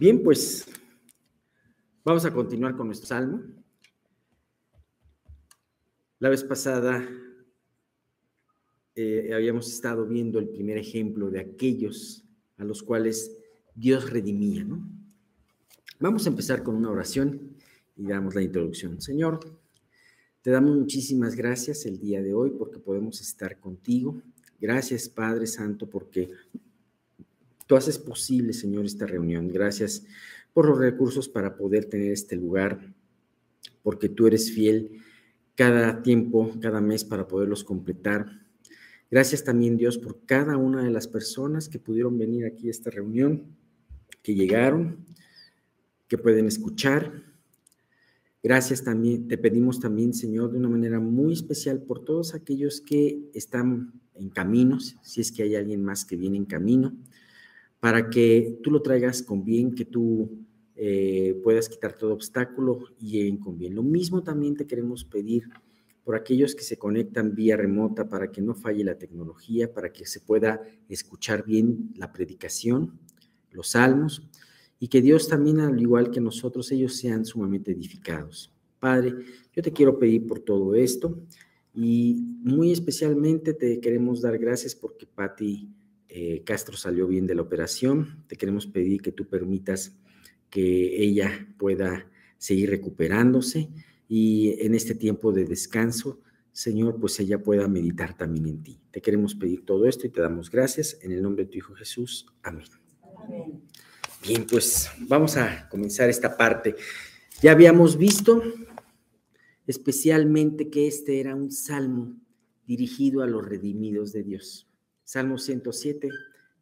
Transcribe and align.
Bien, 0.00 0.22
pues 0.22 0.64
vamos 2.02 2.24
a 2.24 2.32
continuar 2.32 2.74
con 2.74 2.86
nuestro 2.86 3.06
salmo. 3.06 3.42
La 6.18 6.30
vez 6.30 6.42
pasada 6.42 7.06
eh, 8.94 9.30
habíamos 9.34 9.70
estado 9.70 10.06
viendo 10.06 10.38
el 10.38 10.48
primer 10.48 10.78
ejemplo 10.78 11.30
de 11.30 11.40
aquellos 11.40 12.24
a 12.56 12.64
los 12.64 12.82
cuales 12.82 13.36
Dios 13.74 14.08
redimía, 14.08 14.64
¿no? 14.64 14.88
Vamos 15.98 16.24
a 16.24 16.30
empezar 16.30 16.62
con 16.62 16.76
una 16.76 16.90
oración 16.90 17.58
y 17.94 18.06
damos 18.06 18.34
la 18.34 18.40
introducción. 18.40 19.02
Señor, 19.02 19.38
te 20.40 20.50
damos 20.50 20.78
muchísimas 20.78 21.36
gracias 21.36 21.84
el 21.84 21.98
día 21.98 22.22
de 22.22 22.32
hoy 22.32 22.52
porque 22.52 22.78
podemos 22.78 23.20
estar 23.20 23.60
contigo. 23.60 24.22
Gracias, 24.58 25.10
Padre 25.10 25.46
Santo, 25.46 25.90
porque 25.90 26.30
tú 27.70 27.76
haces 27.76 28.00
posible, 28.00 28.52
Señor, 28.52 28.84
esta 28.84 29.06
reunión. 29.06 29.46
Gracias 29.46 30.04
por 30.52 30.66
los 30.66 30.76
recursos 30.76 31.28
para 31.28 31.56
poder 31.56 31.84
tener 31.84 32.10
este 32.10 32.34
lugar, 32.34 32.92
porque 33.84 34.08
tú 34.08 34.26
eres 34.26 34.50
fiel 34.50 35.00
cada 35.54 36.02
tiempo, 36.02 36.52
cada 36.60 36.80
mes 36.80 37.04
para 37.04 37.28
poderlos 37.28 37.62
completar. 37.62 38.26
Gracias 39.08 39.44
también, 39.44 39.76
Dios, 39.76 39.98
por 39.98 40.26
cada 40.26 40.56
una 40.56 40.82
de 40.82 40.90
las 40.90 41.06
personas 41.06 41.68
que 41.68 41.78
pudieron 41.78 42.18
venir 42.18 42.44
aquí 42.44 42.66
a 42.66 42.72
esta 42.72 42.90
reunión, 42.90 43.56
que 44.20 44.34
llegaron, 44.34 45.06
que 46.08 46.18
pueden 46.18 46.46
escuchar. 46.46 47.22
Gracias 48.42 48.82
también, 48.82 49.28
te 49.28 49.38
pedimos 49.38 49.78
también, 49.78 50.12
Señor, 50.12 50.50
de 50.50 50.58
una 50.58 50.70
manera 50.70 50.98
muy 50.98 51.34
especial 51.34 51.80
por 51.82 52.04
todos 52.04 52.34
aquellos 52.34 52.80
que 52.80 53.30
están 53.32 53.92
en 54.16 54.28
caminos, 54.28 54.96
si 55.04 55.20
es 55.20 55.30
que 55.30 55.44
hay 55.44 55.54
alguien 55.54 55.84
más 55.84 56.04
que 56.04 56.16
viene 56.16 56.36
en 56.36 56.46
camino, 56.46 56.96
para 57.80 58.10
que 58.10 58.58
tú 58.62 58.70
lo 58.70 58.82
traigas 58.82 59.22
con 59.22 59.44
bien, 59.44 59.74
que 59.74 59.86
tú 59.86 60.44
eh, 60.76 61.40
puedas 61.42 61.68
quitar 61.68 61.94
todo 61.94 62.12
obstáculo 62.12 62.84
y 62.98 63.12
lleguen 63.12 63.38
con 63.38 63.58
bien. 63.58 63.74
Lo 63.74 63.82
mismo 63.82 64.22
también 64.22 64.56
te 64.56 64.66
queremos 64.66 65.04
pedir 65.04 65.48
por 66.04 66.14
aquellos 66.14 66.54
que 66.54 66.62
se 66.62 66.78
conectan 66.78 67.34
vía 67.34 67.56
remota 67.56 68.08
para 68.08 68.30
que 68.30 68.40
no 68.40 68.54
falle 68.54 68.84
la 68.84 68.98
tecnología, 68.98 69.72
para 69.72 69.92
que 69.92 70.06
se 70.06 70.20
pueda 70.20 70.62
escuchar 70.88 71.44
bien 71.44 71.92
la 71.96 72.12
predicación, 72.12 72.98
los 73.50 73.70
salmos, 73.70 74.22
y 74.78 74.88
que 74.88 75.02
Dios 75.02 75.28
también, 75.28 75.60
al 75.60 75.80
igual 75.80 76.10
que 76.10 76.20
nosotros, 76.20 76.72
ellos 76.72 76.96
sean 76.96 77.24
sumamente 77.24 77.72
edificados. 77.72 78.50
Padre, 78.78 79.14
yo 79.54 79.62
te 79.62 79.72
quiero 79.72 79.98
pedir 79.98 80.26
por 80.26 80.40
todo 80.40 80.74
esto 80.74 81.22
y 81.74 82.16
muy 82.42 82.72
especialmente 82.72 83.52
te 83.52 83.78
queremos 83.78 84.22
dar 84.22 84.38
gracias 84.38 84.74
porque 84.74 85.06
Patti 85.06 85.68
eh, 86.12 86.42
Castro 86.44 86.76
salió 86.76 87.06
bien 87.06 87.26
de 87.26 87.36
la 87.36 87.42
operación. 87.42 88.24
Te 88.26 88.36
queremos 88.36 88.66
pedir 88.66 89.00
que 89.00 89.12
tú 89.12 89.28
permitas 89.28 89.96
que 90.50 91.02
ella 91.02 91.48
pueda 91.56 92.10
seguir 92.36 92.70
recuperándose 92.70 93.68
y 94.08 94.56
en 94.60 94.74
este 94.74 94.96
tiempo 94.96 95.30
de 95.30 95.44
descanso, 95.44 96.20
Señor, 96.50 96.98
pues 96.98 97.20
ella 97.20 97.38
pueda 97.38 97.68
meditar 97.68 98.16
también 98.16 98.48
en 98.48 98.62
ti. 98.62 98.80
Te 98.90 99.00
queremos 99.00 99.36
pedir 99.36 99.64
todo 99.64 99.86
esto 99.86 100.06
y 100.06 100.10
te 100.10 100.20
damos 100.20 100.50
gracias 100.50 100.98
en 101.02 101.12
el 101.12 101.22
nombre 101.22 101.44
de 101.44 101.50
tu 101.52 101.58
Hijo 101.58 101.74
Jesús. 101.74 102.26
Amén. 102.42 102.64
Bien, 104.26 104.44
pues 104.50 104.90
vamos 104.98 105.36
a 105.36 105.68
comenzar 105.68 106.10
esta 106.10 106.36
parte. 106.36 106.74
Ya 107.40 107.52
habíamos 107.52 107.96
visto 107.96 108.42
especialmente 109.68 110.68
que 110.70 110.88
este 110.88 111.20
era 111.20 111.36
un 111.36 111.52
salmo 111.52 112.16
dirigido 112.66 113.22
a 113.22 113.28
los 113.28 113.46
redimidos 113.46 114.12
de 114.12 114.24
Dios. 114.24 114.69
Salmo 115.10 115.38
107 115.38 116.08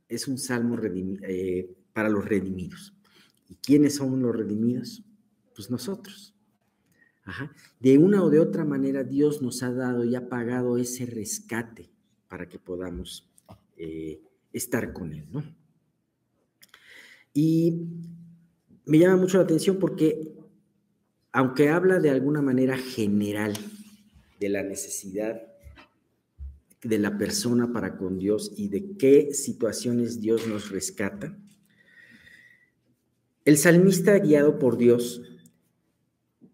es 0.08 0.26
un 0.26 0.38
salmo 0.38 0.78
eh, 0.82 1.70
para 1.92 2.08
los 2.08 2.24
redimidos. 2.24 2.94
¿Y 3.46 3.56
quiénes 3.56 3.96
son 3.96 4.22
los 4.22 4.34
redimidos? 4.34 5.04
Pues 5.54 5.70
nosotros. 5.70 6.34
De 7.78 7.98
una 7.98 8.24
o 8.24 8.30
de 8.30 8.40
otra 8.40 8.64
manera 8.64 9.04
Dios 9.04 9.42
nos 9.42 9.62
ha 9.62 9.70
dado 9.70 10.02
y 10.02 10.14
ha 10.16 10.30
pagado 10.30 10.78
ese 10.78 11.04
rescate 11.04 11.90
para 12.26 12.48
que 12.48 12.58
podamos 12.58 13.30
eh, 13.76 14.22
estar 14.50 14.94
con 14.94 15.12
Él, 15.12 15.26
¿no? 15.30 15.44
Y 17.34 17.82
me 18.86 18.98
llama 18.98 19.16
mucho 19.18 19.36
la 19.36 19.44
atención 19.44 19.78
porque, 19.78 20.32
aunque 21.32 21.68
habla 21.68 22.00
de 22.00 22.08
alguna 22.08 22.40
manera 22.40 22.78
general 22.78 23.52
de 24.40 24.48
la 24.48 24.62
necesidad 24.62 25.47
de 26.82 26.98
la 26.98 27.18
persona 27.18 27.72
para 27.72 27.96
con 27.96 28.18
Dios 28.18 28.52
y 28.56 28.68
de 28.68 28.96
qué 28.96 29.32
situaciones 29.32 30.20
Dios 30.20 30.46
nos 30.46 30.70
rescata, 30.70 31.36
el 33.44 33.56
salmista 33.56 34.18
guiado 34.18 34.58
por 34.58 34.76
Dios 34.76 35.22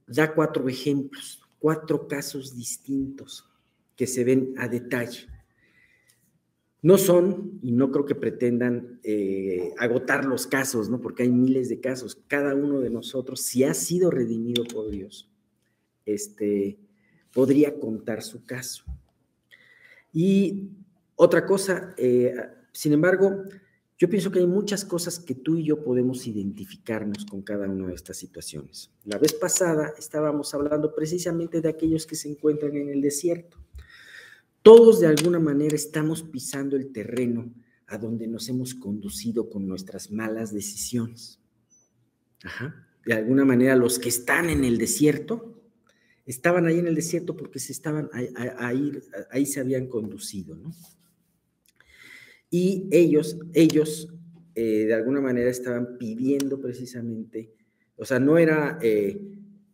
da 0.06 0.32
cuatro 0.32 0.68
ejemplos, 0.68 1.42
cuatro 1.58 2.06
casos 2.06 2.54
distintos 2.54 3.50
que 3.96 4.06
se 4.06 4.22
ven 4.22 4.54
a 4.58 4.68
detalle. 4.68 5.26
No 6.82 6.98
son, 6.98 7.58
y 7.62 7.72
no 7.72 7.90
creo 7.90 8.04
que 8.04 8.14
pretendan 8.14 9.00
eh, 9.02 9.72
agotar 9.78 10.24
los 10.26 10.46
casos, 10.46 10.90
¿no? 10.90 11.00
Porque 11.00 11.22
hay 11.22 11.30
miles 11.32 11.68
de 11.68 11.80
casos. 11.80 12.22
Cada 12.28 12.54
uno 12.54 12.80
de 12.80 12.90
nosotros, 12.90 13.40
si 13.40 13.64
ha 13.64 13.72
sido 13.72 14.10
redimido 14.10 14.64
por 14.64 14.90
Dios, 14.90 15.30
este, 16.04 16.78
podría 17.32 17.80
contar 17.80 18.22
su 18.22 18.44
caso. 18.44 18.84
Y 20.14 20.70
otra 21.16 21.44
cosa, 21.44 21.92
eh, 21.98 22.32
sin 22.72 22.92
embargo, 22.92 23.42
yo 23.98 24.08
pienso 24.08 24.30
que 24.30 24.38
hay 24.38 24.46
muchas 24.46 24.84
cosas 24.84 25.18
que 25.18 25.34
tú 25.34 25.56
y 25.56 25.64
yo 25.64 25.82
podemos 25.82 26.26
identificarnos 26.26 27.26
con 27.26 27.42
cada 27.42 27.68
una 27.68 27.88
de 27.88 27.94
estas 27.94 28.16
situaciones. 28.16 28.90
La 29.04 29.18
vez 29.18 29.32
pasada 29.34 29.92
estábamos 29.98 30.54
hablando 30.54 30.94
precisamente 30.94 31.60
de 31.60 31.68
aquellos 31.68 32.06
que 32.06 32.14
se 32.14 32.28
encuentran 32.28 32.76
en 32.76 32.90
el 32.90 33.00
desierto. 33.00 33.58
Todos 34.62 35.00
de 35.00 35.08
alguna 35.08 35.40
manera 35.40 35.74
estamos 35.74 36.22
pisando 36.22 36.76
el 36.76 36.92
terreno 36.92 37.52
a 37.86 37.98
donde 37.98 38.26
nos 38.28 38.48
hemos 38.48 38.74
conducido 38.74 39.50
con 39.50 39.66
nuestras 39.66 40.10
malas 40.10 40.54
decisiones. 40.54 41.40
De 43.04 43.14
alguna 43.14 43.44
manera 43.44 43.76
los 43.76 43.98
que 43.98 44.08
están 44.08 44.48
en 44.48 44.64
el 44.64 44.78
desierto 44.78 45.53
estaban 46.26 46.66
ahí 46.66 46.78
en 46.78 46.86
el 46.86 46.94
desierto 46.94 47.36
porque 47.36 47.58
se 47.58 47.72
estaban 47.72 48.08
ahí, 48.58 48.92
ahí 49.30 49.46
se 49.46 49.60
habían 49.60 49.86
conducido, 49.88 50.56
¿no? 50.56 50.72
Y 52.50 52.86
ellos, 52.92 53.36
ellos 53.52 54.08
eh, 54.54 54.84
de 54.86 54.94
alguna 54.94 55.20
manera 55.20 55.50
estaban 55.50 55.98
pidiendo 55.98 56.60
precisamente, 56.60 57.52
o 57.96 58.04
sea, 58.04 58.20
no 58.20 58.38
era, 58.38 58.78
eh, 58.80 59.20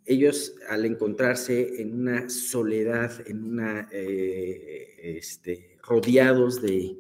ellos 0.06 0.55
al 0.69 0.87
encontrarse 0.87 1.83
en 1.83 1.93
una 1.93 2.31
soledad, 2.31 3.12
en 3.28 3.44
una, 3.44 3.89
eh, 3.93 5.19
este, 5.19 5.77
rodeados 5.87 6.62
de, 6.62 6.97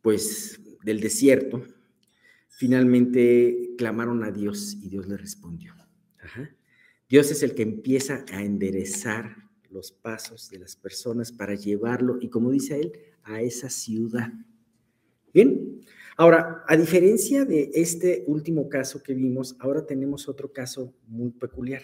pues, 0.00 0.60
del 0.84 1.00
desierto, 1.00 1.64
finalmente 2.48 3.70
clamaron 3.76 4.22
a 4.22 4.30
Dios 4.30 4.76
y 4.80 4.88
Dios 4.88 5.08
les 5.08 5.20
respondió. 5.20 5.74
Dios 7.08 7.30
es 7.30 7.42
el 7.42 7.54
que 7.54 7.62
empieza 7.62 8.24
a 8.32 8.42
enderezar 8.42 9.36
los 9.70 9.92
pasos 9.92 10.48
de 10.50 10.58
las 10.58 10.76
personas 10.76 11.32
para 11.32 11.54
llevarlo, 11.54 12.18
y 12.20 12.28
como 12.28 12.50
dice 12.50 12.80
él, 12.80 12.92
a 13.24 13.42
esa 13.42 13.68
ciudad. 13.68 14.32
Bien, 15.32 15.80
ahora, 16.16 16.64
a 16.68 16.76
diferencia 16.76 17.44
de 17.44 17.70
este 17.74 18.24
último 18.26 18.68
caso 18.68 19.02
que 19.02 19.14
vimos, 19.14 19.56
ahora 19.58 19.84
tenemos 19.84 20.28
otro 20.28 20.52
caso 20.52 20.94
muy 21.08 21.30
peculiar, 21.30 21.82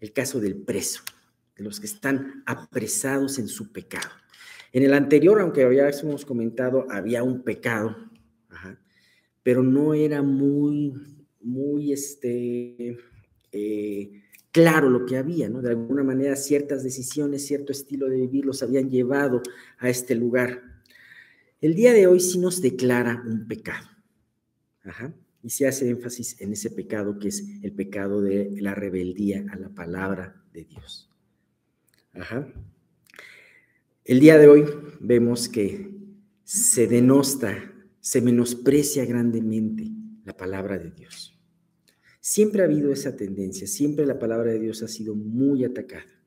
el 0.00 0.12
caso 0.12 0.40
del 0.40 0.56
preso, 0.56 1.02
de 1.56 1.64
los 1.64 1.78
que 1.78 1.86
están 1.86 2.42
apresados 2.46 3.38
en 3.38 3.48
su 3.48 3.70
pecado. 3.70 4.10
En 4.72 4.82
el 4.82 4.94
anterior, 4.94 5.40
aunque 5.40 5.62
habíamos 5.62 6.24
comentado, 6.24 6.86
había 6.90 7.22
un 7.22 7.42
pecado, 7.42 7.96
pero 9.42 9.62
no 9.62 9.94
era 9.94 10.22
muy, 10.22 10.94
muy 11.40 11.92
este, 11.92 12.96
eh, 13.52 14.22
claro 14.52 14.90
lo 14.90 15.06
que 15.06 15.16
había, 15.16 15.48
¿no? 15.48 15.62
De 15.62 15.70
alguna 15.70 16.02
manera, 16.02 16.36
ciertas 16.36 16.82
decisiones, 16.82 17.46
cierto 17.46 17.72
estilo 17.72 18.08
de 18.08 18.16
vivir 18.16 18.44
los 18.44 18.62
habían 18.62 18.90
llevado 18.90 19.42
a 19.78 19.88
este 19.88 20.14
lugar. 20.14 20.62
El 21.60 21.74
día 21.74 21.92
de 21.92 22.06
hoy 22.06 22.20
sí 22.20 22.38
nos 22.38 22.60
declara 22.60 23.22
un 23.26 23.46
pecado. 23.46 23.86
Y 25.42 25.50
se 25.50 25.66
hace 25.66 25.88
énfasis 25.88 26.40
en 26.40 26.52
ese 26.52 26.70
pecado 26.70 27.18
que 27.18 27.28
es 27.28 27.44
el 27.62 27.72
pecado 27.72 28.20
de 28.20 28.56
la 28.60 28.74
rebeldía 28.74 29.44
a 29.50 29.56
la 29.56 29.68
palabra 29.68 30.42
de 30.52 30.64
Dios. 30.64 31.08
El 34.04 34.20
día 34.20 34.38
de 34.38 34.48
hoy 34.48 34.64
vemos 35.00 35.48
que 35.48 35.94
se 36.44 36.86
denosta, 36.86 37.72
se 38.00 38.20
menosprecia 38.20 39.04
grandemente 39.04 39.90
la 40.24 40.36
palabra 40.36 40.78
de 40.78 40.90
Dios. 40.90 41.39
Siempre 42.20 42.62
ha 42.62 42.66
habido 42.66 42.92
esa 42.92 43.16
tendencia, 43.16 43.66
siempre 43.66 44.06
la 44.06 44.18
palabra 44.18 44.52
de 44.52 44.60
Dios 44.60 44.82
ha 44.82 44.88
sido 44.88 45.14
muy 45.14 45.64
atacada 45.64 46.20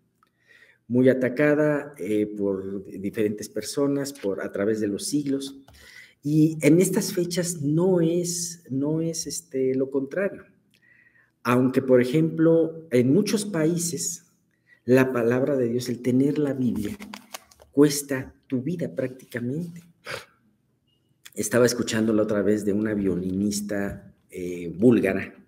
muy 0.87 1.09
atacada 1.09 1.93
eh, 1.97 2.25
por 2.25 2.85
diferentes 2.85 3.49
personas 3.49 4.13
por, 4.13 4.41
a 4.41 4.51
través 4.51 4.79
de 4.79 4.87
los 4.87 5.07
siglos. 5.07 5.59
Y 6.21 6.57
en 6.61 6.79
estas 6.79 7.13
fechas 7.13 7.61
no 7.61 8.01
es, 8.01 8.63
no 8.69 9.01
es 9.01 9.27
este, 9.27 9.75
lo 9.75 9.89
contrario. 9.89 10.43
Aunque, 11.43 11.81
por 11.81 12.01
ejemplo, 12.01 12.87
en 12.91 13.13
muchos 13.13 13.45
países, 13.45 14.31
la 14.85 15.11
palabra 15.11 15.57
de 15.57 15.69
Dios, 15.69 15.89
el 15.89 16.01
tener 16.01 16.37
la 16.37 16.53
Biblia, 16.53 16.97
cuesta 17.71 18.33
tu 18.47 18.61
vida 18.61 18.93
prácticamente. 18.93 19.81
Estaba 21.33 21.65
escuchando 21.65 22.13
la 22.13 22.23
otra 22.23 22.41
vez 22.41 22.63
de 22.63 22.73
una 22.73 22.93
violinista 22.93 24.13
eh, 24.29 24.73
búlgara 24.77 25.42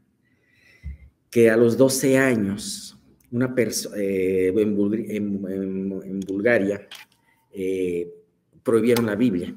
que 1.36 1.50
a 1.50 1.58
los 1.58 1.76
12 1.76 2.18
años, 2.18 2.98
una 3.30 3.54
persona 3.54 3.98
eh, 3.98 4.54
en, 4.56 6.22
Bulgaria 6.26 6.88
eh, 7.52 8.10
prohibieron 8.64 9.06
la 9.06 9.16
Biblia 9.16 9.54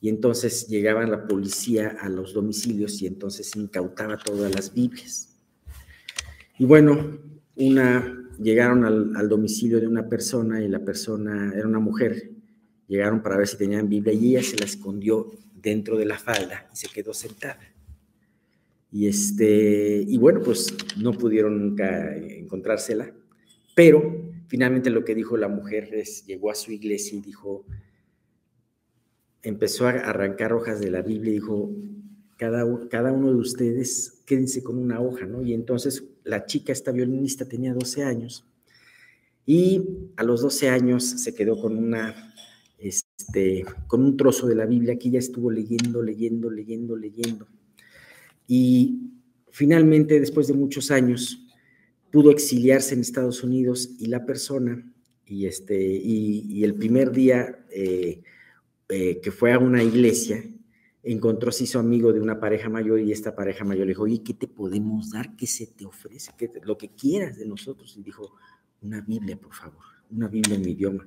y 0.00 0.08
entonces 0.08 0.66
llegaba 0.66 1.06
la 1.06 1.28
policía 1.28 1.98
a 2.00 2.08
los 2.08 2.32
domicilios 2.32 3.02
y 3.02 3.06
entonces 3.06 3.54
incautaba 3.54 4.16
todas 4.16 4.54
las 4.54 4.72
Biblias. 4.72 5.36
Y 6.58 6.64
bueno, 6.64 7.18
una, 7.56 8.26
llegaron 8.40 8.86
al, 8.86 9.28
domicilio 9.28 9.80
de 9.80 9.88
una 9.88 10.08
persona 10.08 10.64
y 10.64 10.68
la 10.68 10.82
persona 10.82 11.52
era 11.54 11.68
una 11.68 11.80
mujer. 11.80 12.30
Llegaron 12.86 13.22
para 13.22 13.36
ver 13.36 13.46
si 13.46 13.58
tenían 13.58 13.90
Biblia 13.90 14.14
y 14.14 14.36
ella 14.36 14.42
se 14.42 14.56
la 14.56 14.64
escondió 14.64 15.32
dentro 15.54 15.98
de 15.98 16.06
la 16.06 16.16
falda 16.16 16.66
y 16.72 16.76
se 16.78 16.88
quedó 16.88 17.12
sentada. 17.12 17.60
Y, 18.90 19.06
este, 19.06 20.04
y 20.06 20.16
bueno, 20.18 20.40
pues 20.42 20.74
no 20.96 21.12
pudieron 21.12 21.58
nunca 21.58 22.16
encontrársela, 22.16 23.14
pero 23.74 24.32
finalmente 24.46 24.90
lo 24.90 25.04
que 25.04 25.14
dijo 25.14 25.36
la 25.36 25.48
mujer 25.48 25.94
es, 25.94 26.24
llegó 26.26 26.50
a 26.50 26.54
su 26.54 26.72
iglesia 26.72 27.18
y 27.18 27.20
dijo, 27.20 27.66
empezó 29.42 29.86
a 29.86 29.90
arrancar 29.90 30.52
hojas 30.52 30.80
de 30.80 30.90
la 30.90 31.02
Biblia 31.02 31.30
y 31.30 31.34
dijo, 31.34 31.70
cada, 32.38 32.64
cada 32.88 33.12
uno 33.12 33.32
de 33.32 33.38
ustedes 33.38 34.22
quédense 34.24 34.62
con 34.62 34.78
una 34.78 35.00
hoja, 35.00 35.26
¿no? 35.26 35.42
Y 35.42 35.52
entonces 35.52 36.04
la 36.24 36.46
chica, 36.46 36.72
esta 36.72 36.92
violinista, 36.92 37.46
tenía 37.46 37.74
12 37.74 38.04
años 38.04 38.46
y 39.44 40.10
a 40.16 40.24
los 40.24 40.42
12 40.42 40.68
años 40.68 41.04
se 41.04 41.34
quedó 41.34 41.60
con 41.60 41.76
una, 41.76 42.34
este, 42.78 43.64
con 43.86 44.02
un 44.02 44.16
trozo 44.16 44.46
de 44.46 44.54
la 44.54 44.66
Biblia 44.66 44.98
que 44.98 45.08
ella 45.08 45.18
estuvo 45.18 45.50
leyendo, 45.50 46.02
leyendo, 46.02 46.50
leyendo, 46.50 46.96
leyendo. 46.96 47.48
Y 48.48 49.12
finalmente, 49.52 50.18
después 50.18 50.48
de 50.48 50.54
muchos 50.54 50.90
años, 50.90 51.46
pudo 52.10 52.30
exiliarse 52.30 52.94
en 52.94 53.00
Estados 53.02 53.44
Unidos 53.44 53.90
y 54.00 54.06
la 54.06 54.24
persona, 54.24 54.90
y, 55.26 55.46
este, 55.46 55.78
y, 55.78 56.64
el 56.64 56.74
primer 56.74 57.12
día 57.12 57.66
eh, 57.70 58.22
eh, 58.88 59.20
que 59.20 59.30
fue 59.30 59.52
a 59.52 59.58
una 59.58 59.82
iglesia, 59.82 60.42
encontró, 61.02 61.52
se 61.52 61.64
hizo 61.64 61.78
amigo 61.78 62.14
de 62.14 62.20
una 62.20 62.40
pareja 62.40 62.70
mayor 62.70 63.00
y 63.00 63.12
esta 63.12 63.36
pareja 63.36 63.64
mayor 63.64 63.86
le 63.86 63.90
dijo, 63.90 64.04
oye, 64.04 64.22
¿qué 64.22 64.32
te 64.32 64.48
podemos 64.48 65.10
dar? 65.10 65.36
¿Qué 65.36 65.46
se 65.46 65.66
te 65.66 65.84
ofrece? 65.84 66.32
¿Qué 66.38 66.50
lo 66.64 66.78
que 66.78 66.88
quieras 66.88 67.36
de 67.36 67.46
nosotros. 67.46 67.94
Y 67.98 68.02
dijo, 68.02 68.34
una 68.80 69.02
Biblia, 69.02 69.38
por 69.38 69.54
favor, 69.54 69.84
una 70.10 70.28
Biblia 70.28 70.56
en 70.56 70.62
mi 70.62 70.70
idioma. 70.70 71.06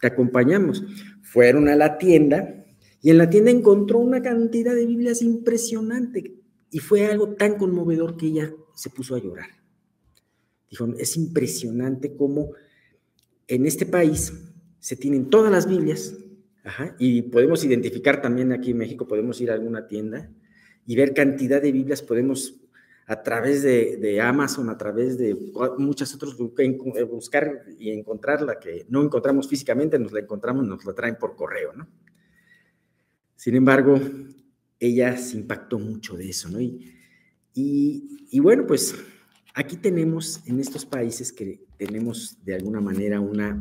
Te 0.00 0.06
acompañamos. 0.06 0.84
Fueron 1.22 1.68
a 1.68 1.74
la 1.74 1.98
tienda 1.98 2.64
y 3.02 3.10
en 3.10 3.18
la 3.18 3.28
tienda 3.28 3.50
encontró 3.50 3.98
una 3.98 4.22
cantidad 4.22 4.74
de 4.74 4.86
Biblias 4.86 5.22
impresionante 5.22 6.37
y 6.70 6.78
fue 6.78 7.06
algo 7.06 7.34
tan 7.34 7.56
conmovedor 7.56 8.16
que 8.16 8.26
ella 8.26 8.52
se 8.74 8.90
puso 8.90 9.14
a 9.14 9.20
llorar. 9.20 9.48
Dijo, 10.70 10.86
es 10.98 11.16
impresionante 11.16 12.14
cómo 12.14 12.50
en 13.46 13.66
este 13.66 13.86
país 13.86 14.32
se 14.78 14.96
tienen 14.96 15.30
todas 15.30 15.50
las 15.50 15.66
Biblias, 15.66 16.14
y 16.98 17.22
podemos 17.22 17.64
identificar 17.64 18.20
también 18.20 18.52
aquí 18.52 18.72
en 18.72 18.78
México, 18.78 19.06
podemos 19.06 19.40
ir 19.40 19.50
a 19.50 19.54
alguna 19.54 19.86
tienda 19.86 20.30
y 20.86 20.96
ver 20.96 21.14
cantidad 21.14 21.62
de 21.62 21.72
Biblias, 21.72 22.02
podemos 22.02 22.60
a 23.06 23.22
través 23.22 23.62
de, 23.62 24.20
Amazon, 24.20 24.68
a 24.68 24.76
través 24.76 25.16
de 25.16 25.34
muchas 25.78 26.14
otras, 26.14 26.36
eh, 26.58 27.02
buscar 27.04 27.64
y 27.78 27.90
encontrar 27.90 28.42
la 28.42 28.58
que 28.58 28.84
no 28.90 29.02
encontramos 29.02 29.48
físicamente, 29.48 29.98
nos 29.98 30.12
la 30.12 30.20
encontramos, 30.20 30.66
nos 30.66 30.84
la 30.84 30.92
traen 30.92 31.16
por 31.16 31.34
correo, 31.34 31.72
¿no? 31.72 31.88
Sin 33.34 33.54
embargo, 33.54 33.98
ella 34.80 35.16
se 35.16 35.36
impactó 35.36 35.78
mucho 35.78 36.16
de 36.16 36.28
eso, 36.28 36.48
¿no? 36.48 36.58
Y, 36.60 38.38
bueno, 38.40 38.66
pues 38.66 38.94
aquí 39.54 39.76
tenemos 39.76 40.40
en 40.46 40.60
estos 40.60 40.86
países 40.86 41.32
que 41.32 41.60
tenemos 41.76 42.38
de 42.44 42.54
alguna 42.54 42.80
manera 42.80 43.20
una 43.20 43.60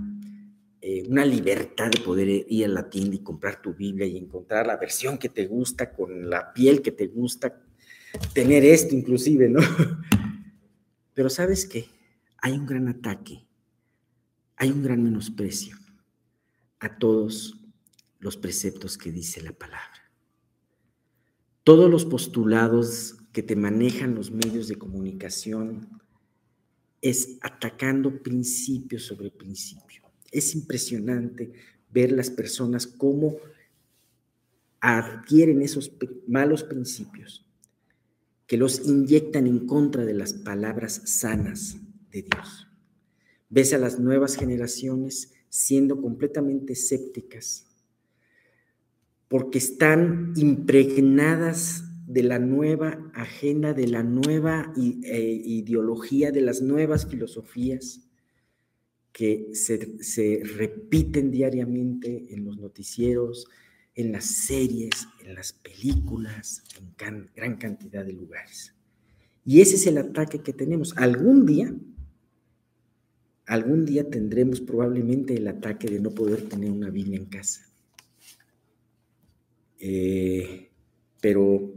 eh, 0.80 1.04
una 1.10 1.26
libertad 1.26 1.90
de 1.90 2.00
poder 2.00 2.46
ir 2.48 2.66
a 2.66 2.68
la 2.68 2.90
tienda 2.90 3.16
y 3.16 3.20
comprar 3.20 3.62
tu 3.62 3.74
Biblia 3.74 4.06
y 4.06 4.16
encontrar 4.16 4.68
la 4.68 4.78
versión 4.78 5.18
que 5.18 5.28
te 5.28 5.48
gusta, 5.48 5.92
con 5.92 6.30
la 6.30 6.54
piel 6.54 6.84
que 6.84 6.92
te 6.92 7.08
gusta, 7.08 7.62
tener 8.34 8.64
esto 8.64 8.96
inclusive, 8.96 9.50
¿no? 9.50 9.60
Pero 11.16 11.30
sabes 11.32 11.66
qué, 11.66 11.88
hay 12.38 12.54
un 12.54 12.68
gran 12.68 12.88
ataque, 12.88 13.48
hay 14.56 14.70
un 14.70 14.84
gran 14.84 15.04
menosprecio 15.04 15.76
a 16.80 16.98
todos 16.98 17.60
los 18.20 18.38
preceptos 18.38 18.98
que 18.98 19.12
dice 19.12 19.42
la 19.42 19.54
palabra. 19.54 19.97
Todos 21.68 21.92
los 21.92 22.06
postulados 22.06 23.18
que 23.34 23.44
te 23.44 23.58
manejan 23.58 24.16
los 24.16 24.32
medios 24.32 24.70
de 24.70 24.78
comunicación 24.78 25.90
es 27.02 27.40
atacando 27.42 28.24
principio 28.24 29.02
sobre 29.02 29.32
principio 29.32 30.04
es 30.32 30.56
impresionante 30.56 31.52
ver 31.92 32.14
las 32.14 32.30
personas 32.30 32.88
cómo 32.88 33.36
adquieren 34.80 35.62
esos 35.62 35.92
malos 36.26 36.64
principios 36.64 37.46
que 38.46 38.56
los 38.56 38.88
inyectan 38.88 39.46
en 39.46 39.68
contra 39.68 40.06
de 40.06 40.14
las 40.14 40.32
palabras 40.32 41.02
sanas 41.04 41.76
de 42.12 42.22
Dios. 42.22 42.70
Ves 43.50 43.74
a 43.74 43.78
las 43.78 44.00
nuevas 44.00 44.38
generaciones 44.38 45.34
siendo 45.50 46.02
completamente 46.02 46.72
escépticas 46.72 47.67
porque 49.28 49.58
están 49.58 50.34
impregnadas 50.36 51.84
de 52.06 52.24
la 52.24 52.40
nueva 52.40 53.12
agenda, 53.14 53.74
de 53.74 53.88
la 53.88 54.02
nueva 54.02 54.74
eh, 54.78 55.42
ideología, 55.46 56.32
de 56.32 56.42
las 56.42 56.62
nuevas 56.62 57.06
filosofías 57.06 58.08
que 59.12 59.50
se, 59.54 60.42
repiten 60.56 61.32
diariamente 61.32 62.34
en 62.34 62.46
los 62.46 62.58
noticieros, 62.58 63.48
en 63.96 64.12
las 64.12 64.26
series, 64.26 65.08
en 65.26 65.36
las 65.36 65.54
películas, 65.54 66.64
en 66.78 67.28
gran 67.36 67.58
cantidad 67.58 68.06
de 68.06 68.14
lugares. 68.14 68.74
Y 69.44 69.62
ese 69.62 69.76
es 69.76 69.88
el 69.88 69.98
ataque 69.98 70.40
que 70.40 70.54
tenemos. 70.54 70.96
Algún 70.98 71.46
día, 71.46 71.74
algún 73.48 73.86
día 73.86 74.10
tendremos 74.10 74.62
probablemente 74.62 75.36
el 75.36 75.48
ataque 75.48 75.88
de 75.88 76.00
no 76.00 76.12
poder 76.12 76.44
tener 76.44 76.70
una 76.70 76.90
Biblia 76.90 77.18
en 77.18 77.26
casa. 77.26 77.67
Eh, 79.80 80.70
pero 81.22 81.74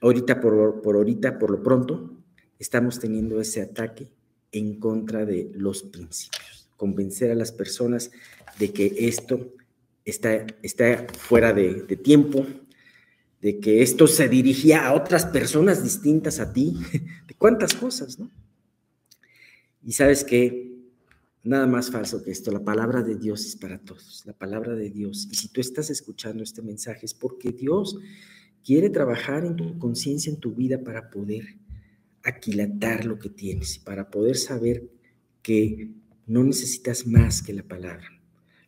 ahorita 0.00 0.40
por, 0.40 0.82
por 0.82 0.96
ahorita, 0.96 1.38
por 1.38 1.50
lo 1.50 1.62
pronto, 1.62 2.18
estamos 2.58 2.98
teniendo 2.98 3.40
ese 3.40 3.62
ataque 3.62 4.08
en 4.52 4.78
contra 4.80 5.24
de 5.24 5.50
los 5.54 5.82
principios, 5.82 6.68
convencer 6.76 7.30
a 7.30 7.34
las 7.34 7.52
personas 7.52 8.10
de 8.58 8.72
que 8.72 8.94
esto 8.98 9.52
está, 10.04 10.46
está 10.62 11.06
fuera 11.18 11.52
de, 11.52 11.84
tiempo, 11.96 12.46
de 13.40 13.60
que 13.60 13.82
esto 13.82 14.06
se 14.06 14.28
dirigía 14.28 14.86
a 14.86 14.94
otras 14.94 15.26
personas 15.26 15.82
distintas 15.82 16.40
a 16.40 16.52
ti, 16.52 16.76
de 17.26 17.34
cuántas 17.34 17.74
cosas, 17.74 18.18
¿no? 18.18 18.30
Y 19.84 19.92
sabes 19.92 20.24
que 20.24 20.77
nada 21.48 21.66
más 21.66 21.90
falso 21.90 22.22
que 22.22 22.30
esto, 22.30 22.50
la 22.52 22.62
palabra 22.62 23.02
de 23.02 23.16
Dios 23.16 23.44
es 23.46 23.56
para 23.56 23.78
todos, 23.78 24.22
la 24.26 24.32
palabra 24.32 24.74
de 24.74 24.90
Dios. 24.90 25.28
Y 25.30 25.34
si 25.34 25.48
tú 25.48 25.60
estás 25.60 25.90
escuchando 25.90 26.42
este 26.42 26.62
mensaje 26.62 27.06
es 27.06 27.14
porque 27.14 27.52
Dios 27.52 27.98
quiere 28.64 28.90
trabajar 28.90 29.44
en 29.44 29.56
tu 29.56 29.78
conciencia, 29.78 30.30
en 30.30 30.38
tu 30.38 30.54
vida 30.54 30.82
para 30.82 31.10
poder 31.10 31.58
aquilatar 32.22 33.04
lo 33.04 33.18
que 33.18 33.30
tienes 33.30 33.78
para 33.78 34.10
poder 34.10 34.36
saber 34.36 34.88
que 35.42 35.92
no 36.26 36.44
necesitas 36.44 37.06
más 37.06 37.42
que 37.42 37.54
la 37.54 37.62
palabra. 37.62 38.06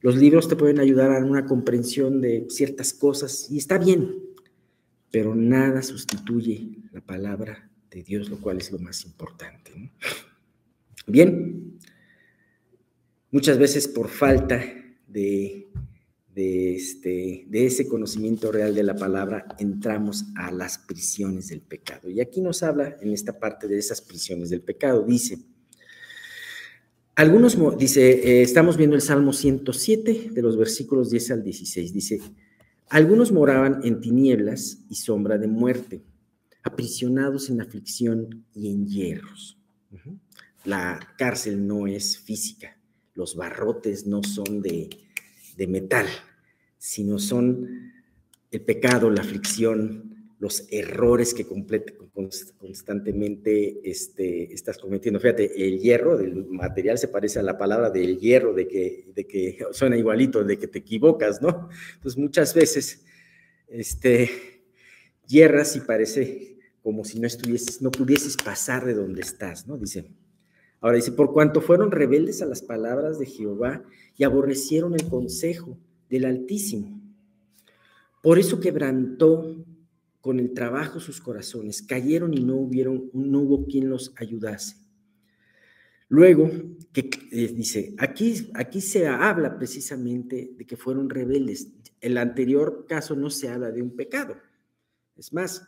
Los 0.01 0.17
libros 0.17 0.49
te 0.49 0.57
pueden 0.57 0.81
ayudar 0.81 1.13
a 1.13 1.25
una 1.25 1.45
comprensión 1.45 2.23
de 2.23 2.47
ciertas 2.49 2.95
cosas 2.95 3.49
y 3.51 3.59
está 3.59 3.77
bien, 3.77 4.15
pero 5.11 5.35
nada 5.35 5.83
sustituye 5.83 6.79
la 6.93 7.03
palabra 7.03 7.71
de 7.91 8.03
Dios, 8.03 8.31
lo 8.31 8.41
cual 8.41 8.59
es 8.59 8.73
lo 8.73 8.79
más 8.79 9.05
importante. 9.05 9.93
Bien, 11.07 11.70
muchas 13.31 13.59
veces 13.59 13.89
por 13.89 14.09
falta 14.09 14.63
de 15.07 15.71
de, 16.35 16.77
este, 16.77 17.45
de 17.49 17.67
ese 17.67 17.89
conocimiento 17.89 18.53
real 18.53 18.75
de 18.75 18.83
la 18.83 18.95
palabra, 18.95 19.47
entramos 19.59 20.27
a 20.37 20.51
las 20.51 20.79
prisiones 20.79 21.49
del 21.49 21.61
pecado. 21.61 22.09
Y 22.09 22.21
aquí 22.21 22.41
nos 22.41 22.63
habla 22.63 22.97
en 23.01 23.13
esta 23.13 23.39
parte 23.39 23.67
de 23.67 23.79
esas 23.79 24.01
prisiones 24.01 24.51
del 24.51 24.63
pecado. 24.63 25.05
Dice, 25.05 25.39
algunos, 27.17 27.59
dice, 27.77 28.11
eh, 28.11 28.43
estamos 28.43 28.77
viendo 28.77 28.97
el 28.97 29.03
Salmo 29.03 29.33
107 29.33 30.31
de 30.33 30.43
los 30.43 30.57
versículos 30.57 31.11
10 31.11 31.31
al 31.33 31.43
16. 31.43 31.93
Dice, 31.93 32.21
Algunos 32.89 33.33
moraban 33.33 33.81
en 33.85 34.01
tinieblas 34.01 34.85
y 34.89 34.95
sombra 34.95 35.37
de 35.37 35.49
muerte, 35.49 36.03
aprisionados 36.63 37.51
en 37.51 37.61
aflicción 37.61 38.47
y 38.55 38.71
en 38.71 38.87
hierros. 38.87 39.57
La 40.65 41.01
cárcel 41.19 41.67
no 41.67 41.87
es 41.87 42.19
física, 42.19 42.77
los 43.15 43.37
barrotes 43.37 44.07
no 44.07 44.23
son 44.23 44.63
de, 44.63 44.89
de 45.57 45.67
metal, 45.67 46.07
sino 46.79 47.19
son 47.19 47.93
el 48.51 48.61
pecado, 48.63 49.11
la 49.11 49.23
aflicción, 49.23 50.11
los 50.41 50.67
errores 50.71 51.35
que 51.35 51.45
constantemente 51.45 53.81
este, 53.85 54.55
estás 54.55 54.79
cometiendo. 54.79 55.21
Fíjate, 55.21 55.67
el 55.67 55.79
hierro 55.79 56.17
del 56.17 56.47
material 56.47 56.97
se 56.97 57.09
parece 57.09 57.39
a 57.39 57.43
la 57.43 57.59
palabra 57.59 57.91
del 57.91 58.19
hierro, 58.19 58.55
de 58.55 58.67
que, 58.67 59.13
de 59.15 59.27
que 59.27 59.59
suena 59.73 59.99
igualito, 59.99 60.43
de 60.43 60.59
que 60.59 60.67
te 60.67 60.79
equivocas, 60.79 61.43
¿no? 61.43 61.69
Entonces 61.97 62.19
muchas 62.19 62.55
veces 62.55 63.05
este, 63.69 64.31
hierras 65.27 65.77
y 65.77 65.81
parece 65.81 66.57
como 66.83 67.05
si 67.05 67.21
no 67.21 67.27
estuvieses, 67.27 67.83
no 67.83 67.91
pudieses 67.91 68.39
pasar 68.39 68.87
de 68.87 68.95
donde 68.95 69.21
estás, 69.21 69.67
¿no? 69.67 69.77
Dice. 69.77 70.07
Ahora 70.81 70.97
dice, 70.97 71.13
por 71.13 71.33
cuanto 71.33 71.61
fueron 71.61 71.91
rebeldes 71.91 72.41
a 72.43 72.47
las 72.47 72.63
palabras 72.63 73.19
de 73.19 73.27
Jehová 73.27 73.83
y 74.17 74.25
aborrecieron 74.25 74.95
el 74.95 75.09
consejo 75.09 75.79
del 76.09 76.25
Altísimo. 76.25 77.01
Por 78.23 78.39
eso 78.39 78.61
quebrantó 78.61 79.65
con 80.21 80.39
el 80.39 80.53
trabajo 80.53 81.01
sus 81.01 81.21
corazones, 81.21 81.83
cayeron 81.83 82.35
y 82.35 82.43
no, 82.43 82.57
hubieron, 82.57 83.11
no 83.13 83.41
hubo 83.41 83.67
quien 83.67 83.89
los 83.89 84.13
ayudase. 84.17 84.77
Luego, 86.09 86.51
que 86.93 87.09
eh, 87.31 87.53
dice, 87.55 87.95
aquí, 87.99 88.51
aquí 88.55 88.81
se 88.81 89.07
habla 89.07 89.57
precisamente 89.57 90.53
de 90.57 90.67
que 90.67 90.77
fueron 90.77 91.09
rebeldes. 91.09 91.69
El 92.01 92.19
anterior 92.19 92.85
caso 92.89 93.15
no 93.15 93.31
se 93.31 93.49
habla 93.49 93.71
de 93.71 93.81
un 93.81 93.95
pecado. 93.95 94.37
Es 95.17 95.33
más, 95.33 95.63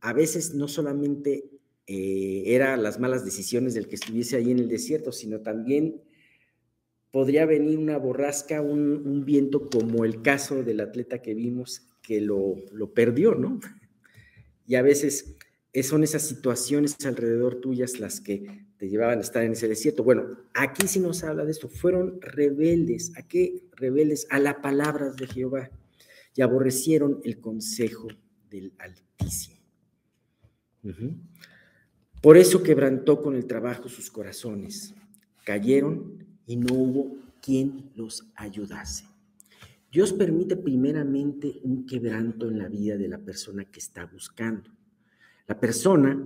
a 0.00 0.12
veces 0.12 0.54
no 0.54 0.68
solamente 0.68 1.50
eh, 1.90 2.42
eran 2.54 2.82
las 2.82 3.00
malas 3.00 3.24
decisiones 3.24 3.72
del 3.72 3.88
que 3.88 3.94
estuviese 3.94 4.36
ahí 4.36 4.50
en 4.50 4.58
el 4.58 4.68
desierto, 4.68 5.10
sino 5.10 5.40
también 5.40 6.02
podría 7.10 7.46
venir 7.46 7.78
una 7.78 7.96
borrasca, 7.96 8.60
un, 8.60 9.24
viento 9.24 9.70
como 9.70 10.04
el 10.04 10.20
caso 10.20 10.62
del 10.62 10.80
atleta 10.80 11.22
que 11.22 11.32
vimos 11.32 11.88
que 12.02 12.20
lo, 12.20 12.56
perdió, 12.94 13.34
¿no? 13.34 13.58
Y 14.66 14.74
a 14.74 14.82
veces 14.82 15.34
son 15.82 16.04
esas 16.04 16.20
situaciones 16.20 16.94
alrededor 17.06 17.54
tuyas 17.54 18.00
las 18.00 18.20
que 18.20 18.66
te 18.76 18.90
llevaban 18.90 19.16
a 19.16 19.22
estar 19.22 19.42
en 19.42 19.52
ese 19.52 19.66
desierto. 19.66 20.04
Bueno, 20.04 20.26
aquí 20.52 20.86
sí 20.86 21.00
nos 21.00 21.24
habla 21.24 21.46
de 21.46 21.52
esto. 21.52 21.70
Fueron 21.70 22.20
rebeldes. 22.20 23.12
¿A 23.16 23.22
qué 23.22 23.62
rebeldes? 23.72 24.26
A 24.28 24.38
la 24.38 24.60
palabra 24.60 25.10
de 25.10 25.26
Jehová. 25.26 25.70
Y 26.34 26.42
aborrecieron 26.42 27.22
el 27.24 27.40
consejo 27.40 28.08
del 28.50 28.74
Altísimo. 28.76 29.56
Por 32.20 32.36
eso 32.36 32.64
quebrantó 32.64 33.22
con 33.22 33.36
el 33.36 33.46
trabajo 33.46 33.88
sus 33.88 34.10
corazones. 34.10 34.92
Cayeron 35.44 36.26
y 36.46 36.56
no 36.56 36.74
hubo 36.74 37.16
quien 37.40 37.92
los 37.94 38.26
ayudase. 38.34 39.04
Dios 39.90 40.12
permite 40.12 40.56
primeramente 40.56 41.60
un 41.62 41.86
quebranto 41.86 42.48
en 42.48 42.58
la 42.58 42.68
vida 42.68 42.96
de 42.96 43.08
la 43.08 43.18
persona 43.18 43.64
que 43.64 43.78
está 43.78 44.04
buscando. 44.04 44.68
La 45.46 45.58
persona, 45.60 46.20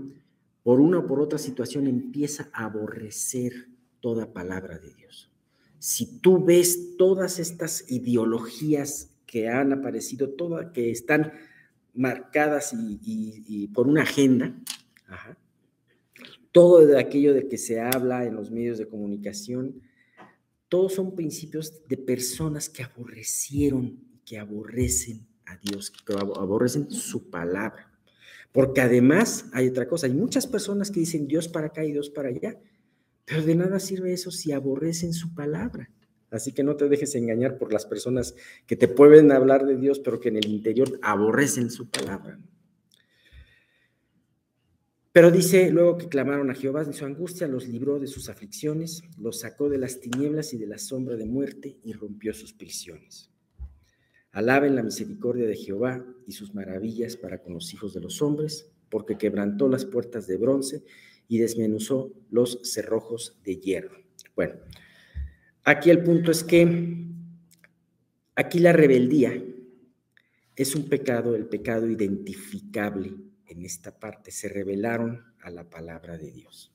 por 0.63 0.81
una 0.81 1.01
o 1.01 1.07
por 1.07 1.21
otra 1.21 1.39
situación, 1.39 1.87
empieza 1.87 2.49
a 2.53 2.65
aborrecer 2.65 3.69
toda 4.01 4.33
palabra 4.33 4.79
de 4.79 4.95
Dios. 4.95 5.31
Si 5.79 6.21
tú 6.21 6.43
ves 6.43 6.97
todas 6.97 7.39
estas 7.39 7.91
ideologías 7.91 9.11
que 9.27 9.49
han 9.49 9.73
aparecido, 9.73 10.31
todas 10.31 10.73
que 10.73 10.91
están 10.91 11.33
marcadas 11.95 12.73
y, 12.75 13.69
por 13.69 13.87
una 13.87 14.03
agenda, 14.03 14.55
todo 16.53 16.87
de 16.87 16.99
aquello 16.99 17.35
de 17.35 17.49
que 17.49 17.59
se 17.59 17.81
habla 17.81 18.25
en 18.25 18.37
los 18.37 18.51
medios 18.51 18.79
de 18.79 18.87
comunicación, 18.87 19.83
todos 20.69 20.95
son 20.95 21.15
principios 21.15 21.87
de 21.89 21.97
personas 21.97 22.69
que 22.69 22.83
aborrecieron, 22.83 23.99
que 24.25 24.39
aborrecen 24.39 25.27
a 25.47 25.57
Dios, 25.57 25.91
que 25.91 26.13
aborrecen 26.15 26.91
su 26.91 27.31
palabra. 27.31 27.91
Porque 28.53 28.83
además 28.83 29.47
hay 29.53 29.69
otra 29.69 29.89
cosa, 29.89 30.07
hay 30.07 30.13
muchas 30.13 30.47
personas 30.47 30.91
que 30.91 31.01
dicen 31.01 31.27
Dios 31.27 31.49
para 31.49 31.69
acá 31.69 31.85
y 31.85 31.93
Dios 31.93 32.11
para 32.11 32.29
allá, 32.29 32.59
pero 33.25 33.43
de 33.43 33.55
nada 33.55 33.81
sirve 33.81 34.13
eso 34.13 34.31
si 34.31 34.53
aborrecen 34.53 35.15
su 35.15 35.35
palabra. 35.35 35.91
Así 36.31 36.53
que 36.53 36.63
no 36.63 36.77
te 36.77 36.89
dejes 36.89 37.15
engañar 37.15 37.59
por 37.59 37.73
las 37.73 37.85
personas 37.85 38.35
que 38.67 38.77
te 38.77 38.89
pueden 38.89 39.33
hablar 39.33 39.67
de 39.67 39.77
Dios, 39.77 40.01
pero 40.01 40.21
que 40.21 40.31
en 40.31 40.37
el 40.37 40.47
interior 40.47 40.99
aborrecen 41.03 41.71
su 41.71 41.89
palabra. 41.91 42.39
Pero 45.13 45.31
dice 45.31 45.71
luego 45.71 45.99
que 45.99 46.09
clamaron 46.09 46.51
a 46.51 46.55
Jehová 46.55 46.83
en 46.83 46.95
su 46.95 47.05
angustia, 47.05 47.47
los 47.47 47.69
libró 47.69 48.01
de 48.01 48.07
sus 48.07 48.31
aflicciones, 48.31 49.03
los 49.19 49.41
sacó 49.41 49.69
de 49.69 49.77
las 49.77 50.01
tinieblas 50.01 50.55
y 50.55 50.59
de 50.59 50.67
la 50.67 50.79
sombra 50.79 51.17
de 51.17 51.27
muerte 51.27 51.77
y 51.85 51.93
rompió 51.93 52.33
sus 52.33 52.55
prisiones. 52.55 53.31
Alaben 54.31 54.75
la 54.75 54.83
misericordia 54.83 55.47
de 55.47 55.57
Jehová 55.57 56.03
y 56.27 56.33
sus 56.33 56.55
maravillas 56.55 57.19
para 57.19 57.43
con 57.43 57.53
los 57.53 57.75
hijos 57.75 57.93
de 57.93 58.01
los 58.01 58.23
hombres, 58.23 58.73
porque 58.89 59.19
quebrantó 59.19 59.69
las 59.69 59.85
puertas 59.85 60.27
de 60.27 60.39
bronce 60.39 60.83
y 61.29 61.39
desmenuzó 61.39 62.15
los 62.31 62.61
cerrojos 62.63 63.39
de 63.45 63.57
hierro. 63.57 63.99
Bueno, 64.35 64.55
aquí 65.65 65.91
el 65.91 66.03
punto 66.03 66.31
es 66.31 66.43
que 66.43 67.07
aquí 68.35 68.59
la 68.61 68.73
rebeldía 68.73 69.45
es 70.57 70.75
un 70.75 70.89
pecado, 70.89 71.37
el 71.37 71.45
pecado 71.45 71.87
identificable 71.87 73.32
en 73.53 73.65
esta 73.65 73.99
parte, 73.99 74.31
se 74.31 74.49
revelaron 74.49 75.23
a 75.43 75.51
la 75.51 75.69
palabra 75.69 76.19
de 76.19 76.31
Dios. 76.33 76.73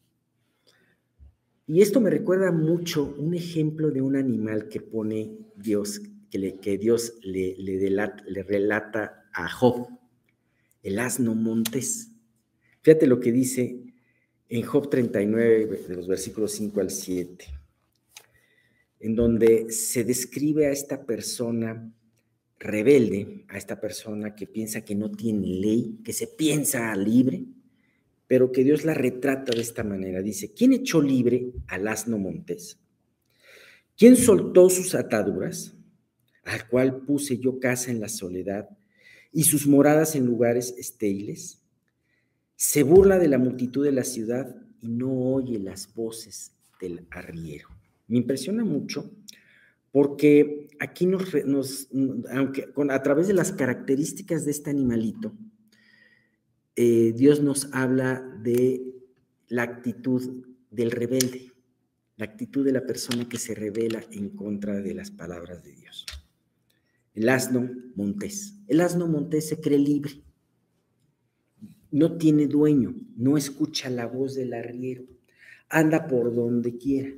Y 1.65 1.81
esto 1.81 1.99
me 1.99 2.09
recuerda 2.09 2.51
mucho 2.51 3.13
un 3.17 3.33
ejemplo 3.33 3.91
de 3.91 4.01
un 4.01 4.15
animal 4.15 4.69
que 4.69 4.79
pone 4.79 5.37
Dios, 5.55 6.01
que, 6.31 6.39
le, 6.39 6.59
que 6.59 6.77
Dios 6.77 7.15
le, 7.23 7.55
le, 7.57 8.43
relata 8.43 9.29
a 9.33 9.49
Job, 9.49 9.89
el 10.81 10.99
asno 10.99 11.35
montés. 11.35 12.11
Fíjate 12.81 13.05
lo 13.05 13.19
que 13.19 13.33
dice 13.33 13.83
en 14.47 14.63
Job 14.63 14.89
39, 14.89 15.83
de 15.89 15.95
los 15.95 16.07
versículos 16.07 16.53
5 16.53 16.79
al 16.79 16.89
7, 16.89 17.45
en 19.01 19.15
donde 19.15 19.69
se 19.71 20.05
describe 20.05 20.67
a 20.67 20.71
esta 20.71 21.05
persona 21.05 21.91
rebelde 22.59 23.45
a 23.49 23.57
esta 23.57 23.79
persona 23.79 24.35
que 24.35 24.47
piensa 24.47 24.81
que 24.81 24.95
no 24.95 25.11
tiene 25.11 25.47
ley, 25.47 25.99
que 26.03 26.13
se 26.13 26.27
piensa 26.27 26.95
libre, 26.95 27.45
pero 28.27 28.51
que 28.51 28.63
Dios 28.63 28.83
la 28.83 28.93
retrata 28.93 29.53
de 29.53 29.61
esta 29.61 29.83
manera. 29.83 30.21
Dice, 30.21 30.53
¿quién 30.53 30.73
echó 30.73 31.01
libre 31.01 31.51
al 31.67 31.87
asno 31.87 32.17
montés? 32.17 32.79
¿Quién 33.97 34.15
soltó 34.15 34.69
sus 34.69 34.95
ataduras? 34.95 35.73
Al 36.43 36.67
cual 36.67 37.01
puse 37.05 37.39
yo 37.39 37.59
casa 37.59 37.91
en 37.91 37.99
la 37.99 38.09
soledad 38.09 38.69
y 39.31 39.43
sus 39.43 39.67
moradas 39.67 40.15
en 40.15 40.25
lugares 40.25 40.73
estériles. 40.77 41.61
Se 42.55 42.83
burla 42.83 43.19
de 43.19 43.27
la 43.27 43.37
multitud 43.37 43.83
de 43.83 43.91
la 43.91 44.03
ciudad 44.03 44.55
y 44.81 44.87
no 44.87 45.11
oye 45.33 45.59
las 45.59 45.93
voces 45.93 46.53
del 46.81 47.05
arriero. 47.11 47.69
Me 48.07 48.17
impresiona 48.17 48.63
mucho 48.63 49.11
porque 49.97 50.67
aquí 50.79 51.07
nos, 51.07 51.89
aunque 52.29 52.71
a 52.91 53.01
través 53.01 53.27
de 53.27 53.33
las 53.33 53.51
características 53.51 54.45
de 54.45 54.51
este 54.51 54.69
animalito, 54.69 55.35
eh, 56.75 57.13
Dios 57.15 57.41
nos 57.41 57.73
habla 57.73 58.21
de 58.43 58.93
la 59.47 59.63
actitud 59.63 60.45
del 60.69 60.91
rebelde, 60.91 61.51
la 62.15 62.25
actitud 62.25 62.63
de 62.63 62.73
la 62.73 62.85
persona 62.85 63.27
que 63.27 63.39
se 63.39 63.55
revela 63.55 64.03
en 64.11 64.29
contra 64.29 64.79
de 64.79 64.93
las 64.93 65.09
palabras 65.09 65.63
de 65.63 65.73
Dios. 65.73 66.05
El 67.15 67.27
asno 67.29 67.67
montés. 67.95 68.53
El 68.67 68.81
asno 68.81 69.07
montés 69.07 69.47
se 69.49 69.59
cree 69.59 69.79
libre. 69.79 70.21
No 71.89 72.19
tiene 72.19 72.45
dueño, 72.45 72.93
no 73.15 73.35
escucha 73.35 73.89
la 73.89 74.05
voz 74.05 74.35
del 74.35 74.53
arriero, 74.53 75.05
anda 75.69 76.05
por 76.05 76.35
donde 76.35 76.77
quiera. 76.77 77.09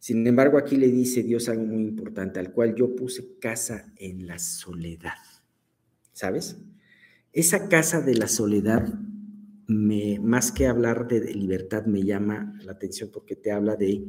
Sin 0.00 0.26
embargo, 0.26 0.56
aquí 0.56 0.76
le 0.76 0.88
dice 0.88 1.22
Dios 1.22 1.50
algo 1.50 1.66
muy 1.66 1.82
importante, 1.82 2.40
al 2.40 2.52
cual 2.52 2.74
yo 2.74 2.96
puse 2.96 3.38
casa 3.38 3.92
en 3.96 4.26
la 4.26 4.38
soledad. 4.38 5.18
¿Sabes? 6.12 6.56
Esa 7.34 7.68
casa 7.68 8.00
de 8.00 8.14
la 8.14 8.26
soledad, 8.26 8.92
más 9.68 10.52
que 10.52 10.66
hablar 10.66 11.06
de 11.06 11.34
libertad, 11.34 11.84
me 11.84 12.02
llama 12.02 12.58
la 12.64 12.72
atención 12.72 13.10
porque 13.12 13.36
te 13.36 13.52
habla 13.52 13.76
de 13.76 14.02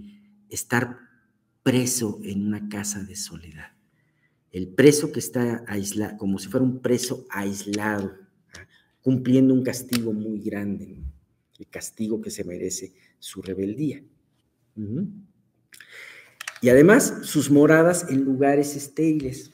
estar 0.49 0.97
preso 1.61 2.19
en 2.23 2.47
una 2.47 2.69
casa 2.69 3.03
de 3.03 3.17
soledad. 3.17 3.73
El 4.49 4.69
preso 4.69 5.11
que 5.11 5.19
está 5.19 5.63
aislado, 5.67 6.17
como 6.17 6.39
si 6.39 6.47
fuera 6.47 6.65
un 6.65 6.81
preso 6.81 7.25
aislado, 7.29 8.15
¿ah? 8.53 8.67
cumpliendo 9.01 9.53
un 9.53 9.63
castigo 9.63 10.13
muy 10.13 10.39
grande, 10.39 11.03
el 11.59 11.67
castigo 11.67 12.21
que 12.21 12.31
se 12.31 12.45
merece 12.45 12.93
su 13.19 13.41
rebeldía. 13.41 14.01
Y 16.61 16.69
además 16.69 17.21
sus 17.23 17.49
moradas 17.49 18.05
en 18.09 18.23
lugares 18.23 18.75
estériles. 18.75 19.51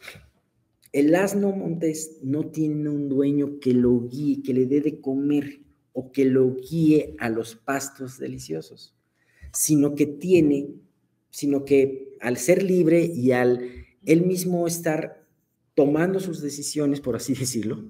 El 0.92 1.16
asno 1.16 1.52
montés 1.52 2.20
no 2.22 2.48
tiene 2.48 2.90
un 2.90 3.08
dueño 3.08 3.60
que 3.60 3.74
lo 3.74 4.08
guíe, 4.08 4.44
que 4.44 4.54
le 4.54 4.66
dé 4.66 4.82
de 4.82 5.00
comer 5.00 5.62
o 5.94 6.12
que 6.12 6.26
lo 6.26 6.56
guíe 6.56 7.16
a 7.20 7.30
los 7.30 7.56
pastos 7.56 8.20
deliciosos, 8.20 8.94
sino 9.54 9.96
que 9.96 10.06
tiene, 10.06 10.70
sino 11.30 11.66
que 11.66 12.16
al 12.20 12.38
ser 12.38 12.62
libre 12.62 13.04
y 13.04 13.32
al 13.32 13.62
él 14.06 14.26
mismo 14.26 14.68
estar 14.68 15.26
tomando 15.76 16.20
sus 16.20 16.42
decisiones, 16.42 17.02
por 17.02 17.16
así 17.16 17.34
decirlo, 17.34 17.90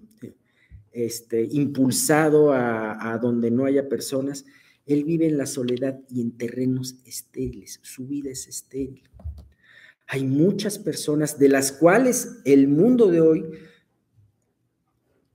este, 0.92 1.48
impulsado 1.52 2.52
a, 2.52 3.14
a 3.14 3.18
donde 3.18 3.52
no 3.52 3.66
haya 3.66 3.88
personas, 3.88 4.46
él 4.88 5.03
vive 5.03 5.27
en 5.27 5.38
la 5.38 5.46
soledad 5.46 6.00
y 6.10 6.22
en 6.22 6.32
terrenos 6.38 6.96
estériles, 7.06 7.79
su 7.84 8.08
vida 8.08 8.32
es 8.32 8.48
estéril. 8.48 9.03
Hay 10.08 10.24
muchas 10.24 10.79
personas 10.79 11.38
de 11.38 11.50
las 11.50 11.74
cuales 11.74 12.39
el 12.46 12.70
mundo 12.70 13.08
de 13.12 13.20
hoy 13.20 13.46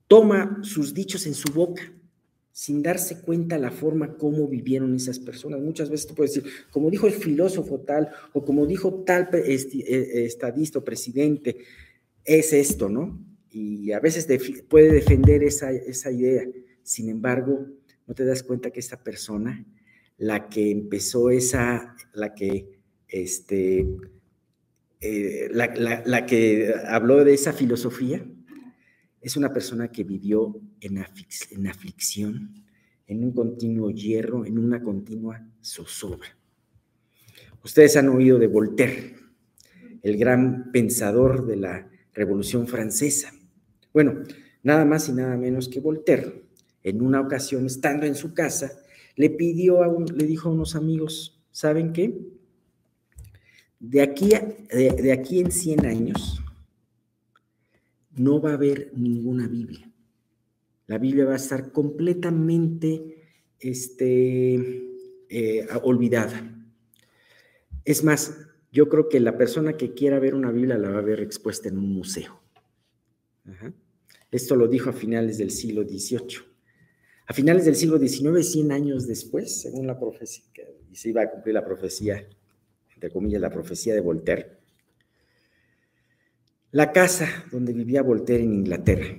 toma 0.07 0.59
sus 0.63 0.93
dichos 0.93 1.27
en 1.27 1.35
su 1.35 1.53
boca 1.53 1.93
sin 2.51 2.83
darse 2.83 3.21
cuenta 3.21 3.57
la 3.57 3.71
forma 3.71 4.15
como 4.15 4.47
vivieron 4.47 4.95
esas 4.95 5.19
personas. 5.19 5.59
Muchas 5.59 5.89
veces 5.89 6.07
tú 6.07 6.13
puedes 6.13 6.35
decir, 6.35 6.51
como 6.71 6.89
dijo 6.91 7.07
el 7.07 7.13
filósofo 7.13 7.79
tal, 7.79 8.09
o 8.31 8.45
como 8.45 8.65
dijo 8.67 9.03
tal 9.05 9.29
eh, 9.33 10.25
estadista 10.25 10.79
o 10.79 10.83
presidente, 10.83 11.57
es 12.23 12.53
esto, 12.53 12.89
¿no? 12.89 13.19
Y 13.49 13.91
a 13.91 13.99
veces 13.99 14.27
puede 14.67 14.91
defender 14.91 15.43
esa 15.43 16.11
idea. 16.11 16.47
Sin 16.83 17.09
embargo, 17.09 17.67
no 18.07 18.13
te 18.13 18.25
das 18.25 18.43
cuenta 18.43 18.71
que 18.71 18.79
esta 18.79 19.03
persona, 19.03 19.65
la 20.17 20.49
que 20.49 20.71
empezó 20.71 21.29
esa, 21.29 21.95
la 22.13 22.33
que 22.33 22.79
este, 23.07 23.87
eh, 24.99 25.49
la, 25.51 26.25
que 26.25 26.73
habló 26.87 27.23
de 27.23 27.33
esa 27.33 27.53
filosofía 27.53 28.25
es 29.21 29.37
una 29.37 29.53
persona 29.53 29.89
que 29.89 30.03
vivió 30.03 30.59
en, 30.81 30.97
en 31.51 31.67
aflicción, 31.67 32.63
en 33.07 33.23
un 33.23 33.33
continuo 33.33 33.89
hierro, 33.89 34.45
en 34.45 34.57
una 34.57 34.81
continua 34.81 35.45
zozobra. 35.61 36.37
Ustedes 37.63 37.95
han 37.95 38.09
oído 38.09 38.39
de 38.39 38.47
Voltaire, 38.47 39.15
el 40.01 40.17
gran 40.17 40.71
pensador 40.71 41.45
de 41.47 41.55
la 41.55 41.89
Revolución 42.13 42.67
Francesa. 42.67 43.31
Bueno, 43.93 44.23
nada 44.63 44.85
más 44.85 45.07
y 45.09 45.13
nada 45.13 45.37
menos 45.37 45.69
que 45.69 45.79
Voltaire, 45.79 46.42
en 46.83 47.01
una 47.01 47.21
ocasión, 47.21 47.65
estando 47.65 48.05
en 48.05 48.15
su 48.15 48.33
casa, 48.33 48.71
le 49.15 49.29
pidió 49.29 49.83
a 49.83 49.87
un, 49.87 50.05
le 50.05 50.25
dijo 50.25 50.49
a 50.49 50.51
unos 50.51 50.75
amigos, 50.75 51.41
¿saben 51.51 51.93
qué? 51.93 52.19
De 53.79 54.01
aquí, 54.01 54.29
de, 54.71 55.11
aquí 55.11 55.39
en 55.39 55.51
100 55.51 55.85
años 55.85 56.41
no 58.15 58.39
va 58.41 58.51
a 58.51 58.53
haber 58.53 58.91
ninguna 58.95 59.47
Biblia. 59.47 59.91
La 60.87 60.97
Biblia 60.97 61.25
va 61.25 61.33
a 61.33 61.37
estar 61.37 61.71
completamente 61.71 63.23
este, 63.59 64.83
eh, 65.29 65.67
olvidada. 65.83 66.49
Es 67.85 68.03
más, 68.03 68.37
yo 68.71 68.89
creo 68.89 69.09
que 69.09 69.19
la 69.19 69.37
persona 69.37 69.77
que 69.77 69.93
quiera 69.93 70.19
ver 70.19 70.35
una 70.35 70.51
Biblia 70.51 70.77
la 70.77 70.89
va 70.89 70.99
a 70.99 71.01
ver 71.01 71.19
expuesta 71.19 71.69
en 71.69 71.77
un 71.77 71.93
museo. 71.93 72.39
Esto 74.31 74.55
lo 74.55 74.67
dijo 74.67 74.89
a 74.89 74.93
finales 74.93 75.37
del 75.37 75.51
siglo 75.51 75.83
XVIII. 75.83 76.52
A 77.25 77.33
finales 77.33 77.65
del 77.65 77.75
siglo 77.75 77.97
XIX, 77.97 78.45
100 78.45 78.71
años 78.71 79.07
después, 79.07 79.61
según 79.61 79.87
la 79.87 79.99
profecía, 79.99 80.45
y 80.91 80.95
se 80.95 81.09
iba 81.09 81.21
a 81.21 81.29
cumplir 81.29 81.55
la 81.55 81.65
profecía 81.65 82.27
entre 83.03 83.11
comillas, 83.11 83.41
la 83.41 83.49
profecía 83.49 83.93
de 83.93 83.99
Voltaire. 83.99 84.59
La 86.71 86.93
casa 86.93 87.27
donde 87.51 87.73
vivía 87.73 88.01
Voltaire 88.01 88.41
en 88.41 88.53
Inglaterra 88.53 89.17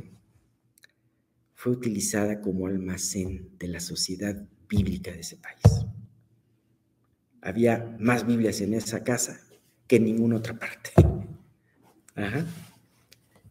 fue 1.53 1.73
utilizada 1.73 2.41
como 2.41 2.67
almacén 2.67 3.51
de 3.59 3.69
la 3.69 3.81
sociedad 3.81 4.43
bíblica 4.71 5.13
de 5.13 5.21
ese 5.21 5.37
país. 5.37 5.85
Había 7.43 7.95
más 8.01 8.27
Biblias 8.27 8.63
en 8.63 8.73
esa 8.73 9.05
casa 9.05 9.39
que 9.87 9.97
en 9.97 10.05
ninguna 10.05 10.37
otra 10.37 10.59
parte. 10.59 10.93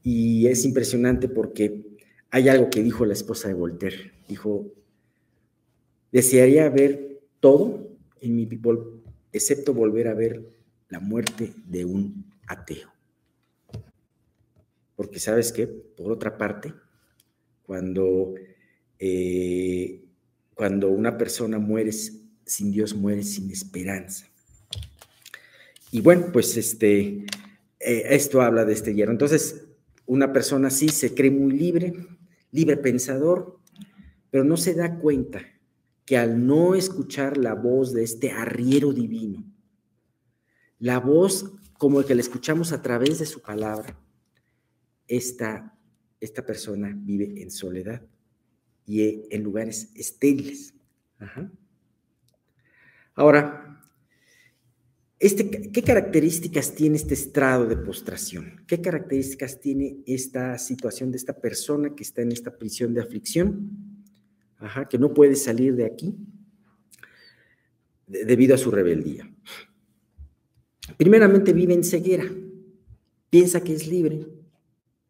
Y 0.01 0.47
es 0.47 0.65
impresionante 0.65 1.27
porque 1.27 1.99
hay 2.31 2.49
algo 2.49 2.71
que 2.71 2.81
dijo 2.81 3.05
la 3.05 3.13
esposa 3.13 3.49
de 3.49 3.53
Voltaire. 3.53 4.13
Dijo, 4.33 4.65
desearía 6.11 6.67
ver 6.69 7.21
todo 7.39 7.87
en 8.19 8.35
mi, 8.35 8.49
excepto 9.31 9.75
volver 9.75 10.07
a 10.07 10.15
ver 10.15 10.43
la 10.89 10.99
muerte 10.99 11.53
de 11.67 11.85
un 11.85 12.33
ateo. 12.47 12.89
Porque 14.95 15.19
sabes 15.19 15.51
qué, 15.51 15.67
por 15.67 16.11
otra 16.11 16.35
parte, 16.35 16.73
cuando, 17.61 18.33
eh, 18.97 20.01
cuando 20.55 20.89
una 20.89 21.15
persona 21.15 21.59
muere 21.59 21.91
sin 21.91 22.71
Dios, 22.71 22.95
muere 22.95 23.21
sin 23.21 23.51
esperanza. 23.51 24.27
Y 25.91 26.01
bueno, 26.01 26.31
pues 26.33 26.57
este, 26.57 27.27
eh, 27.79 28.03
esto 28.09 28.41
habla 28.41 28.65
de 28.65 28.73
este 28.73 28.95
hierro. 28.95 29.11
Entonces, 29.11 29.63
una 30.07 30.33
persona 30.33 30.69
así 30.69 30.89
se 30.89 31.13
cree 31.13 31.29
muy 31.29 31.53
libre, 31.53 31.93
libre 32.49 32.77
pensador, 32.77 33.61
pero 34.33 34.43
no 34.43 34.57
se 34.57 34.73
da 34.73 34.97
cuenta 34.97 35.43
que 36.05 36.17
al 36.17 36.47
no 36.47 36.73
escuchar 36.73 37.37
la 37.37 37.53
voz 37.53 37.93
de 37.93 38.01
este 38.01 38.31
arriero 38.31 38.91
divino, 38.91 39.45
la 40.79 40.99
voz 40.99 41.53
como 41.77 41.99
el 41.99 42.07
que 42.07 42.15
la 42.15 42.21
escuchamos 42.21 42.71
a 42.71 42.81
través 42.81 43.19
de 43.19 43.27
su 43.27 43.43
palabra, 43.43 43.95
esta, 45.07 45.77
esta 46.19 46.43
persona 46.43 46.91
vive 46.97 47.43
en 47.43 47.51
soledad 47.51 48.01
y 48.87 49.21
en 49.29 49.43
lugares 49.43 49.91
estériles. 49.93 50.73
Ahora, 53.13 53.85
este, 55.19 55.47
¿qué 55.71 55.83
características 55.83 56.73
tiene 56.73 56.95
este 56.95 57.13
estrado 57.13 57.67
de 57.67 57.77
postración? 57.77 58.63
¿Qué 58.65 58.81
características 58.81 59.59
tiene 59.59 59.97
esta 60.07 60.57
situación 60.57 61.11
de 61.11 61.17
esta 61.17 61.39
persona 61.39 61.93
que 61.93 62.01
está 62.01 62.23
en 62.23 62.31
esta 62.31 62.57
prisión 62.57 62.95
de 62.95 63.01
aflicción? 63.01 63.92
Que 64.89 64.97
no 64.97 65.13
puede 65.13 65.35
salir 65.35 65.75
de 65.75 65.85
aquí 65.85 66.15
debido 68.07 68.55
a 68.55 68.57
su 68.57 68.71
rebeldía. 68.71 69.29
Primeramente 70.97 71.53
vive 71.53 71.73
en 71.73 71.83
ceguera, 71.83 72.25
piensa 73.29 73.63
que 73.63 73.73
es 73.73 73.87
libre, 73.87 74.27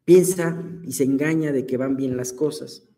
piensa 0.04 0.62
y 0.82 0.92
se 0.92 1.04
engaña 1.04 1.52
de 1.52 1.66
que 1.66 1.76
van 1.76 1.96
bien 1.96 2.16
las 2.16 2.32
cosas. 2.32 2.88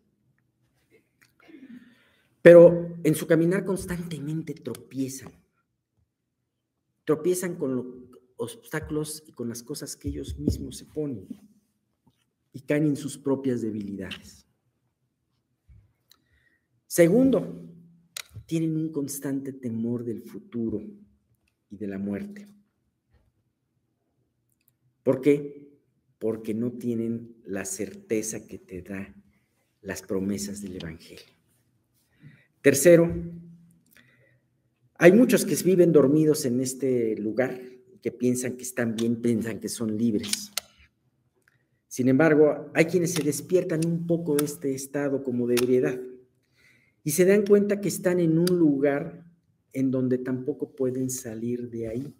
Pero 2.41 2.97
en 3.03 3.15
su 3.15 3.27
caminar 3.27 3.65
constantemente 3.65 4.53
tropiezan. 4.53 5.31
Tropiezan 7.03 7.55
con 7.55 7.75
los 7.75 8.55
obstáculos 8.55 9.23
y 9.27 9.33
con 9.33 9.49
las 9.49 9.63
cosas 9.63 9.95
que 9.95 10.09
ellos 10.09 10.37
mismos 10.37 10.77
se 10.77 10.85
ponen 10.85 11.27
y 12.53 12.61
caen 12.61 12.85
en 12.85 12.95
sus 12.95 13.17
propias 13.17 13.61
debilidades. 13.61 14.46
Segundo, 16.87 17.67
tienen 18.45 18.77
un 18.77 18.91
constante 18.93 19.51
temor 19.51 20.05
del 20.05 20.21
futuro 20.21 20.81
y 21.69 21.75
de 21.75 21.87
la 21.87 21.97
muerte. 21.97 22.47
¿Por 25.03 25.21
qué? 25.21 25.67
Porque 26.17 26.53
no 26.53 26.71
tienen 26.71 27.35
la 27.45 27.65
certeza 27.65 28.47
que 28.47 28.57
te 28.57 28.81
da 28.81 29.13
las 29.81 30.01
promesas 30.01 30.61
del 30.61 30.77
Evangelio. 30.77 31.25
Tercero, 32.61 33.13
hay 34.95 35.11
muchos 35.11 35.45
que 35.45 35.55
viven 35.55 35.91
dormidos 35.91 36.45
en 36.45 36.61
este 36.61 37.17
lugar, 37.17 37.59
que 38.01 38.11
piensan 38.11 38.55
que 38.55 38.63
están 38.63 38.95
bien, 38.95 39.21
piensan 39.21 39.59
que 39.59 39.69
son 39.69 39.97
libres. 39.97 40.51
Sin 41.87 42.07
embargo, 42.07 42.71
hay 42.73 42.85
quienes 42.85 43.13
se 43.13 43.23
despiertan 43.23 43.85
un 43.85 44.07
poco 44.07 44.35
de 44.35 44.45
este 44.45 44.73
estado 44.73 45.23
como 45.23 45.47
de 45.47 45.55
ebriedad 45.55 45.99
y 47.07 47.11
se 47.11 47.23
dan 47.23 47.45
cuenta 47.45 47.79
que 47.79 47.87
están 47.87 48.19
en 48.19 48.37
un 48.37 48.59
lugar 48.59 49.23
en 49.71 49.91
donde 49.91 50.17
tampoco 50.17 50.75
pueden 50.75 51.09
salir 51.09 51.69
de 51.69 51.87
ahí, 51.87 52.13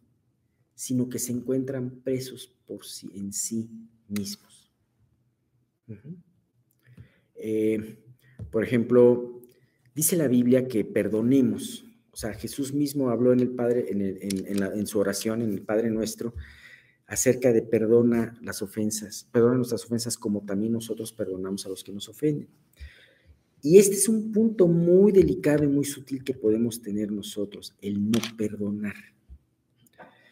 sino 0.76 1.10
que 1.10 1.20
se 1.20 1.34
encuentran 1.34 1.90
presos 2.06 2.56
por 2.66 2.86
sí, 2.86 3.12
en 3.14 3.34
sí 3.34 3.70
mismos. 4.08 4.72
Eh, 7.36 7.98
por 8.50 8.64
ejemplo, 8.64 9.42
dice 9.94 10.16
la 10.16 10.30
Biblia 10.30 10.70
que 10.70 10.86
perdonemos. 10.86 11.84
O 12.12 12.16
sea, 12.16 12.34
Jesús 12.34 12.72
mismo 12.72 13.10
habló 13.10 13.34
en 13.34 13.42
el 13.42 13.50
Padre, 13.50 13.88
en, 13.90 14.02
en 14.02 14.88
su 14.88 15.00
oración, 15.00 15.42
en 15.42 15.52
el 15.52 15.64
Padre 15.64 15.90
Nuestro, 15.90 16.34
acerca 17.08 17.52
de 17.52 17.62
perdona 17.62 18.40
las 18.42 18.62
ofensas, 18.62 19.28
perdona 19.34 19.56
nuestras 19.56 19.84
ofensas 19.84 20.18
como 20.18 20.46
también 20.46 20.72
nosotros 20.72 21.12
perdonamos 21.12 21.66
a 21.66 21.70
los 21.70 21.84
que 21.84 21.92
nos 21.92 22.08
ofenden. 22.08 22.48
Y 23.68 23.80
este 23.80 23.96
es 23.96 24.08
un 24.08 24.32
punto 24.32 24.66
muy 24.66 25.12
delicado 25.12 25.66
y 25.66 25.68
muy 25.68 25.84
sutil 25.84 26.24
que 26.24 26.34
podemos 26.34 26.82
tener 26.82 27.12
nosotros, 27.12 27.76
el 27.82 28.10
no 28.10 28.20
perdonar. 28.38 28.96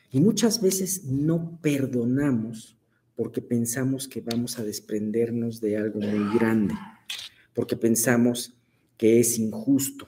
Y 0.10 0.22
muchas 0.22 0.62
veces 0.62 1.04
no 1.04 1.60
perdonamos 1.62 2.78
porque 3.14 3.42
pensamos 3.42 4.08
que 4.08 4.22
vamos 4.22 4.58
a 4.58 4.64
desprendernos 4.64 5.60
de 5.60 5.76
algo 5.76 6.00
muy 6.00 6.34
grande, 6.34 6.76
porque 7.54 7.76
pensamos 7.76 8.54
que 8.96 9.20
es 9.20 9.38
injusto, 9.38 10.08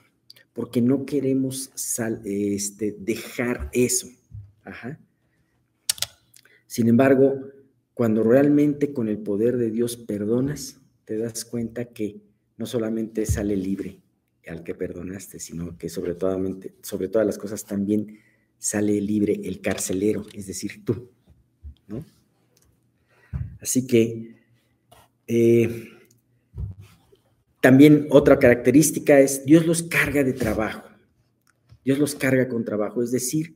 porque 0.54 0.82
no 0.82 1.06
queremos 1.06 1.70
este, 2.24 2.96
dejar 2.98 3.70
eso. 3.74 4.08
Sin 6.66 6.88
embargo, 6.88 7.42
cuando 7.94 8.24
realmente 8.24 8.94
con 8.94 9.10
el 9.10 9.18
poder 9.18 9.58
de 9.58 9.70
Dios 9.70 9.98
perdonas, 9.98 10.80
te 11.04 11.18
das 11.18 11.44
cuenta 11.44 11.84
que 11.84 12.27
no 12.58 12.66
solamente 12.66 13.26
sale 13.26 13.56
libre 13.56 14.00
al 14.48 14.64
que 14.64 14.76
perdonaste, 14.76 15.40
sino 15.40 15.78
que 15.78 15.90
sobre, 15.90 16.16
sobre 16.82 17.08
todas 17.08 17.28
las 17.28 17.38
cosas 17.38 17.66
también 17.66 18.20
sale 18.58 19.00
libre 19.02 19.40
el 19.44 19.62
carcelero, 19.62 20.26
es 20.34 20.48
decir, 20.48 20.84
tú. 20.84 21.10
¿no? 21.88 22.04
Así 23.62 23.86
que 23.86 24.36
eh, 25.28 25.90
también 27.62 28.08
otra 28.10 28.40
característica 28.40 29.20
es 29.20 29.46
Dios 29.46 29.66
los 29.66 29.84
carga 29.84 30.24
de 30.24 30.34
trabajo. 30.34 30.84
Dios 31.84 32.00
los 32.00 32.16
carga 32.16 32.48
con 32.48 32.66
trabajo, 32.66 33.02
es 33.02 33.12
decir, 33.12 33.56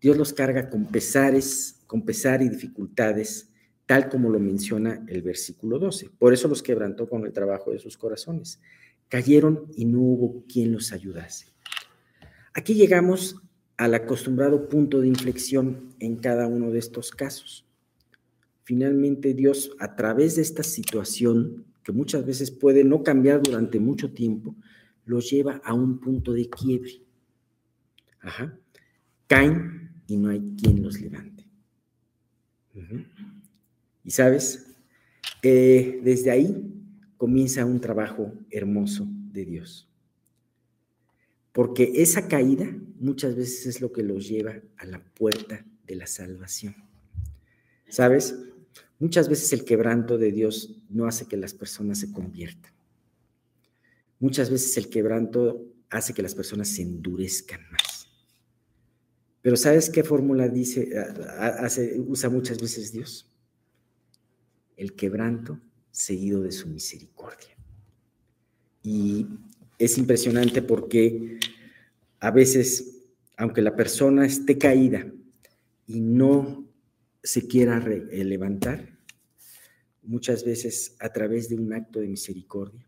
Dios 0.00 0.16
los 0.16 0.32
carga 0.32 0.68
con 0.68 0.86
pesares, 0.86 1.82
con 1.86 2.04
pesar 2.04 2.42
y 2.42 2.48
dificultades, 2.48 3.49
tal 3.90 4.08
como 4.08 4.30
lo 4.30 4.38
menciona 4.38 5.04
el 5.08 5.20
versículo 5.20 5.80
12. 5.80 6.10
Por 6.16 6.32
eso 6.32 6.46
los 6.46 6.62
quebrantó 6.62 7.08
con 7.08 7.26
el 7.26 7.32
trabajo 7.32 7.72
de 7.72 7.80
sus 7.80 7.98
corazones. 7.98 8.60
Cayeron 9.08 9.66
y 9.74 9.84
no 9.84 9.98
hubo 9.98 10.44
quien 10.46 10.70
los 10.70 10.92
ayudase. 10.92 11.46
Aquí 12.54 12.74
llegamos 12.74 13.42
al 13.76 13.94
acostumbrado 13.94 14.68
punto 14.68 15.00
de 15.00 15.08
inflexión 15.08 15.92
en 15.98 16.18
cada 16.18 16.46
uno 16.46 16.70
de 16.70 16.78
estos 16.78 17.10
casos. 17.10 17.66
Finalmente 18.62 19.34
Dios, 19.34 19.72
a 19.80 19.96
través 19.96 20.36
de 20.36 20.42
esta 20.42 20.62
situación, 20.62 21.64
que 21.82 21.90
muchas 21.90 22.24
veces 22.24 22.52
puede 22.52 22.84
no 22.84 23.02
cambiar 23.02 23.42
durante 23.42 23.80
mucho 23.80 24.12
tiempo, 24.12 24.54
los 25.04 25.28
lleva 25.28 25.60
a 25.64 25.74
un 25.74 25.98
punto 25.98 26.32
de 26.32 26.48
quiebre. 26.48 27.02
Ajá. 28.20 28.56
Caen 29.26 30.00
y 30.06 30.16
no 30.16 30.28
hay 30.28 30.54
quien 30.56 30.80
los 30.80 31.00
levante. 31.00 31.50
Y 34.04 34.10
sabes, 34.10 34.66
eh, 35.42 36.00
desde 36.02 36.30
ahí 36.30 36.72
comienza 37.16 37.64
un 37.64 37.80
trabajo 37.80 38.32
hermoso 38.50 39.06
de 39.32 39.44
Dios. 39.44 39.88
Porque 41.52 41.92
esa 41.96 42.28
caída 42.28 42.66
muchas 42.98 43.34
veces 43.34 43.66
es 43.66 43.80
lo 43.80 43.92
que 43.92 44.02
los 44.02 44.28
lleva 44.28 44.60
a 44.76 44.86
la 44.86 45.02
puerta 45.02 45.64
de 45.86 45.96
la 45.96 46.06
salvación. 46.06 46.76
¿Sabes? 47.88 48.36
Muchas 48.98 49.28
veces 49.28 49.52
el 49.52 49.64
quebranto 49.64 50.18
de 50.18 50.30
Dios 50.30 50.76
no 50.88 51.06
hace 51.06 51.26
que 51.26 51.36
las 51.36 51.54
personas 51.54 51.98
se 51.98 52.12
conviertan. 52.12 52.72
Muchas 54.20 54.50
veces 54.50 54.76
el 54.76 54.88
quebranto 54.88 55.64
hace 55.88 56.14
que 56.14 56.22
las 56.22 56.34
personas 56.34 56.68
se 56.68 56.82
endurezcan 56.82 57.60
más. 57.72 58.06
Pero 59.42 59.56
¿sabes 59.56 59.88
qué 59.88 60.04
fórmula 60.04 60.48
dice, 60.48 60.90
usa 62.06 62.28
muchas 62.28 62.60
veces 62.60 62.92
Dios? 62.92 63.30
El 64.80 64.94
quebranto 64.94 65.60
seguido 65.90 66.42
de 66.42 66.52
su 66.52 66.68
misericordia. 66.68 67.54
Y 68.82 69.26
es 69.78 69.98
impresionante 69.98 70.62
porque 70.62 71.38
a 72.18 72.30
veces, 72.30 73.02
aunque 73.36 73.60
la 73.60 73.76
persona 73.76 74.24
esté 74.24 74.56
caída 74.56 75.06
y 75.86 76.00
no 76.00 76.66
se 77.22 77.46
quiera 77.46 77.76
eh, 77.86 78.24
levantar, 78.24 78.98
muchas 80.02 80.44
veces 80.44 80.96
a 80.98 81.12
través 81.12 81.50
de 81.50 81.56
un 81.56 81.72
acto 81.74 82.00
de 82.00 82.08
misericordia, 82.08 82.86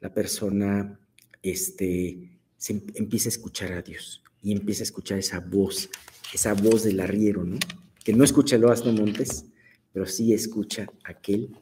la 0.00 0.12
persona 0.12 1.00
este, 1.42 2.38
se 2.58 2.72
em, 2.74 2.82
empieza 2.96 3.28
a 3.28 3.30
escuchar 3.30 3.72
a 3.72 3.82
Dios 3.82 4.22
y 4.42 4.52
empieza 4.52 4.82
a 4.82 4.84
escuchar 4.84 5.18
esa 5.18 5.40
voz, 5.40 5.88
esa 6.34 6.52
voz 6.52 6.84
del 6.84 7.00
arriero, 7.00 7.44
¿no? 7.44 7.58
Que 8.04 8.12
no 8.12 8.24
escucha 8.24 8.56
el 8.56 8.64
asno 8.64 8.92
montes, 8.92 9.46
pero 9.92 10.06
sí 10.06 10.32
escucha 10.32 10.86
aquel 11.04 11.56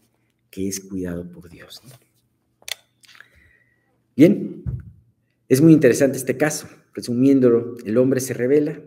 que 0.51 0.69
es 0.69 0.81
cuidado 0.81 1.31
por 1.31 1.49
Dios. 1.49 1.83
Bien, 4.17 4.65
es 5.49 5.61
muy 5.61 5.73
interesante 5.73 6.19
este 6.19 6.37
caso. 6.37 6.69
Resumiéndolo, 6.93 7.77
el 7.85 7.97
hombre 7.99 8.21
se 8.21 8.35
revela, 8.35 8.83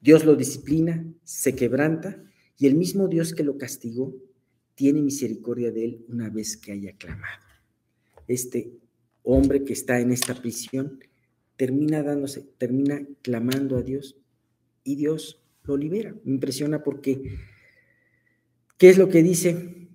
Dios 0.00 0.24
lo 0.24 0.36
disciplina, 0.36 1.04
se 1.24 1.54
quebranta 1.54 2.22
y 2.58 2.66
el 2.66 2.74
mismo 2.74 3.08
Dios 3.08 3.34
que 3.34 3.42
lo 3.42 3.58
castigó 3.58 4.14
tiene 4.74 5.02
misericordia 5.02 5.72
de 5.72 5.84
él 5.84 6.04
una 6.08 6.28
vez 6.28 6.56
que 6.56 6.72
haya 6.72 6.92
clamado. 6.96 7.44
Este 8.28 8.72
hombre 9.22 9.64
que 9.64 9.72
está 9.72 10.00
en 10.00 10.12
esta 10.12 10.34
prisión 10.34 11.00
termina 11.56 12.02
dándose, 12.02 12.42
termina 12.58 13.06
clamando 13.22 13.78
a 13.78 13.82
Dios 13.82 14.16
y 14.84 14.96
Dios 14.96 15.42
lo 15.64 15.76
libera. 15.76 16.14
Me 16.24 16.34
impresiona 16.34 16.82
porque, 16.82 17.38
¿qué 18.78 18.90
es 18.90 18.98
lo 18.98 19.08
que 19.08 19.22
dice? 19.22 19.88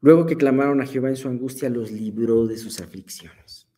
Luego 0.00 0.26
que 0.26 0.36
clamaron 0.36 0.80
a 0.80 0.86
Jehová 0.86 1.10
en 1.10 1.16
su 1.16 1.28
angustia, 1.28 1.68
los 1.68 1.92
libró 1.92 2.46
de 2.46 2.58
sus 2.58 2.80
aflicciones. 2.80 3.68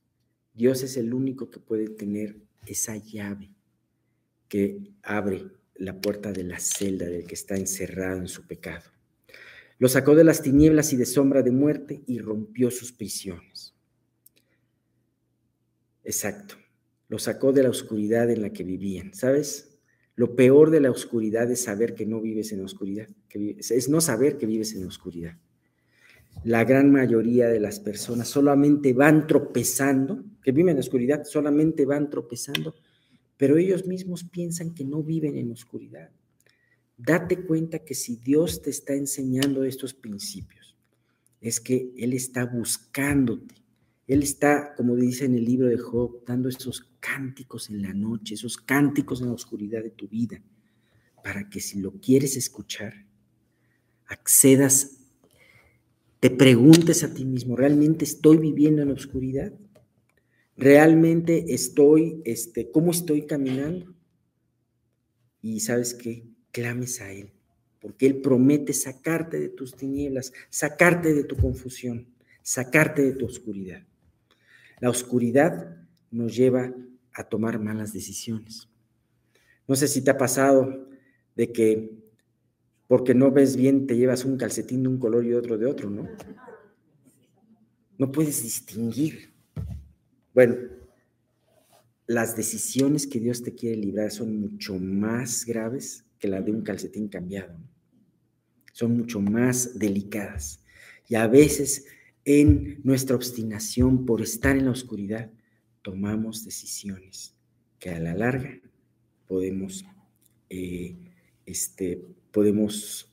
Dios 0.54 0.82
es 0.82 0.96
el 0.96 1.12
único 1.12 1.50
que 1.50 1.60
puede 1.60 1.88
tener 1.88 2.38
esa 2.66 2.96
llave 2.96 3.50
que 4.48 4.92
abre 5.02 5.46
la 5.74 6.00
puerta 6.00 6.32
de 6.32 6.44
la 6.44 6.58
celda 6.60 7.06
del 7.06 7.26
que 7.26 7.34
está 7.34 7.56
encerrado 7.56 8.18
en 8.18 8.28
su 8.28 8.46
pecado. 8.46 8.84
Lo 9.78 9.88
sacó 9.88 10.14
de 10.14 10.24
las 10.24 10.42
tinieblas 10.42 10.92
y 10.92 10.96
de 10.96 11.06
sombra 11.06 11.42
de 11.42 11.50
muerte 11.50 12.02
y 12.06 12.20
rompió 12.20 12.70
sus 12.70 12.92
prisiones. 12.92 13.74
Exacto. 16.04 16.54
Lo 17.08 17.18
sacó 17.18 17.52
de 17.52 17.64
la 17.64 17.70
oscuridad 17.70 18.30
en 18.30 18.42
la 18.42 18.50
que 18.50 18.64
vivían. 18.64 19.12
¿Sabes? 19.14 19.73
Lo 20.16 20.36
peor 20.36 20.70
de 20.70 20.80
la 20.80 20.90
oscuridad 20.90 21.50
es 21.50 21.62
saber 21.64 21.94
que 21.94 22.06
no 22.06 22.20
vives 22.20 22.52
en 22.52 22.60
la 22.60 22.66
oscuridad, 22.66 23.08
que 23.28 23.56
es 23.58 23.88
no 23.88 24.00
saber 24.00 24.36
que 24.38 24.46
vives 24.46 24.74
en 24.74 24.82
la 24.82 24.88
oscuridad. 24.88 25.36
La 26.44 26.64
gran 26.64 26.92
mayoría 26.92 27.48
de 27.48 27.60
las 27.60 27.80
personas 27.80 28.28
solamente 28.28 28.92
van 28.92 29.26
tropezando, 29.26 30.24
que 30.42 30.52
viven 30.52 30.70
en 30.70 30.76
la 30.76 30.80
oscuridad, 30.80 31.24
solamente 31.24 31.84
van 31.84 32.10
tropezando 32.10 32.74
pero 33.36 33.56
ellos 33.56 33.86
mismos 33.86 34.24
piensan 34.24 34.74
que 34.74 34.84
no 34.84 35.02
viven 35.02 35.36
en 35.36 35.50
oscuridad. 35.50 36.10
Date 36.96 37.44
cuenta 37.44 37.80
que 37.80 37.94
si 37.94 38.16
Dios 38.16 38.62
te 38.62 38.70
está 38.70 38.94
enseñando 38.94 39.64
estos 39.64 39.94
principios, 39.94 40.76
es 41.40 41.60
que 41.60 41.92
Él 41.96 42.12
está 42.12 42.46
buscándote. 42.46 43.56
Él 44.06 44.22
está, 44.22 44.74
como 44.76 44.94
dice 44.96 45.24
en 45.24 45.34
el 45.34 45.44
libro 45.44 45.66
de 45.66 45.78
Job, 45.78 46.24
dando 46.24 46.48
esos 46.48 46.93
cánticos 47.04 47.68
en 47.70 47.82
la 47.82 47.92
noche, 47.92 48.34
esos 48.34 48.56
cánticos 48.56 49.20
en 49.20 49.28
la 49.28 49.34
oscuridad 49.34 49.82
de 49.82 49.90
tu 49.90 50.08
vida, 50.08 50.40
para 51.22 51.50
que 51.50 51.60
si 51.60 51.80
lo 51.80 51.92
quieres 51.92 52.36
escuchar, 52.36 52.94
accedas, 54.06 54.98
te 56.20 56.30
preguntes 56.30 57.04
a 57.04 57.12
ti 57.12 57.24
mismo, 57.24 57.56
¿realmente 57.56 58.04
estoy 58.04 58.38
viviendo 58.38 58.82
en 58.82 58.88
la 58.88 58.94
oscuridad? 58.94 59.52
realmente 60.56 61.52
estoy, 61.54 62.22
este, 62.24 62.70
cómo 62.70 62.90
estoy 62.90 63.26
caminando. 63.26 63.94
Y 65.42 65.60
sabes 65.60 65.94
qué, 65.94 66.24
clames 66.52 67.00
a 67.00 67.12
Él, 67.12 67.32
porque 67.80 68.06
Él 68.06 68.20
promete 68.20 68.72
sacarte 68.72 69.38
de 69.38 69.48
tus 69.48 69.76
tinieblas, 69.76 70.32
sacarte 70.48 71.12
de 71.12 71.24
tu 71.24 71.36
confusión, 71.36 72.06
sacarte 72.42 73.02
de 73.02 73.12
tu 73.12 73.26
oscuridad. 73.26 73.82
La 74.80 74.90
oscuridad 74.90 75.76
nos 76.10 76.34
lleva 76.34 76.72
a 77.14 77.24
tomar 77.24 77.58
malas 77.58 77.92
decisiones. 77.92 78.68
No 79.66 79.76
sé 79.76 79.88
si 79.88 80.02
te 80.02 80.10
ha 80.10 80.18
pasado 80.18 80.88
de 81.36 81.52
que 81.52 82.04
porque 82.86 83.14
no 83.14 83.30
ves 83.30 83.56
bien 83.56 83.86
te 83.86 83.96
llevas 83.96 84.24
un 84.24 84.36
calcetín 84.36 84.82
de 84.82 84.88
un 84.88 84.98
color 84.98 85.24
y 85.24 85.32
otro 85.32 85.56
de 85.56 85.66
otro, 85.66 85.88
¿no? 85.88 86.08
No 87.96 88.12
puedes 88.12 88.42
distinguir. 88.42 89.32
Bueno, 90.34 90.56
las 92.06 92.36
decisiones 92.36 93.06
que 93.06 93.20
Dios 93.20 93.42
te 93.42 93.54
quiere 93.54 93.76
librar 93.76 94.10
son 94.10 94.38
mucho 94.38 94.78
más 94.78 95.46
graves 95.46 96.04
que 96.18 96.28
la 96.28 96.42
de 96.42 96.50
un 96.52 96.62
calcetín 96.62 97.08
cambiado. 97.08 97.56
Son 98.72 98.96
mucho 98.96 99.20
más 99.20 99.78
delicadas. 99.78 100.60
Y 101.08 101.14
a 101.14 101.26
veces 101.26 101.86
en 102.24 102.80
nuestra 102.82 103.16
obstinación 103.16 104.04
por 104.04 104.22
estar 104.22 104.56
en 104.56 104.66
la 104.66 104.70
oscuridad, 104.72 105.30
tomamos 105.84 106.44
decisiones 106.46 107.34
que 107.78 107.90
a 107.90 108.00
la 108.00 108.14
larga 108.14 108.58
podemos, 109.28 109.84
eh, 110.48 110.96
este, 111.44 112.02
podemos 112.32 113.12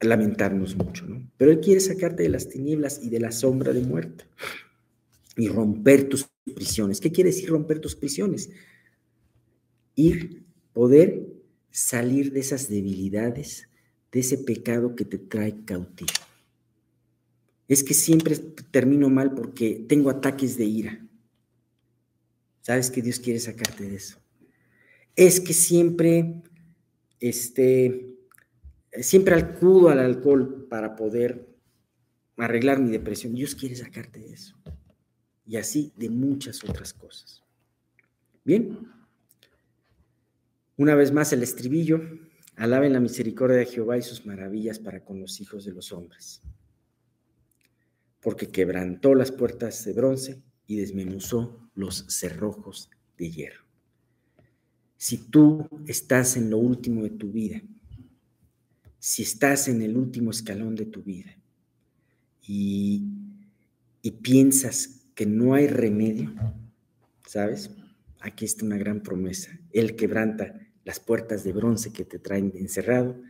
lamentarnos 0.00 0.76
mucho, 0.76 1.06
¿no? 1.06 1.28
Pero 1.36 1.50
Él 1.50 1.58
quiere 1.58 1.80
sacarte 1.80 2.22
de 2.22 2.28
las 2.28 2.48
tinieblas 2.48 3.00
y 3.02 3.10
de 3.10 3.18
la 3.18 3.32
sombra 3.32 3.72
de 3.72 3.80
muerte 3.80 4.24
y 5.36 5.48
romper 5.48 6.08
tus 6.08 6.28
prisiones. 6.54 7.00
¿Qué 7.00 7.10
quiere 7.10 7.30
decir 7.30 7.48
romper 7.48 7.80
tus 7.80 7.96
prisiones? 7.96 8.48
Ir, 9.96 10.44
poder 10.72 11.26
salir 11.72 12.32
de 12.32 12.40
esas 12.40 12.68
debilidades 12.68 13.68
de 14.12 14.20
ese 14.20 14.38
pecado 14.38 14.94
que 14.94 15.04
te 15.04 15.18
trae 15.18 15.64
cautivo. 15.64 16.08
Es 17.66 17.82
que 17.82 17.92
siempre 17.92 18.36
termino 18.70 19.10
mal 19.10 19.34
porque 19.34 19.84
tengo 19.88 20.10
ataques 20.10 20.56
de 20.56 20.64
ira. 20.64 21.07
¿Sabes 22.68 22.90
que 22.90 23.00
Dios 23.00 23.18
quiere 23.18 23.40
sacarte 23.40 23.88
de 23.88 23.96
eso? 23.96 24.18
Es 25.16 25.40
que 25.40 25.54
siempre, 25.54 26.42
este, 27.18 28.14
siempre 29.00 29.36
acudo 29.36 29.88
al 29.88 30.00
alcohol 30.00 30.66
para 30.68 30.94
poder 30.94 31.48
arreglar 32.36 32.78
mi 32.78 32.90
depresión. 32.90 33.34
Dios 33.34 33.54
quiere 33.54 33.74
sacarte 33.74 34.20
de 34.20 34.34
eso. 34.34 34.54
Y 35.46 35.56
así 35.56 35.94
de 35.96 36.10
muchas 36.10 36.62
otras 36.62 36.92
cosas. 36.92 37.42
Bien. 38.44 38.78
Una 40.76 40.94
vez 40.94 41.10
más 41.10 41.32
el 41.32 41.42
estribillo. 41.42 42.02
Alaben 42.56 42.92
la 42.92 43.00
misericordia 43.00 43.56
de 43.56 43.64
Jehová 43.64 43.96
y 43.96 44.02
sus 44.02 44.26
maravillas 44.26 44.78
para 44.78 45.02
con 45.02 45.22
los 45.22 45.40
hijos 45.40 45.64
de 45.64 45.72
los 45.72 45.90
hombres. 45.90 46.42
Porque 48.20 48.50
quebrantó 48.50 49.14
las 49.14 49.32
puertas 49.32 49.82
de 49.86 49.94
bronce 49.94 50.42
y 50.66 50.76
desmenuzó 50.76 51.67
los 51.78 52.04
cerrojos 52.08 52.90
de 53.16 53.30
hierro. 53.30 53.62
Si 54.96 55.16
tú 55.16 55.68
estás 55.86 56.36
en 56.36 56.50
lo 56.50 56.58
último 56.58 57.04
de 57.04 57.10
tu 57.10 57.30
vida, 57.30 57.62
si 58.98 59.22
estás 59.22 59.68
en 59.68 59.80
el 59.82 59.96
último 59.96 60.32
escalón 60.32 60.74
de 60.74 60.86
tu 60.86 61.04
vida 61.04 61.38
y, 62.42 63.04
y 64.02 64.10
piensas 64.10 65.04
que 65.14 65.24
no 65.24 65.54
hay 65.54 65.68
remedio, 65.68 66.34
¿sabes? 67.24 67.70
Aquí 68.18 68.44
está 68.44 68.64
una 68.64 68.76
gran 68.76 69.00
promesa. 69.00 69.56
Él 69.70 69.94
quebranta 69.94 70.58
las 70.84 70.98
puertas 70.98 71.44
de 71.44 71.52
bronce 71.52 71.92
que 71.92 72.04
te 72.04 72.18
traen 72.18 72.52
encerrado 72.56 73.22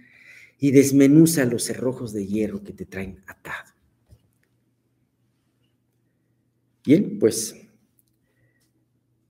y 0.59 0.71
desmenuza 0.71 1.45
los 1.45 1.65
cerrojos 1.65 2.15
de 2.15 2.27
hierro 2.27 2.63
que 2.63 2.73
te 2.73 2.87
traen 2.87 3.23
atado. 3.27 3.75
Bien, 6.83 7.19
pues 7.19 7.68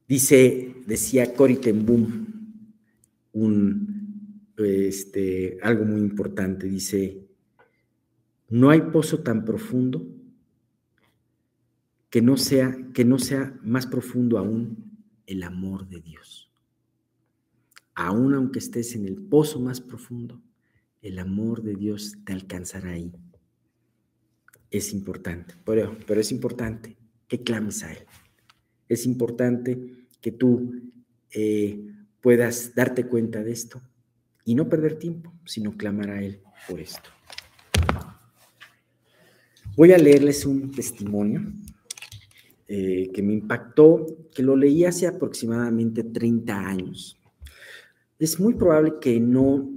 dice, 0.09 0.75
decía 0.87 1.35
Cory 1.35 1.57
ten 1.57 1.87
un, 3.33 4.53
este, 4.57 5.59
algo 5.63 5.85
muy 5.85 6.01
importante, 6.01 6.67
dice, 6.67 7.29
no 8.49 8.71
hay 8.71 8.81
pozo 8.81 9.21
tan 9.21 9.45
profundo 9.45 10.07
que 12.11 12.23
no 12.23 12.37
sea, 12.37 12.77
que 12.95 13.05
no 13.05 13.19
sea 13.19 13.59
más 13.63 13.87
profundo 13.87 14.39
aún 14.39 14.99
el 15.27 15.43
amor 15.43 15.87
de 15.89 16.01
Dios 16.01 16.49
aun 17.99 18.33
aunque 18.33 18.61
estés 18.61 18.95
en 18.95 19.07
el 19.07 19.17
pozo 19.17 19.59
más 19.59 19.81
profundo, 19.81 20.41
el 21.03 21.19
amor 21.19 21.63
de 21.65 21.75
Dios 21.75 22.17
te 22.25 22.33
alcanzará 22.33 22.93
ahí. 22.93 23.13
Es 24.71 24.93
importante, 24.93 25.57
pero, 25.65 25.99
pero 26.07 26.21
es 26.21 26.31
importante 26.31 26.97
que 27.27 27.43
clames 27.43 27.83
a 27.83 27.93
Él. 27.93 28.07
Es 28.89 29.05
importante 29.05 29.98
que 30.21 30.33
tú 30.33 30.91
eh, 31.33 31.81
puedas 32.21 32.75
darte 32.75 33.07
cuenta 33.07 33.43
de 33.43 33.53
esto 33.53 33.81
y 34.45 34.55
no 34.55 34.69
perder 34.69 34.99
tiempo, 34.99 35.33
sino 35.45 35.77
clamar 35.77 36.11
a 36.11 36.23
Él 36.23 36.41
por 36.69 36.81
esto. 36.81 37.11
Voy 39.77 39.93
a 39.93 39.99
leerles 39.99 40.45
un 40.45 40.71
testimonio 40.73 41.53
eh, 42.67 43.11
que 43.13 43.23
me 43.23 43.35
impactó, 43.35 44.07
que 44.35 44.43
lo 44.43 44.57
leí 44.57 44.85
hace 44.85 45.07
aproximadamente 45.07 46.03
30 46.03 46.59
años 46.59 47.19
es 48.19 48.41
muy 48.41 48.55
probable 48.55 48.95
que 49.01 49.21
no 49.21 49.71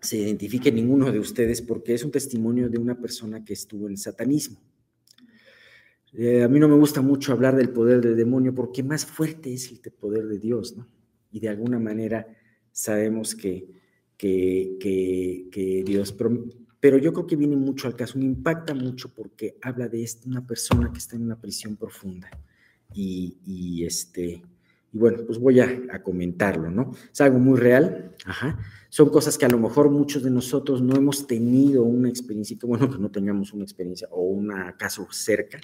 se 0.00 0.18
identifique 0.18 0.72
ninguno 0.72 1.10
de 1.12 1.18
ustedes 1.18 1.62
porque 1.62 1.94
es 1.94 2.04
un 2.04 2.10
testimonio 2.10 2.68
de 2.68 2.78
una 2.78 3.00
persona 3.00 3.44
que 3.44 3.52
estuvo 3.52 3.86
en 3.86 3.92
el 3.92 3.98
satanismo. 3.98 4.58
Eh, 6.12 6.42
a 6.42 6.48
mí 6.48 6.58
no 6.58 6.68
me 6.68 6.76
gusta 6.76 7.02
mucho 7.02 7.32
hablar 7.32 7.56
del 7.56 7.70
poder 7.70 8.00
del 8.00 8.16
demonio 8.16 8.54
porque 8.54 8.82
más 8.82 9.04
fuerte 9.04 9.52
es 9.52 9.70
el 9.70 9.80
poder 9.92 10.26
de 10.26 10.38
Dios, 10.38 10.76
¿no? 10.76 10.86
Y 11.30 11.40
de 11.40 11.48
alguna 11.48 11.78
manera 11.78 12.26
sabemos 12.72 13.34
que, 13.34 13.66
que, 14.16 15.82
Dios, 15.84 16.14
pero, 16.80 16.98
yo 16.98 17.12
creo 17.12 17.26
que 17.26 17.36
viene 17.36 17.56
mucho 17.56 17.88
al 17.88 17.96
caso, 17.96 18.18
me 18.18 18.24
impacta 18.24 18.74
mucho 18.74 19.12
porque 19.12 19.58
habla 19.60 19.88
de 19.88 20.06
una 20.26 20.46
persona 20.46 20.90
que 20.92 20.98
está 20.98 21.16
en 21.16 21.22
una 21.22 21.40
prisión 21.40 21.76
profunda 21.76 22.30
y, 22.94 23.36
y 23.44 23.84
este, 23.84 24.42
y 24.92 24.98
bueno, 24.98 25.18
pues 25.26 25.38
voy 25.38 25.60
a, 25.60 26.02
comentarlo, 26.02 26.70
¿no? 26.70 26.92
Es 27.12 27.20
algo 27.20 27.38
muy 27.38 27.58
real, 27.58 28.14
ajá. 28.24 28.58
Son 28.88 29.10
cosas 29.10 29.36
que 29.36 29.44
a 29.44 29.48
lo 29.48 29.58
mejor 29.58 29.90
muchos 29.90 30.22
de 30.22 30.30
nosotros 30.30 30.80
no 30.80 30.96
hemos 30.96 31.26
tenido 31.26 31.82
una 31.82 32.08
experiencia, 32.08 32.56
bueno 32.62 32.90
que 32.90 32.98
no 32.98 33.10
tengamos 33.10 33.52
una 33.52 33.64
experiencia 33.64 34.08
o 34.10 34.22
un 34.22 34.50
caso 34.78 35.06
cerca, 35.10 35.60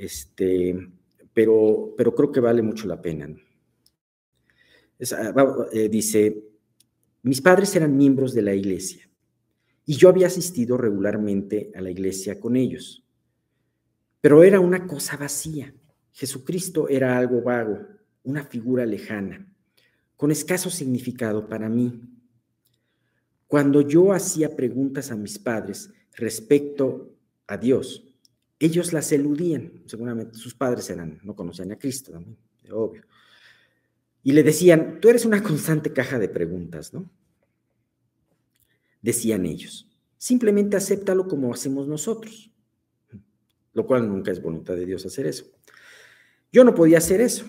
este, 0.00 0.88
pero, 1.34 1.94
pero 1.96 2.14
creo 2.14 2.32
que 2.32 2.40
vale 2.40 2.62
mucho 2.62 2.86
la 2.86 3.00
pena. 3.00 3.28
Ah, 5.12 5.66
eh, 5.72 5.88
dice, 5.88 6.42
mis 7.22 7.40
padres 7.40 7.74
eran 7.76 7.96
miembros 7.96 8.32
de 8.32 8.42
la 8.42 8.54
iglesia 8.54 9.08
y 9.84 9.96
yo 9.96 10.08
había 10.08 10.26
asistido 10.26 10.76
regularmente 10.76 11.70
a 11.74 11.80
la 11.80 11.90
iglesia 11.90 12.40
con 12.40 12.56
ellos, 12.56 13.04
pero 14.20 14.42
era 14.42 14.60
una 14.60 14.86
cosa 14.86 15.16
vacía. 15.16 15.74
Jesucristo 16.12 16.88
era 16.88 17.16
algo 17.16 17.42
vago, 17.42 17.78
una 18.22 18.44
figura 18.44 18.84
lejana, 18.84 19.46
con 20.16 20.30
escaso 20.30 20.70
significado 20.70 21.48
para 21.48 21.68
mí. 21.68 22.02
Cuando 23.46 23.80
yo 23.80 24.12
hacía 24.12 24.54
preguntas 24.54 25.10
a 25.10 25.16
mis 25.16 25.38
padres 25.38 25.90
respecto 26.14 27.16
a 27.46 27.56
Dios, 27.56 28.09
ellos 28.60 28.92
las 28.92 29.10
eludían. 29.10 29.82
Seguramente 29.86 30.38
sus 30.38 30.54
padres 30.54 30.88
eran, 30.90 31.18
no 31.24 31.34
conocían 31.34 31.72
a 31.72 31.78
Cristo 31.78 32.12
también, 32.12 32.38
obvio. 32.70 33.02
Y 34.22 34.32
le 34.32 34.42
decían, 34.42 35.00
tú 35.00 35.08
eres 35.08 35.24
una 35.24 35.42
constante 35.42 35.92
caja 35.92 36.18
de 36.18 36.28
preguntas, 36.28 36.92
¿no? 36.92 37.10
Decían 39.00 39.46
ellos, 39.46 39.88
simplemente 40.18 40.76
acéptalo 40.76 41.26
como 41.26 41.52
hacemos 41.52 41.88
nosotros, 41.88 42.52
lo 43.72 43.86
cual 43.86 44.06
nunca 44.06 44.30
es 44.30 44.42
voluntad 44.42 44.74
de 44.74 44.84
Dios 44.84 45.06
hacer 45.06 45.26
eso. 45.26 45.46
Yo 46.52 46.62
no 46.64 46.74
podía 46.74 46.98
hacer 46.98 47.22
eso. 47.22 47.46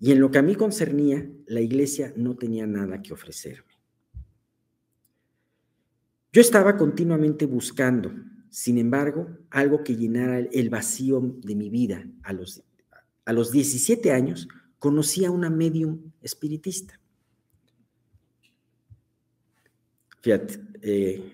Y 0.00 0.10
en 0.10 0.18
lo 0.18 0.32
que 0.32 0.38
a 0.38 0.42
mí 0.42 0.56
concernía, 0.56 1.30
la 1.46 1.60
iglesia 1.60 2.12
no 2.16 2.36
tenía 2.36 2.66
nada 2.66 3.00
que 3.00 3.12
ofrecerme. 3.12 3.70
Yo 6.32 6.40
estaba 6.40 6.76
continuamente 6.76 7.46
buscando, 7.46 8.12
sin 8.52 8.76
embargo, 8.76 9.30
algo 9.50 9.82
que 9.82 9.96
llenara 9.96 10.38
el 10.38 10.68
vacío 10.68 11.22
de 11.42 11.54
mi 11.54 11.70
vida. 11.70 12.06
A 12.22 12.34
los, 12.34 12.62
a 13.24 13.32
los 13.32 13.50
17 13.50 14.12
años 14.12 14.46
conocí 14.78 15.24
a 15.24 15.30
una 15.30 15.48
medium 15.48 16.12
espiritista. 16.20 17.00
Fíjate, 20.20 20.60
eh, 20.82 21.32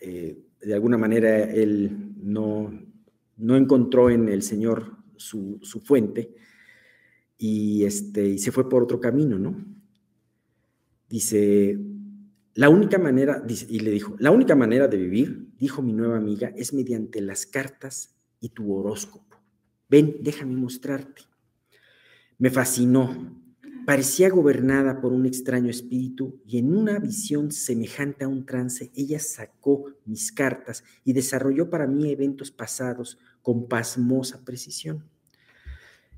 eh, 0.00 0.38
de 0.60 0.74
alguna 0.74 0.96
manera 0.96 1.42
él 1.42 2.14
no, 2.22 2.72
no 3.36 3.56
encontró 3.56 4.08
en 4.08 4.28
el 4.28 4.42
Señor 4.42 4.96
su, 5.16 5.58
su 5.62 5.80
fuente, 5.80 6.36
y, 7.36 7.82
este, 7.82 8.28
y 8.28 8.38
se 8.38 8.52
fue 8.52 8.68
por 8.68 8.84
otro 8.84 9.00
camino, 9.00 9.40
¿no? 9.40 9.56
Dice, 11.08 11.76
la 12.54 12.68
única 12.68 12.96
manera, 12.96 13.44
y 13.68 13.80
le 13.80 13.90
dijo, 13.90 14.14
la 14.20 14.30
única 14.30 14.54
manera 14.54 14.86
de 14.86 14.98
vivir, 14.98 15.47
dijo 15.58 15.82
mi 15.82 15.92
nueva 15.92 16.16
amiga, 16.16 16.52
es 16.56 16.72
mediante 16.72 17.20
las 17.20 17.46
cartas 17.46 18.14
y 18.40 18.50
tu 18.50 18.72
horóscopo. 18.74 19.36
Ven, 19.88 20.16
déjame 20.20 20.54
mostrarte. 20.56 21.22
Me 22.38 22.50
fascinó. 22.50 23.42
Parecía 23.86 24.28
gobernada 24.28 25.00
por 25.00 25.12
un 25.12 25.24
extraño 25.24 25.70
espíritu 25.70 26.42
y 26.46 26.58
en 26.58 26.76
una 26.76 26.98
visión 26.98 27.50
semejante 27.50 28.24
a 28.24 28.28
un 28.28 28.44
trance, 28.44 28.92
ella 28.94 29.18
sacó 29.18 29.86
mis 30.04 30.30
cartas 30.30 30.84
y 31.04 31.14
desarrolló 31.14 31.70
para 31.70 31.86
mí 31.86 32.10
eventos 32.10 32.50
pasados 32.50 33.18
con 33.40 33.66
pasmosa 33.66 34.44
precisión. 34.44 35.08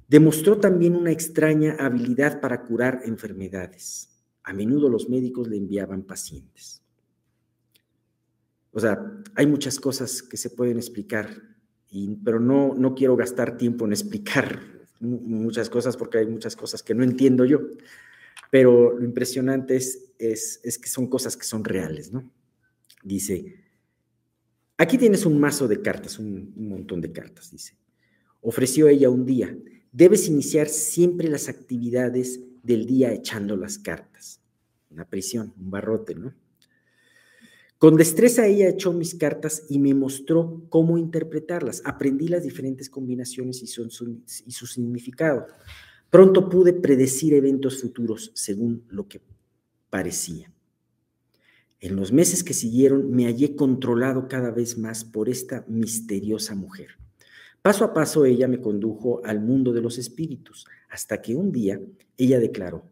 Demostró 0.09 0.59
también 0.59 0.97
una 0.97 1.13
extraña 1.13 1.77
habilidad 1.79 2.41
para 2.41 2.65
curar 2.65 3.03
enfermedades. 3.05 4.09
A 4.43 4.53
menudo 4.53 4.89
los 4.89 5.09
médicos 5.09 5.47
le 5.47 5.57
enviaban 5.57 6.03
pacientes. 6.03 6.80
O 8.73 8.81
sea, 8.81 9.01
hay 9.35 9.47
muchas 9.47 9.81
cosas 9.81 10.23
que 10.23 10.37
se 10.37 10.51
pueden 10.51 10.77
explicar, 10.77 11.43
pero 12.25 12.39
no, 12.39 12.75
no 12.75 12.95
quiero 12.95 13.17
gastar 13.17 13.57
tiempo 13.57 13.85
en 13.85 13.93
explicar 13.93 14.61
muchas 15.01 15.69
cosas 15.71 15.97
porque 15.97 16.19
hay 16.19 16.27
muchas 16.27 16.57
cosas 16.57 16.83
que 16.83 16.95
no 16.95 17.03
entiendo 17.03 17.45
yo. 17.45 17.61
Pero 18.51 18.99
lo 18.99 19.05
impresionante 19.05 19.77
es, 19.77 20.11
es, 20.19 20.79
que 20.79 20.89
son 20.89 21.09
cosas 21.09 21.37
que 21.37 21.45
son 21.45 21.65
reales, 21.65 22.13
¿no? 22.13 22.29
Dice, 23.03 23.65
aquí 24.77 24.99
tienes 24.99 25.25
un 25.25 25.39
mazo 25.39 25.69
de 25.69 25.81
cartas, 25.81 26.19
un 26.19 26.53
montón 26.57 27.01
de 27.01 27.13
cartas, 27.13 27.51
dice. 27.51 27.77
Ofreció 28.41 28.89
ella 28.89 29.09
un 29.11 29.25
día 29.25 29.55
Debes 29.93 30.29
iniciar 30.29 30.69
siempre 30.69 31.29
las 31.29 31.49
actividades 31.49 32.41
del 32.63 32.87
día 32.87 33.13
echando 33.13 33.57
las 33.57 33.79
cartas. 33.79 34.41
Una 34.89 35.05
prisión, 35.05 35.53
un 35.59 35.71
barrote, 35.71 36.15
¿no? 36.15 36.35
Con 37.81 37.97
destreza 37.97 38.47
ella 38.47 38.69
echó 38.69 38.93
mis 38.93 39.15
cartas 39.15 39.65
y 39.71 39.79
me 39.79 39.95
mostró 39.95 40.67
cómo 40.69 40.99
interpretarlas. 40.99 41.81
Aprendí 41.87 42.29
las 42.29 42.43
diferentes 42.43 42.91
combinaciones 42.91 43.63
y, 43.63 43.67
su 43.69 44.67
significado. 44.67 45.47
Pronto 46.11 46.51
pude 46.51 46.75
predecir 46.75 47.33
eventos 47.33 47.81
futuros 47.81 48.33
según 48.35 48.85
lo 48.91 49.09
que 49.09 49.23
parecía. 49.89 50.53
En 51.81 51.97
los 51.97 52.13
meses 52.13 52.45
que 52.45 52.53
siguieron 52.53 53.11
me 53.13 53.25
hallé 53.25 53.57
controlado 53.57 54.29
cada 54.29 54.51
vez 54.51 54.77
más 54.77 55.03
por 55.03 55.31
esta 55.31 55.65
misteriosa 55.67 56.55
mujer. 56.55 56.89
Paso 57.63 57.87
a 57.87 57.95
paso 57.95 58.27
ella 58.27 58.47
me 58.47 58.61
condujo 58.61 59.23
al 59.25 59.41
mundo 59.41 59.73
de 59.73 59.81
los 59.81 59.97
espíritus, 59.97 60.67
hasta 60.91 61.23
que 61.23 61.35
un 61.35 61.51
día 61.51 61.81
ella 62.19 62.39
declaró, 62.41 62.85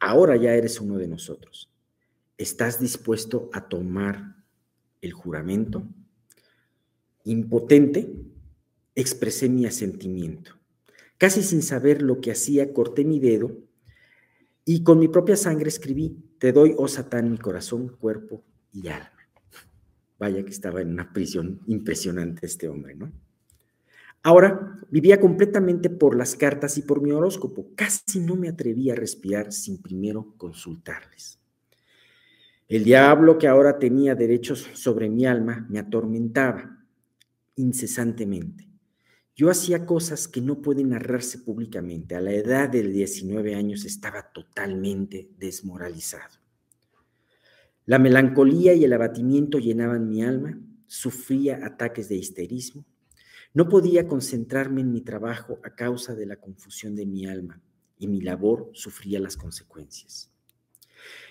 ahora 0.00 0.34
ya 0.34 0.56
eres 0.56 0.80
uno 0.80 0.98
de 0.98 1.06
nosotros. 1.06 1.70
¿Estás 2.38 2.78
dispuesto 2.78 3.50
a 3.52 3.68
tomar 3.68 4.36
el 5.00 5.12
juramento? 5.12 5.82
Impotente, 7.24 8.14
expresé 8.94 9.48
mi 9.48 9.66
asentimiento. 9.66 10.52
Casi 11.18 11.42
sin 11.42 11.62
saber 11.62 12.00
lo 12.00 12.20
que 12.20 12.30
hacía, 12.30 12.72
corté 12.72 13.04
mi 13.04 13.18
dedo 13.18 13.58
y 14.64 14.84
con 14.84 15.00
mi 15.00 15.08
propia 15.08 15.34
sangre 15.34 15.68
escribí, 15.68 16.16
te 16.38 16.52
doy, 16.52 16.76
oh 16.78 16.86
Satán, 16.86 17.28
mi 17.28 17.38
corazón, 17.38 17.88
cuerpo 17.98 18.44
y 18.72 18.86
alma. 18.86 19.10
Vaya 20.20 20.44
que 20.44 20.50
estaba 20.50 20.80
en 20.80 20.92
una 20.92 21.12
prisión 21.12 21.60
impresionante 21.66 22.46
este 22.46 22.68
hombre, 22.68 22.94
¿no? 22.94 23.10
Ahora 24.22 24.76
vivía 24.90 25.18
completamente 25.18 25.90
por 25.90 26.16
las 26.16 26.36
cartas 26.36 26.78
y 26.78 26.82
por 26.82 27.02
mi 27.02 27.10
horóscopo. 27.10 27.70
Casi 27.74 28.20
no 28.20 28.36
me 28.36 28.48
atrevía 28.48 28.92
a 28.92 28.96
respirar 28.96 29.52
sin 29.52 29.82
primero 29.82 30.34
consultarles. 30.36 31.38
El 32.68 32.84
diablo 32.84 33.38
que 33.38 33.48
ahora 33.48 33.78
tenía 33.78 34.14
derechos 34.14 34.68
sobre 34.74 35.08
mi 35.08 35.24
alma 35.24 35.66
me 35.70 35.78
atormentaba 35.78 36.84
incesantemente. 37.56 38.68
Yo 39.34 39.48
hacía 39.48 39.86
cosas 39.86 40.28
que 40.28 40.42
no 40.42 40.60
pueden 40.60 40.90
narrarse 40.90 41.38
públicamente. 41.38 42.14
A 42.14 42.20
la 42.20 42.32
edad 42.32 42.68
de 42.68 42.82
19 42.82 43.54
años 43.54 43.86
estaba 43.86 44.32
totalmente 44.32 45.30
desmoralizado. 45.38 46.36
La 47.86 47.98
melancolía 47.98 48.74
y 48.74 48.84
el 48.84 48.92
abatimiento 48.92 49.58
llenaban 49.58 50.06
mi 50.06 50.22
alma, 50.22 50.60
sufría 50.86 51.64
ataques 51.64 52.10
de 52.10 52.16
histerismo. 52.16 52.84
No 53.54 53.70
podía 53.70 54.06
concentrarme 54.06 54.82
en 54.82 54.92
mi 54.92 55.00
trabajo 55.00 55.58
a 55.64 55.74
causa 55.74 56.14
de 56.14 56.26
la 56.26 56.36
confusión 56.36 56.94
de 56.94 57.06
mi 57.06 57.24
alma 57.24 57.62
y 57.96 58.08
mi 58.08 58.20
labor 58.20 58.70
sufría 58.74 59.20
las 59.20 59.38
consecuencias. 59.38 60.30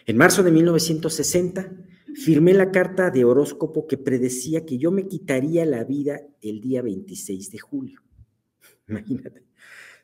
En 0.06 0.18
marzo 0.18 0.44
de 0.44 0.52
1960 0.52 1.72
firmé 2.16 2.54
la 2.54 2.72
carta 2.72 3.12
de 3.12 3.26
horóscopo 3.26 3.88
que 3.88 3.98
predecía 3.98 4.66
que 4.66 4.78
yo 4.78 4.92
me 4.92 5.08
quitaría 5.08 5.66
la 5.66 5.84
vida 5.84 6.22
el 6.42 6.62
día 6.62 6.82
26 6.82 7.52
de 7.52 7.60
julio. 7.60 8.02
Imagínate. 8.88 9.46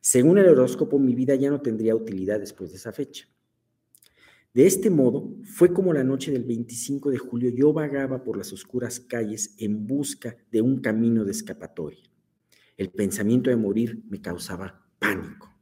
Según 0.01 0.38
el 0.38 0.49
horóscopo, 0.49 0.99
mi 0.99 1.15
vida 1.15 1.36
ya 1.36 1.49
no 1.49 1.62
tendría 1.62 1.95
utilidad 1.95 2.39
después 2.39 2.71
de 2.71 2.77
esa 2.77 2.91
fecha. 2.91 3.27
De 4.53 4.67
este 4.67 4.89
modo, 4.89 5.33
fue 5.45 5.73
como 5.73 5.93
la 5.93 6.03
noche 6.03 6.31
del 6.31 6.43
25 6.43 7.09
de 7.09 7.17
julio 7.17 7.49
yo 7.49 7.73
vagaba 7.73 8.23
por 8.23 8.38
las 8.38 8.53
oscuras 8.53 8.99
calles 8.99 9.55
en 9.57 9.88
busca 9.88 10.38
de 10.51 10.62
un 10.62 10.81
camino 10.81 11.23
de 11.23 11.31
escapatoria. 11.31 12.03
El 12.77 12.91
pensamiento 12.91 13.49
de 13.49 13.55
morir 13.55 14.03
me 14.09 14.21
causaba 14.21 14.86
pánico. 14.99 15.52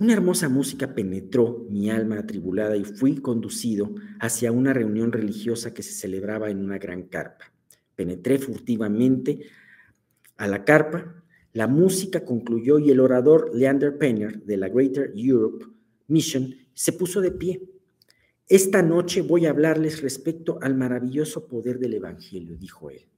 Una 0.00 0.12
hermosa 0.12 0.48
música 0.48 0.94
penetró 0.94 1.66
mi 1.70 1.90
alma 1.90 2.20
atribulada 2.20 2.76
y 2.76 2.84
fui 2.84 3.16
conducido 3.16 3.94
hacia 4.20 4.52
una 4.52 4.72
reunión 4.72 5.10
religiosa 5.10 5.74
que 5.74 5.82
se 5.82 5.92
celebraba 5.92 6.50
en 6.50 6.62
una 6.62 6.78
gran 6.78 7.02
carpa. 7.08 7.52
Penetré 7.96 8.38
furtivamente 8.38 9.40
a 10.36 10.46
la 10.46 10.64
carpa, 10.64 11.24
la 11.52 11.66
música 11.66 12.24
concluyó 12.24 12.78
y 12.78 12.92
el 12.92 13.00
orador 13.00 13.50
Leander 13.52 13.98
Penner 13.98 14.44
de 14.44 14.56
la 14.56 14.68
Greater 14.68 15.12
Europe 15.16 15.66
Mission 16.06 16.54
se 16.74 16.92
puso 16.92 17.20
de 17.20 17.32
pie. 17.32 17.60
Esta 18.46 18.82
noche 18.82 19.20
voy 19.20 19.46
a 19.46 19.50
hablarles 19.50 20.00
respecto 20.00 20.60
al 20.62 20.76
maravilloso 20.76 21.48
poder 21.48 21.80
del 21.80 21.94
Evangelio, 21.94 22.56
dijo 22.56 22.88
él. 22.90 23.08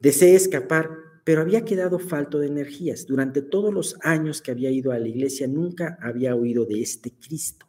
Deseé 0.00 0.34
escapar, 0.36 0.88
pero 1.26 1.40
había 1.40 1.64
quedado 1.64 1.98
falto 1.98 2.38
de 2.38 2.46
energías. 2.46 3.04
Durante 3.04 3.42
todos 3.42 3.74
los 3.74 3.96
años 4.02 4.40
que 4.40 4.52
había 4.52 4.70
ido 4.70 4.92
a 4.92 4.98
la 5.00 5.08
iglesia 5.08 5.48
nunca 5.48 5.98
había 6.00 6.36
oído 6.36 6.64
de 6.64 6.80
este 6.80 7.14
Cristo, 7.18 7.66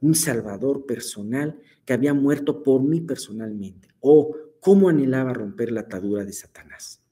un 0.00 0.14
Salvador 0.14 0.86
personal 0.86 1.58
que 1.84 1.94
había 1.94 2.14
muerto 2.14 2.62
por 2.62 2.80
mí 2.80 3.00
personalmente. 3.00 3.88
Oh, 3.98 4.36
cómo 4.60 4.88
anhelaba 4.88 5.32
romper 5.32 5.72
la 5.72 5.80
atadura 5.80 6.24
de 6.24 6.32
Satanás. 6.32 7.02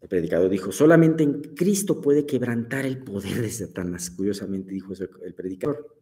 El 0.00 0.08
predicador 0.08 0.48
dijo, 0.48 0.72
solamente 0.72 1.22
en 1.22 1.42
Cristo 1.54 2.00
puede 2.00 2.24
quebrantar 2.24 2.86
el 2.86 3.04
poder 3.04 3.42
de 3.42 3.50
Satanás. 3.50 4.10
Curiosamente 4.10 4.72
dijo 4.72 4.94
el 5.22 5.34
predicador. 5.34 5.98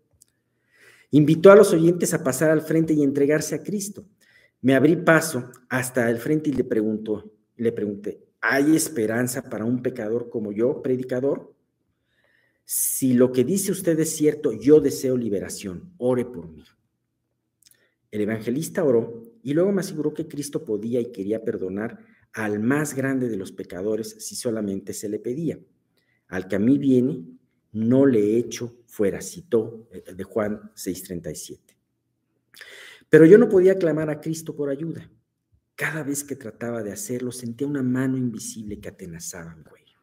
Invitó 1.11 1.51
a 1.51 1.57
los 1.57 1.73
oyentes 1.73 2.15
a 2.15 2.23
pasar 2.23 2.53
al 2.53 2.61
frente 2.61 2.93
y 2.93 3.03
entregarse 3.03 3.57
a 3.57 3.65
Cristo. 3.65 4.07
Me 4.61 4.77
abrí 4.77 4.95
paso 4.95 5.51
hasta 5.69 6.09
el 6.09 6.19
frente 6.19 6.51
y 6.51 6.53
le 6.53 6.63
preguntó, 6.63 7.33
le 7.63 7.73
pregunté, 7.73 8.25
¿hay 8.41 8.77
esperanza 8.77 9.49
para 9.49 9.65
un 9.65 9.83
pecador 9.83 10.29
como 10.29 10.53
yo, 10.53 10.83
predicador? 10.83 11.55
Si 12.65 13.15
lo 13.15 13.33
que 13.33 13.45
dice 13.45 13.73
usted 13.73 13.99
es 13.99 14.17
cierto, 14.17 14.53
yo 14.53 14.81
deseo 14.81 15.17
liberación. 15.17 15.93
Ore 15.99 16.25
por 16.25 16.49
mí. 16.49 16.65
El 18.11 18.21
evangelista 18.21 18.85
oró 18.85 19.23
y 19.43 19.55
luego 19.55 19.73
me 19.73 19.81
aseguró 19.81 20.13
que 20.13 20.29
Cristo 20.29 20.65
podía 20.65 21.01
y 21.01 21.13
quería 21.13 21.43
perdonar 21.43 21.99
al 22.33 22.61
más 22.61 22.95
grande 22.95 23.29
de 23.29 23.37
los 23.37 23.53
pecadores 23.53 24.17
si 24.21 24.37
solamente 24.37 24.93
se 24.93 25.09
le 25.09 25.19
pedía. 25.19 25.59
Al 26.29 26.49
que 26.49 26.57
a 26.57 26.59
mí 26.59 26.79
viene, 26.79 27.25
no 27.73 28.07
le 28.07 28.37
echo 28.37 28.77
fuera, 28.87 29.21
citó 29.21 29.89
eh, 29.93 30.15
de 30.15 30.25
Juan 30.25 30.73
6:37. 30.75 31.59
Pero 33.09 33.27
yo 33.27 33.39
no 33.39 33.49
podía 33.49 33.79
clamar 33.79 34.09
a 34.11 34.21
Cristo 34.21 34.55
por 34.55 34.71
ayuda. 34.71 35.11
Cada 35.75 36.03
vez 36.03 36.23
que 36.23 36.37
trataba 36.37 36.83
de 36.83 36.93
hacerlo, 36.93 37.33
sentía 37.33 37.67
una 37.67 37.83
mano 37.83 38.17
invisible 38.17 38.79
que 38.79 38.89
atenazaba 38.89 39.55
mi 39.55 39.65
cuello. 39.65 39.99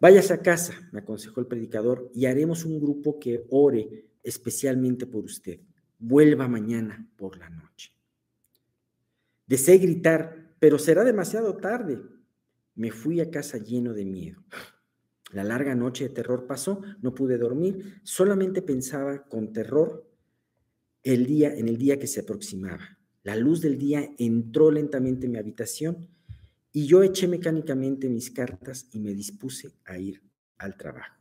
Váyase 0.00 0.34
a 0.34 0.42
casa, 0.42 0.74
me 0.92 1.00
aconsejó 1.00 1.40
el 1.40 1.46
predicador, 1.46 2.10
y 2.14 2.26
haremos 2.26 2.64
un 2.64 2.80
grupo 2.80 3.18
que 3.18 3.44
ore 3.50 4.06
especialmente 4.22 5.06
por 5.06 5.24
usted. 5.24 5.60
Vuelva 5.98 6.48
mañana 6.48 7.08
por 7.16 7.38
la 7.38 7.48
noche. 7.48 7.92
Deseé 9.46 9.78
gritar, 9.78 10.54
pero 10.58 10.78
será 10.78 11.04
demasiado 11.04 11.56
tarde. 11.56 12.00
Me 12.74 12.90
fui 12.90 13.20
a 13.20 13.30
casa 13.30 13.58
lleno 13.58 13.92
de 13.92 14.04
miedo. 14.04 14.42
La 15.32 15.44
larga 15.44 15.74
noche 15.74 16.04
de 16.04 16.14
terror 16.14 16.46
pasó, 16.46 16.80
no 17.02 17.14
pude 17.14 17.38
dormir, 17.38 18.00
solamente 18.02 18.62
pensaba 18.62 19.24
con 19.24 19.52
terror 19.52 20.08
el 21.02 21.26
día 21.26 21.54
en 21.54 21.68
el 21.68 21.76
día 21.76 21.98
que 21.98 22.06
se 22.06 22.20
aproximaba. 22.20 22.93
La 23.24 23.36
luz 23.36 23.62
del 23.62 23.78
día 23.78 24.08
entró 24.18 24.70
lentamente 24.70 25.26
en 25.26 25.32
mi 25.32 25.38
habitación 25.38 26.08
y 26.72 26.86
yo 26.86 27.02
eché 27.02 27.26
mecánicamente 27.26 28.08
mis 28.08 28.30
cartas 28.30 28.86
y 28.92 29.00
me 29.00 29.14
dispuse 29.14 29.72
a 29.86 29.98
ir 29.98 30.22
al 30.58 30.76
trabajo. 30.76 31.14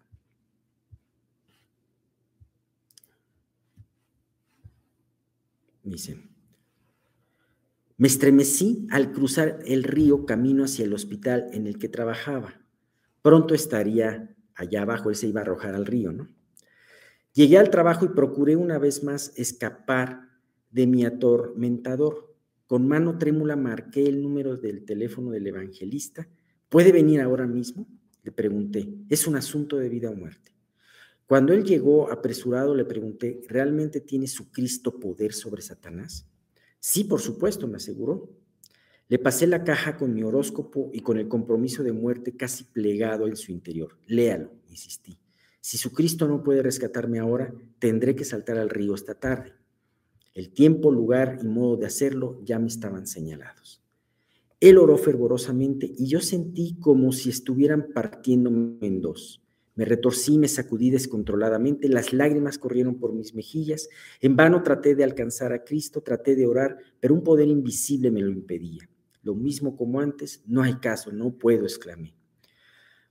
Dicen, 5.81 6.29
me 7.97 8.07
estremecí 8.07 8.85
al 8.91 9.13
cruzar 9.13 9.59
el 9.65 9.83
río 9.83 10.25
camino 10.25 10.65
hacia 10.65 10.83
el 10.83 10.93
hospital 10.93 11.49
en 11.53 11.67
el 11.67 11.77
que 11.77 11.87
trabajaba. 11.87 12.61
Pronto 13.21 13.53
estaría 13.53 14.35
allá 14.55 14.81
abajo, 14.81 15.09
él 15.09 15.15
se 15.15 15.27
iba 15.27 15.39
a 15.39 15.43
arrojar 15.43 15.73
al 15.73 15.85
río, 15.85 16.11
¿no? 16.11 16.27
Llegué 17.33 17.57
al 17.57 17.69
trabajo 17.69 18.05
y 18.05 18.09
procuré 18.09 18.57
una 18.57 18.77
vez 18.77 19.03
más 19.03 19.31
escapar 19.37 20.32
de 20.73 20.87
mi 20.87 21.05
atormentador. 21.05 22.35
Con 22.67 22.87
mano 22.87 23.17
trémula 23.17 23.55
marqué 23.55 24.05
el 24.07 24.21
número 24.21 24.57
del 24.57 24.83
teléfono 24.83 25.31
del 25.31 25.47
evangelista. 25.47 26.27
¿Puede 26.67 26.91
venir 26.91 27.21
ahora 27.21 27.47
mismo? 27.47 27.87
Le 28.23 28.31
pregunté. 28.31 28.89
Es 29.09 29.27
un 29.27 29.35
asunto 29.35 29.77
de 29.77 29.89
vida 29.89 30.09
o 30.09 30.15
muerte. 30.15 30.51
Cuando 31.27 31.53
él 31.53 31.63
llegó 31.63 32.11
apresurado, 32.11 32.75
le 32.75 32.85
pregunté, 32.85 33.41
¿realmente 33.47 34.01
tiene 34.01 34.27
su 34.27 34.51
Cristo 34.51 34.99
poder 34.99 35.33
sobre 35.33 35.61
Satanás? 35.61 36.27
Sí, 36.79 37.03
por 37.03 37.21
supuesto, 37.21 37.67
me 37.67 37.77
aseguró. 37.77 38.29
Le 39.07 39.19
pasé 39.19 39.45
la 39.45 39.63
caja 39.63 39.95
con 39.95 40.13
mi 40.13 40.23
horóscopo 40.23 40.89
y 40.93 41.01
con 41.01 41.17
el 41.17 41.27
compromiso 41.27 41.83
de 41.83 41.91
muerte 41.91 42.35
casi 42.35 42.63
plegado 42.63 43.27
en 43.27 43.35
su 43.35 43.51
interior. 43.51 43.97
Léalo, 44.07 44.51
insistí. 44.69 45.19
Si 45.61 45.77
su 45.77 45.93
Cristo 45.93 46.27
no 46.27 46.43
puede 46.43 46.63
rescatarme 46.63 47.19
ahora, 47.19 47.53
tendré 47.79 48.15
que 48.15 48.25
saltar 48.25 48.57
al 48.57 48.69
río 48.69 48.95
esta 48.95 49.13
tarde. 49.13 49.53
El 50.33 50.51
tiempo, 50.51 50.91
lugar 50.91 51.39
y 51.43 51.47
modo 51.47 51.77
de 51.77 51.85
hacerlo 51.85 52.39
ya 52.43 52.57
me 52.57 52.67
estaban 52.67 53.05
señalados. 53.05 53.83
Él 54.59 54.77
oró 54.77 54.97
fervorosamente 54.97 55.93
y 55.97 56.07
yo 56.07 56.21
sentí 56.21 56.77
como 56.79 57.11
si 57.11 57.29
estuvieran 57.29 57.89
partiéndome 57.93 58.77
en 58.81 59.01
dos. 59.01 59.43
Me 59.75 59.85
retorcí, 59.85 60.37
me 60.37 60.47
sacudí 60.47 60.89
descontroladamente, 60.89 61.89
las 61.89 62.13
lágrimas 62.13 62.57
corrieron 62.57 62.99
por 62.99 63.13
mis 63.13 63.33
mejillas. 63.33 63.89
En 64.21 64.35
vano 64.35 64.63
traté 64.63 64.95
de 64.95 65.03
alcanzar 65.03 65.51
a 65.51 65.63
Cristo, 65.63 66.01
traté 66.01 66.35
de 66.35 66.45
orar, 66.47 66.77
pero 66.99 67.13
un 67.13 67.23
poder 67.23 67.47
invisible 67.47 68.11
me 68.11 68.21
lo 68.21 68.31
impedía. 68.31 68.87
Lo 69.23 69.35
mismo 69.35 69.75
como 69.75 69.99
antes, 69.99 70.43
no 70.45 70.61
hay 70.61 70.75
caso, 70.75 71.11
no 71.11 71.31
puedo, 71.31 71.63
exclamé. 71.63 72.15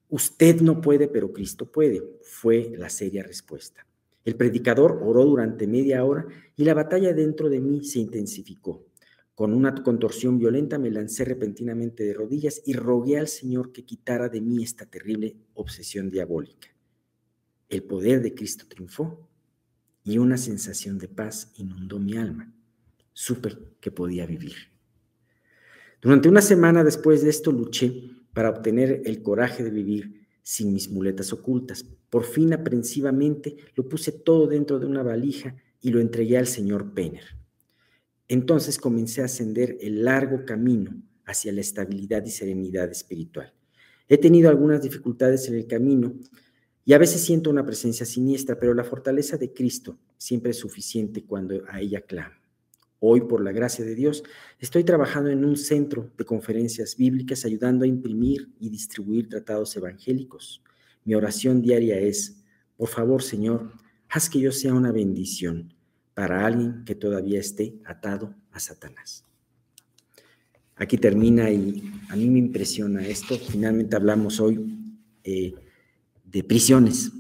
Usted 0.09 0.61
no 0.61 0.81
puede, 0.81 1.09
pero 1.09 1.33
Cristo 1.33 1.71
puede, 1.71 2.03
fue 2.23 2.73
la 2.77 2.91
seria 2.91 3.23
respuesta. 3.23 3.87
El 4.25 4.37
predicador 4.37 5.01
oró 5.03 5.25
durante 5.25 5.67
media 5.67 6.05
hora 6.05 6.27
y 6.57 6.65
la 6.65 6.75
batalla 6.75 7.13
dentro 7.13 7.49
de 7.49 7.61
mí 7.61 7.85
se 7.85 7.99
intensificó. 7.99 8.87
Con 9.35 9.55
una 9.55 9.75
contorsión 9.83 10.39
violenta 10.39 10.79
me 10.79 10.91
lancé 10.91 11.25
repentinamente 11.25 12.05
de 12.05 12.15
rodillas 12.15 12.63
y 12.65 12.75
rogué 12.75 13.19
al 13.19 13.29
Señor 13.29 13.73
que 13.73 13.85
quitara 13.85 14.29
de 14.29 14.41
mí 14.41 14.63
esta 14.63 14.87
terrible 14.87 15.37
obsesión 15.55 16.11
diabólica. 16.11 16.69
El 17.69 17.83
poder 17.85 18.23
de 18.23 18.35
Cristo 18.35 18.67
triunfó 18.69 19.29
y 20.05 20.19
una 20.19 20.37
sensación 20.37 20.99
de 20.99 21.09
paz 21.09 21.53
inundó 21.57 21.99
mi 21.99 22.17
alma. 22.17 22.53
Supe 23.15 23.57
que 23.81 23.91
podía 23.91 24.27
vivir. 24.27 24.55
Durante 26.01 26.29
una 26.29 26.43
semana 26.43 26.85
después 26.85 27.23
de 27.23 27.31
esto 27.31 27.53
luché 27.53 28.11
para 28.35 28.51
obtener 28.51 29.03
el 29.05 29.23
coraje 29.23 29.65
de 29.65 29.71
vivir 29.71 30.27
sin 30.43 30.73
mis 30.73 30.91
muletas 30.91 31.33
ocultas. 31.33 31.87
Por 32.13 32.25
fin, 32.25 32.53
aprensivamente, 32.53 33.57
lo 33.75 33.89
puse 33.89 34.13
todo 34.13 34.47
dentro 34.47 34.79
de 34.79 34.85
una 34.85 35.03
valija 35.03 35.57
y 35.81 35.89
lo 35.89 35.99
entregué 35.99 36.37
al 36.37 36.47
señor 36.47 36.93
Penner. 36.93 37.25
Entonces 38.29 38.77
comencé 38.77 39.23
a 39.23 39.25
ascender 39.25 39.79
el 39.81 40.05
largo 40.05 40.45
camino 40.45 40.95
hacia 41.25 41.53
la 41.53 41.63
estabilidad 41.63 42.23
y 42.27 42.29
serenidad 42.29 42.91
espiritual. 42.91 43.55
He 44.09 44.19
tenido 44.19 44.51
algunas 44.51 44.83
dificultades 44.83 45.49
en 45.49 45.55
el 45.55 45.67
camino 45.67 46.13
y 46.85 46.93
a 46.93 46.99
veces 46.99 47.23
siento 47.23 47.49
una 47.49 47.65
presencia 47.65 48.05
siniestra, 48.05 48.59
pero 48.61 48.75
la 48.75 48.85
fortaleza 48.85 49.39
de 49.39 49.55
Cristo 49.55 49.97
siempre 50.19 50.51
es 50.51 50.59
suficiente 50.59 51.25
cuando 51.25 51.63
a 51.67 51.81
ella 51.81 52.03
clamo. 52.03 52.35
Hoy, 53.01 53.23
por 53.23 53.43
la 53.43 53.53
gracia 53.53 53.87
de 53.87 53.95
Dios, 53.95 54.23
estoy 54.61 54.85
trabajando 54.85 55.31
en 55.31 55.47
un 55.47 55.57
centro 55.57 56.11
de 56.19 56.27
conferencias 56.27 56.95
bíblicas 56.95 57.47
ayudando 57.47 57.87
a 57.87 57.89
imprimir 57.89 58.51
y 58.61 58.69
distribuir 58.69 59.31
tratados 59.31 59.75
evangélicos. 59.79 60.63
Mi 61.05 61.15
oración 61.15 61.63
diaria 61.63 61.99
es, 61.99 62.43
por 62.77 62.89
favor, 62.89 63.23
Señor, 63.23 63.73
haz 64.09 64.29
que 64.29 64.41
yo 64.41 64.53
sea 64.53 64.75
una 64.75 64.93
bendición 64.93 65.75
para 66.15 66.47
alguien 66.47 66.85
que 66.85 66.95
todavía 66.95 67.41
esté 67.41 67.75
atado 67.85 68.35
a 68.53 68.61
Satanás. 68.61 69.25
Aquí 70.77 70.97
termina 70.97 71.51
y 71.51 71.83
a 72.09 72.17
mí 72.17 72.29
me 72.29 72.39
impresiona 72.39 73.07
esto. 73.07 73.39
Finalmente 73.39 73.97
hablamos 73.97 74.41
hoy 74.41 74.59
eh, 75.25 75.55
de 76.25 76.45
prisiones. 76.45 77.11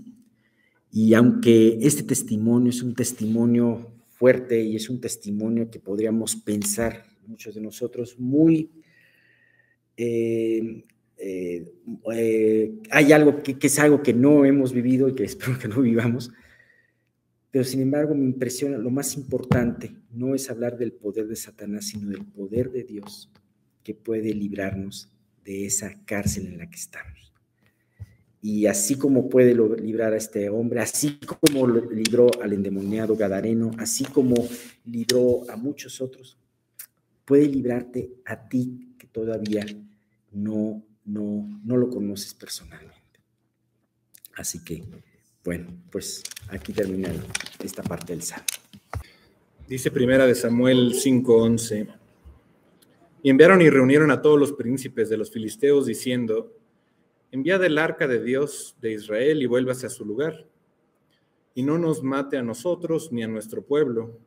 Y 0.90 1.14
aunque 1.14 1.78
este 1.80 2.02
testimonio 2.02 2.70
es 2.70 2.82
un 2.82 2.94
testimonio 2.94 3.92
fuerte 4.08 4.62
y 4.62 4.76
es 4.76 4.90
un 4.90 5.00
testimonio 5.00 5.70
que 5.70 5.80
podríamos 5.80 6.36
pensar 6.36 7.04
muchos 7.26 7.54
de 7.54 7.60
nosotros 7.60 8.18
muy... 8.18 8.70
Eh, 9.96 10.84
eh, 11.24 12.80
hay 12.90 13.12
algo 13.12 13.42
que, 13.44 13.56
es 13.60 13.78
algo 13.78 14.02
que 14.02 14.12
no 14.12 14.44
hemos 14.44 14.72
vivido 14.72 15.08
y 15.08 15.14
que 15.14 15.24
espero 15.24 15.56
que 15.58 15.68
no 15.68 15.80
vivamos, 15.80 16.32
pero 17.50 17.64
sin 17.64 17.80
embargo 17.80 18.14
me 18.14 18.24
impresiona, 18.24 18.76
lo 18.76 18.90
más 18.90 19.16
importante 19.16 19.94
no 20.10 20.34
es 20.34 20.50
hablar 20.50 20.76
del 20.76 20.92
poder 20.92 21.28
de 21.28 21.36
Satanás, 21.36 21.86
sino 21.86 22.10
del 22.10 22.24
poder 22.24 22.72
de 22.72 22.82
Dios 22.82 23.30
que 23.84 23.94
puede 23.94 24.34
librarnos 24.34 25.12
de 25.44 25.66
esa 25.66 26.04
cárcel 26.04 26.46
en 26.46 26.58
la 26.58 26.68
que 26.68 26.76
estamos. 26.76 27.32
Y 28.40 28.66
así 28.66 28.96
como 28.96 29.28
puede 29.28 29.54
librar 29.80 30.14
a 30.14 30.16
este 30.16 30.48
hombre, 30.48 30.80
así 30.80 31.20
como 31.20 31.68
libró 31.68 32.28
al 32.42 32.52
endemoniado 32.52 33.14
Gadareno, 33.14 33.70
así 33.78 34.04
como 34.04 34.34
libró 34.84 35.48
a 35.48 35.54
muchos 35.54 36.00
otros, 36.00 36.36
puede 37.24 37.46
librarte 37.46 38.10
a 38.24 38.48
ti 38.48 38.94
que 38.98 39.06
todavía 39.06 39.64
no, 40.32 40.82
no, 41.04 41.60
no 41.64 41.76
lo 41.76 41.88
conoces 41.88 42.34
personalmente. 42.34 43.20
Así 44.34 44.64
que 44.64 44.84
bueno, 45.44 45.66
pues 45.90 46.22
aquí 46.50 46.72
termina 46.72 47.12
esta 47.58 47.82
parte 47.82 48.12
del 48.12 48.22
Salmo. 48.22 48.46
Dice 49.66 49.90
primera 49.90 50.24
de 50.24 50.36
Samuel 50.36 50.94
5:11. 50.94 51.88
Y 53.24 53.30
enviaron 53.30 53.60
y 53.60 53.68
reunieron 53.68 54.12
a 54.12 54.22
todos 54.22 54.38
los 54.38 54.52
príncipes 54.52 55.08
de 55.08 55.16
los 55.16 55.32
filisteos 55.32 55.86
diciendo, 55.86 56.56
enviad 57.32 57.64
el 57.64 57.78
arca 57.78 58.06
de 58.06 58.22
Dios 58.22 58.76
de 58.80 58.92
Israel 58.92 59.42
y 59.42 59.46
vuélvase 59.46 59.86
a 59.86 59.90
su 59.90 60.04
lugar, 60.04 60.46
y 61.54 61.62
no 61.62 61.78
nos 61.78 62.02
mate 62.02 62.36
a 62.36 62.42
nosotros 62.42 63.12
ni 63.12 63.22
a 63.22 63.28
nuestro 63.28 63.62
pueblo, 63.62 64.18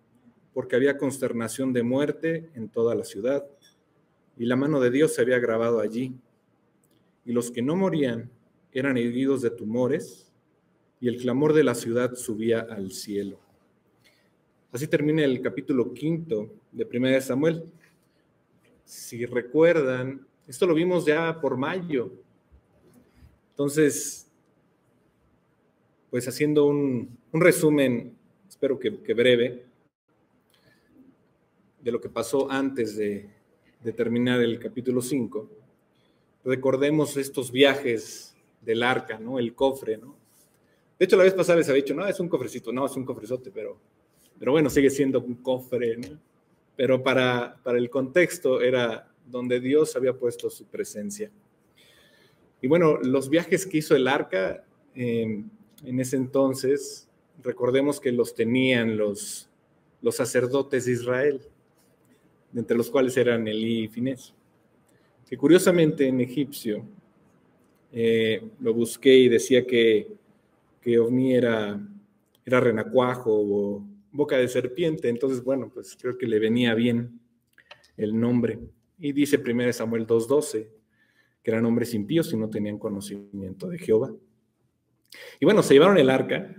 porque 0.54 0.76
había 0.76 0.98
consternación 0.98 1.74
de 1.74 1.84
muerte 1.84 2.50
en 2.56 2.70
toda 2.70 2.96
la 2.96 3.04
ciudad, 3.04 3.46
y 4.38 4.46
la 4.46 4.56
mano 4.56 4.80
de 4.80 4.92
Dios 4.92 5.14
se 5.14 5.22
había 5.22 5.40
grabado 5.40 5.82
allí, 5.82 6.16
y 7.26 7.34
los 7.34 7.52
que 7.52 7.62
no 7.62 7.76
morían 7.76 8.30
eran 8.72 8.98
heridos 8.98 9.42
de 9.42 9.50
tumores, 9.50 10.32
y 11.00 11.08
el 11.08 11.18
clamor 11.18 11.54
de 11.54 11.64
la 11.64 11.76
ciudad 11.76 12.16
subía 12.16 12.62
al 12.62 12.92
cielo. 12.92 13.40
Así 14.72 14.88
termina 14.88 15.24
el 15.24 15.42
capítulo 15.42 15.94
quinto 15.94 16.52
de 16.72 16.86
Primera 16.86 17.16
de 17.16 17.22
Samuel. 17.22 17.64
Si 18.84 19.26
recuerdan, 19.26 20.26
esto 20.48 20.68
lo 20.68 20.74
vimos 20.74 21.06
ya 21.06 21.40
por 21.40 21.58
mayo. 21.58 22.12
Entonces, 23.52 24.28
pues 26.10 26.28
haciendo 26.28 26.66
un, 26.66 27.18
resumen, 27.32 28.18
espero 28.48 28.78
que, 28.80 28.90
breve, 29.14 29.66
de 31.82 31.92
lo 31.92 32.02
que 32.02 32.10
pasó 32.10 32.50
antes 32.52 32.98
de, 32.98 33.30
de 33.82 33.94
terminar 33.94 34.42
el 34.42 34.60
capítulo 34.60 35.02
5, 35.02 35.65
recordemos 36.46 37.18
estos 37.18 37.52
viajes 37.52 38.36
del 38.62 38.84
arca, 38.84 39.20
¿no? 39.20 39.40
El 39.40 39.54
cofre, 39.54 39.98
¿no? 39.98 40.16
De 40.98 41.06
hecho, 41.06 41.18
la 41.18 41.24
vez 41.24 41.34
pasada 41.34 41.58
les 41.58 41.68
había 41.68 41.82
dicho, 41.82 41.94
no, 41.94 42.08
es 42.08 42.20
un 42.20 42.30
cofrecito, 42.30 42.72
no, 42.72 42.86
es 42.86 42.96
un 42.96 43.04
cofrezote, 43.04 43.52
pero, 43.52 43.78
pero 44.40 44.54
bueno, 44.54 44.70
sigue 44.70 44.90
siendo 44.90 45.20
un 45.20 45.36
cofre, 45.36 45.98
¿no? 45.98 46.20
Pero 46.78 47.04
para, 47.04 47.58
para 47.64 47.78
el 47.78 47.90
contexto 47.90 48.62
era 48.62 49.12
donde 49.26 49.60
Dios 49.60 49.96
había 49.96 50.14
puesto 50.14 50.50
su 50.50 50.66
presencia. 50.66 51.32
Y 52.62 52.68
bueno, 52.68 52.98
los 53.02 53.30
viajes 53.30 53.66
que 53.66 53.80
hizo 53.80 53.96
el 53.96 54.08
arca 54.08 54.64
em, 54.94 55.50
en 55.84 56.00
ese 56.00 56.16
entonces, 56.16 57.10
recordemos 57.44 58.00
que 58.00 58.12
los 58.12 58.34
tenían 58.36 58.98
los, 58.98 59.50
los 60.02 60.16
sacerdotes 60.16 60.86
de 60.86 60.92
Israel, 60.94 61.42
entre 62.54 62.78
los 62.78 62.90
cuales 62.90 63.18
eran 63.18 63.48
Elí 63.48 63.86
y 63.86 63.88
Finés. 63.88 64.34
Que 65.30 65.38
curiosamente 65.38 66.08
en 66.08 66.22
egipcio, 66.22 66.86
eh, 67.92 68.44
lo 68.60 68.74
busqué 68.74 69.16
y 69.16 69.30
decía 69.30 69.66
que 69.66 70.08
que 70.86 71.00
ovni 71.00 71.34
era, 71.34 71.82
era 72.46 72.60
renacuajo 72.60 73.32
o 73.34 73.84
boca 74.12 74.38
de 74.38 74.48
serpiente, 74.48 75.10
entonces, 75.10 75.44
bueno, 75.44 75.72
pues 75.74 75.98
creo 76.00 76.16
que 76.16 76.28
le 76.28 76.38
venía 76.38 76.76
bien 76.76 77.20
el 77.98 78.18
nombre. 78.20 78.60
Y 79.00 79.12
dice 79.12 79.42
1 79.44 79.74
Samuel 79.74 80.06
2.12, 80.06 80.68
que 81.42 81.52
eran 81.52 81.66
hombres 81.66 81.96
impíos 81.96 82.32
y 82.32 82.38
no 82.38 82.52
tenían 82.52 82.78
conocimiento 82.78 83.68
de 83.68 83.80
Jehová. 83.80 84.14
Y 85.40 85.46
bueno, 85.46 85.64
se 85.64 85.74
llevaron 85.74 85.98
el 85.98 86.12
arca 86.12 86.56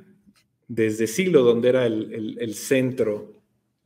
desde 0.66 1.06
Silo, 1.06 1.44
donde 1.44 1.68
era 1.68 1.86
el, 1.86 2.54
centro 2.54 3.32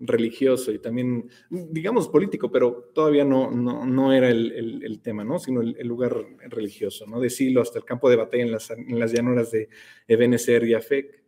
religioso 0.01 0.73
y 0.73 0.79
también, 0.79 1.29
digamos, 1.51 2.09
político, 2.09 2.51
pero 2.51 2.91
todavía 2.95 3.25
no, 3.25 3.51
no, 3.51 4.13
era 4.13 4.31
el, 4.31 5.01
tema, 5.03 5.25
¿no? 5.25 5.39
Sino 5.39 5.61
el, 5.61 5.87
lugar 5.87 6.17
religioso, 6.49 7.07
¿no? 7.07 7.21
De 7.21 7.31
Silo 7.31 7.61
hasta 7.61 7.79
el 7.79 7.85
campo 7.85 8.09
de 8.09 8.17
batalla 8.17 8.43
en 8.43 8.53
las, 8.53 8.71
en 8.71 8.99
las 8.99 9.13
llanuras 9.13 9.51
de 9.51 9.69
Ebenezer 10.09 10.65
y 10.65 10.75
Afec. 10.75 11.23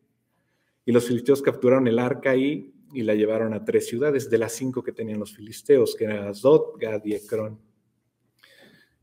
Y 0.84 0.92
los 0.92 1.06
filisteos 1.06 1.42
capturaron 1.42 1.86
el 1.86 1.98
arca 1.98 2.30
ahí 2.30 2.72
y 2.92 3.02
la 3.02 3.14
llevaron 3.14 3.54
a 3.54 3.64
tres 3.64 3.86
ciudades 3.86 4.28
de 4.28 4.38
las 4.38 4.52
cinco 4.52 4.82
que 4.82 4.92
tenían 4.92 5.20
los 5.20 5.34
filisteos, 5.34 5.94
que 5.94 6.04
eran 6.04 6.28
Azot, 6.28 6.78
Gad 6.78 7.02
y 7.04 7.14
Ekron. 7.14 7.60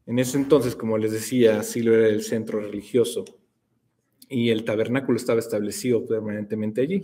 En 0.06 0.18
ese 0.18 0.38
entonces, 0.38 0.76
como 0.76 0.98
les 0.98 1.12
decía, 1.12 1.62
Silo 1.62 1.94
era 1.94 2.08
el 2.08 2.24
centro 2.24 2.60
religioso 2.60 3.26
y 4.28 4.50
el 4.50 4.66
tabernáculo 4.66 5.18
estaba 5.18 5.40
establecido 5.40 6.06
permanentemente 6.06 6.82
allí. 6.82 7.04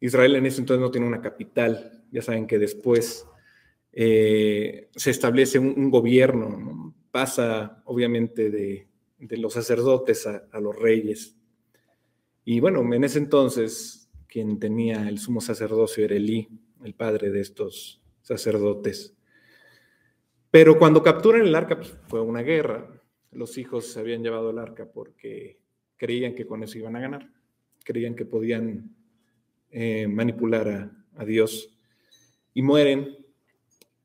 Israel 0.00 0.36
en 0.36 0.46
ese 0.46 0.60
entonces 0.60 0.80
no 0.80 0.90
tiene 0.90 1.06
una 1.06 1.20
capital. 1.20 2.02
Ya 2.10 2.22
saben 2.22 2.46
que 2.46 2.58
después 2.58 3.26
eh, 3.92 4.88
se 4.96 5.10
establece 5.10 5.58
un, 5.58 5.90
gobierno, 5.90 6.94
pasa 7.10 7.82
obviamente 7.84 8.50
de, 8.50 8.88
los 9.18 9.52
sacerdotes 9.52 10.26
a, 10.26 10.60
los 10.60 10.76
reyes. 10.76 11.36
Y 12.44 12.60
bueno, 12.60 12.80
en 12.92 13.04
ese 13.04 13.18
entonces 13.18 14.08
quien 14.26 14.58
tenía 14.58 15.08
el 15.08 15.18
sumo 15.18 15.40
sacerdocio 15.40 16.04
era 16.04 16.16
Elí, 16.16 16.48
el 16.84 16.94
padre 16.94 17.30
de 17.30 17.40
estos 17.40 18.00
sacerdotes. 18.22 19.14
Pero 20.50 20.78
cuando 20.78 21.02
capturan 21.02 21.42
el 21.42 21.54
arca, 21.54 21.76
pues, 21.76 21.96
fue 22.08 22.20
una 22.20 22.42
guerra. 22.42 22.88
Los 23.32 23.58
hijos 23.58 23.86
se 23.86 24.00
habían 24.00 24.22
llevado 24.22 24.50
el 24.50 24.58
arca 24.58 24.90
porque 24.90 25.60
creían 25.96 26.34
que 26.34 26.46
con 26.46 26.62
eso 26.62 26.78
iban 26.78 26.96
a 26.96 27.00
ganar, 27.00 27.30
creían 27.84 28.14
que 28.14 28.24
podían 28.24 28.96
eh, 29.70 30.06
manipular 30.08 30.68
a, 30.68 31.04
a 31.16 31.24
Dios 31.24 31.70
y 32.54 32.62
mueren 32.62 33.16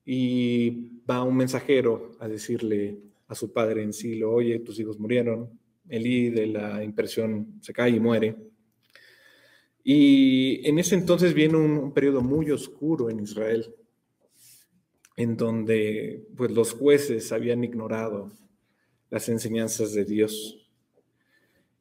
y 0.06 1.02
va 1.10 1.24
un 1.24 1.36
mensajero 1.38 2.12
a 2.20 2.28
decirle 2.28 3.00
a 3.28 3.36
su 3.36 3.52
padre 3.52 3.82
en 3.82 3.94
Silo, 3.94 4.32
oye, 4.32 4.60
tus 4.60 4.80
hijos 4.80 5.00
murieron, 5.00 5.50
Elí 5.88 6.30
de 6.30 6.48
la 6.48 6.84
impresión 6.84 7.60
se 7.62 7.74
cae 7.74 7.92
y 7.92 8.00
muere. 8.00 8.36
Y 9.84 10.68
en 10.68 10.80
ese 10.80 10.96
entonces 10.96 11.34
viene 11.34 11.58
un, 11.58 11.94
periodo 11.94 12.22
muy 12.22 12.50
oscuro 12.50 13.10
en 13.10 13.20
Israel, 13.20 13.68
en 15.16 15.38
donde 15.38 16.28
pues, 16.36 16.52
los 16.52 16.74
jueces 16.74 17.32
habían 17.32 17.64
ignorado 17.64 18.32
las 19.12 19.30
enseñanzas 19.30 19.94
de 19.94 20.06
Dios. 20.06 20.68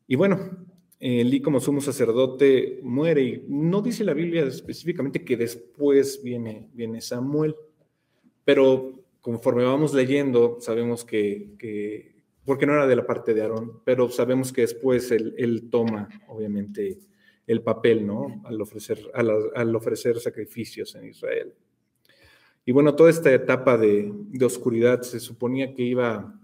Y 0.06 0.16
bueno, 0.16 0.66
Elí 1.06 1.42
como 1.42 1.60
sumo 1.60 1.82
sacerdote 1.82 2.80
muere 2.82 3.22
y 3.22 3.44
no 3.46 3.82
dice 3.82 4.04
la 4.04 4.14
Biblia 4.14 4.44
específicamente 4.44 5.22
que 5.22 5.36
después 5.36 6.22
viene, 6.22 6.70
viene 6.72 7.02
Samuel, 7.02 7.54
pero 8.42 9.04
conforme 9.20 9.64
vamos 9.64 9.92
leyendo, 9.92 10.56
sabemos 10.62 11.04
que, 11.04 12.14
porque 12.46 12.64
no 12.64 12.72
era 12.72 12.86
de 12.86 12.96
la 12.96 13.06
parte 13.06 13.34
de 13.34 13.42
Aarón, 13.42 13.82
pero 13.84 14.08
sabemos 14.08 14.50
que 14.50 14.62
después 14.62 15.10
él, 15.10 15.68
toma, 15.70 16.08
obviamente, 16.26 17.00
el 17.46 17.60
papel, 17.60 18.06
¿no? 18.06 18.40
Al 18.46 18.58
ofrecer, 18.62 18.98
al, 19.12 19.76
ofrecer 19.76 20.18
sacrificios 20.20 20.94
en 20.94 21.08
Israel. 21.08 21.52
Y 22.64 22.72
bueno, 22.72 22.94
toda 22.96 23.10
esta 23.10 23.30
etapa 23.30 23.76
de, 23.76 24.10
oscuridad 24.42 25.02
se 25.02 25.20
suponía 25.20 25.74
que 25.74 25.82
iba, 25.82 26.40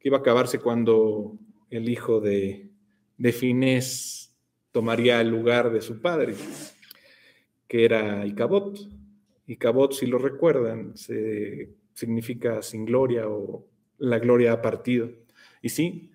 que 0.00 0.08
iba 0.08 0.16
a 0.16 0.20
acabarse 0.20 0.60
cuando 0.60 1.36
el 1.68 1.90
hijo 1.90 2.22
de, 2.22 2.71
de 3.22 3.32
Finés 3.32 4.34
tomaría 4.72 5.20
el 5.20 5.28
lugar 5.28 5.72
de 5.72 5.80
su 5.80 6.00
padre, 6.00 6.34
que 7.68 7.84
era 7.84 8.26
Icabot. 8.26 8.76
Icabot, 9.46 9.92
si 9.92 10.06
lo 10.06 10.18
recuerdan, 10.18 10.94
significa 11.94 12.62
sin 12.62 12.84
gloria 12.84 13.28
o 13.28 13.64
la 13.98 14.18
gloria 14.18 14.54
ha 14.54 14.60
partido. 14.60 15.08
Y 15.62 15.68
sí, 15.68 16.10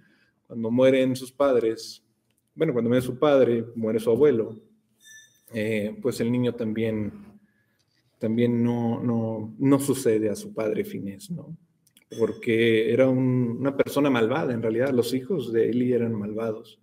cuando 0.48 0.70
mueren 0.70 1.16
sus 1.16 1.32
padres, 1.32 2.04
bueno, 2.54 2.74
cuando 2.74 2.90
muere 2.90 3.06
su 3.06 3.18
padre, 3.18 3.64
muere 3.76 4.02
su 4.02 4.12
abuelo, 4.12 4.60
eh, 5.54 5.98
pues 6.02 6.20
el 6.20 6.30
niño 6.30 6.56
también, 6.56 7.14
también 8.20 8.62
no, 8.62 9.02
no, 9.02 9.56
no, 9.58 9.80
sucede 9.80 10.30
a 10.30 10.36
su 10.36 10.54
padre 10.54 10.84
Finés, 10.84 11.32
¿no? 11.32 11.56
Porque 12.20 12.92
era 12.92 13.08
una 13.08 13.78
persona 13.78 14.10
malvada, 14.10 14.54
en 14.54 14.62
realidad 14.62 14.90
los 14.90 15.14
hijos 15.14 15.54
de 15.54 15.70
Eli 15.70 15.94
eran 15.94 16.14
malvados 16.14 16.82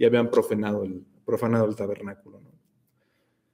y 0.00 0.06
habían 0.06 0.30
profanado 0.30 0.82
el, 0.82 1.04
profanado 1.26 1.68
el 1.68 1.76
tabernáculo. 1.76 2.40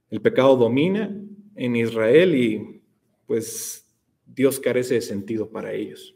El 0.09 0.23
pecado 0.23 0.57
domina 0.57 1.13
en 1.57 1.75
Israel 1.75 2.37
y 2.37 2.83
pues 3.27 3.85
Dios 4.25 4.61
carece 4.61 4.95
de 4.95 5.01
sentido 5.01 5.51
para 5.51 5.73
ellos. 5.73 6.15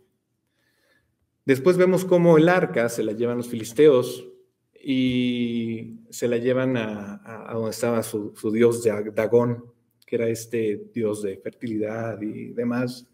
Después 1.44 1.76
vemos 1.76 2.04
cómo 2.04 2.38
el 2.38 2.48
arca 2.48 2.88
se 2.88 3.02
la 3.02 3.10
llevan 3.10 3.38
los 3.38 3.48
filisteos 3.48 4.24
y 4.80 5.98
se 6.10 6.28
la 6.28 6.36
llevan 6.36 6.76
a, 6.76 7.50
donde 7.52 7.70
estaba 7.70 8.00
su, 8.04 8.32
dios 8.52 8.84
Dagón, 8.84 9.64
que 10.06 10.14
era 10.14 10.28
este 10.28 10.90
dios 10.94 11.22
de 11.22 11.38
fertilidad 11.38 12.22
y 12.22 12.52
demás. 12.52 13.04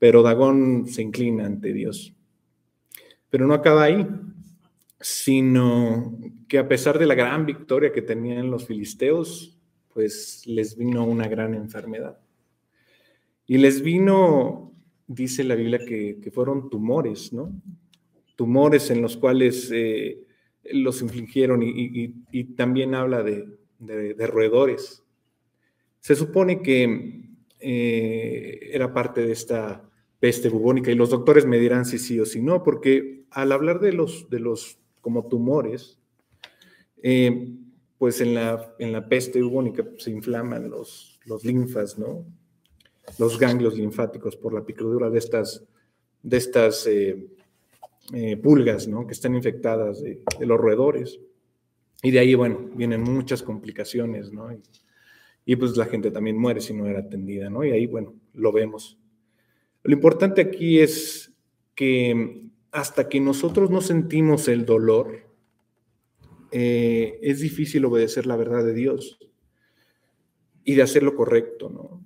Pero 0.00 0.20
Dagón 0.20 0.88
se 0.88 1.02
inclina 1.02 1.46
ante 1.46 1.72
Dios. 1.72 2.12
Pero 3.30 3.46
no 3.46 3.54
acaba 3.54 3.84
ahí, 3.84 4.04
sino 5.04 6.18
que 6.48 6.56
a 6.56 6.66
pesar 6.66 6.98
de 6.98 7.04
la 7.04 7.14
gran 7.14 7.44
victoria 7.44 7.92
que 7.92 8.00
tenían 8.00 8.50
los 8.50 8.66
filisteos, 8.66 9.60
pues 9.92 10.46
les 10.46 10.78
vino 10.78 11.04
una 11.04 11.28
gran 11.28 11.52
enfermedad. 11.52 12.18
Y 13.46 13.58
les 13.58 13.82
vino, 13.82 14.72
dice 15.06 15.44
la 15.44 15.56
Biblia, 15.56 15.80
que, 15.86 16.30
fueron 16.32 16.70
tumores, 16.70 17.34
¿no? 17.34 17.52
Tumores 18.34 18.90
en 18.90 19.02
los 19.02 19.18
cuales 19.18 19.70
eh, 19.74 20.24
los 20.72 21.02
infligieron 21.02 21.62
y, 21.62 22.44
también 22.56 22.94
habla 22.94 23.22
de, 23.22 23.46
roedores. 24.26 25.04
Se 26.00 26.16
supone 26.16 26.62
que 26.62 27.28
eh, 27.60 28.70
era 28.72 28.94
parte 28.94 29.20
de 29.26 29.32
esta 29.32 29.86
peste 30.18 30.48
bubónica 30.48 30.90
y 30.90 30.94
los 30.94 31.10
doctores 31.10 31.44
me 31.44 31.58
dirán 31.58 31.84
si 31.84 31.98
sí 31.98 32.18
o 32.18 32.24
si 32.24 32.40
no, 32.40 32.62
porque 32.62 33.26
al 33.28 33.52
hablar 33.52 33.80
de 33.80 33.92
los, 33.92 34.30
de 34.30 34.40
los 34.40 34.78
como 35.04 35.28
tumores, 35.28 35.98
eh, 37.02 37.54
pues 37.98 38.22
en 38.22 38.34
la, 38.34 38.74
en 38.78 38.90
la 38.90 39.06
peste 39.06 39.42
bubónica 39.42 39.84
se 39.98 40.10
inflaman 40.10 40.70
los, 40.70 41.20
los 41.26 41.44
linfas, 41.44 41.98
¿no? 41.98 42.24
los 43.18 43.38
ganglios 43.38 43.76
linfáticos 43.76 44.34
por 44.34 44.54
la 44.54 44.64
picadura 44.64 45.10
de 45.10 45.18
estas, 45.18 45.62
de 46.22 46.36
estas 46.38 46.86
eh, 46.86 47.28
eh, 48.14 48.38
pulgas 48.38 48.88
¿no? 48.88 49.06
que 49.06 49.12
están 49.12 49.34
infectadas 49.34 50.02
de, 50.02 50.22
los 50.40 50.58
roedores. 50.58 51.20
Y 52.02 52.10
de 52.10 52.18
ahí, 52.20 52.34
bueno, 52.34 52.70
vienen 52.74 53.02
muchas 53.02 53.42
complicaciones, 53.42 54.32
¿no? 54.32 54.48
Y, 55.46 55.56
pues 55.56 55.76
la 55.76 55.86
gente 55.86 56.10
también 56.10 56.38
muere 56.38 56.60
si 56.60 56.74
no 56.74 56.86
era 56.86 57.00
atendida, 57.00 57.48
¿no? 57.48 57.64
Y 57.64 57.70
ahí, 57.70 57.86
bueno, 57.86 58.14
lo 58.34 58.52
vemos. 58.52 58.98
Lo 59.82 59.94
importante 59.94 60.42
aquí 60.42 60.80
es 60.80 61.32
que 61.74 62.44
hasta 62.74 63.08
que 63.08 63.20
nosotros 63.20 63.70
no 63.70 63.80
sentimos 63.80 64.48
el 64.48 64.66
dolor, 64.66 65.30
eh, 66.50 67.18
es 67.22 67.40
difícil 67.40 67.84
obedecer 67.86 68.26
la 68.26 68.36
verdad 68.36 68.64
de 68.64 68.74
Dios 68.74 69.18
y 70.64 70.74
de 70.74 70.82
hacer 70.82 71.02
lo 71.02 71.14
correcto, 71.14 71.70
¿no? 71.70 72.04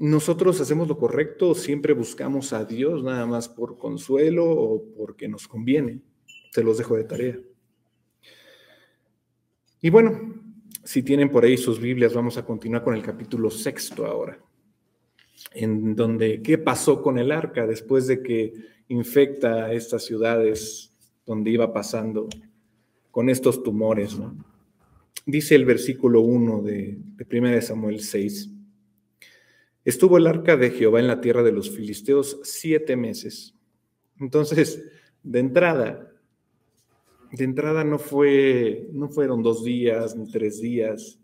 nosotros 0.00 0.58
hacemos 0.62 0.88
lo 0.88 0.96
correcto, 0.96 1.54
siempre 1.54 1.92
buscamos 1.92 2.54
a 2.54 2.64
Dios 2.64 3.04
nada 3.04 3.26
más 3.26 3.50
por 3.50 3.76
consuelo 3.76 4.46
o 4.46 4.82
porque 4.96 5.28
nos 5.28 5.46
conviene. 5.46 6.00
Se 6.52 6.64
los 6.64 6.78
dejo 6.78 6.96
de 6.96 7.04
tarea. 7.04 7.38
Y 9.82 9.90
bueno, 9.90 10.42
si 10.84 11.02
tienen 11.02 11.30
por 11.30 11.44
ahí 11.44 11.58
sus 11.58 11.78
Biblias, 11.78 12.14
vamos 12.14 12.38
a 12.38 12.46
continuar 12.46 12.82
con 12.82 12.94
el 12.94 13.02
capítulo 13.02 13.50
sexto 13.50 14.06
ahora, 14.06 14.42
en 15.52 15.96
donde 15.96 16.42
qué 16.42 16.58
pasó 16.58 17.02
con 17.02 17.18
el 17.18 17.32
arca 17.32 17.66
después 17.66 18.06
de 18.06 18.22
que 18.22 18.52
infecta 18.88 19.72
estas 19.72 20.04
ciudades 20.04 20.92
donde 21.26 21.50
iba 21.50 21.72
pasando 21.72 22.28
con 23.10 23.28
estos 23.28 23.62
tumores. 23.62 24.18
Dice 25.26 25.54
el 25.54 25.64
versículo 25.64 26.22
1 26.22 26.62
de, 26.62 26.98
de 27.16 27.38
1 27.38 27.62
Samuel 27.62 28.00
6. 28.00 28.50
Estuvo 29.84 30.18
el 30.18 30.26
arca 30.26 30.56
de 30.56 30.70
Jehová 30.70 31.00
en 31.00 31.06
la 31.06 31.20
tierra 31.20 31.42
de 31.42 31.52
los 31.52 31.70
filisteos 31.70 32.40
siete 32.42 32.96
meses. 32.96 33.54
Entonces, 34.18 34.84
de 35.22 35.38
entrada, 35.38 36.12
de 37.32 37.44
entrada 37.44 37.84
no 37.84 37.98
fue, 37.98 38.88
no 38.92 39.08
fueron 39.08 39.42
dos 39.42 39.64
días 39.64 40.16
ni 40.16 40.30
tres 40.30 40.60
días, 40.60 41.18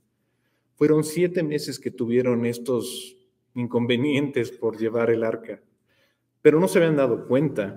fueron 0.77 1.05
siete 1.05 1.43
meses 1.43 1.79
que 1.79 1.91
tuvieron 1.91 2.47
estos 2.47 3.16
inconvenientes 3.57 4.53
por 4.53 4.79
llevar 4.79 5.11
el 5.11 5.25
arca, 5.25 5.61
pero 6.41 6.61
no 6.61 6.69
se 6.69 6.79
habían 6.79 6.97
dado 6.97 7.27
cuenta. 7.27 7.75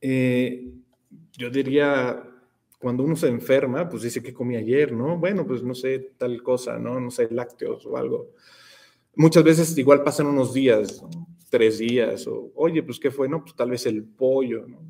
Eh, 0.00 0.74
yo 1.32 1.50
diría, 1.50 2.22
cuando 2.78 3.04
uno 3.04 3.16
se 3.16 3.28
enferma, 3.28 3.88
pues 3.88 4.02
dice 4.02 4.22
que 4.22 4.34
comí 4.34 4.56
ayer, 4.56 4.92
¿no? 4.92 5.16
Bueno, 5.16 5.46
pues 5.46 5.62
no 5.62 5.74
sé, 5.74 6.12
tal 6.18 6.42
cosa, 6.42 6.78
¿no? 6.78 7.00
No 7.00 7.10
sé, 7.10 7.28
lácteos 7.30 7.86
o 7.86 7.96
algo. 7.96 8.32
Muchas 9.14 9.44
veces 9.44 9.78
igual 9.78 10.02
pasan 10.02 10.26
unos 10.26 10.52
días, 10.52 11.04
tres 11.48 11.78
días, 11.78 12.26
o 12.26 12.50
oye, 12.54 12.82
pues 12.82 12.98
¿qué 12.98 13.10
fue? 13.10 13.28
No, 13.28 13.42
pues 13.42 13.54
tal 13.54 13.70
vez 13.70 13.86
el 13.86 14.04
pollo, 14.04 14.66
¿no? 14.66 14.80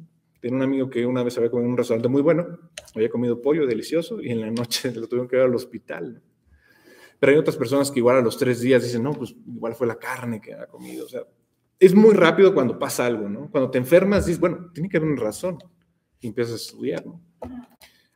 Un 0.44 0.62
amigo 0.62 0.90
que 0.90 1.06
una 1.06 1.22
vez 1.22 1.36
había 1.36 1.50
comido 1.50 1.66
en 1.66 1.72
un 1.72 1.78
restaurante 1.78 2.08
muy 2.08 2.22
bueno, 2.22 2.58
había 2.94 3.08
comido 3.08 3.40
pollo 3.40 3.64
delicioso 3.64 4.20
y 4.20 4.30
en 4.30 4.40
la 4.40 4.50
noche 4.50 4.92
lo 4.94 5.06
tuvieron 5.06 5.28
que 5.28 5.36
ir 5.36 5.42
al 5.42 5.54
hospital. 5.54 6.22
Pero 7.22 7.34
hay 7.34 7.38
otras 7.38 7.56
personas 7.56 7.88
que 7.88 8.00
igual 8.00 8.16
a 8.16 8.20
los 8.20 8.36
tres 8.36 8.60
días 8.60 8.82
dicen, 8.82 9.04
no, 9.04 9.12
pues 9.12 9.32
igual 9.46 9.76
fue 9.76 9.86
la 9.86 9.94
carne 9.94 10.40
que 10.40 10.54
ha 10.54 10.66
comido. 10.66 11.04
O 11.04 11.08
sea, 11.08 11.22
es 11.78 11.94
muy 11.94 12.14
rápido 12.14 12.52
cuando 12.52 12.80
pasa 12.80 13.06
algo, 13.06 13.28
¿no? 13.28 13.48
Cuando 13.48 13.70
te 13.70 13.78
enfermas, 13.78 14.26
dices, 14.26 14.40
bueno, 14.40 14.72
tiene 14.74 14.88
que 14.88 14.96
haber 14.96 15.08
una 15.08 15.22
razón. 15.22 15.56
Y 16.18 16.26
empiezas 16.26 16.54
a 16.54 16.56
estudiar, 16.56 17.06
¿no? 17.06 17.22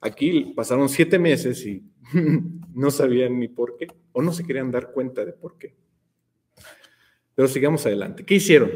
Aquí 0.01 0.53
pasaron 0.57 0.89
siete 0.89 1.21
meses 1.21 1.65
y 1.65 1.85
no 2.75 2.91
sabían 2.91 3.39
ni 3.39 3.47
por 3.47 3.77
qué, 3.77 3.87
o 4.11 4.23
no 4.23 4.33
se 4.33 4.43
querían 4.43 4.73
dar 4.73 4.91
cuenta 4.91 5.25
de 5.25 5.35
por 5.35 5.57
qué. 5.57 5.77
Pero 7.37 7.47
sigamos 7.47 7.87
adelante. 7.87 8.25
¿Qué 8.25 8.35
hicieron? 8.35 8.73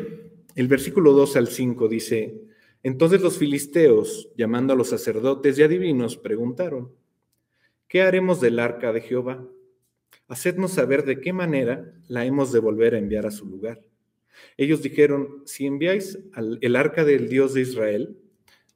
El 0.55 0.69
versículo 0.69 1.13
2 1.13 1.35
al 1.35 1.49
5 1.49 1.89
dice, 1.89 2.41
entonces 2.85 3.21
los 3.21 3.37
filisteos, 3.37 4.31
llamando 4.37 4.75
a 4.75 4.77
los 4.77 4.91
sacerdotes 4.91 5.59
y 5.59 5.65
adivinos, 5.65 6.17
preguntaron, 6.17 6.93
¿qué 7.89 8.03
haremos 8.03 8.41
del 8.41 8.61
arca 8.61 8.93
de 8.93 9.01
Jehová? 9.01 9.45
Hacednos 10.31 10.71
saber 10.71 11.05
de 11.05 11.21
qué 11.21 11.33
manera 11.33 11.93
la 12.07 12.25
hemos 12.25 12.53
de 12.53 12.61
volver 12.61 12.95
a 12.95 12.99
enviar 12.99 13.27
a 13.27 13.33
su 13.33 13.47
lugar. 13.47 13.83
Ellos 14.57 14.81
dijeron, 14.81 15.43
si 15.45 15.67
enviáis 15.67 16.21
el 16.61 16.77
arca 16.77 17.05
del 17.05 17.29
Dios 17.29 17.53
de 17.53 17.63
Israel, 17.63 18.17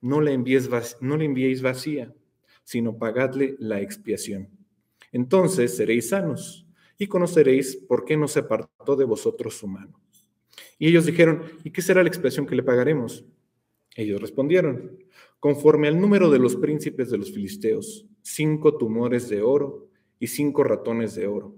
no 0.00 0.20
enviéis, 0.26 0.68
no 1.00 1.14
enviéis 1.14 1.62
vacía, 1.62 2.12
sino 2.64 2.98
pagadle 2.98 3.54
la 3.60 3.80
expiación. 3.80 4.48
Entonces 5.12 5.76
seréis 5.76 6.08
sanos 6.08 6.66
y 6.98 7.06
conoceréis 7.06 7.76
por 7.76 8.04
qué 8.04 8.16
no 8.16 8.26
se 8.26 8.40
apartó 8.40 8.96
de 8.96 9.04
vosotros 9.04 9.54
su 9.54 9.68
mano. 9.68 10.00
Y 10.76 10.88
ellos 10.88 11.06
dijeron, 11.06 11.44
¿y 11.62 11.70
qué 11.70 11.82
será 11.82 12.02
la 12.02 12.08
expiación 12.08 12.46
que 12.46 12.56
le 12.56 12.64
pagaremos? 12.64 13.24
Ellos 13.94 14.20
respondieron, 14.20 14.98
conforme 15.38 15.86
al 15.86 16.00
número 16.00 16.32
de 16.32 16.40
los 16.40 16.56
príncipes 16.56 17.12
de 17.12 17.18
los 17.18 17.30
filisteos, 17.30 18.06
cinco 18.22 18.76
tumores 18.76 19.28
de 19.28 19.40
oro 19.40 19.93
y 20.18 20.28
cinco 20.28 20.64
ratones 20.64 21.14
de 21.14 21.26
oro, 21.26 21.54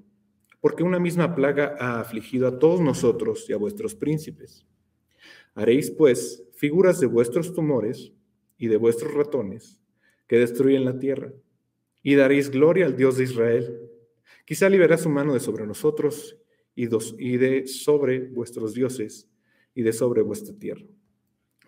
porque 0.61 0.83
una 0.83 0.99
misma 0.99 1.35
plaga 1.35 1.77
ha 1.79 2.01
afligido 2.01 2.49
a 2.49 2.59
todos 2.59 2.81
nosotros 2.81 3.49
y 3.49 3.53
a 3.53 3.57
vuestros 3.57 3.95
príncipes. 3.95 4.67
Haréis, 5.55 5.91
pues, 5.91 6.45
figuras 6.57 7.01
de 7.01 7.07
vuestros 7.07 7.55
tumores 7.55 8.13
y 8.59 8.69
de 8.69 8.77
vuestros 8.77 9.15
ratones 9.15 9.81
que 10.27 10.39
destruyen 10.39 10.85
la 10.85 10.99
tierra, 10.99 11.33
y 12.03 12.15
daréis 12.15 12.51
gloria 12.51 12.87
al 12.87 12.97
Dios 12.97 13.17
de 13.17 13.25
Israel. 13.25 13.81
Quizá 14.45 14.69
liberará 14.69 14.99
su 14.99 15.09
mano 15.09 15.35
de 15.35 15.41
sobre 15.41 15.67
nosotros 15.67 16.37
y, 16.75 16.87
de 17.37 17.67
sobre 17.67 18.29
vuestros 18.29 18.75
dioses 18.75 19.29
y 19.75 19.83
de 19.83 19.93
sobre 19.93 20.23
vuestra 20.23 20.55
tierra. 20.55 20.85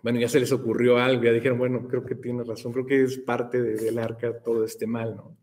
Bueno, 0.02 0.20
ya 0.20 0.28
se 0.28 0.38
les 0.38 0.52
ocurrió 0.52 0.98
algo, 0.98 1.24
ya 1.24 1.32
dijeron, 1.32 1.58
bueno, 1.58 1.88
creo 1.88 2.04
que 2.04 2.14
tiene 2.14 2.44
razón, 2.44 2.72
creo 2.72 2.86
que 2.86 3.02
es 3.02 3.18
parte 3.18 3.62
del 3.62 3.98
arca 3.98 4.42
todo 4.42 4.64
este 4.64 4.86
mal, 4.86 5.16
¿no? 5.16 5.37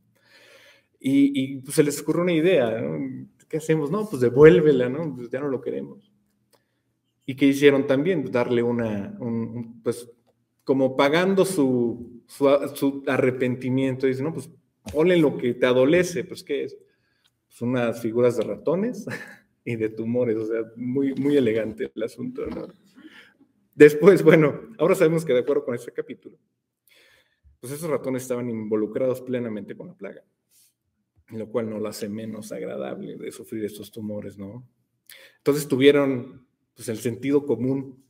Y, 1.08 1.58
pues 1.58 1.76
se 1.76 1.84
les 1.84 2.02
ocurrió 2.02 2.24
una 2.24 2.34
idea. 2.34 2.82
¿Qué 3.48 3.58
hacemos? 3.58 3.92
No, 3.92 4.10
pues 4.10 4.24
devuélvela, 4.24 4.90
¿no? 4.90 5.16
Pues 5.16 5.30
ya 5.30 5.40
no 5.40 5.50
lo 5.50 5.62
queremos. 5.62 6.12
¿Y 7.28 7.36
qué 7.36 7.46
hicieron 7.46 7.86
también? 7.86 8.32
Darle 8.32 8.64
una, 8.64 9.16
pues 9.84 10.10
como 10.64 10.98
pagando 10.98 11.46
su, 11.46 12.24
su, 12.26 13.04
arrepentimiento. 13.06 14.08
Dice, 14.08 14.24
no, 14.24 14.34
pues 14.34 14.50
ponle 14.92 15.18
lo 15.18 15.38
que 15.38 15.54
te 15.54 15.68
adolece, 15.68 16.24
pues 16.24 16.44
¿qué 16.44 16.64
es? 16.64 16.76
Pues 17.46 17.62
unas 17.62 18.02
figuras 18.02 18.38
de 18.38 18.44
ratones 18.44 19.06
y 19.64 19.76
de 19.76 19.90
tumores, 19.90 20.38
o 20.38 20.48
sea, 20.48 20.62
muy, 20.76 21.14
muy 21.14 21.38
elegante 21.38 21.92
el 21.94 22.02
asunto, 22.02 22.48
¿no? 22.48 22.68
Después, 23.76 24.24
bueno, 24.24 24.60
ahora 24.80 24.96
sabemos 24.96 25.24
que 25.24 25.34
de 25.34 25.40
acuerdo 25.42 25.66
con 25.66 25.76
este 25.76 25.92
capítulo, 25.92 26.40
pues 27.60 27.74
esos 27.74 27.92
ratones 27.92 28.24
estaban 28.24 28.50
involucrados 28.50 29.22
plenamente 29.22 29.76
con 29.76 29.90
la 29.90 29.94
plaga, 29.94 30.24
lo 31.30 31.50
cual 31.50 31.70
no 31.70 31.80
lo 31.80 31.88
hace 31.88 32.08
menos 32.10 32.52
agradable 32.52 33.18
de 33.18 33.32
sufrir 33.32 33.66
estos 33.66 33.92
tumores, 33.92 34.38
¿no? 34.38 34.68
Entonces 35.38 35.68
tuvieron 35.68 36.46
pues 36.76 36.90
el 36.90 36.98
sentido 36.98 37.46
común. 37.46 38.04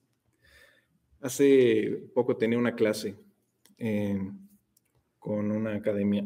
Hace 1.21 2.09
poco 2.13 2.35
tenía 2.37 2.57
una 2.57 2.75
clase 2.75 3.15
eh, 3.77 4.19
con 5.19 5.51
una 5.51 5.75
academia 5.75 6.25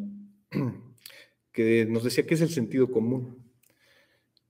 que 1.52 1.86
nos 1.86 2.04
decía 2.04 2.26
qué 2.26 2.34
es 2.34 2.42
el 2.42 2.50
sentido 2.50 2.90
común. 2.90 3.38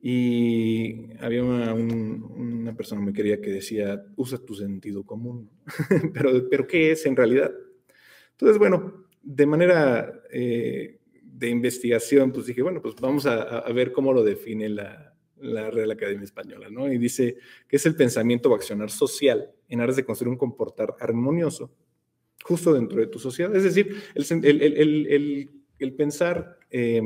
Y 0.01 1.11
había 1.19 1.43
una, 1.43 2.73
persona 2.73 3.01
muy 3.01 3.11
querida 3.11 3.41
que 3.41 3.49
decía, 3.49 4.01
usa 4.15 4.37
tu 4.37 4.55
sentido 4.55 5.03
común. 5.03 5.49
pero, 6.13 6.47
pero, 6.49 6.67
¿qué 6.67 6.91
es 6.91 7.05
en 7.05 7.17
realidad? 7.17 7.51
Entonces, 8.31 8.57
bueno, 8.57 9.05
de 9.21 9.45
manera 9.45 10.23
eh, 10.31 10.98
de 11.39 11.49
investigación, 11.49 12.31
pues 12.31 12.47
dije, 12.47 12.61
bueno, 12.61 12.81
pues 12.81 12.95
vamos 12.95 13.25
a, 13.25 13.61
ver 13.71 13.91
cómo 13.91 14.13
lo 14.13 14.23
define 14.23 14.69
la, 14.69 15.13
la, 15.37 15.71
Real 15.71 15.91
Academia 15.91 16.23
Española, 16.23 16.67
¿no? 16.69 16.91
Y 16.91 16.97
dice 16.97 17.37
que 17.67 17.77
es 17.77 17.85
el 17.85 17.95
pensamiento 17.95 18.49
o 18.49 18.55
accionar 18.55 18.89
social 18.89 19.49
en 19.67 19.81
aras 19.81 19.95
de 19.95 20.05
construir 20.05 20.29
un 20.31 20.37
comportar 20.37 20.95
armonioso 20.99 21.71
justo 22.43 22.73
dentro 22.73 22.99
de 22.99 23.07
tu 23.07 23.19
sociedad. 23.19 23.55
Es 23.55 23.63
decir, 23.63 23.95
el, 24.15 25.49
el, 25.79 25.93
pensar... 25.93 26.57
Eh, 26.69 27.01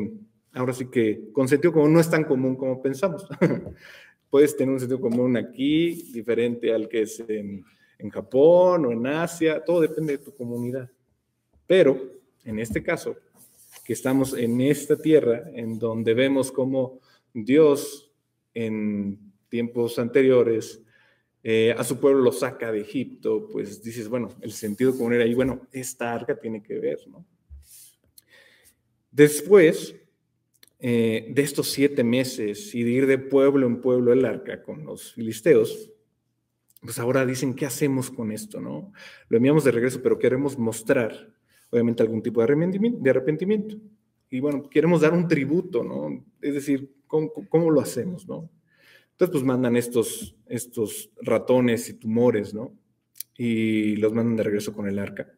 ahora 0.54 0.74
sí 0.74 0.86
que 0.90 1.32
con 1.34 1.48
sentido 1.48 1.74
común 1.74 1.94
no 1.94 2.00
es 2.00 2.10
tan 2.10 2.24
común 2.24 2.56
como 2.56 2.82
pensamos. 2.82 3.28
Puedes 4.30 4.56
tener 4.56 4.74
un 4.74 4.80
sentido 4.80 5.00
común 5.00 5.38
aquí, 5.38 6.12
diferente 6.12 6.74
al 6.74 6.88
que 6.88 7.04
es 7.04 7.24
en, 7.28 7.66
Japón 8.12 8.86
o 8.86 8.92
en 8.92 9.08
Asia, 9.08 9.64
todo 9.64 9.80
depende 9.80 10.18
de 10.18 10.24
tu 10.24 10.36
comunidad. 10.36 10.92
Pero 11.66 11.98
en 12.44 12.60
este 12.60 12.84
caso, 12.84 13.16
que 13.84 13.94
estamos 13.94 14.34
en 14.34 14.62
esta 14.62 14.98
tierra, 14.98 15.44
en 15.54 15.80
donde 15.80 16.14
vemos 16.14 16.52
cómo 16.52 17.00
Dios 17.34 18.12
en 18.54 19.34
tiempos 19.50 20.00
anteriores 20.00 20.84
eh, 21.46 21.76
a 21.78 21.84
su 21.84 22.00
pueblo 22.00 22.22
lo 22.22 22.32
saca 22.32 22.72
de 22.72 22.80
Egipto, 22.80 23.50
pues 23.52 23.84
dices, 23.84 24.08
bueno, 24.08 24.30
el 24.42 24.54
sentido 24.54 24.96
común 24.96 25.14
era 25.14 25.26
ahí, 25.26 25.34
bueno, 25.34 25.68
esta 25.74 26.14
arca 26.14 26.40
tiene 26.40 26.64
que 26.64 26.80
ver, 26.80 27.00
¿no? 27.08 27.26
Después, 29.12 29.94
eh, 30.80 31.28
de 31.30 31.42
estos 31.42 31.70
siete 31.70 32.04
meses 32.04 32.74
y 32.74 32.84
de 32.84 32.90
ir 32.92 33.08
de 33.08 33.18
pueblo 33.18 33.68
en 33.68 33.82
pueblo 33.82 34.14
el 34.14 34.24
arca 34.24 34.64
con 34.64 34.86
los 34.86 35.14
filisteos, 35.14 35.92
pues 36.82 36.98
ahora 36.98 37.26
dicen, 37.26 37.54
¿qué 37.54 37.66
hacemos 37.66 38.10
con 38.10 38.32
esto? 38.32 38.62
no? 38.62 38.94
Lo 39.28 39.38
enviamos 39.38 39.66
de 39.66 39.72
regreso, 39.72 40.02
pero 40.02 40.18
queremos 40.18 40.58
mostrar, 40.58 41.34
obviamente, 41.74 42.04
algún 42.04 42.22
tipo 42.22 42.40
de 42.40 42.46
arrepentimiento. 42.46 43.00
De 43.02 43.10
arrepentimiento. 43.10 43.78
Y 44.30 44.40
bueno, 44.40 44.70
queremos 44.70 45.02
dar 45.02 45.14
un 45.14 45.28
tributo, 45.28 45.84
¿no? 45.84 46.24
Es 46.42 46.54
decir, 46.54 46.90
¿cómo, 47.08 47.70
lo 47.70 47.82
hacemos, 47.82 48.28
no? 48.28 48.50
Entonces, 49.12 49.32
pues 49.32 49.44
mandan 49.44 49.76
estos, 49.76 50.36
estos 50.48 51.12
ratones 51.22 51.90
y 51.90 51.94
tumores, 51.96 52.54
¿no? 52.54 52.74
Y 53.38 53.96
los 53.98 54.14
mandan 54.14 54.38
de 54.38 54.44
regreso 54.44 54.74
con 54.74 54.88
el 54.88 54.98
arca. 54.98 55.32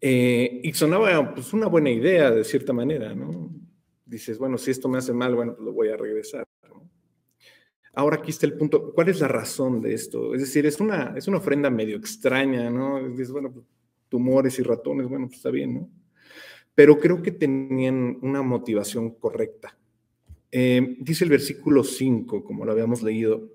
Eh, 0.00 0.60
y 0.64 0.72
sonaba 0.72 1.34
pues 1.34 1.52
una 1.52 1.66
buena 1.66 1.90
idea 1.90 2.30
de 2.30 2.44
cierta 2.44 2.72
manera, 2.72 3.14
¿no? 3.14 3.50
dices, 4.10 4.38
bueno, 4.38 4.58
si 4.58 4.72
esto 4.72 4.88
me 4.88 4.98
hace 4.98 5.12
mal, 5.12 5.34
bueno, 5.34 5.54
pues 5.54 5.64
lo 5.64 5.72
voy 5.72 5.88
a 5.88 5.96
regresar. 5.96 6.44
Ahora 7.92 8.16
aquí 8.16 8.30
está 8.30 8.46
el 8.46 8.56
punto, 8.56 8.92
¿cuál 8.92 9.08
es 9.08 9.20
la 9.20 9.28
razón 9.28 9.80
de 9.80 9.94
esto? 9.94 10.34
Es 10.34 10.40
decir, 10.40 10.66
es 10.66 10.80
una, 10.80 11.14
es 11.16 11.28
una 11.28 11.38
ofrenda 11.38 11.70
medio 11.70 11.96
extraña, 11.96 12.70
¿no? 12.70 13.08
Dices, 13.08 13.30
bueno, 13.30 13.52
pues, 13.52 13.64
tumores 14.10 14.58
y 14.58 14.62
ratones, 14.62 15.08
bueno, 15.08 15.26
pues 15.28 15.38
está 15.38 15.50
bien, 15.50 15.74
¿no? 15.74 15.90
Pero 16.74 16.98
creo 16.98 17.22
que 17.22 17.32
tenían 17.32 18.18
una 18.20 18.42
motivación 18.42 19.10
correcta. 19.14 19.78
Eh, 20.52 20.96
dice 20.98 21.24
el 21.24 21.30
versículo 21.30 21.84
5, 21.84 22.44
como 22.44 22.66
lo 22.66 22.72
habíamos 22.72 23.02
leído, 23.02 23.48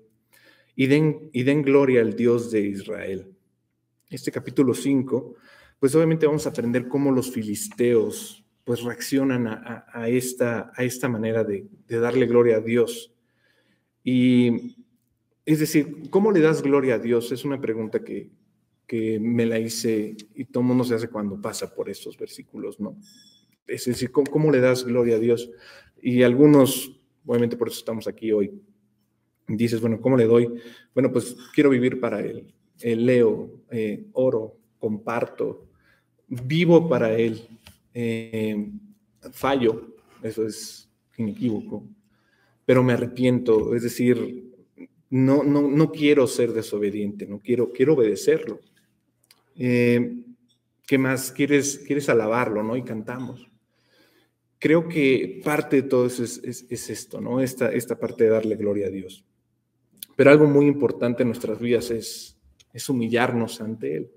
y 0.74 0.86
den, 0.86 1.30
y 1.32 1.44
den 1.44 1.62
gloria 1.62 2.00
al 2.00 2.16
Dios 2.16 2.50
de 2.50 2.60
Israel. 2.60 3.32
Este 4.10 4.32
capítulo 4.32 4.74
5, 4.74 5.34
pues 5.78 5.94
obviamente 5.94 6.26
vamos 6.26 6.46
a 6.46 6.50
aprender 6.50 6.88
cómo 6.88 7.10
los 7.10 7.30
filisteos 7.30 8.44
pues 8.64 8.82
reaccionan 8.82 9.46
a, 9.46 10.08
esta, 10.08 10.72
a 10.74 10.82
esta 10.82 11.08
manera 11.08 11.44
de, 11.44 11.68
darle 11.88 12.26
gloria 12.26 12.56
a 12.56 12.60
Dios. 12.60 13.14
Y 14.02 14.76
es 15.44 15.60
decir, 15.60 16.10
¿cómo 16.10 16.32
le 16.32 16.40
das 16.40 16.62
gloria 16.62 16.96
a 16.96 16.98
Dios? 16.98 17.30
Es 17.30 17.44
una 17.44 17.60
pregunta 17.60 18.02
que, 18.02 18.28
me 19.20 19.46
la 19.46 19.58
hice 19.58 20.16
y 20.34 20.44
todo 20.44 20.62
mundo 20.62 20.84
se 20.84 20.94
hace 20.94 21.08
cuando 21.08 21.40
pasa 21.40 21.74
por 21.74 21.88
estos 21.88 22.16
versículos, 22.16 22.78
¿no? 22.78 22.96
Es 23.66 23.84
decir, 23.86 24.12
¿cómo, 24.12 24.50
le 24.52 24.60
das 24.60 24.84
gloria 24.84 25.16
a 25.16 25.18
Dios? 25.18 25.50
Y 26.00 26.22
algunos, 26.22 27.00
obviamente 27.24 27.56
por 27.56 27.68
eso 27.68 27.78
estamos 27.78 28.06
aquí 28.06 28.30
hoy, 28.30 28.52
dices, 29.48 29.80
bueno, 29.80 30.00
¿cómo 30.00 30.16
le 30.16 30.24
doy? 30.24 30.48
Bueno, 30.94 31.10
pues 31.10 31.36
quiero 31.54 31.70
vivir 31.70 31.98
para 31.98 32.20
Él. 32.20 32.52
leo, 32.80 33.62
eh, 33.70 34.06
oro, 34.12 34.56
comparto, 34.78 35.66
vivo 36.28 36.88
para 36.88 37.12
Él. 37.16 37.48
Eh, 37.92 38.70
fallo, 39.32 39.96
eso 40.22 40.46
es 40.46 40.88
inequívoco, 41.16 41.84
pero 42.64 42.82
me 42.82 42.92
arrepiento, 42.92 43.74
es 43.74 43.82
decir, 43.82 44.52
no, 45.10 45.42
no, 45.42 45.62
no 45.62 45.92
quiero 45.92 46.26
ser 46.26 46.52
desobediente, 46.52 47.26
no 47.26 47.40
quiero, 47.40 47.72
quiero 47.72 47.94
obedecerlo. 47.94 48.60
Eh, 49.58 50.22
¿Qué 50.86 50.98
más? 50.98 51.32
Quieres, 51.32 51.78
quieres 51.78 52.08
alabarlo, 52.08 52.62
¿no? 52.62 52.76
Y 52.76 52.84
cantamos. 52.84 53.50
Creo 54.58 54.88
que 54.88 55.40
parte 55.44 55.82
de 55.82 55.88
todo 55.88 56.06
eso 56.06 56.22
es, 56.22 56.38
es, 56.42 56.90
esto, 56.90 57.20
¿no? 57.20 57.40
Esta, 57.40 57.72
esta 57.72 57.98
parte 57.98 58.24
de 58.24 58.30
darle 58.30 58.56
gloria 58.56 58.86
a 58.86 58.90
Dios. 58.90 59.24
Pero 60.14 60.30
algo 60.30 60.46
muy 60.46 60.66
importante 60.66 61.22
en 61.22 61.28
nuestras 61.28 61.58
vidas 61.58 61.90
es, 61.90 62.38
humillarnos 62.88 63.60
ante 63.60 63.96
Él. 63.96 64.10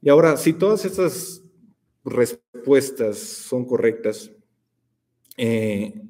Y 0.00 0.08
ahora, 0.08 0.36
si 0.36 0.52
todas 0.52 0.84
estas 0.84 1.42
respuestas 2.04 3.18
son 3.18 3.66
correctas, 3.66 4.30
eh, 5.36 6.00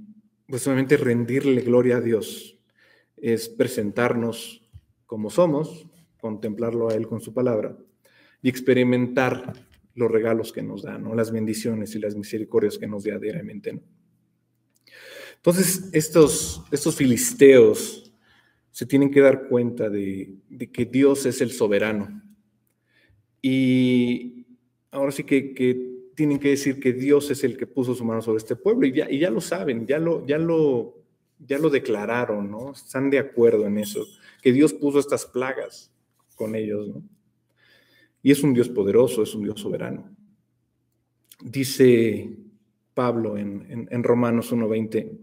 pues 0.46 0.62
solamente 0.62 0.96
rendirle 0.96 1.62
gloria 1.62 1.96
a 1.96 2.00
Dios 2.00 2.58
es 3.16 3.48
presentarnos 3.48 4.62
como 5.06 5.30
somos, 5.30 5.87
contemplarlo 6.20 6.88
a 6.88 6.94
Él 6.94 7.06
con 7.06 7.20
su 7.20 7.32
palabra 7.32 7.76
y 8.42 8.48
experimentar 8.48 9.52
los 9.94 10.10
regalos 10.10 10.52
que 10.52 10.62
nos 10.62 10.82
da, 10.82 10.98
las 10.98 11.32
bendiciones 11.32 11.94
y 11.94 11.98
las 11.98 12.14
misericordias 12.14 12.78
que 12.78 12.86
nos 12.86 13.04
da 13.04 13.18
diariamente. 13.18 13.80
Entonces, 15.36 15.90
estos, 15.92 16.62
estos 16.70 16.94
filisteos 16.96 18.12
se 18.70 18.86
tienen 18.86 19.10
que 19.10 19.20
dar 19.20 19.48
cuenta 19.48 19.88
de, 19.90 20.36
de 20.48 20.70
que 20.70 20.84
Dios 20.84 21.26
es 21.26 21.40
el 21.40 21.50
soberano. 21.50 22.22
Y 23.42 24.46
ahora 24.90 25.12
sí 25.12 25.24
que, 25.24 26.12
tienen 26.14 26.38
que 26.38 26.50
decir 26.50 26.80
que 26.80 26.92
Dios 26.92 27.30
es 27.30 27.44
el 27.44 27.56
que 27.56 27.66
puso 27.66 27.94
su 27.94 28.04
mano 28.04 28.20
sobre 28.22 28.38
este 28.38 28.56
pueblo 28.56 28.86
y 28.86 28.92
ya, 28.92 29.08
y 29.08 29.20
ya 29.20 29.30
lo 29.30 29.40
saben, 29.40 29.86
ya 29.86 29.98
lo, 29.98 30.26
ya, 30.26 30.36
lo, 30.36 31.04
ya 31.38 31.58
lo 31.58 31.70
declararon, 31.70 32.50
¿no? 32.50 32.72
Están 32.72 33.08
de 33.10 33.20
acuerdo 33.20 33.66
en 33.66 33.78
eso, 33.78 34.04
que 34.42 34.52
Dios 34.52 34.72
puso 34.72 34.98
estas 34.98 35.26
plagas 35.26 35.92
con 36.38 36.54
ellos, 36.54 36.88
¿no? 36.88 37.02
Y 38.22 38.30
es 38.30 38.42
un 38.42 38.54
Dios 38.54 38.70
poderoso, 38.70 39.22
es 39.22 39.34
un 39.34 39.44
Dios 39.44 39.60
soberano. 39.60 40.10
Dice 41.42 42.36
Pablo 42.94 43.36
en, 43.36 43.66
en, 43.70 43.88
en 43.90 44.02
Romanos 44.02 44.52
1.20, 44.52 45.18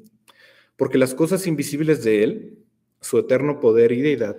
porque 0.78 1.00
las 1.00 1.16
cosas 1.16 1.48
invisibles 1.48 2.04
de 2.04 2.24
Él, 2.24 2.60
su 3.02 3.18
eterno 3.18 3.60
poder 3.60 3.92
y 3.92 4.02
deidad, 4.02 4.38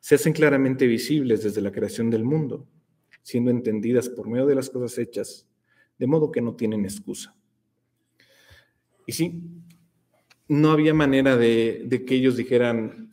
se 0.00 0.14
hacen 0.14 0.32
claramente 0.32 0.86
visibles 0.86 1.42
desde 1.42 1.60
la 1.60 1.72
creación 1.72 2.08
del 2.08 2.24
mundo 2.24 2.66
siendo 3.22 3.50
entendidas 3.50 4.08
por 4.08 4.28
medio 4.28 4.46
de 4.46 4.54
las 4.54 4.70
cosas 4.70 4.96
hechas, 4.98 5.46
de 5.98 6.06
modo 6.06 6.30
que 6.30 6.40
no 6.40 6.54
tienen 6.54 6.84
excusa. 6.84 7.34
Y 9.06 9.12
sí, 9.12 9.42
no 10.48 10.70
había 10.70 10.94
manera 10.94 11.36
de, 11.36 12.04
que 12.06 12.14
ellos 12.14 12.36
dijeran 12.36 13.10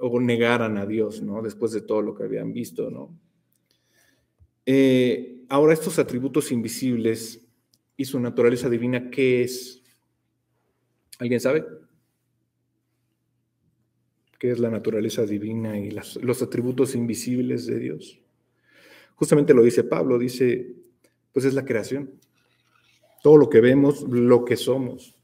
o 0.00 0.20
negaran 0.20 0.78
a 0.78 0.86
Dios, 0.86 1.22
¿no? 1.22 1.42
Después 1.42 1.72
de 1.72 1.82
todo 1.82 2.02
lo 2.02 2.14
que 2.14 2.24
habían 2.24 2.52
visto, 2.52 2.90
¿no? 2.90 3.18
Eh, 4.66 5.44
ahora, 5.48 5.74
estos 5.74 5.98
atributos 5.98 6.52
invisibles 6.52 7.46
y 7.96 8.04
su 8.04 8.18
naturaleza 8.18 8.68
divina, 8.68 9.10
¿qué 9.10 9.42
es? 9.42 9.82
¿Alguien 11.18 11.40
sabe? 11.40 11.64
¿Qué 14.38 14.50
es 14.50 14.58
la 14.58 14.70
naturaleza 14.70 15.26
divina 15.26 15.78
y 15.78 15.90
los 15.90 16.42
atributos 16.42 16.94
invisibles 16.94 17.66
de 17.66 17.78
Dios? 17.78 18.20
Justamente 19.16 19.52
lo 19.52 19.62
dice 19.62 19.84
Pablo, 19.84 20.18
dice, 20.18 20.76
pues 21.32 21.44
es 21.44 21.52
la 21.52 21.66
creación. 21.66 22.10
Todo 23.22 23.36
lo 23.36 23.50
que 23.50 23.60
vemos, 23.60 24.02
lo 24.08 24.46
que 24.46 24.56
somos. 24.56 25.18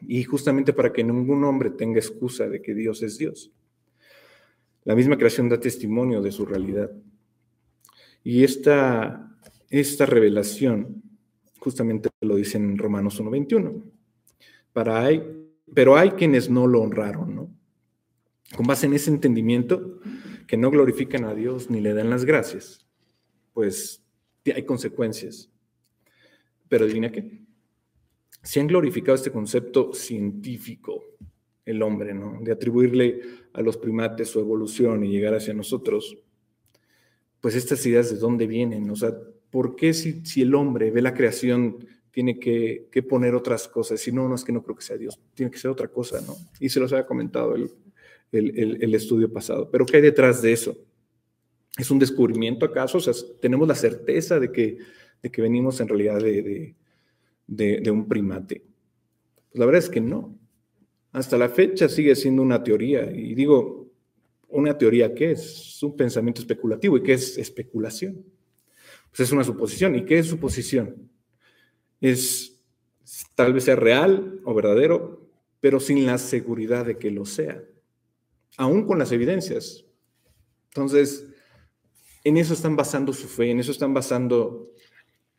Y 0.00 0.24
justamente 0.24 0.72
para 0.72 0.90
que 0.90 1.04
ningún 1.04 1.44
hombre 1.44 1.68
tenga 1.68 1.98
excusa 1.98 2.48
de 2.48 2.62
que 2.62 2.74
Dios 2.74 3.02
es 3.02 3.18
Dios. 3.18 3.52
La 4.84 4.94
misma 4.94 5.16
creación 5.16 5.48
da 5.48 5.58
testimonio 5.58 6.20
de 6.20 6.30
su 6.30 6.44
realidad. 6.44 6.90
Y 8.22 8.44
esta, 8.44 9.34
esta 9.70 10.06
revelación, 10.06 11.02
justamente 11.58 12.10
lo 12.20 12.36
dice 12.36 12.58
en 12.58 12.78
Romanos 12.78 13.20
1.21. 13.20 13.82
Para 14.72 15.04
hay, 15.04 15.22
pero 15.72 15.96
hay 15.96 16.10
quienes 16.10 16.50
no 16.50 16.66
lo 16.66 16.82
honraron, 16.82 17.34
¿no? 17.34 17.50
Con 18.56 18.66
base 18.66 18.86
en 18.86 18.94
ese 18.94 19.10
entendimiento, 19.10 20.00
que 20.46 20.56
no 20.56 20.70
glorifican 20.70 21.24
a 21.24 21.34
Dios 21.34 21.70
ni 21.70 21.80
le 21.80 21.94
dan 21.94 22.10
las 22.10 22.24
gracias, 22.24 22.86
pues 23.52 24.04
hay 24.44 24.64
consecuencias. 24.64 25.50
Pero 26.68 26.84
adivina 26.84 27.10
qué. 27.10 27.42
Se 28.42 28.60
han 28.60 28.66
glorificado 28.66 29.14
este 29.14 29.30
concepto 29.30 29.94
científico, 29.94 31.02
el 31.64 31.82
hombre, 31.82 32.12
¿no? 32.12 32.38
De 32.42 32.52
atribuirle 32.52 33.22
a 33.54 33.62
los 33.62 33.78
primates 33.78 34.28
su 34.28 34.40
evolución 34.40 35.04
y 35.04 35.10
llegar 35.10 35.34
hacia 35.34 35.54
nosotros. 35.54 36.18
Pues 37.40 37.54
estas 37.54 37.84
ideas 37.86 38.10
de 38.10 38.18
dónde 38.18 38.46
vienen, 38.46 38.90
o 38.90 38.96
sea, 38.96 39.16
¿por 39.50 39.76
qué 39.76 39.94
si, 39.94 40.22
el 40.42 40.54
hombre 40.54 40.90
ve 40.90 41.00
la 41.00 41.14
creación 41.14 41.86
tiene 42.10 42.38
que, 42.38 42.88
poner 43.08 43.34
otras 43.34 43.66
cosas? 43.68 44.00
Si 44.00 44.12
no, 44.12 44.28
no 44.28 44.34
es 44.34 44.44
que 44.44 44.52
no 44.52 44.62
creo 44.62 44.76
que 44.76 44.84
sea 44.84 44.96
Dios, 44.96 45.18
tiene 45.34 45.50
que 45.50 45.58
ser 45.58 45.70
otra 45.70 45.88
cosa, 45.88 46.20
¿no? 46.20 46.36
Y 46.60 46.68
se 46.68 46.80
los 46.80 46.92
había 46.92 47.06
comentado 47.06 47.54
el, 47.54 47.70
el 48.32 48.94
estudio 48.94 49.32
pasado. 49.32 49.70
Pero 49.70 49.86
¿qué 49.86 49.96
hay 49.96 50.02
detrás 50.02 50.42
de 50.42 50.52
eso? 50.52 50.76
¿Es 51.76 51.90
un 51.90 51.98
descubrimiento 51.98 52.66
acaso? 52.66 52.98
O 52.98 53.00
sea, 53.00 53.12
tenemos 53.40 53.66
la 53.66 53.74
certeza 53.74 54.38
de 54.38 54.52
que, 54.52 54.78
de 55.22 55.30
que 55.30 55.42
venimos 55.42 55.80
en 55.80 55.88
realidad 55.88 56.20
de, 56.20 56.74
de, 57.46 57.90
un 57.90 58.06
primate. 58.06 58.62
Pues 59.50 59.58
la 59.58 59.66
verdad 59.66 59.82
es 59.82 59.90
que 59.90 60.00
no. 60.00 60.38
Hasta 61.14 61.38
la 61.38 61.48
fecha 61.48 61.88
sigue 61.88 62.14
siendo 62.14 62.42
una 62.42 62.62
teoría. 62.62 63.10
Y 63.10 63.34
digo, 63.34 63.90
¿una 64.48 64.76
teoría 64.76 65.14
qué 65.14 65.30
es? 65.30 65.82
Un 65.82 65.96
pensamiento 65.96 66.42
especulativo. 66.42 66.98
¿Y 66.98 67.02
qué 67.02 67.14
es 67.14 67.38
especulación? 67.38 68.22
Pues 69.08 69.20
es 69.20 69.32
una 69.32 69.44
suposición. 69.44 69.94
¿Y 69.94 70.04
qué 70.04 70.18
es 70.18 70.26
suposición? 70.26 71.08
Es 72.02 72.54
tal 73.34 73.52
vez 73.52 73.64
sea 73.64 73.76
real 73.76 74.40
o 74.44 74.54
verdadero, 74.54 75.30
pero 75.60 75.80
sin 75.80 76.04
la 76.04 76.18
seguridad 76.18 76.84
de 76.84 76.98
que 76.98 77.10
lo 77.10 77.24
sea, 77.24 77.62
aún 78.56 78.84
con 78.86 78.98
las 78.98 79.12
evidencias. 79.12 79.84
Entonces, 80.68 81.26
en 82.24 82.36
eso 82.36 82.54
están 82.54 82.76
basando 82.76 83.12
su 83.12 83.28
fe, 83.28 83.50
en 83.50 83.60
eso 83.60 83.70
están 83.70 83.94
basando, 83.94 84.72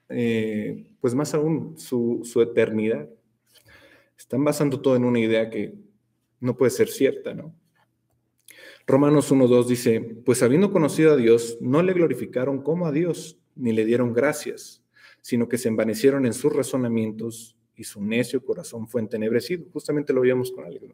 eh, 0.10 0.92
pues 1.00 1.14
más 1.16 1.34
aún, 1.34 1.78
su, 1.78 2.24
eternidad. 2.42 3.10
Están 4.18 4.44
basando 4.44 4.82
todo 4.82 4.96
en 4.96 5.06
una 5.06 5.20
idea 5.20 5.50
que 5.50 5.76
no 6.40 6.56
puede 6.56 6.72
ser 6.72 6.88
cierta, 6.88 7.34
¿no? 7.34 7.56
Romanos 8.88 9.32
1.2 9.32 9.66
dice, 9.66 10.00
pues 10.26 10.44
habiendo 10.44 10.72
conocido 10.72 11.14
a 11.14 11.16
Dios, 11.16 11.58
no 11.60 11.82
le 11.82 11.94
glorificaron 11.94 12.62
como 12.62 12.86
a 12.86 12.92
Dios, 12.92 13.40
ni 13.56 13.72
le 13.72 13.84
dieron 13.84 14.14
gracias, 14.14 14.84
sino 15.22 15.50
que 15.50 15.58
se 15.58 15.70
envanecieron 15.70 16.26
en 16.26 16.34
sus 16.34 16.54
razonamientos 16.54 17.58
y 17.76 17.84
su 17.84 18.04
necio 18.04 18.46
corazón 18.46 18.88
fue 18.88 19.02
entenebrecido. 19.02 19.66
Justamente 19.74 20.14
lo 20.14 20.22
veíamos 20.22 20.52
con 20.52 20.66
alguien. 20.66 20.94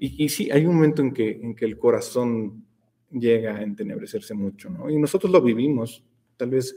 Y, 0.00 0.28
sí, 0.28 0.48
hay 0.52 0.64
un 0.64 0.76
momento 0.76 1.02
en 1.02 1.12
que, 1.12 1.30
en 1.30 1.56
que 1.56 1.64
el 1.64 1.76
corazón 1.76 2.64
llega 3.10 3.56
a 3.56 3.62
entenebrecerse 3.62 4.32
mucho, 4.32 4.70
¿no? 4.70 4.88
Y 4.88 4.96
nosotros 4.96 5.32
lo 5.32 5.42
vivimos. 5.42 6.04
Tal 6.36 6.50
vez 6.50 6.76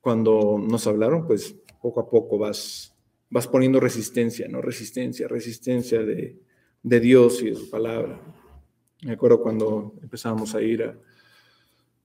cuando 0.00 0.58
nos 0.60 0.86
hablaron, 0.86 1.26
pues 1.26 1.56
poco 1.80 2.00
a 2.00 2.08
poco 2.08 2.38
vas, 2.38 2.91
vas 3.32 3.48
poniendo 3.48 3.80
resistencia, 3.80 4.46
¿no? 4.46 4.60
Resistencia, 4.60 5.26
resistencia 5.26 6.02
de, 6.02 6.38
de 6.82 7.00
Dios 7.00 7.42
y 7.42 7.46
de 7.46 7.54
su 7.54 7.70
palabra. 7.70 8.20
Me 9.02 9.12
acuerdo 9.12 9.40
cuando 9.40 9.94
empezábamos 10.02 10.54
a 10.54 10.60
ir 10.60 10.82
a, 10.82 10.98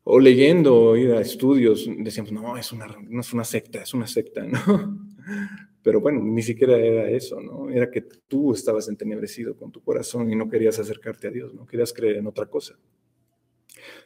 o 0.04 0.22
leyendo, 0.22 0.74
o 0.74 0.96
ir 0.96 1.12
a 1.12 1.20
estudios, 1.20 1.86
decíamos, 1.98 2.32
no, 2.32 2.58
es 2.58 2.72
una, 2.72 2.88
no 2.88 3.20
es 3.20 3.34
una 3.34 3.44
secta, 3.44 3.82
es 3.82 3.94
una 3.94 4.08
secta, 4.08 4.46
¿no? 4.46 4.58
Pero 5.84 6.00
bueno, 6.00 6.22
ni 6.24 6.42
siquiera 6.42 6.78
era 6.78 7.10
eso, 7.10 7.42
¿no? 7.42 7.70
Era 7.70 7.92
que 7.92 8.02
tú 8.02 8.54
estabas 8.54 8.88
entenebrecido 8.88 9.58
con 9.58 9.70
tu 9.70 9.82
corazón 9.82 10.32
y 10.32 10.36
no 10.36 10.50
querías 10.50 10.80
acercarte 10.80 11.28
a 11.28 11.32
Dios, 11.32 11.54
no 11.54 11.68
querías 11.68 11.92
creer 11.92 12.18
en 12.18 12.28
otra 12.28 12.46
cosa. 12.46 12.80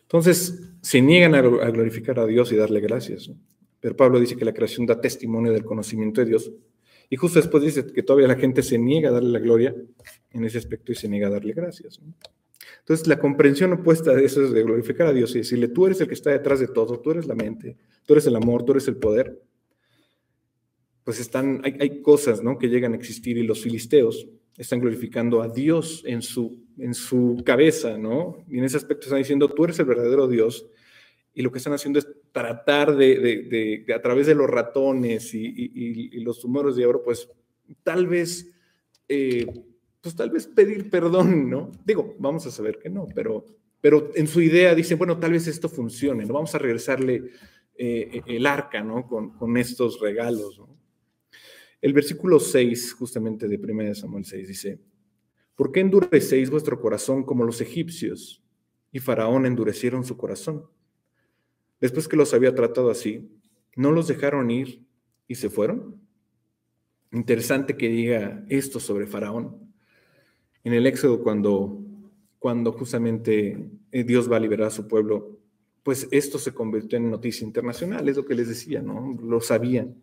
Entonces, 0.01 0.73
se 0.81 1.01
niegan 1.01 1.35
a 1.35 1.41
glorificar 1.41 2.19
a 2.19 2.25
Dios 2.25 2.51
y 2.51 2.55
darle 2.55 2.81
gracias. 2.81 3.31
Pero 3.79 3.95
Pablo 3.95 4.19
dice 4.19 4.35
que 4.35 4.45
la 4.45 4.53
creación 4.53 4.85
da 4.85 4.99
testimonio 4.99 5.51
del 5.51 5.65
conocimiento 5.65 6.21
de 6.21 6.27
Dios. 6.27 6.51
Y 7.11 7.17
justo 7.17 7.39
después 7.39 7.61
dice 7.61 7.85
que 7.85 8.03
todavía 8.03 8.29
la 8.29 8.37
gente 8.37 8.63
se 8.63 8.77
niega 8.77 9.09
a 9.09 9.11
darle 9.11 9.31
la 9.31 9.39
gloria 9.39 9.75
en 10.31 10.45
ese 10.45 10.57
aspecto 10.57 10.93
y 10.93 10.95
se 10.95 11.09
niega 11.09 11.27
a 11.27 11.31
darle 11.31 11.51
gracias. 11.51 11.99
Entonces, 12.79 13.05
la 13.05 13.19
comprensión 13.19 13.73
opuesta 13.73 14.15
de 14.15 14.23
eso 14.23 14.45
es 14.45 14.53
de 14.53 14.63
glorificar 14.63 15.07
a 15.07 15.13
Dios 15.13 15.35
y 15.35 15.39
decirle, 15.39 15.67
tú 15.67 15.87
eres 15.87 15.99
el 15.99 16.07
que 16.07 16.13
está 16.13 16.29
detrás 16.29 16.61
de 16.61 16.69
todo, 16.69 17.01
tú 17.01 17.11
eres 17.11 17.27
la 17.27 17.35
mente, 17.35 17.75
tú 18.05 18.13
eres 18.13 18.25
el 18.27 18.35
amor, 18.37 18.63
tú 18.63 18.71
eres 18.71 18.87
el 18.87 18.95
poder. 18.95 19.43
Pues 21.03 21.19
están, 21.19 21.59
hay, 21.65 21.75
hay 21.81 22.01
cosas 22.01 22.41
¿no? 22.41 22.57
que 22.57 22.69
llegan 22.69 22.93
a 22.93 22.95
existir 22.95 23.37
y 23.37 23.43
los 23.43 23.59
filisteos 23.59 24.29
están 24.57 24.79
glorificando 24.79 25.41
a 25.41 25.49
Dios 25.49 26.03
en 26.05 26.21
su, 26.21 26.63
en 26.77 26.93
su 26.93 27.41
cabeza, 27.45 27.97
¿no? 27.97 28.45
Y 28.47 28.59
en 28.59 28.63
ese 28.63 28.77
aspecto 28.77 29.07
están 29.07 29.19
diciendo, 29.19 29.49
tú 29.49 29.65
eres 29.65 29.77
el 29.79 29.85
verdadero 29.85 30.29
Dios. 30.29 30.65
Y 31.33 31.41
lo 31.41 31.51
que 31.51 31.59
están 31.59 31.73
haciendo 31.73 31.99
es 31.99 32.07
tratar 32.31 32.95
de, 32.95 33.85
a 33.95 34.01
través 34.01 34.27
de 34.27 34.35
los 34.35 34.49
ratones 34.49 35.33
y, 35.33 36.19
los 36.21 36.39
tumores 36.39 36.75
de 36.75 36.85
oro, 36.85 37.01
pues 37.03 37.29
tal 37.83 38.07
vez, 38.07 38.51
eh, 39.07 39.45
pues 40.01 40.15
tal 40.15 40.29
vez 40.29 40.47
pedir 40.47 40.89
perdón, 40.89 41.49
¿no? 41.49 41.71
Digo, 41.85 42.15
vamos 42.19 42.45
a 42.45 42.51
saber 42.51 42.79
que 42.79 42.89
no, 42.89 43.07
pero, 43.15 43.45
pero 43.79 44.11
en 44.15 44.27
su 44.27 44.41
idea 44.41 44.75
dicen, 44.75 44.97
bueno, 44.97 45.17
tal 45.19 45.31
vez 45.31 45.47
esto 45.47 45.69
funcione, 45.69 46.25
¿no? 46.25 46.33
Vamos 46.33 46.53
a 46.53 46.59
regresarle 46.59 47.23
eh, 47.77 48.21
el 48.27 48.45
arca, 48.45 48.83
¿no? 48.83 49.07
Con, 49.07 49.31
con 49.37 49.55
estos 49.57 49.99
regalos, 49.99 50.59
¿no? 50.59 50.71
El 51.81 51.93
versículo 51.93 52.39
6, 52.39 52.93
justamente 52.93 53.47
de 53.47 53.57
1 53.57 53.95
Samuel 53.95 54.23
6, 54.23 54.47
dice, 54.47 54.79
¿por 55.55 55.71
qué 55.71 55.79
endurecéis 55.79 56.51
vuestro 56.51 56.79
corazón 56.79 57.23
como 57.23 57.43
los 57.43 57.59
egipcios? 57.59 58.43
Y 58.91 58.99
Faraón 58.99 59.47
endurecieron 59.47 60.03
su 60.03 60.15
corazón. 60.15 60.65
Después 61.81 62.07
que 62.07 62.15
los 62.15 62.33
había 62.33 62.55
tratado 62.55 62.91
así, 62.91 63.29
¿no 63.75 63.91
los 63.91 64.07
dejaron 64.07 64.51
ir 64.51 64.85
y 65.27 65.35
se 65.35 65.49
fueron? 65.49 65.99
Interesante 67.11 67.75
que 67.75 67.89
diga 67.89 68.45
esto 68.47 68.79
sobre 68.79 69.07
Faraón. 69.07 69.73
En 70.63 70.73
el 70.73 70.85
Éxodo, 70.85 71.23
cuando, 71.23 71.83
cuando 72.37 72.71
justamente 72.71 73.71
eh, 73.91 74.03
Dios 74.03 74.31
va 74.31 74.37
a 74.37 74.39
liberar 74.39 74.67
a 74.67 74.71
su 74.71 74.87
pueblo, 74.87 75.39
pues 75.83 76.07
esto 76.11 76.37
se 76.37 76.53
convirtió 76.53 76.97
en 76.97 77.09
noticia 77.09 77.45
internacional, 77.45 78.07
es 78.07 78.15
lo 78.15 78.25
que 78.25 78.35
les 78.35 78.47
decía, 78.47 78.81
¿no? 78.83 79.17
Lo 79.19 79.41
sabían. 79.41 79.95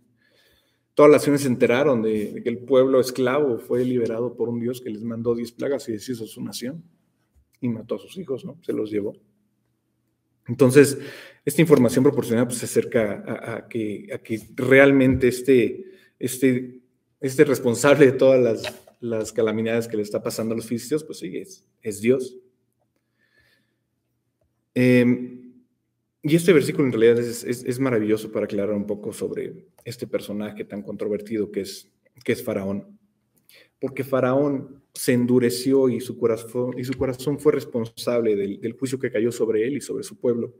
Todas 0.94 1.12
las 1.12 1.20
naciones 1.20 1.42
se 1.42 1.48
enteraron 1.48 2.02
de, 2.02 2.40
que 2.42 2.48
el 2.48 2.58
pueblo 2.58 2.98
esclavo 2.98 3.58
fue 3.58 3.84
liberado 3.84 4.34
por 4.34 4.48
un 4.48 4.58
Dios 4.58 4.80
que 4.80 4.90
les 4.90 5.04
mandó 5.04 5.36
diez 5.36 5.52
plagas 5.52 5.88
y 5.88 5.92
deshizo 5.92 6.26
su 6.26 6.42
nación 6.42 6.82
y 7.60 7.68
mató 7.68 7.94
a 7.94 7.98
sus 8.00 8.18
hijos, 8.18 8.44
¿no? 8.44 8.58
Se 8.62 8.72
los 8.72 8.90
llevó. 8.90 9.14
Entonces, 10.48 10.98
esta 11.44 11.60
información 11.60 12.02
proporcionada 12.02 12.46
pues, 12.46 12.58
se 12.58 12.66
acerca 12.66 13.22
a, 13.56 13.68
que, 13.68 14.18
realmente 14.54 15.28
este, 15.28 15.84
este, 16.18 16.80
este 17.20 17.44
responsable 17.44 18.06
de 18.06 18.12
todas 18.12 18.40
las, 18.40 18.74
las, 19.00 19.32
calamidades 19.32 19.86
que 19.86 19.96
le 19.96 20.02
está 20.02 20.22
pasando 20.22 20.54
a 20.54 20.56
los 20.56 20.66
filisteos, 20.66 21.04
pues 21.04 21.18
sí, 21.18 21.36
es, 21.36 21.64
es 21.82 22.00
Dios. 22.00 22.36
Em, 24.74 25.54
y 26.22 26.36
este 26.36 26.52
versículo 26.52 26.86
en 26.86 26.92
realidad 26.92 27.18
es, 27.18 27.44
es, 27.44 27.78
maravilloso 27.78 28.30
para 28.30 28.44
aclarar 28.44 28.74
un 28.74 28.86
poco 28.86 29.12
sobre 29.12 29.66
este 29.84 30.06
personaje 30.06 30.64
tan 30.64 30.82
controvertido 30.82 31.50
que 31.50 31.60
es, 31.60 31.90
que 32.24 32.32
es 32.32 32.42
Faraón. 32.42 32.98
Porque 33.80 34.04
Faraón 34.04 34.82
se 34.94 35.12
endureció 35.12 35.88
y 35.88 36.00
su 36.00 36.18
corazón, 36.18 36.78
y 36.78 36.84
su 36.84 36.94
corazón 36.94 37.38
fue 37.38 37.52
responsable 37.52 38.36
del, 38.36 38.60
del 38.60 38.72
juicio 38.72 38.98
que 38.98 39.10
cayó 39.10 39.30
sobre 39.30 39.66
él 39.66 39.76
y 39.76 39.80
sobre 39.80 40.02
su 40.02 40.18
pueblo. 40.18 40.54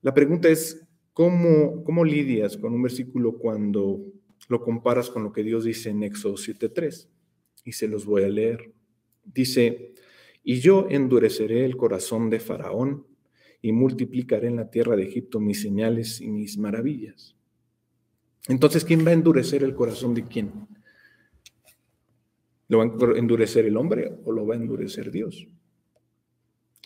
La 0.00 0.14
pregunta 0.14 0.48
es, 0.48 0.86
¿cómo, 1.12 1.82
¿cómo 1.84 2.04
lidias 2.04 2.56
con 2.56 2.72
un 2.72 2.82
versículo 2.82 3.36
cuando 3.36 4.00
lo 4.48 4.62
comparas 4.62 5.10
con 5.10 5.24
lo 5.24 5.32
que 5.32 5.42
Dios 5.42 5.64
dice 5.64 5.90
en 5.90 6.02
Éxodo 6.04 6.34
7.3? 6.34 7.08
Y 7.64 7.72
se 7.72 7.88
los 7.88 8.06
voy 8.06 8.22
a 8.22 8.28
leer. 8.28 8.72
Dice, 9.24 9.92
y 10.42 10.60
yo 10.60 10.86
endureceré 10.88 11.64
el 11.64 11.76
corazón 11.76 12.30
de 12.30 12.40
Faraón 12.40 13.06
y 13.60 13.72
multiplicaré 13.72 14.48
en 14.48 14.56
la 14.56 14.70
tierra 14.70 14.96
de 14.96 15.02
Egipto 15.02 15.40
mis 15.40 15.60
señales 15.60 16.20
y 16.20 16.28
mis 16.28 16.56
maravillas. 16.56 17.34
Entonces, 18.46 18.84
¿quién 18.84 19.04
va 19.04 19.10
a 19.10 19.14
endurecer 19.14 19.62
el 19.62 19.74
corazón 19.74 20.14
de 20.14 20.24
quién? 20.24 20.52
¿Lo 22.68 22.78
va 22.78 22.84
a 22.84 23.18
endurecer 23.18 23.64
el 23.64 23.76
hombre 23.76 24.12
o 24.24 24.32
lo 24.32 24.46
va 24.46 24.54
a 24.54 24.58
endurecer 24.58 25.10
Dios? 25.10 25.48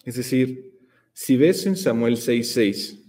Es 0.04 0.16
decir, 0.16 0.78
si 1.12 1.36
ves 1.36 1.66
en 1.66 1.76
Samuel 1.76 2.16
6:6 2.16 3.00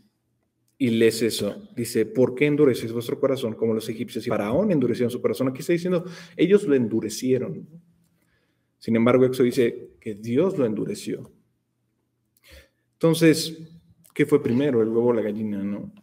y 0.78 0.90
lees 0.90 1.22
eso, 1.22 1.70
dice, 1.76 2.06
¿por 2.06 2.36
qué 2.36 2.48
endureces 2.48 2.92
vuestro 2.92 3.20
corazón 3.20 3.54
como 3.54 3.74
los 3.74 3.88
egipcios? 3.90 4.26
Y 4.26 4.30
Faraón 4.30 4.72
endurecieron 4.72 5.12
su 5.12 5.22
corazón. 5.22 5.48
Aquí 5.48 5.62
está 5.62 5.74
diciendo, 5.74 6.04
ellos 6.36 6.64
lo 6.64 6.76
endurecieron. 6.76 7.68
Sin 8.80 8.96
embargo, 8.96 9.26
eso 9.26 9.44
dice 9.44 9.92
que 10.02 10.16
Dios 10.16 10.58
lo 10.58 10.66
endureció. 10.66 11.32
Entonces, 12.94 13.58
¿qué 14.14 14.26
fue 14.26 14.44
primero, 14.44 14.82
el 14.82 14.90
huevo 14.90 15.10
o 15.10 15.14
la 15.14 15.22
gallina? 15.22 15.64
No? 15.64 15.94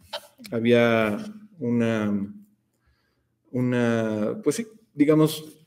Había 0.49 1.17
una, 1.59 2.33
una, 3.51 4.41
pues 4.43 4.55
sí, 4.55 4.67
digamos, 4.93 5.60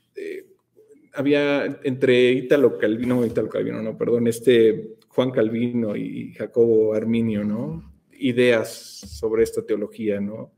había 1.15 1.79
entre 1.83 2.31
Ítalo 2.31 2.77
Calvino, 2.77 3.25
Ítalo 3.25 3.49
Calvino, 3.49 3.81
no, 3.81 3.97
perdón, 3.97 4.27
este 4.27 4.97
Juan 5.07 5.31
Calvino 5.31 5.95
y 5.95 6.33
Jacobo 6.33 6.93
Arminio, 6.93 7.43
¿no? 7.43 7.93
Ideas 8.11 8.69
sobre 8.69 9.43
esta 9.43 9.65
teología, 9.65 10.19
¿no? 10.19 10.53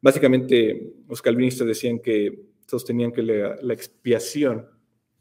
Básicamente, 0.00 0.94
los 1.08 1.22
calvinistas 1.22 1.66
decían 1.66 2.00
que 2.00 2.46
sostenían 2.66 3.12
que 3.12 3.22
la, 3.22 3.56
la 3.60 3.74
expiación 3.74 4.66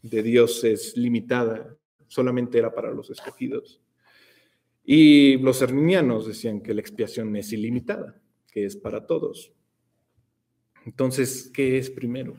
de 0.02 0.24
Dios 0.24 0.64
es 0.64 0.96
limitada, 0.96 1.78
solamente 2.08 2.58
era 2.58 2.74
para 2.74 2.92
los 2.92 3.10
escogidos. 3.10 3.82
Y 4.84 5.38
los 5.38 5.62
arminianos 5.62 6.28
decían 6.28 6.62
que 6.62 6.74
la 6.74 6.82
expiación 6.82 7.36
es 7.36 7.54
ilimitada, 7.54 8.20
que 8.52 8.66
es 8.66 8.76
para 8.76 9.06
todos. 9.06 9.54
Entonces, 10.86 11.52
¿qué 11.54 11.78
es 11.78 11.90
primero? 11.90 12.36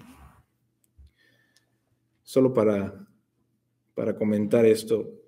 Solo 2.30 2.54
para, 2.54 3.08
para 3.92 4.14
comentar 4.14 4.64
esto, 4.64 5.20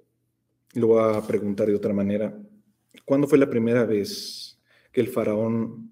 lo 0.74 0.86
voy 0.86 1.03
a 1.03 1.26
preguntar 1.26 1.66
de 1.66 1.74
otra 1.74 1.92
manera. 1.92 2.40
¿Cuándo 3.05 3.26
fue 3.26 3.38
la 3.38 3.50
primera 3.50 3.84
vez 3.84 4.62
que 4.92 5.00
el 5.00 5.09
faraón 5.09 5.90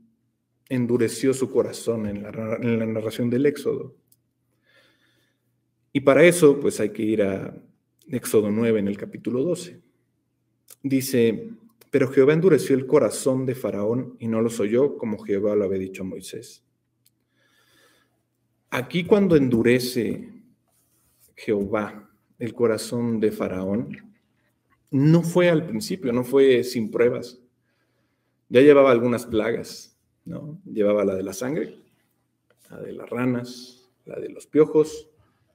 endureció 0.68 1.34
su 1.34 1.50
corazón 1.50 2.06
en 2.06 2.22
la, 2.22 2.58
en 2.62 2.78
la 2.78 2.86
narración 2.86 3.28
del 3.28 3.46
Éxodo? 3.46 3.96
Y 5.92 5.98
para 5.98 6.22
eso, 6.22 6.60
pues 6.60 6.78
hay 6.78 6.90
que 6.90 7.02
ir 7.02 7.24
a 7.24 7.60
Éxodo 8.06 8.52
9 8.52 8.78
en 8.78 8.86
el 8.86 8.96
capítulo 8.96 9.42
12. 9.42 9.82
Dice, 10.84 11.50
pero 11.90 12.06
Jehová 12.06 12.34
endureció 12.34 12.76
el 12.76 12.86
corazón 12.86 13.46
de 13.46 13.56
Faraón 13.56 14.14
y 14.20 14.28
no 14.28 14.40
lo 14.40 14.50
oyó 14.60 14.96
como 14.96 15.18
Jehová 15.18 15.56
lo 15.56 15.64
había 15.64 15.80
dicho 15.80 16.04
a 16.04 16.06
Moisés. 16.06 16.62
Aquí 18.70 19.02
cuando 19.02 19.34
endurece 19.34 20.39
Jehová 21.40 22.06
el 22.38 22.54
corazón 22.54 23.20
de 23.20 23.30
Faraón, 23.30 24.14
no 24.90 25.22
fue 25.22 25.50
al 25.50 25.66
principio, 25.66 26.12
no 26.12 26.24
fue 26.24 26.64
sin 26.64 26.90
pruebas. 26.90 27.38
Ya 28.48 28.62
llevaba 28.62 28.90
algunas 28.90 29.26
plagas, 29.26 29.96
¿no? 30.24 30.60
Llevaba 30.64 31.04
la 31.04 31.14
de 31.14 31.22
la 31.22 31.34
sangre, 31.34 31.78
la 32.70 32.80
de 32.80 32.92
las 32.92 33.08
ranas, 33.08 33.90
la 34.06 34.18
de 34.18 34.30
los 34.30 34.46
piojos, 34.46 35.10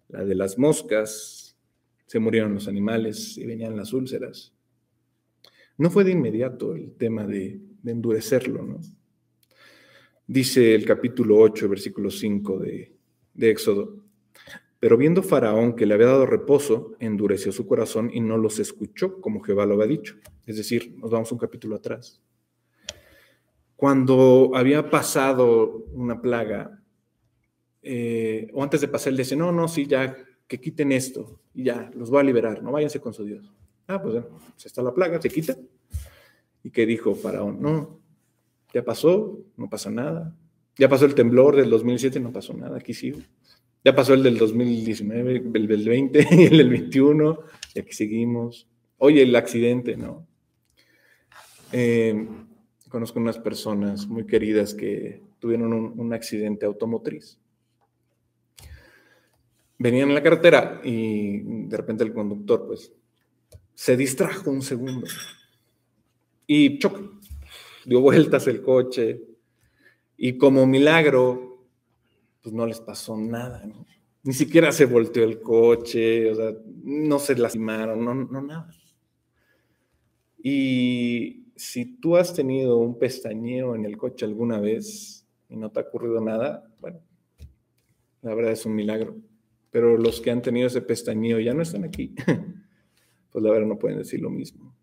la 0.07 0.23
de 0.23 0.35
las 0.35 0.57
moscas, 0.57 1.57
se 2.05 2.19
murieron 2.19 2.53
los 2.53 2.67
animales 2.67 3.35
y 3.37 3.45
venían 3.45 3.75
las 3.75 3.91
úlceras. 3.91 4.53
No 5.77 5.89
fue 5.89 6.03
de 6.03 6.11
inmediato 6.11 6.75
el 6.75 6.93
tema 6.93 7.25
de, 7.25 7.59
endurecerlo, 7.83 8.63
¿no? 8.63 8.79
Dice 10.27 10.73
el 10.73 10.85
capítulo 10.85 11.37
8, 11.37 11.69
versículo 11.69 12.09
5 12.09 12.59
de, 12.59 12.95
de 13.33 13.49
Éxodo, 13.51 14.04
pero 14.85 14.97
viendo 14.97 15.23
Faraón 15.23 15.75
que 15.75 15.87
le 15.87 15.95
había 15.95 16.05
dado 16.05 16.27
reposo, 16.27 16.95
endureció 16.99 17.51
su 17.51 17.65
corazón 17.65 18.11
y 18.13 18.19
no 18.19 18.37
los 18.37 18.59
escuchó 18.59 19.19
como 19.19 19.41
Jehová 19.41 19.65
lo 19.65 19.73
había 19.73 19.87
dicho. 19.87 20.15
Es 20.45 20.57
decir, 20.57 20.93
nos 20.99 21.09
vamos 21.09 21.31
un 21.31 21.39
capítulo 21.39 21.75
atrás. 21.75 22.21
Cuando 23.75 24.51
había 24.53 24.87
pasado 24.91 25.87
una 25.91 26.21
plaga, 26.21 26.83
eh, 27.81 28.47
o 28.53 28.61
antes 28.61 28.79
de 28.79 28.87
pasar, 28.87 29.09
él 29.09 29.17
dice, 29.17 29.35
no, 29.35 29.51
no, 29.51 29.67
sí, 29.67 29.87
ya, 29.87 30.15
que 30.47 30.61
quiten 30.61 30.91
esto, 30.91 31.41
y 31.55 31.63
ya, 31.63 31.89
los 31.95 32.11
voy 32.11 32.19
a 32.19 32.23
liberar, 32.23 32.61
no 32.61 32.71
váyanse 32.71 32.99
con 32.99 33.11
su 33.11 33.25
Dios. 33.25 33.51
Ah, 33.87 33.99
pues 33.99 34.23
está 34.63 34.83
la 34.83 34.93
plaga, 34.93 35.19
se 35.19 35.31
quita. 35.31 35.57
¿Y 36.61 36.69
qué 36.69 36.85
dijo 36.85 37.15
Faraón? 37.15 37.59
No, 37.59 38.01
ya 38.71 38.85
pasó, 38.85 39.39
no 39.57 39.67
pasa 39.67 39.89
nada. 39.89 40.37
Ya 40.77 40.87
pasó 40.87 41.05
el 41.05 41.15
temblor 41.15 41.55
del 41.55 41.71
2007, 41.71 42.19
no 42.19 42.31
pasó 42.31 42.53
nada, 42.53 42.77
aquí 42.77 42.93
sigo. 42.93 43.21
Ya 43.85 43.95
pasó 43.95 44.15
el 44.15 44.23
del 44.23 44.39
2019, 44.39 45.43
el 45.53 45.67
del 45.67 45.87
20 45.87 46.27
y 46.31 46.43
el 46.45 46.57
del 46.57 46.69
21, 46.71 47.39
y 47.75 47.79
aquí 47.79 47.93
seguimos. 47.93 48.67
Oye, 48.97 49.21
el 49.21 49.35
accidente, 49.35 49.95
¿no? 49.95 50.25
Eh, 51.71 52.27
conozco 52.89 53.19
unas 53.19 53.37
personas 53.37 54.07
muy 54.07 54.25
queridas 54.25 54.73
que 54.73 55.21
tuvieron 55.37 55.71
un, 55.71 56.13
accidente 56.13 56.65
automotriz. 56.65 57.37
Venían 59.77 60.09
en 60.09 60.15
la 60.15 60.23
carretera 60.23 60.81
y 60.83 61.41
de 61.67 61.77
repente 61.77 62.03
el 62.03 62.13
conductor, 62.13 62.65
pues, 62.65 62.91
se 63.75 63.95
distrajo 63.95 64.49
un 64.49 64.63
segundo 64.63 65.05
y 66.47 66.79
chocó. 66.79 67.19
Dio 67.85 68.01
vueltas 68.01 68.47
el 68.47 68.63
coche 68.63 69.21
y 70.17 70.39
como 70.39 70.65
milagro 70.65 71.54
pues 72.45 72.53
no 72.53 72.67
les 72.67 72.79
pasó 72.79 73.17
nada, 73.17 73.65
¿no? 73.65 73.87
Ni 74.21 74.31
siquiera 74.31 74.71
se 74.71 74.85
volteó 74.85 75.23
el 75.23 75.41
coche, 75.41 76.29
o 76.29 76.35
sea, 76.35 76.53
no 76.83 77.17
se 77.17 77.35
lastimaron, 77.35 78.05
no, 78.05 78.13
no 78.13 78.39
nada. 78.39 78.69
Y 80.37 81.47
si 81.55 81.97
tú 81.97 82.17
has 82.17 82.35
tenido 82.35 82.77
un 82.77 82.99
pestañeo 82.99 83.73
en 83.73 83.83
el 83.83 83.97
coche 83.97 84.25
alguna 84.25 84.59
vez 84.59 85.25
y 85.49 85.57
no 85.57 85.71
te 85.71 85.79
ha 85.79 85.83
ocurrido 85.83 86.21
nada, 86.21 86.71
bueno, 86.79 87.01
la 88.21 88.35
verdad 88.35 88.51
es 88.51 88.63
un 88.67 88.75
milagro. 88.75 89.15
Pero 89.71 89.97
los 89.97 90.21
que 90.21 90.29
han 90.29 90.43
tenido 90.43 90.67
ese 90.67 90.83
pestañeo 90.83 91.39
ya 91.39 91.55
no 91.55 91.63
están 91.63 91.83
aquí, 91.83 92.13
pues 93.31 93.43
la 93.43 93.49
verdad 93.49 93.65
no 93.65 93.79
pueden 93.79 93.97
decir 93.97 94.21
lo 94.21 94.29
mismo. 94.29 94.75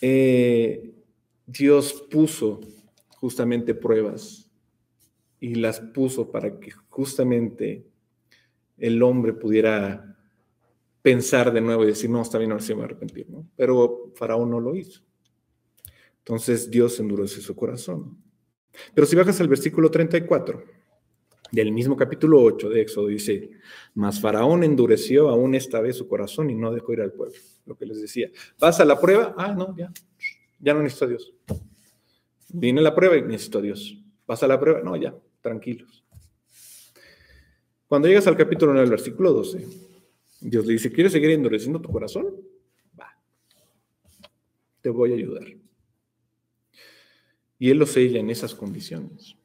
Eh, 0.00 0.94
Dios 1.44 2.06
puso 2.08 2.60
justamente 3.08 3.74
pruebas 3.74 4.41
y 5.42 5.56
las 5.56 5.80
puso 5.80 6.30
para 6.30 6.60
que 6.60 6.70
justamente 6.88 7.84
el 8.78 9.02
hombre 9.02 9.32
pudiera 9.32 10.16
pensar 11.02 11.52
de 11.52 11.60
nuevo 11.60 11.82
y 11.82 11.88
decir, 11.88 12.08
no, 12.08 12.22
está 12.22 12.38
bien, 12.38 12.52
ahora 12.52 12.62
sí 12.62 12.70
me 12.70 12.76
voy 12.76 12.82
a 12.82 12.84
arrepentir, 12.84 13.28
¿no? 13.28 13.44
Pero 13.56 14.12
Faraón 14.14 14.50
no 14.50 14.60
lo 14.60 14.76
hizo. 14.76 15.02
Entonces 16.18 16.70
Dios 16.70 17.00
endureció 17.00 17.42
su 17.42 17.56
corazón. 17.56 18.16
Pero 18.94 19.04
si 19.04 19.16
bajas 19.16 19.40
al 19.40 19.48
versículo 19.48 19.90
34 19.90 20.62
del 21.50 21.72
mismo 21.72 21.96
capítulo 21.96 22.40
8 22.40 22.70
de 22.70 22.80
Éxodo, 22.80 23.08
dice, 23.08 23.50
mas 23.94 24.20
Faraón 24.20 24.62
endureció 24.62 25.28
aún 25.28 25.56
esta 25.56 25.80
vez 25.80 25.96
su 25.96 26.06
corazón 26.06 26.50
y 26.50 26.54
no 26.54 26.72
dejó 26.72 26.92
ir 26.92 27.00
al 27.00 27.10
pueblo. 27.10 27.34
Lo 27.66 27.76
que 27.76 27.84
les 27.84 28.00
decía, 28.00 28.30
vas 28.60 28.78
a 28.78 28.84
la 28.84 29.00
prueba, 29.00 29.34
ah, 29.36 29.52
no, 29.52 29.76
ya, 29.76 29.92
ya 30.60 30.72
no 30.72 30.84
necesito 30.84 31.06
a 31.06 31.08
Dios. 31.08 31.34
Viene 32.50 32.80
la 32.80 32.94
prueba 32.94 33.16
y 33.16 33.22
necesito 33.22 33.58
a 33.58 33.62
Dios. 33.62 33.98
Vas 34.24 34.40
a 34.44 34.46
la 34.46 34.60
prueba, 34.60 34.82
no, 34.82 34.94
ya, 34.94 35.12
tranquilos. 35.42 36.04
Cuando 37.86 38.08
llegas 38.08 38.26
al 38.26 38.36
capítulo 38.36 38.72
9, 38.72 38.88
versículo 38.88 39.32
12, 39.32 39.66
Dios 40.40 40.64
le 40.64 40.72
dice, 40.72 40.90
¿quieres 40.90 41.12
seguir 41.12 41.30
endureciendo 41.30 41.80
tu 41.80 41.90
corazón? 41.90 42.34
Va. 42.98 43.14
te 44.80 44.88
voy 44.88 45.12
a 45.12 45.16
ayudar. 45.16 45.44
Y 47.58 47.70
Él 47.70 47.78
lo 47.78 47.86
sella 47.86 48.18
en 48.18 48.30
esas 48.30 48.54
condiciones. 48.54 49.36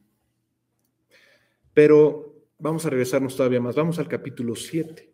Pero 1.74 2.46
vamos 2.58 2.84
a 2.86 2.90
regresarnos 2.90 3.36
todavía 3.36 3.60
más. 3.60 3.76
Vamos 3.76 3.98
al 3.98 4.08
capítulo 4.08 4.56
7. 4.56 5.12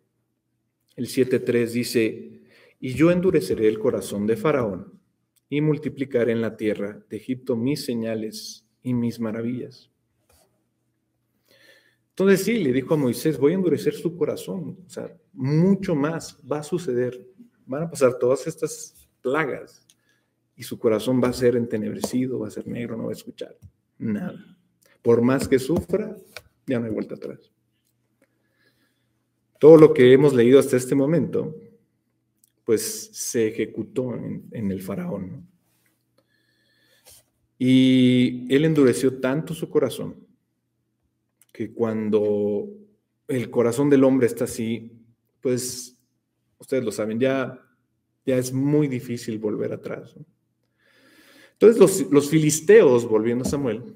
El 0.95 1.07
7.3 1.07 1.67
dice, 1.67 2.41
y 2.79 2.93
yo 2.93 3.11
endureceré 3.11 3.67
el 3.67 3.79
corazón 3.79 4.25
de 4.25 4.37
Faraón 4.37 4.99
y 5.49 5.61
multiplicaré 5.61 6.31
en 6.31 6.41
la 6.41 6.57
tierra 6.57 7.05
de 7.09 7.17
Egipto 7.17 7.55
mis 7.55 7.85
señales 7.85 8.65
y 8.81 8.93
mis 8.93 9.19
maravillas. 9.19 9.91
Entonces 12.17 12.45
sí, 12.45 12.63
le 12.63 12.71
dijo 12.71 12.93
a 12.93 12.97
Moisés, 12.97 13.37
voy 13.37 13.51
a 13.51 13.55
endurecer 13.55 13.93
su 13.93 14.15
corazón. 14.15 14.77
O 14.87 14.89
sea, 14.89 15.13
mucho 15.33 15.95
más 15.95 16.39
va 16.49 16.59
a 16.59 16.63
suceder. 16.63 17.27
Van 17.65 17.83
a 17.83 17.89
pasar 17.89 18.17
todas 18.17 18.47
estas 18.47 19.09
plagas 19.19 19.85
y 20.55 20.63
su 20.63 20.79
corazón 20.79 21.21
va 21.21 21.27
a 21.27 21.33
ser 21.33 21.57
entenebrecido, 21.57 22.39
va 22.39 22.47
a 22.47 22.51
ser 22.51 22.67
negro, 22.67 22.95
no 22.95 23.03
va 23.03 23.09
a 23.09 23.15
escuchar 23.15 23.57
nada. 23.97 24.57
Por 25.01 25.21
más 25.21 25.45
que 25.45 25.59
sufra, 25.59 26.15
ya 26.65 26.79
no 26.79 26.85
hay 26.85 26.91
vuelta 26.93 27.15
atrás. 27.15 27.51
Todo 29.59 29.75
lo 29.75 29.93
que 29.93 30.13
hemos 30.13 30.33
leído 30.33 30.57
hasta 30.57 30.77
este 30.77 30.95
momento, 30.95 31.53
pues 32.63 33.09
se 33.11 33.49
ejecutó 33.49 34.15
en, 34.15 34.71
el 34.71 34.81
faraón. 34.81 35.49
Y 37.59 38.47
él 38.55 38.63
endureció 38.63 39.19
tanto 39.19 39.53
su 39.53 39.69
corazón 39.69 40.24
que 41.55 41.71
cuando 41.71 42.67
el 43.29 43.49
corazón 43.49 43.89
del 43.89 44.03
hombre 44.03 44.27
está 44.27 44.43
así, 44.43 44.91
pues 45.39 45.97
ustedes 46.59 46.83
lo 46.83 46.91
saben, 46.91 47.17
ya, 47.17 47.61
ya 48.25 48.37
es 48.37 48.51
muy 48.51 48.89
difícil 48.89 49.39
volver 49.39 49.71
atrás. 49.71 50.15
Entonces 51.53 51.79
los, 51.79 52.11
los 52.11 52.29
filisteos, 52.29 53.07
volviendo 53.07 53.45
a 53.45 53.47
Samuel, 53.47 53.95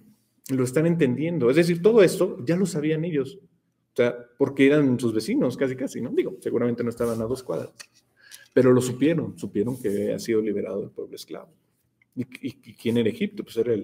lo 0.49 0.63
están 0.63 0.85
entendiendo. 0.85 1.49
Es 1.49 1.57
decir, 1.57 1.81
todo 1.81 2.01
esto 2.01 2.37
ya 2.45 2.55
lo 2.55 2.65
sabían 2.65 3.03
ellos. 3.03 3.37
O 3.91 3.95
sea, 3.95 4.15
porque 4.37 4.67
eran 4.67 4.97
sus 4.97 5.13
vecinos, 5.13 5.57
casi, 5.57 5.75
casi, 5.75 5.99
¿no? 5.99 6.11
Digo, 6.11 6.37
seguramente 6.39 6.81
no 6.85 6.89
estaban 6.89 7.21
a 7.21 7.25
dos 7.25 7.43
cuadras. 7.43 7.73
Pero 8.53 8.71
lo 8.71 8.79
supieron, 8.79 9.37
supieron 9.37 9.77
que 9.81 9.89
había 9.89 10.19
sido 10.19 10.41
liberado 10.41 10.81
el 10.85 10.91
pueblo 10.91 11.17
esclavo. 11.17 11.53
¿Y, 12.15 12.23
quién 12.23 12.97
era 12.97 13.09
Egipto? 13.09 13.43
Pues 13.43 13.57
era 13.57 13.75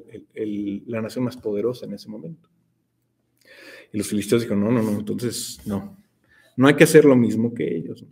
la 0.86 1.02
nación 1.02 1.26
más 1.26 1.36
poderosa 1.36 1.86
en 1.86 1.94
ese 1.94 2.08
momento. 2.08 2.50
Y 3.96 3.98
los 3.98 4.08
filisteos 4.08 4.42
dijeron, 4.42 4.62
no, 4.62 4.72
no, 4.72 4.84
no, 4.84 5.00
entonces 5.00 5.58
no, 5.64 5.96
no 6.58 6.68
hay 6.68 6.76
que 6.76 6.84
hacer 6.84 7.06
lo 7.06 7.16
mismo 7.16 7.54
que 7.54 7.78
ellos. 7.78 8.04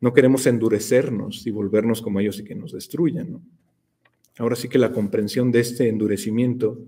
No 0.00 0.14
queremos 0.14 0.46
endurecernos 0.46 1.46
y 1.46 1.50
volvernos 1.50 2.00
como 2.00 2.18
ellos 2.18 2.38
y 2.38 2.44
que 2.44 2.54
nos 2.54 2.72
destruyan. 2.72 3.30
¿no? 3.30 3.42
Ahora 4.38 4.56
sí 4.56 4.70
que 4.70 4.78
la 4.78 4.90
comprensión 4.90 5.52
de 5.52 5.60
este 5.60 5.90
endurecimiento 5.90 6.78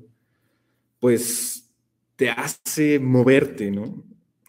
pues 1.01 1.71
te 2.17 2.31
hace 2.31 2.99
moverte, 2.99 3.71
¿no? 3.71 4.05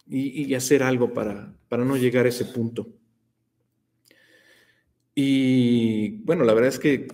Y, 0.08 0.54
hacer 0.54 0.82
algo 0.82 1.12
para, 1.12 1.54
para 1.68 1.84
no 1.84 1.98
llegar 1.98 2.24
a 2.24 2.30
ese 2.30 2.46
punto. 2.46 2.88
Y 5.14 6.22
bueno, 6.24 6.44
la 6.44 6.54
verdad 6.54 6.70
es 6.70 6.78
que 6.78 7.08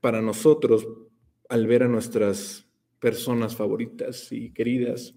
para 0.00 0.20
nosotros, 0.20 0.84
al 1.48 1.68
ver 1.68 1.84
a 1.84 1.88
nuestras 1.88 2.65
personas 3.06 3.54
favoritas 3.54 4.32
y 4.32 4.50
queridas, 4.50 5.14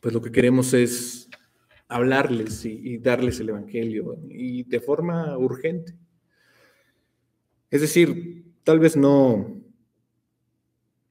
pues 0.00 0.14
lo 0.14 0.22
que 0.22 0.32
queremos 0.32 0.72
es 0.72 1.28
hablarles 1.88 2.64
y, 2.64 2.96
darles 2.96 3.38
el 3.38 3.50
Evangelio 3.50 4.16
y 4.30 4.62
de 4.62 4.80
forma 4.80 5.36
urgente. 5.36 5.94
Es 7.70 7.82
decir, 7.82 8.46
tal 8.64 8.78
vez 8.78 8.96
no, 8.96 9.60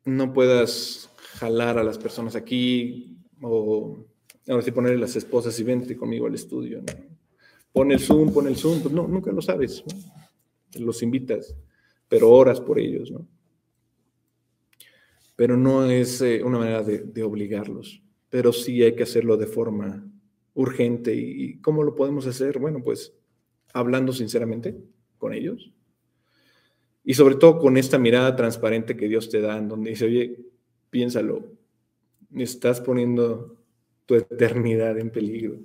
no 0.05 0.33
puedas 0.33 1.11
jalar 1.35 1.77
a 1.77 1.83
las 1.83 1.99
personas 1.99 2.35
aquí 2.35 3.19
o 3.39 4.07
ahora 4.47 4.63
sí 4.63 4.71
ponerle 4.71 4.97
las 4.97 5.15
esposas 5.15 5.59
y 5.59 5.63
vente 5.63 5.95
conmigo 5.95 6.25
al 6.25 6.33
estudio. 6.33 6.81
Pon 7.71 7.91
el 7.91 7.99
Zoom, 7.99 8.33
pon 8.33 8.47
el 8.47 8.57
Zoom, 8.57 8.81
pues 8.81 8.91
no, 8.91 9.07
nunca 9.07 9.31
lo 9.31 9.43
sabes. 9.43 9.83
Los 10.79 11.03
invitas, 11.03 11.55
pero 12.07 12.31
oras 12.31 12.59
por 12.59 12.79
ellos, 12.79 13.11
¿no? 13.11 13.27
Pero 15.39 15.55
no 15.55 15.89
es 15.89 16.21
eh, 16.21 16.43
una 16.43 16.57
manera 16.57 16.83
de, 16.83 17.23
obligarlos, 17.23 18.03
pero 18.29 18.51
sí 18.51 18.83
hay 18.83 18.93
que 18.93 19.03
hacerlo 19.03 19.37
de 19.37 19.47
forma 19.47 20.05
urgente. 20.53 21.15
¿Y 21.15 21.61
cómo 21.61 21.81
lo 21.81 21.95
podemos 21.95 22.27
hacer? 22.27 22.59
Bueno, 22.59 22.83
pues 22.83 23.15
hablando 23.71 24.11
sinceramente 24.11 24.75
con 25.17 25.33
ellos, 25.33 25.71
y 27.05 27.13
sobre 27.13 27.35
todo 27.35 27.57
con 27.57 27.77
esta 27.77 27.97
mirada 27.97 28.35
transparente 28.35 28.97
que 28.97 29.07
Dios 29.07 29.29
te 29.29 29.39
da, 29.39 29.57
en 29.57 29.69
donde 29.69 29.91
dice, 29.91 30.07
oye, 30.07 30.41
piénsalo, 30.89 31.53
estás 32.35 32.81
poniendo 32.81 33.55
tu 34.05 34.15
eternidad 34.15 34.99
en 34.99 35.09
peligro. 35.09 35.57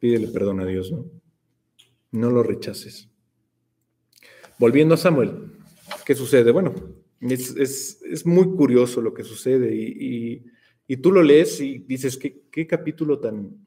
Pídele 0.00 0.28
perdón 0.28 0.60
a 0.60 0.66
Dios, 0.66 0.92
¿no? 0.92 1.06
No 2.10 2.30
lo 2.30 2.42
rechaces. 2.42 3.08
Volviendo 4.58 4.96
a 4.96 4.98
Samuel, 4.98 5.52
¿qué 6.04 6.14
sucede? 6.14 6.52
Bueno, 6.52 6.74
es, 7.30 8.26
muy 8.26 8.54
curioso 8.56 9.00
lo 9.00 9.14
que 9.14 9.24
sucede 9.24 9.74
y, 9.74 10.44
tú 11.00 11.10
lo 11.10 11.22
lees 11.22 11.60
y 11.60 11.78
dices, 11.78 12.18
¿qué, 12.18 12.42
qué 12.50 12.66
capítulo 12.66 13.18
tan, 13.18 13.66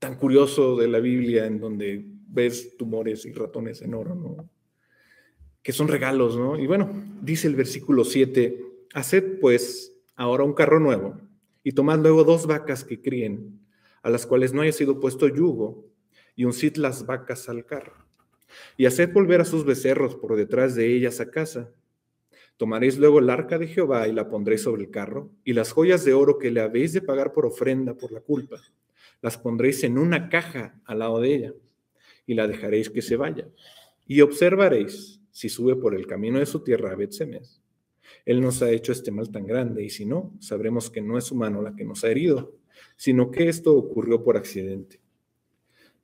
tan 0.00 0.16
curioso 0.16 0.76
de 0.76 0.88
la 0.88 0.98
Biblia 0.98 1.46
en 1.46 1.60
donde 1.60 2.04
ves 2.26 2.76
tumores 2.76 3.24
y 3.26 3.32
ratones 3.32 3.80
en 3.80 3.94
oro, 3.94 4.48
que 5.62 5.72
son 5.72 5.88
regalos, 5.88 6.36
¿no? 6.36 6.58
Y 6.58 6.66
bueno, 6.66 6.90
dice 7.22 7.46
el 7.46 7.54
versículo 7.54 8.04
7, 8.04 8.60
haced 8.92 9.38
pues 9.40 9.96
ahora 10.16 10.44
un 10.44 10.52
carro 10.52 10.80
nuevo 10.80 11.16
y 11.62 11.72
tomad 11.72 12.00
luego 12.00 12.24
dos 12.24 12.46
vacas 12.46 12.84
que 12.84 13.00
críen, 13.00 13.60
a 14.02 14.10
las 14.10 14.26
cuales 14.26 14.52
no 14.52 14.62
haya 14.62 14.72
sido 14.72 15.00
puesto 15.00 15.28
yugo, 15.28 15.86
y 16.36 16.44
uncid 16.44 16.76
las 16.76 17.06
vacas 17.06 17.48
al 17.48 17.64
carro. 17.64 17.94
Y 18.76 18.86
haced 18.86 19.12
volver 19.12 19.40
a 19.40 19.44
sus 19.44 19.64
becerros 19.64 20.16
por 20.16 20.36
detrás 20.36 20.74
de 20.74 20.94
ellas 20.94 21.20
a 21.20 21.30
casa. 21.30 21.70
Tomaréis 22.56 22.98
luego 22.98 23.18
el 23.18 23.30
arca 23.30 23.58
de 23.58 23.66
Jehová 23.66 24.06
y 24.06 24.12
la 24.12 24.28
pondréis 24.28 24.62
sobre 24.62 24.82
el 24.82 24.90
carro, 24.90 25.30
y 25.44 25.52
las 25.52 25.72
joyas 25.72 26.04
de 26.04 26.14
oro 26.14 26.38
que 26.38 26.50
le 26.50 26.60
habéis 26.60 26.92
de 26.92 27.02
pagar 27.02 27.32
por 27.32 27.46
ofrenda 27.46 27.94
por 27.94 28.12
la 28.12 28.20
culpa, 28.20 28.60
las 29.20 29.38
pondréis 29.38 29.82
en 29.84 29.98
una 29.98 30.28
caja 30.28 30.80
al 30.84 31.00
lado 31.00 31.20
de 31.20 31.34
ella, 31.34 31.54
y 32.26 32.34
la 32.34 32.46
dejaréis 32.46 32.90
que 32.90 33.02
se 33.02 33.16
vaya. 33.16 33.48
Y 34.06 34.20
observaréis 34.20 35.20
si 35.30 35.48
sube 35.48 35.76
por 35.76 35.94
el 35.94 36.06
camino 36.06 36.38
de 36.38 36.46
su 36.46 36.62
tierra 36.62 36.92
a 36.92 36.94
Betsemes. 36.94 37.60
Él 38.24 38.40
nos 38.40 38.62
ha 38.62 38.70
hecho 38.70 38.92
este 38.92 39.10
mal 39.10 39.30
tan 39.30 39.46
grande, 39.46 39.82
y 39.82 39.90
si 39.90 40.06
no, 40.06 40.32
sabremos 40.38 40.90
que 40.90 41.00
no 41.00 41.18
es 41.18 41.24
su 41.24 41.34
mano 41.34 41.60
la 41.60 41.74
que 41.74 41.84
nos 41.84 42.04
ha 42.04 42.10
herido, 42.10 42.54
sino 42.96 43.30
que 43.30 43.48
esto 43.48 43.74
ocurrió 43.74 44.22
por 44.22 44.36
accidente. 44.36 45.00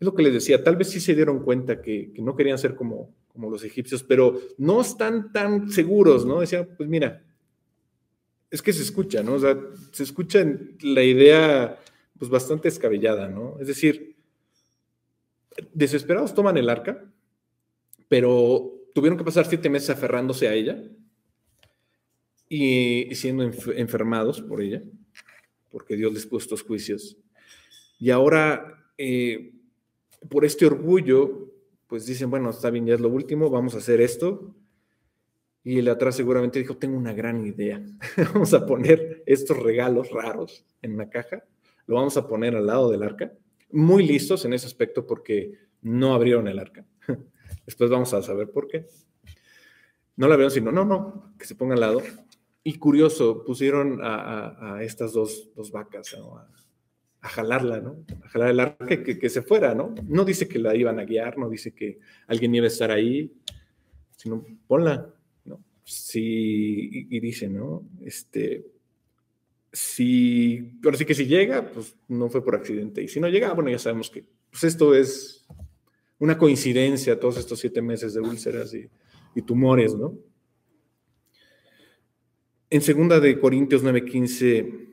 Es 0.01 0.07
lo 0.07 0.15
que 0.15 0.23
les 0.23 0.33
decía, 0.33 0.65
tal 0.65 0.77
vez 0.77 0.89
sí 0.89 0.99
se 0.99 1.15
dieron 1.15 1.45
cuenta 1.45 1.83
que, 1.83 2.13
no 2.17 2.35
querían 2.35 2.59
ser 2.59 2.75
como, 2.75 3.15
como 3.41 3.51
los 3.51 3.65
egipcios, 3.65 4.03
pero 4.03 4.39
no 4.59 4.83
están 4.83 5.33
tan 5.33 5.71
seguros, 5.71 6.27
¿no? 6.27 6.41
Decían, 6.41 6.69
pues 6.77 6.91
mira, 6.91 7.25
es 8.51 8.61
que 8.61 8.73
se 8.73 8.83
escucha, 8.83 9.23
¿no? 9.23 9.35
O 9.35 9.39
sea, 9.39 9.59
se 9.93 10.03
escucha 10.03 10.45
la 10.83 11.03
idea, 11.03 11.79
pues 12.19 12.31
bastante 12.31 12.69
escabellada, 12.69 13.29
¿no? 13.29 13.57
Es 13.59 13.67
decir, 13.67 14.15
desesperados 15.73 16.35
toman 16.35 16.59
el 16.59 16.69
arca, 16.69 17.03
pero 18.09 18.75
tuvieron 18.95 19.17
que 19.17 19.25
pasar 19.25 19.47
siete 19.47 19.71
meses 19.71 19.89
aferrándose 19.89 20.47
a 20.47 20.53
ella 20.53 20.83
y 22.47 23.15
siendo 23.15 23.45
enfermados 23.45 24.43
por 24.43 24.61
ella, 24.61 24.83
porque 25.71 25.97
Dios 25.97 26.13
les 26.13 26.27
puso 26.27 26.45
estos 26.45 26.63
juicios. 26.63 27.17
Y 27.99 28.11
ahora, 28.11 28.93
eh, 28.99 29.55
por 30.29 30.45
este 30.45 30.67
orgullo, 30.67 31.50
pues 31.91 32.07
dicen, 32.07 32.31
bueno, 32.31 32.51
está 32.51 32.71
bien, 32.71 32.87
ya 32.87 32.95
es 32.95 33.01
lo 33.01 33.09
último, 33.09 33.51
vamos 33.51 33.75
a 33.75 33.79
hacer 33.79 34.01
esto. 34.01 34.55
Y 35.65 35.81
el 35.81 35.89
atrás 35.89 36.15
seguramente 36.15 36.61
dijo, 36.61 36.77
tengo 36.77 36.97
una 36.97 37.13
gran 37.13 37.45
idea. 37.45 37.85
vamos 38.33 38.55
a 38.55 38.65
poner 38.65 39.25
estos 39.27 39.59
regalos 39.59 40.11
raros 40.11 40.65
en 40.83 40.95
una 40.95 41.11
caja, 41.11 41.45
lo 41.87 41.97
vamos 41.97 42.17
a 42.17 42.29
poner 42.29 42.55
al 42.55 42.67
lado 42.67 42.91
del 42.91 43.03
arca. 43.03 43.33
Muy 43.73 44.07
listos 44.07 44.45
en 44.45 44.53
ese 44.53 44.67
aspecto 44.67 45.05
porque 45.05 45.59
no 45.83 46.15
abrieron 46.15 46.47
el 46.47 46.61
arca. 46.61 46.87
Después 47.67 47.91
vamos 47.91 48.15
a 48.15 48.23
saber 48.23 48.51
por 48.53 48.69
qué. 48.69 48.87
No 50.15 50.29
la 50.29 50.37
veo, 50.37 50.49
sino, 50.49 50.71
no, 50.71 50.85
no, 50.85 51.35
que 51.37 51.45
se 51.45 51.57
ponga 51.57 51.75
al 51.75 51.81
lado. 51.81 52.03
Y 52.63 52.79
curioso, 52.79 53.43
pusieron 53.45 53.99
a, 54.03 54.79
estas 54.83 55.13
dos, 55.13 55.51
vacas 55.73 56.15
a, 56.15 56.49
jalarla, 57.29 57.81
¿no? 57.81 58.05
A 58.25 58.29
jalar 58.29 58.51
el 58.51 58.61
arca, 58.61 59.03
que, 59.03 59.29
se 59.29 59.43
fuera, 59.43 59.75
¿no? 59.75 59.95
No 60.07 60.25
dice 60.25 60.49
que 60.49 60.59
la 60.59 60.75
iban 60.75 60.99
a 60.99 61.05
guiar, 61.05 61.39
no 61.39 61.51
dice 61.51 61.73
que 61.73 61.99
alguien 62.27 62.55
iba 62.55 62.65
a 62.65 62.69
estar 62.69 62.91
ahí, 62.91 63.33
sino 64.17 64.45
ponla, 64.67 65.15
¿no? 65.45 65.63
Sí, 65.85 67.07
y, 67.11 67.21
dice, 67.21 67.49
¿no? 67.49 67.87
Este, 68.03 68.65
si, 69.73 70.79
pero 70.83 70.97
sí 70.97 71.05
que 71.05 71.15
si 71.15 71.27
llega, 71.27 71.71
pues 71.71 71.95
no 72.09 72.29
fue 72.31 72.43
por 72.43 72.55
accidente. 72.55 73.03
Y 73.03 73.09
si 73.09 73.21
no 73.21 73.29
llega, 73.29 73.53
bueno, 73.53 73.71
ya 73.71 73.79
sabemos 73.79 74.11
que 74.11 74.25
pues 74.51 74.65
esto 74.65 74.95
es 74.95 75.47
una 76.19 76.37
coincidencia 76.37 77.21
todos 77.21 77.37
estos 77.39 77.61
siete 77.61 77.81
meses 77.81 78.15
de 78.15 78.21
úlceras 78.21 78.75
y, 78.75 78.89
y 79.35 79.43
tumores, 79.43 79.95
¿no? 79.95 80.19
En 82.71 82.83
segunda 82.83 83.19
de 83.21 83.39
Corintios 83.39 83.85
9:15 83.85 84.90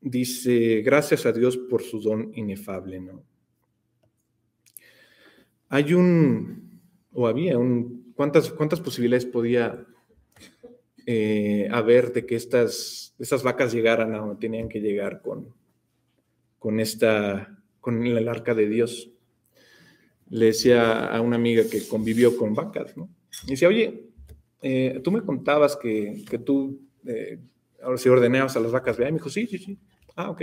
dice, 0.00 0.82
gracias 0.82 1.26
a 1.26 1.32
Dios 1.32 1.56
por 1.56 1.82
su 1.82 2.00
don 2.00 2.32
inefable, 2.34 3.00
¿no? 3.00 3.22
Hay 5.68 5.92
un, 5.92 6.80
o 7.12 7.26
había 7.26 7.58
un, 7.58 8.12
¿cuántas, 8.14 8.50
cuántas 8.50 8.80
posibilidades 8.80 9.26
podía 9.26 9.86
eh, 11.06 11.68
haber 11.70 12.12
de 12.12 12.24
que 12.24 12.36
estas, 12.36 13.14
estas 13.18 13.42
vacas 13.42 13.72
llegaran 13.72 14.14
a 14.14 14.18
donde 14.18 14.36
tenían 14.36 14.68
que 14.68 14.80
llegar 14.80 15.20
con, 15.20 15.54
con 16.58 16.80
esta, 16.80 17.58
con 17.80 18.06
el 18.06 18.28
arca 18.28 18.54
de 18.54 18.68
Dios? 18.68 19.10
Le 20.30 20.46
decía 20.46 21.06
a 21.06 21.20
una 21.20 21.36
amiga 21.36 21.64
que 21.70 21.86
convivió 21.86 22.36
con 22.36 22.54
vacas, 22.54 22.96
¿no? 22.96 23.10
Y 23.46 23.50
decía, 23.50 23.68
oye, 23.68 24.08
eh, 24.62 25.00
tú 25.04 25.10
me 25.10 25.22
contabas 25.22 25.76
que, 25.76 26.24
que 26.28 26.38
tú 26.38 26.80
eh, 27.06 27.38
ahora 27.82 27.98
si 27.98 28.08
ordenabas 28.08 28.56
a 28.56 28.60
las 28.60 28.72
vacas, 28.72 28.96
vea, 28.96 29.08
me 29.08 29.18
dijo, 29.18 29.30
sí, 29.30 29.46
sí, 29.46 29.58
sí. 29.58 29.78
Ah, 30.16 30.30
ok. 30.30 30.42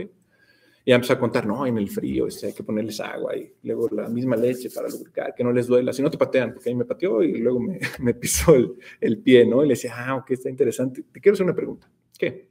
Y 0.88 0.94
empezó 0.94 1.14
a 1.14 1.20
contar, 1.20 1.48
no, 1.48 1.66
en 1.66 1.80
el 1.80 1.90
frío 1.90 2.28
este, 2.28 2.48
hay 2.48 2.54
que 2.54 2.64
ponerles 2.64 3.00
agua 3.00 3.36
y 3.36 3.52
luego 3.64 3.90
la 3.90 4.08
misma 4.08 4.36
leche 4.36 4.70
para 4.70 4.88
lubricar, 4.88 5.34
que 5.34 5.44
no 5.44 5.52
les 5.52 5.66
duela, 5.66 5.92
si 5.92 6.04
no 6.04 6.12
te 6.12 6.18
patean, 6.18 6.54
porque 6.54 6.70
ahí 6.70 6.76
me 6.76 6.86
pateó 6.86 7.24
y 7.24 7.40
luego 7.40 7.60
me, 7.60 7.80
me 8.00 8.14
pisó 8.14 8.54
el, 8.56 8.74
el, 9.02 9.18
pie, 9.18 9.48
¿no? 9.48 9.64
Y 9.64 9.68
le 9.68 9.74
decía, 9.74 9.94
ah, 9.98 10.16
ok, 10.16 10.32
está 10.32 10.50
interesante. 10.50 11.04
Te 11.12 11.20
quiero 11.20 11.34
hacer 11.34 11.44
una 11.44 11.56
pregunta. 11.56 11.90
¿Qué? 12.18 12.48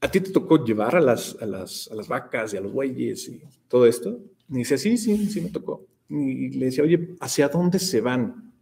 ¿A 0.00 0.10
ti 0.10 0.20
te 0.20 0.32
tocó 0.32 0.64
llevar 0.64 0.96
a 0.96 1.00
las, 1.00 1.40
a 1.40 1.46
las, 1.46 1.88
a 1.92 1.94
las 1.94 2.08
vacas 2.08 2.52
y 2.52 2.56
a 2.56 2.60
los 2.60 2.72
bueyes 2.72 3.28
y 3.28 3.40
todo 3.68 3.86
esto? 3.86 4.18
Y 4.48 4.58
dice, 4.58 4.76
sí, 4.76 4.98
sí, 4.98 5.26
sí 5.26 5.40
me 5.40 5.50
tocó. 5.50 5.86
Y 6.08 6.50
le 6.58 6.66
decía, 6.66 6.82
oye, 6.82 7.14
¿hacia 7.20 7.48
dónde 7.48 7.78
se 7.78 8.00
van? 8.00 8.52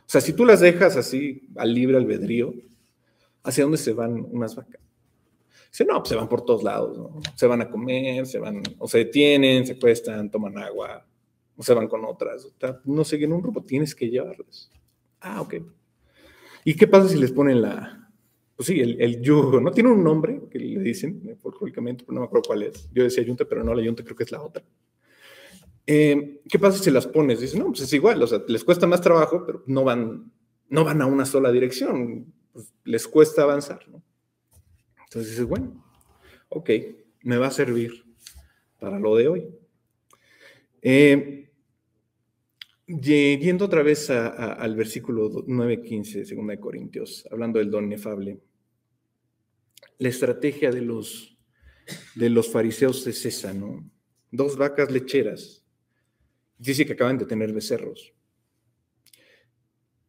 O 0.00 0.08
sea, 0.08 0.20
si 0.20 0.34
tú 0.34 0.44
las 0.44 0.60
dejas 0.60 0.98
así 0.98 1.48
al 1.56 1.72
libre 1.72 1.96
albedrío, 1.96 2.54
¿hacia 3.44 3.64
dónde 3.64 3.78
se 3.78 3.92
van 3.92 4.26
unas 4.30 4.56
vacas? 4.56 4.80
Dice, 5.70 5.84
no, 5.84 5.98
pues 5.98 6.08
se 6.08 6.16
van 6.16 6.28
por 6.28 6.44
todos 6.44 6.62
lados, 6.62 6.96
¿no? 6.98 7.20
Se 7.36 7.46
van 7.46 7.60
a 7.60 7.70
comer, 7.70 8.26
se 8.26 8.38
van, 8.38 8.62
o 8.78 8.88
se 8.88 8.98
detienen, 8.98 9.66
se 9.66 9.78
cuestan, 9.78 10.30
toman 10.30 10.56
agua, 10.58 11.06
o 11.56 11.62
se 11.62 11.74
van 11.74 11.88
con 11.88 12.04
otras. 12.04 12.48
no 12.84 13.04
siguen 13.04 13.32
un 13.32 13.42
grupo, 13.42 13.62
tienes 13.62 13.94
que 13.94 14.08
llevarlas. 14.08 14.70
Ah, 15.20 15.40
ok. 15.40 15.54
¿Y 16.64 16.74
qué 16.74 16.86
pasa 16.86 17.08
si 17.08 17.18
les 17.18 17.32
ponen 17.32 17.60
la, 17.60 18.04
pues 18.56 18.68
sí, 18.68 18.80
el, 18.80 19.20
yugo, 19.20 19.60
¿no? 19.60 19.72
Tiene 19.72 19.90
un 19.90 20.04
nombre 20.04 20.42
que 20.50 20.58
le 20.60 20.80
dicen 20.80 21.20
eh, 21.28 21.36
folclóricamente, 21.36 22.04
pero 22.04 22.14
no 22.14 22.20
me 22.20 22.26
acuerdo 22.26 22.46
cuál 22.46 22.62
es. 22.62 22.88
Yo 22.92 23.02
decía 23.02 23.24
yunta, 23.24 23.44
pero 23.44 23.64
no 23.64 23.74
la 23.74 23.82
yunta, 23.82 24.04
creo 24.04 24.16
que 24.16 24.22
es 24.22 24.32
la 24.32 24.42
otra. 24.42 24.62
Eh, 25.86 26.40
¿Qué 26.48 26.58
pasa 26.58 26.78
si 26.78 26.90
las 26.90 27.06
pones? 27.06 27.40
Dicen, 27.40 27.58
no, 27.58 27.66
pues 27.66 27.80
es 27.80 27.92
igual, 27.92 28.22
o 28.22 28.26
sea, 28.26 28.40
les 28.46 28.62
cuesta 28.62 28.86
más 28.86 29.00
trabajo, 29.00 29.44
pero 29.44 29.64
no 29.66 29.82
van, 29.82 30.30
no 30.68 30.84
van 30.84 31.02
a 31.02 31.06
una 31.06 31.26
sola 31.26 31.50
dirección 31.50 32.32
pues, 32.54 32.72
les 32.84 33.06
cuesta 33.08 33.42
avanzar, 33.42 33.86
¿no? 33.88 34.02
Entonces 35.04 35.32
dices, 35.32 35.44
bueno, 35.44 35.84
ok, 36.48 36.70
me 37.22 37.36
va 37.36 37.48
a 37.48 37.50
servir 37.50 38.04
para 38.78 38.98
lo 38.98 39.16
de 39.16 39.28
hoy. 39.28 39.48
Eh, 40.80 41.50
yendo 42.86 43.64
otra 43.64 43.82
vez 43.82 44.08
al 44.08 44.76
versículo 44.76 45.30
9.15 45.30 46.24
de 46.24 46.34
2 46.34 46.58
Corintios, 46.60 47.26
hablando 47.30 47.58
del 47.58 47.70
don 47.70 47.86
inefable, 47.86 48.40
la 49.98 50.08
estrategia 50.08 50.70
de 50.70 50.80
los, 50.80 51.36
de 52.14 52.30
los 52.30 52.50
fariseos 52.50 53.06
es 53.06 53.26
esa, 53.26 53.52
¿no? 53.52 53.90
Dos 54.30 54.56
vacas 54.56 54.90
lecheras. 54.90 55.64
Dice 56.56 56.86
que 56.86 56.92
acaban 56.92 57.18
de 57.18 57.26
tener 57.26 57.52
becerros 57.52 58.14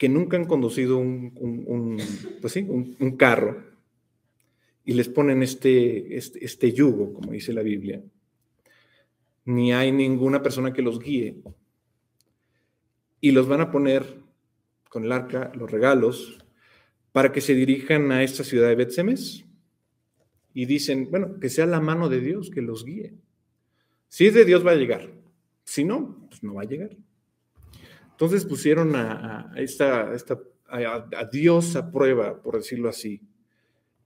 que 0.06 0.10
nunca 0.10 0.38
han 0.38 0.46
conducido 0.46 1.00
un, 1.00 1.98
pues 2.40 2.56
un, 2.58 3.18
carro 3.18 3.64
y 4.84 4.94
les 4.94 5.10
ponen 5.10 5.42
este, 5.42 6.16
este, 6.16 6.46
este, 6.46 6.72
yugo, 6.72 7.12
como 7.12 7.32
dice 7.32 7.52
la 7.52 7.64
Biblia, 7.64 8.04
ni 9.46 9.74
hay 9.74 9.92
ninguna 9.92 10.44
persona 10.44 10.72
que 10.74 10.84
los 10.84 11.00
guíe. 11.00 11.38
Y 13.20 13.32
los 13.32 13.48
van 13.48 13.62
a 13.62 13.72
poner 13.72 14.20
con 14.90 15.06
el 15.06 15.12
arca, 15.12 15.52
los 15.56 15.72
regalos, 15.72 16.38
para 17.12 17.32
que 17.32 17.42
se 17.42 17.56
dirijan 17.56 18.12
a 18.12 18.22
esta 18.22 18.44
ciudad 18.44 18.70
de 18.70 18.76
Betsemes. 18.76 19.44
Y 20.54 20.68
dicen, 20.68 21.10
bueno, 21.10 21.40
que 21.40 21.50
sea 21.50 21.66
la 21.66 21.82
mano 21.82 22.10
de 22.10 22.20
Dios 22.20 22.52
que 22.52 22.62
los 22.62 22.86
guíe. 22.86 23.16
Si 24.08 24.28
es 24.28 24.36
de 24.36 24.46
Dios 24.46 24.64
va 24.64 24.74
a 24.74 24.76
llegar. 24.76 25.10
Si 25.64 25.84
no, 25.84 26.28
pues 26.30 26.44
no 26.44 26.54
va 26.54 26.62
a 26.62 26.66
llegar. 26.66 26.96
Entonces 28.16 28.46
pusieron 28.46 28.96
a, 28.96 29.52
esta, 29.58 30.10
Dios 31.34 31.76
a 31.76 31.92
prueba, 31.92 32.42
por 32.42 32.56
decirlo 32.56 32.88
así. 32.88 33.22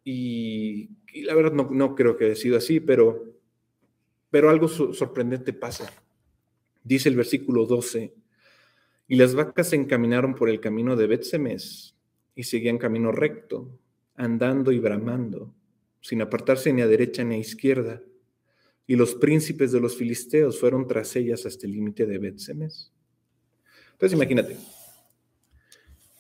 Y, 0.03 0.89
la 1.25 1.35
verdad 1.35 1.51
no, 1.51 1.93
creo 1.93 2.17
que 2.17 2.25
haya 2.25 2.35
sido 2.35 2.57
así, 2.57 2.79
pero, 2.79 3.23
pero 4.31 4.49
algo 4.49 4.67
sorprendente 4.67 5.53
pasa. 5.53 5.93
Dice 6.83 7.07
el 7.07 7.17
versículo 7.17 7.67
12, 7.67 8.15
y 9.07 9.15
las 9.15 9.35
vacas 9.35 9.69
se 9.69 9.75
encaminaron 9.75 10.33
por 10.33 10.49
el 10.49 10.59
camino 10.59 10.95
de 10.95 11.05
Betsemes 11.05 11.95
y 12.33 12.45
seguían 12.45 12.79
camino 12.79 13.11
recto, 13.11 13.77
andando 14.15 14.71
y 14.71 14.79
bramando, 14.79 15.53
sin 16.01 16.23
apartarse 16.23 16.73
ni 16.73 16.81
a 16.81 16.87
derecha 16.87 17.23
ni 17.23 17.35
a 17.35 17.39
izquierda. 17.39 18.01
Y 18.87 18.95
los 18.95 19.13
príncipes 19.13 19.71
de 19.71 19.79
los 19.79 19.95
filisteos 19.95 20.59
fueron 20.59 20.87
tras 20.87 21.15
ellas 21.15 21.45
hasta 21.45 21.67
el 21.67 21.73
límite 21.73 22.07
de 22.07 22.17
Betsemes. 22.17 22.91
Entonces 23.99 24.15
imagínate, 24.15 24.55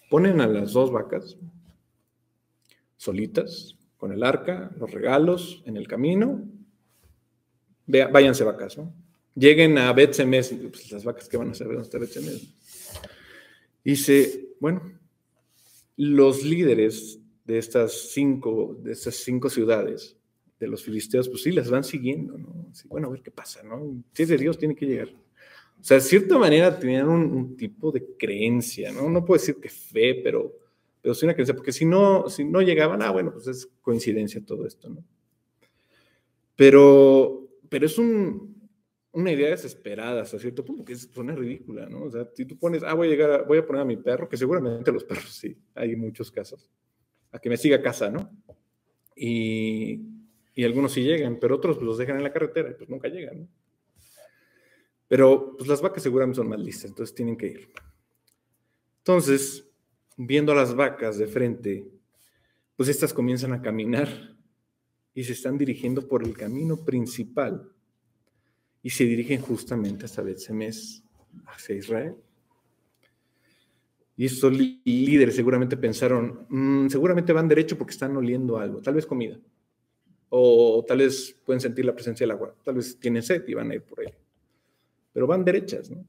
ponen 0.09 0.41
a 0.41 0.47
las 0.47 0.73
dos 0.73 0.91
vacas 0.91 1.37
solitas, 2.97 3.77
con 3.95 4.11
el 4.11 4.21
arca, 4.21 4.69
los 4.77 4.91
regalos 4.91 5.63
en 5.65 5.77
el 5.77 5.87
camino, 5.87 6.43
váyanse 7.87 8.43
vacas, 8.43 8.77
¿no? 8.77 8.93
Lleguen 9.33 9.77
a 9.77 9.93
Betsemes, 9.93 10.53
pues 10.69 10.91
las 10.91 11.05
vacas 11.05 11.29
que 11.29 11.37
van 11.37 11.51
a 11.51 11.53
saber 11.53 11.75
dónde 11.75 11.85
está 11.85 11.99
Betsemes. 11.99 12.53
Dice, 13.81 14.49
bueno, 14.59 14.99
los 15.95 16.43
líderes 16.43 17.17
de 17.45 17.59
estas 17.59 18.11
cinco, 18.11 18.77
de 18.81 18.91
estas 18.91 19.15
cinco 19.15 19.49
ciudades, 19.49 20.17
de 20.59 20.67
los 20.67 20.83
filisteos, 20.83 21.29
pues 21.29 21.43
sí, 21.43 21.53
las 21.53 21.69
van 21.69 21.85
siguiendo, 21.85 22.37
¿no? 22.37 22.73
bueno, 22.89 23.07
a 23.07 23.11
ver 23.11 23.21
qué 23.21 23.31
pasa, 23.31 23.63
¿no? 23.63 24.03
Si 24.11 24.23
es 24.23 24.29
de 24.29 24.37
Dios, 24.37 24.57
tiene 24.57 24.75
que 24.75 24.85
llegar. 24.85 25.13
O 25.79 25.83
sea, 25.83 25.95
de 25.97 26.01
cierta 26.01 26.37
manera 26.37 26.77
tenían 26.77 27.07
un, 27.07 27.55
tipo 27.55 27.91
de 27.91 28.05
creencia, 28.17 28.91
¿no? 28.91 29.09
No 29.09 29.23
puedo 29.23 29.39
decir 29.39 29.55
que 29.61 29.69
fe, 29.69 30.15
pero, 30.15 30.53
pero 31.01 31.13
sí 31.13 31.25
una 31.25 31.33
creencia, 31.33 31.55
porque 31.55 31.71
si 31.71 31.85
no, 31.85 32.27
si 32.27 32.43
no 32.43 32.61
llegaban, 32.61 33.01
ah, 33.01 33.11
bueno, 33.11 33.31
pues 33.31 33.47
es 33.47 33.65
coincidencia 33.81 34.45
todo 34.45 34.65
esto, 34.65 34.89
¿no? 34.89 35.03
Pero, 36.55 37.47
pero 37.69 37.85
es 37.85 37.97
una 37.97 39.31
idea 39.31 39.51
desesperada 39.51 40.23
hasta 40.23 40.37
cierto 40.37 40.65
punto, 40.65 40.83
que 40.83 40.95
suena 40.95 41.33
ridícula, 41.33 41.87
¿no? 41.87 42.03
O 42.03 42.11
sea, 42.11 42.27
si 42.33 42.45
tú 42.45 42.57
pones, 42.57 42.83
ah, 42.83 42.93
voy 42.93 43.07
a 43.07 43.11
llegar, 43.11 43.47
voy 43.47 43.59
a 43.59 43.65
poner 43.65 43.81
a 43.81 43.85
mi 43.85 43.95
perro, 43.95 44.27
que 44.27 44.35
seguramente 44.35 44.91
los 44.91 45.03
perros 45.05 45.31
sí, 45.31 45.57
hay 45.75 45.95
muchos 45.95 46.29
casos, 46.29 46.69
a 47.31 47.39
que 47.39 47.49
me 47.49 47.55
siga 47.55 47.77
a 47.77 47.81
casa, 47.81 48.09
¿no? 48.09 48.29
Y, 49.15 50.01
y 50.55 50.63
algunos 50.65 50.91
sí 50.91 51.03
llegan, 51.03 51.39
pero 51.39 51.55
otros 51.55 51.81
los 51.81 51.97
dejan 51.97 52.17
en 52.17 52.23
la 52.23 52.33
carretera 52.33 52.69
y 52.69 52.73
pues 52.73 52.89
nunca 52.89 53.07
llegan, 53.07 53.39
¿no? 53.39 53.47
Pero 55.09 55.55
pues 55.57 55.67
las 55.67 55.81
vacas 55.81 56.03
seguramente 56.03 56.37
son 56.37 56.47
más 56.47 56.59
listas, 56.59 56.91
entonces 56.91 57.15
tienen 57.15 57.35
que 57.35 57.47
ir. 57.47 57.69
Entonces, 58.99 59.67
viendo 60.15 60.51
a 60.51 60.55
las 60.55 60.75
vacas 60.75 61.17
de 61.17 61.25
frente, 61.25 61.91
pues 62.75 62.89
estas 62.89 63.11
comienzan 63.11 63.51
a 63.51 63.61
caminar 63.61 64.07
y 65.15 65.23
se 65.23 65.33
están 65.33 65.57
dirigiendo 65.57 66.07
por 66.07 66.23
el 66.23 66.37
camino 66.37 66.77
principal 66.85 67.71
y 68.83 68.91
se 68.91 69.03
dirigen 69.05 69.41
justamente 69.41 70.05
hasta 70.05 70.21
Betsemes, 70.21 71.03
hacia 71.47 71.75
Israel. 71.75 72.15
Y 74.15 74.25
estos 74.25 74.53
líderes 74.53 75.35
seguramente 75.35 75.75
pensaron, 75.75 76.45
mm, 76.49 76.87
seguramente 76.89 77.33
van 77.33 77.47
derecho 77.47 77.79
porque 77.79 77.93
están 77.93 78.15
oliendo 78.15 78.59
algo, 78.59 78.79
tal 78.79 78.93
vez 78.93 79.07
comida, 79.07 79.39
o 80.29 80.85
tal 80.87 80.99
vez 80.99 81.35
pueden 81.43 81.61
sentir 81.61 81.83
la 81.85 81.95
presencia 81.95 82.25
del 82.25 82.31
agua, 82.31 82.55
tal 82.63 82.75
vez 82.75 82.99
tienen 82.99 83.23
sed 83.23 83.43
y 83.47 83.55
van 83.55 83.71
a 83.71 83.75
ir 83.75 83.81
por 83.81 84.01
ahí 84.01 84.13
pero 85.19 85.27
van 85.27 85.43
derechas, 85.43 85.91
¿no? 85.91 86.05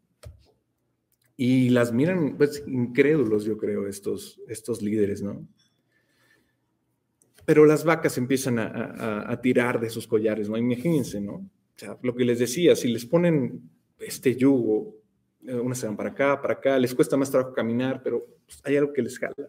Y 1.37 1.71
las 1.71 1.93
miran, 1.93 2.37
pues, 2.37 2.63
incrédulos, 2.65 3.45
yo 3.45 3.59
creo, 3.59 3.89
estos, 3.89 4.41
estos 4.47 4.83
líderes, 4.83 5.21
¿no? 5.21 5.49
Pero 7.45 7.67
las 7.67 7.85
vacas 7.85 8.17
empiezan 8.19 8.61
a, 8.61 9.41
tirar 9.43 9.81
de 9.81 9.91
sus 9.91 10.07
collares, 10.07 10.49
¿no? 10.49 10.57
Imagínense, 10.57 11.21
¿no? 11.21 11.33
O 11.33 11.51
sea, 11.75 11.99
lo 12.03 12.15
que 12.15 12.25
les 12.25 12.39
decía, 12.39 12.77
si 12.77 12.87
les 12.87 13.05
ponen 13.05 13.69
este 13.99 14.37
yugo, 14.37 14.95
eh, 15.45 15.55
unas 15.55 15.79
se 15.79 15.89
van 15.89 15.97
para 15.97 16.11
acá, 16.11 16.41
para 16.41 16.55
acá, 16.55 16.79
les 16.79 16.95
cuesta 16.95 17.17
más 17.17 17.33
trabajo 17.33 17.53
caminar, 17.53 18.05
pero 18.05 18.25
pues, 18.47 18.61
hay 18.63 18.77
algo 18.77 18.93
que 18.93 19.03
les 19.03 19.19
jala. 19.19 19.49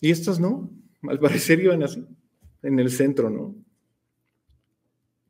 Y 0.00 0.10
estas 0.10 0.40
no, 0.40 0.70
al 1.02 1.20
parecer 1.20 1.60
iban 1.60 1.82
así, 1.82 2.02
en 2.62 2.78
el 2.78 2.90
centro, 2.90 3.28
¿no? 3.28 3.54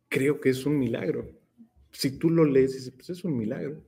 Creo 0.09 0.41
que 0.41 0.51
es 0.51 0.65
un 0.65 0.79
milagro 0.79 1.43
si 1.95 2.19
tú 2.19 2.31
lo 2.31 2.45
lees, 2.45 2.75
dices, 2.75 2.93
pues 2.93 3.11
es 3.11 3.25
un 3.25 3.37
milagro. 3.37 3.83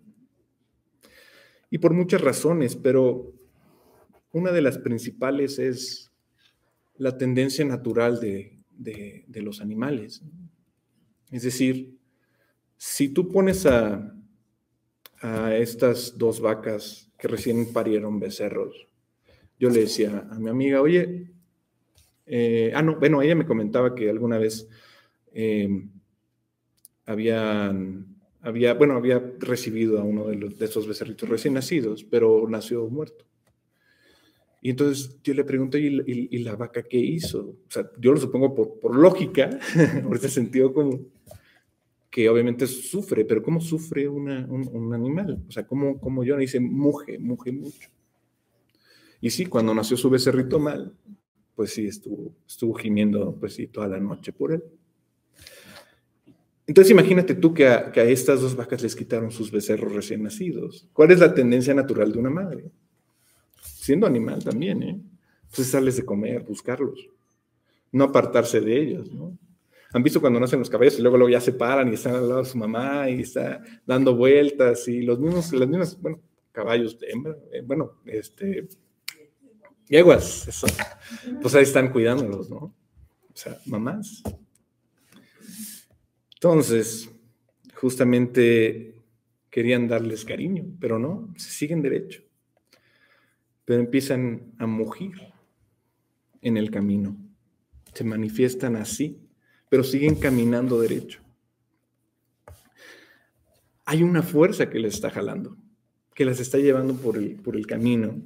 Y 1.71 1.79
por 1.79 1.93
muchas 1.93 2.21
razones, 2.21 2.77
pero 2.77 3.35
una 4.33 4.53
de 4.53 4.63
las 4.63 4.79
principales 4.79 5.59
es 5.59 6.13
la 6.97 7.19
tendencia 7.19 7.65
natural 7.65 8.21
de, 8.21 8.53
los 9.43 9.61
animales. 9.61 10.23
Es 11.31 11.43
decir, 11.43 11.99
si 12.77 13.09
tú 13.09 13.29
pones 13.29 13.67
a, 13.67 14.15
a 15.21 15.57
estas 15.57 16.17
dos 16.17 16.41
vacas 16.41 17.11
que 17.19 17.29
recién 17.29 17.73
parieron 17.73 18.21
becerros, 18.21 18.87
yo 19.59 19.71
le 19.71 19.81
decía 19.81 20.29
a 20.31 20.39
mi 20.39 20.49
amiga, 20.49 20.81
oye, 20.81 21.33
eh, 22.27 22.73
ah, 22.75 22.83
no, 22.83 22.97
bueno, 22.97 23.23
ella 23.23 23.35
me 23.35 23.47
comentaba 23.47 23.95
que 23.95 24.11
alguna 24.11 24.39
vez 24.39 24.69
eh, 25.33 25.69
habían 27.07 28.17
había, 28.47 28.75
bueno, 28.75 28.95
había 28.95 29.21
recibido 29.41 29.99
a 29.99 30.05
uno 30.05 30.29
de, 30.29 30.37
los, 30.37 30.57
de 30.57 30.87
becerritos 30.87 31.29
recién 31.29 31.55
nacidos, 31.55 32.05
pero 32.05 32.47
nació 32.49 32.89
muerto. 32.89 33.25
Y 34.63 34.71
entonces 34.71 35.19
yo 35.25 35.35
le 35.35 35.43
pregunto, 35.43 35.77
¿y, 35.79 36.39
la 36.39 36.55
vaca 36.55 36.85
qué 36.85 36.97
hizo? 36.97 37.41
O 37.41 37.71
sea, 37.71 37.91
yo 37.99 38.13
lo 38.13 38.21
supongo 38.21 38.55
por, 38.55 38.79
por 38.79 38.95
lógica, 38.95 39.59
por 40.05 40.17
ese 40.17 40.29
sentido 40.29 40.73
como 40.73 41.01
que 42.09 42.29
obviamente 42.29 42.69
sufre, 42.69 43.25
pero 43.25 43.43
¿cómo 43.43 43.61
sufre 43.61 44.09
una, 44.09 44.47
un, 44.47 44.95
animal? 44.95 45.43
O 45.49 45.51
sea, 45.51 45.67
¿cómo, 45.67 46.01
cómo 46.01 46.23
yo 46.23 46.37
dice, 46.37 46.61
muge, 46.61 47.19
muge 47.19 47.51
mucho? 47.51 47.91
Y 49.21 49.31
sí, 49.31 49.47
cuando 49.47 49.75
nació 49.75 49.97
su 49.97 50.09
becerrito 50.09 50.61
mal, 50.61 50.95
pues 51.57 51.73
sí, 51.73 51.87
estuvo, 51.87 52.33
estuvo 52.47 52.75
gimiendo, 52.75 53.37
pues 53.39 53.55
sí, 53.55 53.67
toda 53.67 53.89
la 53.89 53.99
noche 53.99 54.33
por 54.33 54.53
él. 54.53 54.63
Entonces 56.67 56.91
imagínate 56.91 57.35
tú 57.35 57.55
que 57.55 57.67
a, 57.67 57.93
estas 57.95 58.41
dos 58.41 58.57
vacas 58.57 58.83
les 58.83 58.97
quitaron 58.97 59.31
sus 59.31 59.51
becerros 59.51 59.93
recién 59.93 60.23
nacidos. 60.23 60.89
¿Cuál 60.93 61.13
es 61.13 61.21
la 61.21 61.33
tendencia 61.33 61.75
natural 61.75 62.13
de 62.13 62.19
una 62.19 62.31
madre? 62.31 62.71
Siendo 63.63 64.07
animal 64.07 64.43
también, 64.43 64.83
¿eh? 64.83 65.01
Entonces 65.45 65.69
sales 65.69 65.97
de 65.97 66.05
comer, 66.05 66.43
buscarlos, 66.43 67.09
no 67.93 68.05
apartarse 68.05 68.61
de 68.61 68.81
ellos, 68.81 69.13
¿no? 69.13 69.39
Han 69.93 70.03
visto 70.03 70.21
cuando 70.21 70.41
nacen 70.41 70.59
los 70.59 70.69
caballos 70.69 70.99
y 70.99 71.03
luego, 71.03 71.17
luego 71.17 71.31
ya 71.31 71.41
se 71.41 71.53
paran 71.53 71.89
y 71.89 71.95
están 71.95 72.17
al 72.17 72.29
lado 72.29 72.43
de 72.43 72.49
su 72.49 72.59
mamá 72.59 73.09
y 73.09 73.21
está 73.21 73.63
dando 73.87 74.17
vueltas 74.17 74.89
y 74.89 75.03
los 75.03 75.21
mismos, 75.21 75.53
las 75.53 75.69
mismas, 75.69 76.01
bueno, 76.01 76.21
caballos 76.51 76.99
de 76.99 77.11
hembra, 77.11 77.37
eh, 77.53 77.63
bueno, 77.65 77.93
este, 78.05 78.69
yeguas, 79.89 80.49
eso, 80.49 80.67
pues 81.41 81.55
ahí 81.55 81.63
están 81.63 81.93
cuidándolos, 81.93 82.51
¿no? 82.51 82.57
O 82.57 82.75
sea, 83.33 83.57
mamás, 83.67 84.23
entonces, 86.37 87.11
justamente 87.75 88.95
querían 89.51 89.89
darles 89.89 90.25
cariño, 90.25 90.67
pero 90.79 90.99
no, 90.99 91.33
se 91.37 91.51
siguen 91.51 91.81
derecho. 91.81 92.23
Pero 93.65 93.81
empiezan 93.81 94.53
a 94.59 94.67
mugir 94.67 95.15
en 96.43 96.59
el 96.59 96.71
camino. 96.71 97.17
Se 97.95 98.05
manifiestan 98.05 98.77
así, 98.77 99.19
pero 99.71 99.83
siguen 99.83 100.17
caminando 100.17 100.79
derecho. 100.79 101.21
Hay 103.87 104.03
una 104.03 104.23
fuerza 104.23 104.69
que 104.69 104.79
les 104.79 104.95
está 104.95 105.11
jalando, 105.11 105.57
que 106.15 106.27
las 106.27 106.39
está 106.39 106.59
llevando 106.59 106.95
por 106.95 107.17
el, 107.17 107.37
por 107.37 107.57
el 107.57 107.67
camino. 107.67 108.23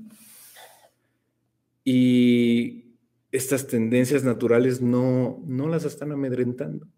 Y 1.84 2.96
estas 3.30 3.68
tendencias 3.68 4.24
naturales 4.24 4.80
no, 4.80 5.40
no 5.46 5.68
las 5.68 5.84
están 5.84 6.10
amedrentando. 6.10 6.88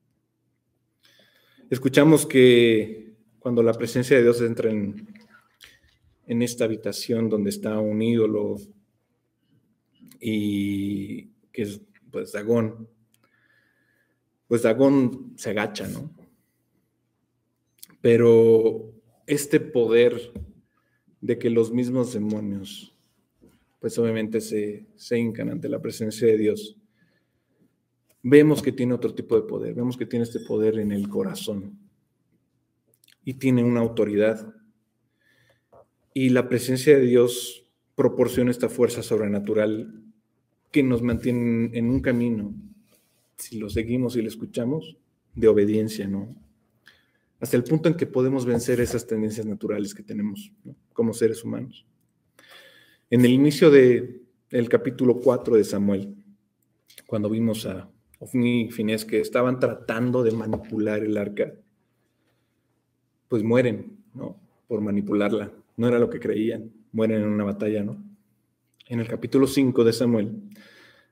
Escuchamos 1.73 2.27
que 2.27 3.15
cuando 3.39 3.63
la 3.63 3.73
presencia 3.73 4.15
de 4.15 4.25
Dios 4.25 4.43
entra 4.43 4.71
en, 4.71 5.09
en 6.27 6.43
esta 6.43 6.65
habitación 6.65 7.31
donde 7.31 7.49
está 7.49 7.81
un 7.81 8.03
ídolo 8.03 8.57
y 10.21 11.29
que 11.51 11.63
es 11.63 11.81
pues 12.11 12.33
Dagón, 12.33 12.91
pues 14.49 14.61
Dagón 14.61 15.33
se 15.39 15.49
agacha, 15.49 15.89
¿no? 15.89 16.15
Pero 18.03 18.93
este 19.27 19.59
poder 19.59 20.31
de 21.23 21.39
que 21.39 21.49
los 21.49 21.73
mismos 21.73 22.13
demonios, 22.13 22.95
pues 23.81 23.99
obviamente 23.99 24.43
se, 24.43 24.89
se 24.95 25.19
hincan 25.19 25.49
ante 25.49 25.71
la 25.71 25.81
presencia 25.81 26.27
de 26.27 26.37
Dios, 26.37 26.77
vemos 28.23 28.63
que 28.63 28.73
tiene 28.73 28.95
otro 28.95 29.15
tipo 29.15 29.37
de 29.37 29.43
poder, 29.43 29.75
vemos 29.75 29.97
que 29.97 30.07
tiene 30.07 30.25
este 30.25 30.41
poder 30.41 30.79
en 30.79 30.93
el 30.93 31.09
corazón 31.09 31.79
y 33.25 33.35
tiene 33.35 33.65
una 33.65 33.81
autoridad. 33.81 34.55
Y 36.15 36.31
la 36.31 36.49
presencia 36.49 36.97
de 36.97 37.07
Dios 37.07 37.65
proporciona 37.95 38.51
esta 38.51 38.69
fuerza 38.69 39.03
sobrenatural 39.03 40.03
que 40.71 40.83
nos 40.83 41.03
mantiene 41.03 41.77
en 41.77 41.91
un 41.91 42.01
camino, 42.01 42.55
si 43.37 43.59
lo 43.59 43.69
seguimos 43.69 44.17
y 44.17 44.23
lo 44.23 44.29
escuchamos, 44.29 44.97
de 45.35 45.49
obediencia, 45.49 46.07
¿no? 46.07 46.35
Hasta 47.41 47.57
el 47.57 47.65
punto 47.65 47.89
en 47.89 47.97
que 47.97 48.07
podemos 48.07 48.47
vencer 48.47 48.81
esas 48.81 49.07
tendencias 49.07 49.45
naturales 49.47 49.95
que 49.95 50.03
tenemos 50.03 50.53
como 50.93 51.13
seres 51.13 51.43
humanos. 51.43 51.85
En 53.11 53.25
el 53.25 53.33
inicio 53.33 53.71
del 53.71 54.69
capítulo 54.69 55.21
4 55.21 55.57
de 55.57 55.65
Samuel, 55.65 56.15
cuando 57.05 57.29
vimos 57.29 57.67
a 57.67 57.92
Ofni 58.23 58.67
y 58.67 58.71
Finés 58.71 59.05
que 59.05 59.19
estaban 59.21 59.59
tratando 59.59 60.23
de 60.23 60.31
manipular 60.31 61.03
el 61.03 61.17
arca, 61.17 61.53
pues 63.27 63.43
mueren, 63.43 63.99
¿no? 64.15 64.37
Por 64.69 64.81
manipularla. 64.81 65.51
No 65.77 65.89
era 65.89 65.99
lo 65.99 66.09
que 66.09 66.21
creían, 66.21 66.71
mueren 66.93 67.23
en 67.23 67.29
una 67.29 67.43
batalla, 67.43 67.83
¿no? 67.83 68.01
En 68.87 69.01
el 69.01 69.09
capítulo 69.09 69.49
5 69.49 69.83
de 69.83 69.93
Samuel, 69.93 70.41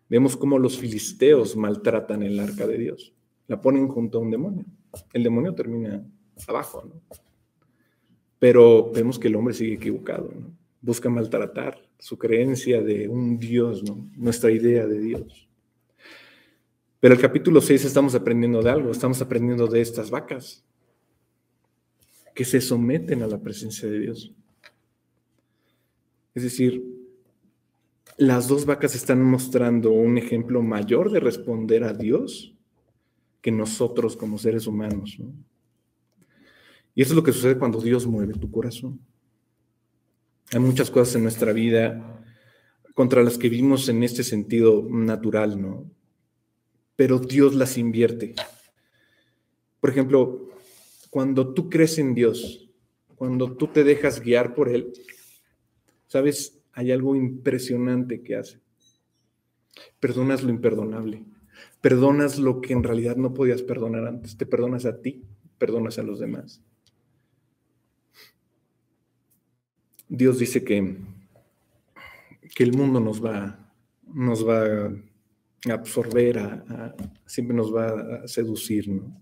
vemos 0.09 0.37
cómo 0.37 0.57
los 0.57 0.79
filisteos 0.79 1.57
maltratan 1.57 2.23
el 2.23 2.39
arca 2.39 2.69
de 2.69 2.79
Dios. 2.79 3.13
La 3.49 3.61
ponen 3.61 3.89
junto 3.89 4.19
a 4.19 4.21
un 4.21 4.31
demonio. 4.31 4.65
El 5.13 5.25
demonio 5.25 5.53
termina 5.53 6.07
abajo, 6.47 6.85
¿no? 6.85 7.17
Pero 8.39 8.93
vemos 8.93 9.19
que 9.19 9.27
el 9.27 9.35
hombre 9.35 9.55
sigue 9.55 9.75
equivocado, 9.75 10.33
¿no? 10.33 10.57
Busca 10.81 11.11
maltratar 11.11 11.83
su 11.99 12.17
creencia 12.17 12.81
de 12.81 13.09
un 13.09 13.37
Dios, 13.37 13.83
¿no? 13.83 14.09
Nuestra 14.17 14.53
idea 14.53 14.87
de 14.87 15.01
Dios. 15.01 15.50
Pero 17.01 17.15
el 17.15 17.21
capítulo 17.21 17.63
6 17.63 17.87
estamos 17.87 18.15
aprendiendo 18.15 18.63
de 18.63 18.71
algo, 18.71 18.91
estamos 18.91 19.21
aprendiendo 19.23 19.67
de 19.67 19.81
estas 19.81 20.11
vacas 20.11 20.63
que 22.35 22.45
se 22.45 22.61
someten 22.61 23.23
a 23.23 23.27
la 23.27 23.41
presencia 23.41 23.89
de 23.89 23.99
Dios. 23.99 24.33
Es 26.35 26.43
decir, 26.43 26.85
las 28.19 28.49
dos 28.49 28.67
vacas 28.67 28.95
están 28.95 29.23
mostrando 29.23 29.91
un 29.93 30.19
ejemplo 30.19 30.63
mayor 30.63 31.11
de 31.11 31.21
responder 31.21 31.85
a 31.85 31.95
Dios 31.95 32.55
que 33.41 33.51
nosotros 33.51 34.15
como 34.15 34.37
seres 34.37 34.67
humanos. 34.67 35.19
Y 36.95 37.03
eso 37.03 37.13
es 37.13 37.17
lo 37.17 37.23
que 37.23 37.33
sucede 37.33 37.59
cuando 37.59 37.81
Dios 37.81 38.07
mueve 38.07 38.35
tu 38.35 38.51
corazón. 38.51 39.01
Hay 40.53 40.61
muchas 40.61 40.91
cosas 40.91 41.15
en 41.15 41.23
nuestra 41.23 41.55
vida 41.55 42.23
contra 42.93 43.23
las 43.23 43.39
que 43.39 43.49
vimos 43.49 43.89
en 43.89 44.03
este 44.03 44.23
sentido 44.23 44.87
natural, 44.91 45.61
¿no? 45.61 45.91
Pero 47.01 47.19
Dios 47.19 47.55
las 47.55 47.79
invierte. 47.79 48.35
Por 49.81 49.89
ejemplo, 49.89 50.51
cuando 51.09 51.55
tú 51.55 51.71
crees 51.71 51.97
en 51.97 52.15
Dios, 52.15 52.69
cuando 53.17 53.57
tú 53.57 53.69
te 53.69 53.85
dejas 53.85 54.21
guiar 54.21 54.55
por 54.55 54.69
Él, 54.69 54.93
¿sabes? 56.09 56.61
Hay 56.75 56.93
algo 56.93 57.17
impresionante 57.17 58.21
que 58.21 58.37
hace. 58.37 58.61
Perdonas 59.99 60.43
lo 60.43 60.51
imperdonable. 60.51 61.25
Perdonas 61.81 62.39
lo 62.39 62.61
que 62.61 62.75
en 62.75 62.83
realidad 62.83 63.17
no 63.17 63.33
podías 63.33 63.63
perdonar 63.63 64.07
antes. 64.07 64.37
Te 64.37 64.45
perdonas 64.45 64.85
a 64.85 65.01
ti, 65.01 65.25
perdonas 65.57 65.99
a 65.99 66.03
los 66.03 66.21
demás. 66.21 66.61
Dios 70.07 70.39
dice 70.39 70.65
que, 70.65 70.99
que 72.55 72.63
el 72.63 72.75
mundo 72.75 73.01
nos 73.01 73.25
va, 73.25 73.73
nos 74.07 74.47
va 74.47 74.93
absorber, 75.69 76.39
a, 76.39 76.95
siempre 77.27 77.57
nos 77.57 77.75
va 77.75 78.23
a 78.23 78.29
seducir, 78.29 78.89
¿no? 78.89 79.21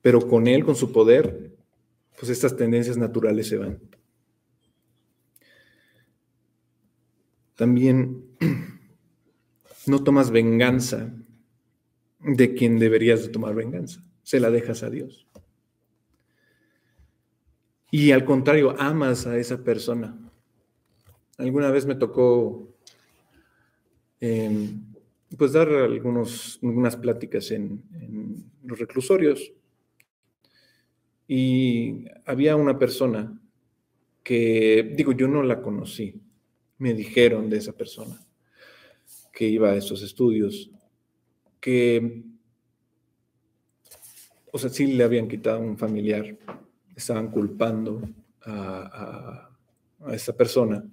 Pero 0.00 0.26
con 0.26 0.48
él, 0.48 0.64
con 0.64 0.74
su 0.74 0.90
poder, 0.90 1.54
pues 2.18 2.30
estas 2.30 2.56
tendencias 2.56 2.96
naturales 2.96 3.48
se 3.48 3.56
van. 3.56 3.78
También 7.54 8.24
no 9.86 10.02
tomas 10.02 10.30
venganza 10.30 11.14
de 12.18 12.54
quien 12.54 12.78
deberías 12.78 13.22
de 13.22 13.28
tomar 13.28 13.54
venganza, 13.54 14.02
se 14.22 14.40
la 14.40 14.50
dejas 14.50 14.82
a 14.82 14.90
Dios. 14.90 15.28
Y 17.90 18.12
al 18.12 18.24
contrario, 18.24 18.74
amas 18.78 19.26
a 19.26 19.36
esa 19.36 19.62
persona. 19.62 20.18
Alguna 21.36 21.70
vez 21.70 21.84
me 21.84 21.94
tocó 21.94 22.71
Em, 24.24 24.80
pues 25.36 25.52
dar 25.52 25.68
algunas 25.68 26.96
pláticas 26.96 27.50
en, 27.50 27.82
los 28.62 28.78
reclusorios. 28.78 29.52
Y 31.26 32.04
había 32.24 32.54
una 32.54 32.78
persona 32.78 33.36
que, 34.22 34.94
digo, 34.96 35.10
yo 35.10 35.26
no 35.26 35.42
la 35.42 35.60
conocí, 35.60 36.20
me 36.78 36.94
dijeron 36.94 37.50
de 37.50 37.56
esa 37.56 37.72
persona 37.72 38.20
que 39.32 39.48
iba 39.48 39.70
a 39.70 39.76
esos 39.76 40.02
estudios, 40.02 40.70
que, 41.58 42.22
o 44.52 44.58
sea, 44.58 44.70
sí 44.70 44.86
le 44.86 45.02
habían 45.02 45.26
quitado 45.26 45.56
a 45.56 45.62
un 45.62 45.76
familiar, 45.76 46.38
estaban 46.94 47.28
culpando 47.28 48.08
a, 48.42 49.50
a, 50.00 50.14
esa 50.14 50.36
persona. 50.36 50.84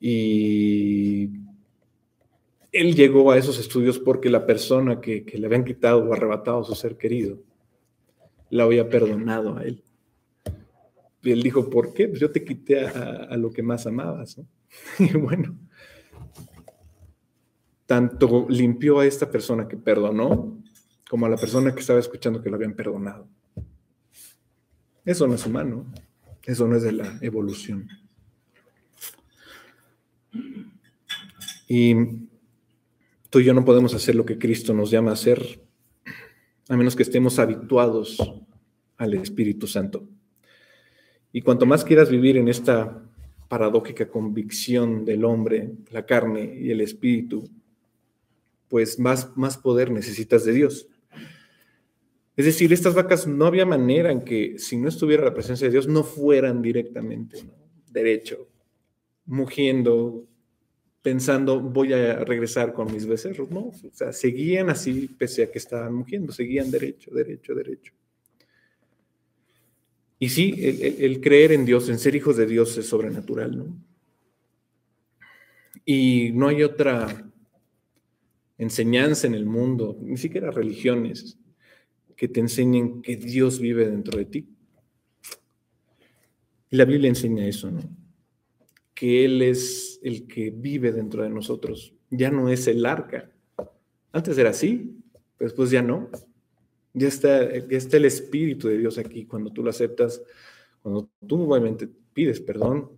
Y 0.00 1.39
él 2.72 2.94
llegó 2.94 3.30
a 3.30 3.38
esos 3.38 3.58
estudios 3.58 3.98
porque 3.98 4.30
la 4.30 4.46
persona 4.46 5.00
que, 5.00 5.24
le 5.32 5.46
habían 5.46 5.64
quitado 5.64 6.04
o 6.04 6.12
arrebatado 6.12 6.60
a 6.60 6.64
su 6.64 6.74
ser 6.74 6.96
querido 6.96 7.38
la 8.50 8.64
había 8.64 8.88
perdonado 8.88 9.56
a 9.56 9.62
él. 9.62 9.82
Y 11.22 11.30
él 11.30 11.42
dijo, 11.42 11.68
¿por 11.68 11.92
qué? 11.92 12.08
Pues 12.08 12.20
yo 12.20 12.30
te 12.30 12.44
quité 12.44 12.86
a, 12.86 13.36
lo 13.36 13.52
que 13.52 13.62
más 13.62 13.86
amabas. 13.86 14.40
Y 15.00 15.12
bueno, 15.16 15.58
tanto 17.86 18.46
limpió 18.48 19.00
a 19.00 19.06
esta 19.06 19.28
persona 19.28 19.66
que 19.66 19.76
perdonó 19.76 20.62
como 21.08 21.26
a 21.26 21.28
la 21.28 21.36
persona 21.36 21.74
que 21.74 21.80
estaba 21.80 21.98
escuchando 21.98 22.40
que 22.40 22.48
lo 22.48 22.54
habían 22.54 22.74
perdonado. 22.74 23.28
Eso 25.04 25.26
no 25.26 25.34
es 25.34 25.44
humano, 25.44 25.92
eso 26.44 26.68
no 26.68 26.76
es 26.76 26.84
de 26.84 26.92
la 26.92 27.18
evolución. 27.20 27.88
Y 31.66 32.29
tú 33.30 33.38
y 33.38 33.44
yo 33.44 33.54
no 33.54 33.64
podemos 33.64 33.94
hacer 33.94 34.14
lo 34.14 34.26
que 34.26 34.38
Cristo 34.38 34.74
nos 34.74 34.90
llama 34.90 35.10
a 35.10 35.14
hacer, 35.14 35.60
a 36.68 36.76
menos 36.76 36.96
que 36.96 37.02
estemos 37.02 37.38
habituados 37.38 38.18
al 38.96 39.14
Espíritu 39.14 39.66
Santo. 39.66 40.06
Y 41.32 41.42
cuanto 41.42 41.64
más 41.64 41.84
quieras 41.84 42.10
vivir 42.10 42.36
en 42.36 42.48
esta 42.48 43.02
paradójica 43.48 44.08
convicción 44.08 45.04
del 45.04 45.24
hombre, 45.24 45.72
la 45.90 46.06
carne 46.06 46.56
y 46.60 46.70
el 46.70 46.80
espíritu, 46.80 47.48
pues 48.68 48.98
más, 48.98 49.36
más 49.36 49.56
poder 49.58 49.90
necesitas 49.90 50.44
de 50.44 50.52
Dios. 50.52 50.88
Es 52.36 52.44
decir, 52.44 52.72
estas 52.72 52.94
vacas 52.94 53.26
no 53.26 53.46
había 53.46 53.66
manera 53.66 54.12
en 54.12 54.22
que 54.22 54.58
si 54.58 54.76
no 54.76 54.88
estuviera 54.88 55.24
la 55.24 55.34
presencia 55.34 55.66
de 55.66 55.72
Dios 55.72 55.88
no 55.88 56.04
fueran 56.04 56.62
directamente 56.62 57.44
derecho, 57.90 58.48
mugiendo, 59.26 60.26
pensando 61.02 61.60
voy 61.60 61.92
a 61.92 62.24
regresar 62.24 62.72
con 62.72 62.92
mis 62.92 63.06
becerros. 63.06 63.50
No, 63.50 63.68
o 63.68 63.90
sea, 63.92 64.12
seguían 64.12 64.70
así 64.70 65.08
pese 65.18 65.42
a 65.42 65.50
que 65.50 65.58
estaban 65.58 65.94
mugiendo, 65.94 66.32
seguían 66.32 66.70
derecho, 66.70 67.10
derecho, 67.12 67.54
derecho. 67.54 67.92
Y 70.18 70.28
sí, 70.28 70.54
el, 70.58 71.02
el, 71.02 71.20
creer 71.20 71.52
en 71.52 71.64
Dios, 71.64 71.88
en 71.88 71.98
ser 71.98 72.14
hijos 72.14 72.36
de 72.36 72.46
Dios 72.46 72.76
es 72.76 72.86
sobrenatural, 72.86 73.56
¿no? 73.56 73.74
Y 75.86 76.30
no 76.34 76.48
hay 76.48 76.62
otra 76.62 77.26
enseñanza 78.58 79.26
en 79.26 79.34
el 79.34 79.46
mundo, 79.46 79.96
ni 80.02 80.18
siquiera 80.18 80.50
religiones, 80.50 81.38
que 82.14 82.28
te 82.28 82.40
enseñen 82.40 83.00
que 83.00 83.16
Dios 83.16 83.58
vive 83.58 83.88
dentro 83.88 84.18
de 84.18 84.26
ti. 84.26 84.46
Y 86.70 86.76
la 86.76 86.84
Biblia 86.84 87.08
enseña 87.08 87.46
eso, 87.46 87.70
¿no? 87.70 87.80
Que 88.94 89.24
Él 89.24 89.40
es 89.40 89.89
el 90.02 90.26
que 90.26 90.50
vive 90.50 90.92
dentro 90.92 91.22
de 91.22 91.30
nosotros. 91.30 91.94
Ya 92.10 92.30
no 92.30 92.48
es 92.48 92.66
el 92.66 92.84
arca. 92.86 93.30
Antes 94.12 94.38
era 94.38 94.50
así, 94.50 94.96
después 95.38 95.70
ya 95.70 95.82
no. 95.82 96.08
Ya 96.92 97.08
está, 97.08 97.56
ya 97.56 97.78
está 97.78 97.96
el 97.96 98.06
Espíritu 98.06 98.68
de 98.68 98.78
Dios 98.78 98.98
aquí 98.98 99.24
cuando 99.24 99.52
tú 99.52 99.62
lo 99.62 99.70
aceptas, 99.70 100.20
cuando 100.82 101.08
tú 101.26 101.42
obviamente 101.42 101.88
pides 102.12 102.40
perdón 102.40 102.90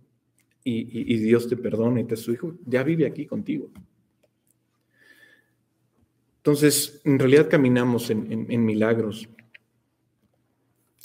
y, 0.63 1.13
y 1.13 1.17
Dios 1.19 1.47
te 1.47 1.57
perdona 1.57 2.01
y 2.01 2.05
te 2.05 2.15
es 2.15 2.21
su 2.21 2.31
hijo, 2.31 2.55
ya 2.65 2.81
vive 2.83 3.05
aquí 3.05 3.27
contigo. 3.27 3.69
Entonces, 6.43 6.99
en 7.05 7.19
realidad 7.19 7.49
caminamos 7.49 8.09
en, 8.09 8.65
milagros 8.65 9.29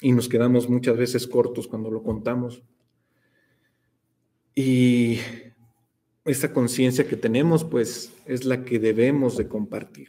y 0.00 0.10
nos 0.10 0.28
quedamos 0.28 0.68
muchas 0.68 0.96
veces 0.96 1.28
cortos 1.28 1.68
cuando 1.68 1.92
lo 1.92 2.02
contamos. 2.02 2.60
Y 4.52 5.20
esta 6.28 6.52
conciencia 6.52 7.08
que 7.08 7.16
tenemos, 7.16 7.64
pues, 7.64 8.12
es 8.26 8.44
la 8.44 8.64
que 8.64 8.78
debemos 8.78 9.36
de 9.36 9.48
compartir. 9.48 10.08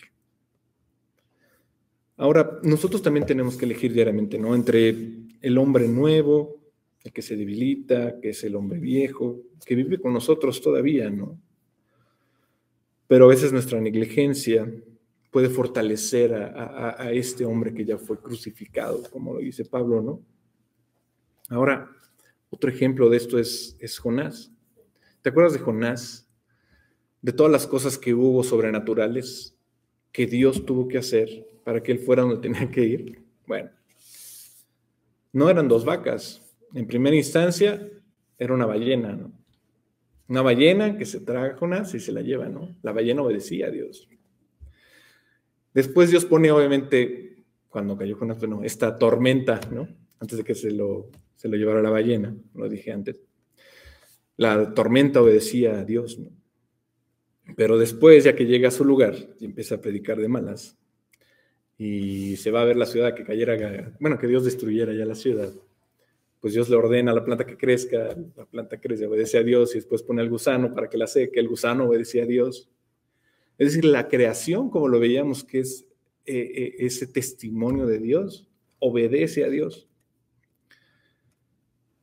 Ahora, 2.17 2.59
nosotros 2.63 3.01
también 3.01 3.25
tenemos 3.25 3.55
que 3.55 3.65
elegir 3.65 3.93
diariamente, 3.93 4.37
¿no? 4.37 4.53
Entre 4.53 4.95
el 5.41 5.57
hombre 5.57 5.87
nuevo, 5.87 6.59
el 7.03 7.13
que 7.13 7.21
se 7.21 7.37
debilita, 7.37 8.19
que 8.19 8.31
es 8.31 8.43
el 8.43 8.55
hombre 8.57 8.79
viejo, 8.79 9.39
que 9.65 9.75
vive 9.75 9.99
con 9.99 10.11
nosotros 10.11 10.61
todavía, 10.61 11.09
¿no? 11.09 11.39
Pero 13.07 13.25
a 13.25 13.29
veces 13.29 13.53
nuestra 13.53 13.79
negligencia 13.79 14.69
puede 15.31 15.49
fortalecer 15.49 16.33
a, 16.33 17.11
este 17.13 17.45
hombre 17.45 17.73
que 17.73 17.85
ya 17.85 17.97
fue 17.97 18.19
crucificado, 18.19 19.03
como 19.11 19.33
lo 19.33 19.39
dice 19.39 19.63
Pablo, 19.63 20.01
¿no? 20.01 20.21
Ahora, 21.49 21.89
otro 22.49 22.69
ejemplo 22.69 23.09
de 23.09 23.17
esto 23.17 23.39
es, 23.39 23.77
es 23.79 23.97
Jonás. 23.97 24.51
¿Te 25.21 25.29
acuerdas 25.29 25.53
de 25.53 25.59
Jonás? 25.59 26.29
De 27.21 27.33
todas 27.33 27.51
las 27.51 27.67
cosas 27.67 27.97
que 27.97 28.13
hubo 28.13 28.43
sobrenaturales 28.43 29.57
que 30.11 30.25
Dios 30.25 30.65
tuvo 30.65 30.87
que 30.87 30.97
hacer 30.97 31.45
para 31.63 31.83
que 31.83 31.91
él 31.91 31.99
fuera 31.99 32.23
donde 32.23 32.37
tenía 32.41 32.69
que 32.71 32.83
ir. 32.83 33.23
Bueno, 33.45 33.69
no 35.33 35.49
eran 35.49 35.67
dos 35.67 35.83
vacas. 35.83 36.41
En 36.73 36.87
primera 36.87 37.15
instancia 37.15 37.89
era 38.37 38.53
una 38.53 38.65
ballena, 38.65 39.13
¿no? 39.13 39.31
Una 40.27 40.41
ballena 40.43 40.97
que 40.97 41.05
se 41.05 41.19
traga 41.19 41.55
a 41.55 41.57
Jonás 41.57 41.93
y 41.95 41.99
se 41.99 42.11
la 42.11 42.21
lleva, 42.21 42.47
¿no? 42.47 42.75
La 42.83 42.91
ballena 42.91 43.23
obedecía 43.23 43.67
a 43.67 43.71
Dios. 43.71 44.07
Después 45.73 46.11
Dios 46.11 46.25
pone, 46.25 46.51
obviamente, 46.51 47.43
cuando 47.67 47.97
cayó 47.97 48.15
Jonás, 48.15 48.37
bueno, 48.37 48.63
esta 48.63 48.97
tormenta, 48.97 49.59
¿no? 49.71 49.87
Antes 50.19 50.37
de 50.37 50.43
que 50.43 50.53
se 50.53 50.71
lo, 50.71 51.09
se 51.35 51.47
lo 51.47 51.57
llevara 51.57 51.81
la 51.81 51.89
ballena, 51.89 52.35
lo 52.53 52.69
dije 52.69 52.91
antes. 52.91 53.19
La 54.39 54.73
tormenta 54.73 55.21
obedecía 55.21 55.79
a 55.79 55.83
Dios, 55.83 56.17
¿no? 56.17 56.31
Pero 57.55 57.77
después, 57.77 58.23
ya 58.23 58.35
que 58.35 58.45
llega 58.45 58.69
a 58.69 58.71
su 58.71 58.85
lugar 58.85 59.15
y 59.39 59.45
empieza 59.45 59.75
a 59.75 59.81
predicar 59.81 60.17
de 60.17 60.27
malas, 60.27 60.77
y 61.77 62.35
se 62.37 62.51
va 62.51 62.61
a 62.61 62.65
ver 62.65 62.75
la 62.75 62.85
ciudad 62.85 63.13
que 63.13 63.23
cayera, 63.23 63.93
bueno, 63.99 64.17
que 64.17 64.27
Dios 64.27 64.45
destruyera 64.45 64.93
ya 64.93 65.05
la 65.05 65.15
ciudad, 65.15 65.51
pues 66.39 66.53
Dios 66.53 66.69
le 66.69 66.75
ordena 66.75 67.11
a 67.11 67.15
la 67.15 67.23
planta 67.23 67.45
que 67.45 67.57
crezca, 67.57 68.15
la 68.35 68.45
planta 68.45 68.79
crece, 68.79 69.05
obedece 69.05 69.37
a 69.37 69.43
Dios 69.43 69.71
y 69.71 69.79
después 69.79 70.03
pone 70.03 70.21
al 70.21 70.29
gusano 70.29 70.73
para 70.73 70.89
que 70.89 70.97
la 70.97 71.07
seque, 71.07 71.39
el 71.39 71.47
gusano 71.47 71.85
obedecía 71.85 72.23
a 72.23 72.27
Dios 72.27 72.69
es 73.59 73.67
decir, 73.67 73.83
la 73.83 74.07
creación, 74.07 74.69
como 74.69 74.87
lo 74.87 75.01
veíamos, 75.01 75.43
que 75.43 75.59
es 75.59 75.85
eh, 76.25 76.51
eh, 76.55 76.75
ese 76.79 77.05
testimonio 77.05 77.85
de 77.85 77.99
Dios, 77.99 78.47
obedece 78.79 79.43
a 79.43 79.49
Dios. 79.49 79.89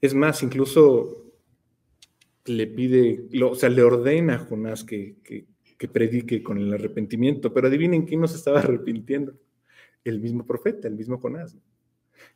Es 0.03 0.13
más, 0.13 0.43
incluso 0.43 1.26
le 2.47 2.67
pide, 2.67 3.29
o 3.43 3.55
sea, 3.55 3.69
le 3.69 3.83
ordena 3.83 4.35
a 4.35 4.39
Jonás 4.39 4.85
que, 4.85 5.17
predique 5.93 6.43
con 6.43 6.59
el 6.59 6.73
arrepentimiento, 6.73 7.53
pero 7.53 7.69
adivinen 7.69 8.07
quién 8.07 8.21
nos 8.21 8.35
estaba 8.35 8.61
arrepintiendo. 8.61 9.35
El 10.05 10.21
mismo 10.21 10.47
profeta, 10.47 10.89
el 10.89 10.95
mismo 10.95 11.19
Jonás, 11.19 11.57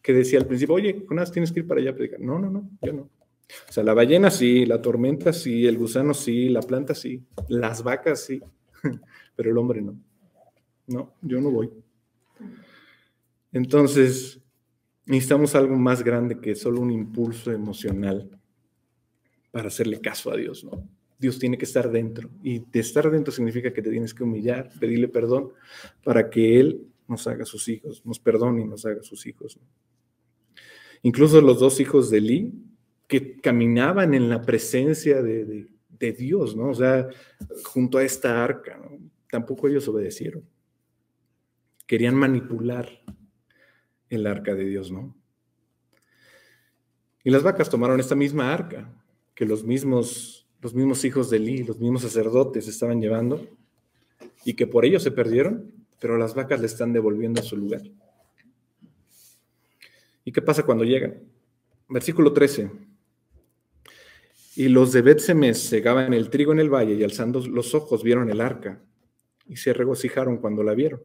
que 0.02 0.12
decía 0.12 0.38
al 0.40 0.46
principio, 0.46 0.74
oye, 0.74 1.04
Jonás, 1.06 1.30
tienes 1.30 1.52
que 1.52 1.60
ir 1.60 1.66
para 1.66 1.80
allá 1.80 1.90
a 1.90 1.94
predicar. 1.94 2.20
No, 2.20 2.38
no, 2.38 2.50
no, 2.50 2.70
yo 2.82 2.92
no. 2.92 3.02
O 3.02 3.72
sea, 3.72 3.82
la 3.82 3.94
ballena 3.94 4.30
sí, 4.30 4.66
la 4.66 4.80
tormenta 4.80 5.32
sí, 5.32 5.66
el 5.66 5.78
gusano 5.78 6.14
sí, 6.14 6.48
la 6.48 6.62
planta 6.62 6.94
sí, 6.94 7.24
las 7.48 7.82
vacas 7.82 8.24
sí, 8.24 8.40
pero 9.36 9.50
el 9.50 9.58
hombre 9.58 9.82
no. 9.82 9.96
No, 10.86 11.14
yo 11.22 11.40
no 11.40 11.50
voy. 11.50 11.70
Entonces, 13.52 14.40
necesitamos 15.06 15.54
algo 15.54 15.76
más 15.76 16.02
grande 16.02 16.40
que 16.40 16.54
solo 16.54 16.80
un 16.80 16.90
impulso 16.90 17.52
emocional 17.52 18.39
para 19.50 19.68
hacerle 19.68 20.00
caso 20.00 20.30
a 20.30 20.36
Dios, 20.36 20.64
¿no? 20.64 20.88
Dios 21.20 21.38
tiene 21.38 21.58
que 21.58 21.66
estar 21.66 21.90
dentro. 21.90 22.30
Y 22.42 22.60
de 22.60 22.80
estar 22.80 23.10
dentro 23.10 23.32
significa 23.32 23.72
que 23.72 23.82
te 23.82 23.90
tienes 23.90 24.14
que 24.14 24.24
humillar, 24.24 24.70
pedirle 24.80 25.06
perdón 25.06 25.52
para 26.02 26.30
que 26.30 26.58
Él 26.58 26.86
nos 27.06 27.26
haga 27.26 27.44
sus 27.44 27.68
hijos, 27.68 28.04
nos 28.06 28.18
perdone 28.18 28.62
y 28.62 28.64
nos 28.64 28.86
haga 28.86 29.02
sus 29.02 29.26
hijos. 29.26 29.58
Incluso 31.02 31.40
los 31.42 31.60
dos 31.60 31.78
hijos 31.78 32.10
de 32.10 32.18
Eli, 32.18 32.52
que 33.06 33.36
caminaban 33.36 34.14
en 34.14 34.30
la 34.30 34.42
presencia 34.42 35.22
de, 35.22 35.68
Dios, 36.16 36.56
¿no? 36.56 36.70
O 36.70 36.74
sea, 36.74 37.08
junto 37.62 37.98
a 37.98 38.02
esta 38.02 38.42
arca, 38.42 38.80
tampoco 39.30 39.68
ellos 39.68 39.86
obedecieron. 39.86 40.42
Querían 41.86 42.14
manipular 42.14 42.88
el 44.08 44.26
arca 44.26 44.54
de 44.54 44.64
Dios, 44.64 44.90
¿no? 44.90 45.14
Y 47.22 47.28
las 47.28 47.42
vacas 47.42 47.68
tomaron 47.68 48.00
esta 48.00 48.14
misma 48.14 48.50
arca 48.50 48.90
que 49.40 49.46
los 49.46 49.64
mismos, 49.64 50.46
los 50.60 50.74
mismos 50.74 51.02
hijos 51.06 51.30
de 51.30 51.38
Eli, 51.38 51.62
los 51.62 51.78
mismos 51.78 52.02
sacerdotes 52.02 52.68
estaban 52.68 53.00
llevando 53.00 53.48
y 54.44 54.52
que 54.52 54.66
por 54.66 54.84
ello 54.84 55.00
se 55.00 55.12
perdieron, 55.12 55.72
pero 55.98 56.18
las 56.18 56.34
vacas 56.34 56.60
le 56.60 56.66
están 56.66 56.92
devolviendo 56.92 57.40
a 57.40 57.42
su 57.42 57.56
lugar. 57.56 57.80
¿Y 60.26 60.30
qué 60.30 60.42
pasa 60.42 60.66
cuando 60.66 60.84
llegan? 60.84 61.22
Versículo 61.88 62.34
13. 62.34 62.70
Y 64.56 64.68
los 64.68 64.92
de 64.92 65.00
Bet-Semes 65.00 65.58
segaban 65.58 66.12
el 66.12 66.28
trigo 66.28 66.52
en 66.52 66.60
el 66.60 66.68
valle 66.68 66.92
y 66.92 67.02
alzando 67.02 67.40
los 67.40 67.74
ojos 67.74 68.02
vieron 68.02 68.28
el 68.28 68.42
arca 68.42 68.78
y 69.46 69.56
se 69.56 69.72
regocijaron 69.72 70.36
cuando 70.36 70.62
la 70.62 70.74
vieron. 70.74 71.02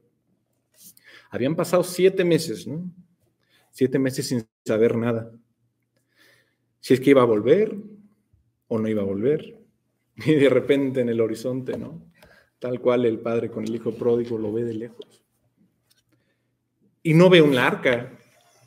Habían 1.29 1.55
pasado 1.55 1.85
siete 1.85 2.25
meses, 2.25 2.67
¿no? 2.67 2.83
Siete 3.71 3.97
meses 3.97 4.27
sin 4.27 4.45
saber 4.65 4.97
nada. 4.97 5.31
Si 6.81 6.93
es 6.93 6.99
que 6.99 7.11
iba 7.11 7.21
a 7.21 7.25
volver 7.25 7.73
o 8.67 8.79
no 8.79 8.87
iba 8.87 9.01
a 9.01 9.05
volver. 9.05 9.59
Y 10.25 10.35
de 10.35 10.49
repente 10.49 11.01
en 11.01 11.09
el 11.09 11.19
horizonte, 11.19 11.77
¿no? 11.77 12.01
Tal 12.59 12.79
cual 12.79 13.05
el 13.05 13.19
padre 13.19 13.51
con 13.51 13.65
el 13.65 13.75
hijo 13.75 13.93
pródigo 13.93 14.37
lo 14.37 14.53
ve 14.53 14.63
de 14.63 14.73
lejos. 14.73 15.25
Y 17.03 17.13
no 17.13 17.29
ve 17.29 17.41
un 17.41 17.57
arca, 17.57 18.17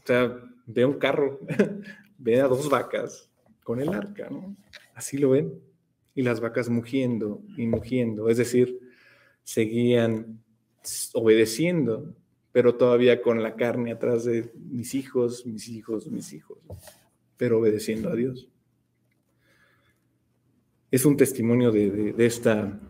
o 0.03 0.07
sea, 0.07 0.41
ve 0.66 0.85
un 0.85 0.99
carro, 0.99 1.41
ve 2.19 2.41
a 2.41 2.49
dos 2.49 2.69
vacas 2.69 3.31
con 3.65 3.81
el 3.81 3.89
arca, 3.89 4.29
¿no? 4.31 4.57
Así 4.95 5.16
lo 5.16 5.31
ven. 5.31 5.59
Y 6.15 6.23
las 6.23 6.41
vacas 6.41 6.69
mugiendo 6.69 7.43
y 7.57 7.66
mugiendo, 7.66 8.29
es 8.29 8.37
decir, 8.39 8.79
seguían 9.43 10.43
obedeciendo, 11.15 12.15
pero 12.53 12.75
todavía 12.75 13.23
con 13.23 13.43
la 13.43 13.57
carne 13.57 13.93
atrás 13.93 14.25
de 14.25 14.51
mis 14.55 14.95
hijos, 14.95 15.47
mis 15.47 15.69
hijos, 15.69 16.09
mis 16.09 16.33
hijos, 16.33 16.59
pero 17.37 17.59
obedeciendo 17.59 18.11
a 18.11 18.16
Dios. 18.16 18.49
Es 20.90 21.05
un 21.05 21.16
testimonio 21.16 21.70
de, 21.70 22.15
esta, 22.19 22.81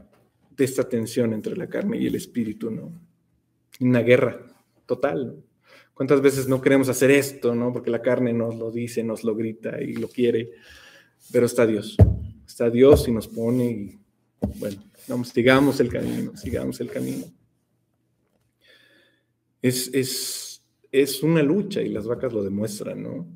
de 0.56 0.64
esta 0.64 0.88
tensión 0.88 1.32
entre 1.32 1.56
la 1.56 1.68
carne 1.68 1.98
y 1.98 2.06
el 2.06 2.14
espíritu, 2.14 2.70
¿no? 2.70 2.92
Una 3.80 4.00
guerra 4.00 4.40
total. 4.86 5.42
¿Cuántas 5.94 6.20
veces 6.20 6.46
no 6.46 6.60
queremos 6.60 6.88
hacer 6.88 7.10
esto, 7.10 7.54
¿no? 7.54 7.72
Porque 7.72 7.90
la 7.90 8.02
carne 8.02 8.32
nos 8.32 8.56
lo 8.56 8.70
dice, 8.70 9.02
nos 9.02 9.24
lo 9.24 9.34
grita 9.34 9.80
y 9.82 9.94
lo 9.94 10.08
quiere, 10.08 10.52
pero 11.32 11.46
está 11.46 11.66
Dios. 11.66 11.96
Está 12.46 12.70
Dios 12.70 13.08
y 13.08 13.12
nos 13.12 13.26
pone 13.26 13.64
y, 13.64 13.98
bueno, 14.58 14.82
vamos, 15.08 15.30
sigamos 15.30 15.80
el 15.80 15.88
camino, 15.88 16.36
sigamos 16.36 16.80
el 16.80 16.90
camino. 16.90 17.24
Es, 19.60 19.92
es, 19.92 20.62
es 20.92 21.22
una 21.24 21.42
lucha 21.42 21.82
y 21.82 21.88
las 21.88 22.06
vacas 22.06 22.32
lo 22.32 22.44
demuestran, 22.44 23.02
¿no? 23.02 23.26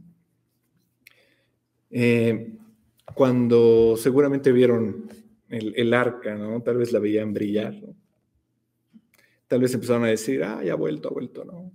Eh, 1.90 2.58
cuando 3.14 3.96
seguramente 3.96 4.52
vieron 4.52 5.08
el, 5.48 5.92
arca, 5.92 6.34
¿no? 6.34 6.62
Tal 6.62 6.78
vez 6.78 6.92
la 6.92 6.98
veían 6.98 7.34
brillar. 7.34 7.74
Tal 9.48 9.60
vez 9.60 9.74
empezaron 9.74 10.04
a 10.04 10.08
decir, 10.08 10.42
ah, 10.44 10.62
ya 10.64 10.72
ha 10.72 10.76
vuelto, 10.76 11.08
ha 11.08 11.12
vuelto, 11.12 11.44
¿no? 11.44 11.70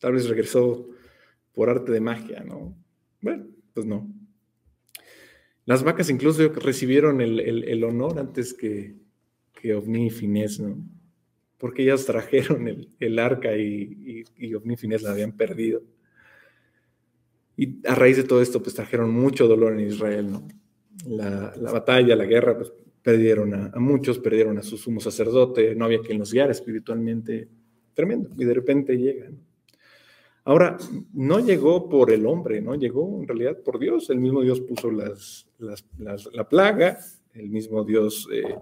Tal 0.00 0.12
vez 0.12 0.28
regresó 0.28 0.88
por 1.52 1.68
arte 1.68 1.90
de 1.90 2.00
magia, 2.00 2.44
¿no? 2.44 2.76
Bueno, 3.20 3.46
pues 3.74 3.86
no. 3.86 4.08
Las 5.64 5.82
vacas 5.82 6.10
incluso 6.10 6.48
recibieron 6.50 7.20
el, 7.20 7.84
honor 7.84 8.18
antes 8.18 8.54
que, 8.54 8.96
que 9.52 9.74
Ovni 9.74 10.06
y 10.06 10.10
Finés, 10.10 10.60
¿no? 10.60 10.76
Porque 11.58 11.82
ellas 11.82 12.04
trajeron 12.06 12.88
el, 12.98 13.18
arca 13.18 13.56
y, 13.56 14.24
y, 14.36 14.46
y 14.48 14.54
Ovni 14.54 14.74
y 14.74 14.76
Finés 14.76 15.02
la 15.02 15.10
habían 15.10 15.32
perdido. 15.32 15.82
Y 17.56 17.86
a 17.86 17.94
raíz 17.94 18.16
de 18.16 18.24
todo 18.24 18.40
esto, 18.40 18.62
pues 18.62 18.74
trajeron 18.74 19.10
mucho 19.10 19.46
dolor 19.46 19.74
en 19.74 19.88
Israel, 19.88 20.30
¿no? 20.30 20.48
La, 21.06 21.52
batalla, 21.72 22.16
la 22.16 22.24
guerra, 22.24 22.56
pues 22.56 22.72
perdieron 23.02 23.54
a, 23.54 23.78
muchos, 23.78 24.18
perdieron 24.18 24.58
a 24.58 24.62
su 24.62 24.76
sumo 24.76 25.00
sacerdote, 25.00 25.74
no 25.74 25.84
había 25.84 26.00
quien 26.00 26.18
los 26.18 26.32
guiara 26.32 26.52
espiritualmente, 26.52 27.48
tremendo, 27.94 28.30
y 28.38 28.44
de 28.44 28.54
repente 28.54 28.96
llegan. 28.96 29.38
Ahora, 30.44 30.76
no 31.12 31.40
llegó 31.40 31.88
por 31.88 32.10
el 32.10 32.26
hombre, 32.26 32.60
¿no? 32.60 32.74
Llegó 32.74 33.20
en 33.20 33.28
realidad 33.28 33.58
por 33.62 33.78
Dios. 33.78 34.10
El 34.10 34.18
mismo 34.18 34.42
Dios 34.42 34.60
puso 34.60 34.90
las, 34.90 35.46
la 35.58 36.48
plaga, 36.48 36.98
el 37.34 37.48
mismo 37.48 37.84
Dios, 37.84 38.28
eh, 38.32 38.56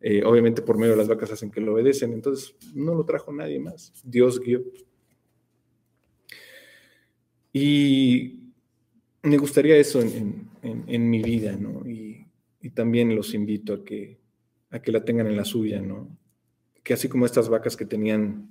eh, 0.00 0.22
obviamente 0.24 0.62
por 0.62 0.78
medio 0.78 0.92
de 0.92 0.98
las 0.98 1.08
vacas 1.08 1.32
hacen 1.32 1.50
que 1.50 1.60
lo 1.60 1.74
obedecen, 1.74 2.12
entonces 2.12 2.54
no 2.74 2.94
lo 2.94 3.04
trajo 3.04 3.32
nadie 3.32 3.58
más. 3.58 3.92
Dios 4.04 4.40
guió. 4.40 4.62
Y 7.60 8.52
me 9.24 9.36
gustaría 9.36 9.76
eso 9.76 10.00
en, 10.00 11.10
mi 11.10 11.22
vida, 11.22 11.56
¿no? 11.56 11.88
Y, 11.88 12.24
también 12.74 13.16
los 13.16 13.34
invito 13.34 13.72
a 13.72 13.84
que, 13.84 14.20
a 14.70 14.78
que 14.80 14.92
la 14.92 15.02
tengan 15.02 15.26
en 15.26 15.36
la 15.36 15.44
suya, 15.44 15.80
¿no? 15.80 16.16
Que 16.84 16.92
así 16.92 17.08
como 17.08 17.26
estas 17.26 17.48
vacas 17.48 17.76
que 17.76 17.86
tenían 17.86 18.48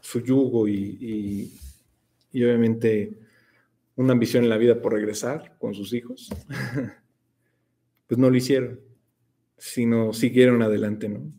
su 0.00 0.20
yugo 0.20 0.66
y, 0.66 1.52
obviamente 2.34 3.20
una 3.94 4.12
ambición 4.12 4.42
en 4.42 4.50
la 4.50 4.56
vida 4.56 4.82
por 4.82 4.92
regresar 4.92 5.56
con 5.58 5.72
sus 5.72 5.92
hijos, 5.92 6.28
pues 8.08 8.18
no 8.18 8.28
lo 8.28 8.36
hicieron, 8.36 8.80
sino 9.56 10.12
siguieron 10.12 10.60
adelante, 10.62 11.08
¿no? 11.08 11.32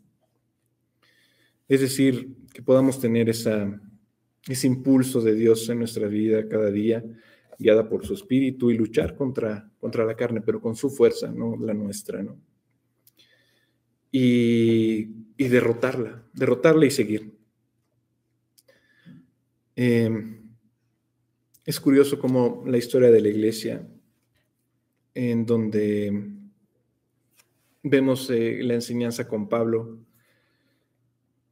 Es 1.68 1.82
decir, 1.82 2.34
que 2.54 2.62
podamos 2.62 2.98
tener 2.98 3.28
esa, 3.28 3.78
ese 4.48 4.66
impulso 4.66 5.20
de 5.20 5.34
Dios 5.34 5.68
en 5.68 5.78
nuestra 5.78 6.06
vida 6.06 6.48
cada 6.48 6.70
día, 6.70 7.04
guiada 7.58 7.88
por 7.88 8.06
su 8.06 8.14
espíritu 8.14 8.70
y 8.70 8.76
luchar 8.76 9.16
contra, 9.16 9.70
contra 9.78 10.04
la 10.04 10.14
carne, 10.14 10.40
pero 10.40 10.60
con 10.60 10.76
su 10.76 10.90
fuerza, 10.90 11.30
no 11.32 11.56
la 11.56 11.74
nuestra, 11.74 12.22
¿no? 12.22 12.38
Y, 14.10 15.26
derrotarla, 15.36 16.24
derrotarla 16.32 16.86
y 16.86 16.90
seguir. 16.90 17.36
Em, 19.74 20.56
es 21.64 21.78
curioso 21.80 22.18
como 22.18 22.64
la 22.66 22.78
historia 22.78 23.10
de 23.10 23.20
la 23.20 23.28
iglesia, 23.28 23.86
en 25.12 25.44
donde 25.44 26.30
vemos 27.82 28.30
eh, 28.30 28.60
la 28.62 28.74
enseñanza 28.74 29.28
con 29.28 29.48
Pablo, 29.48 29.98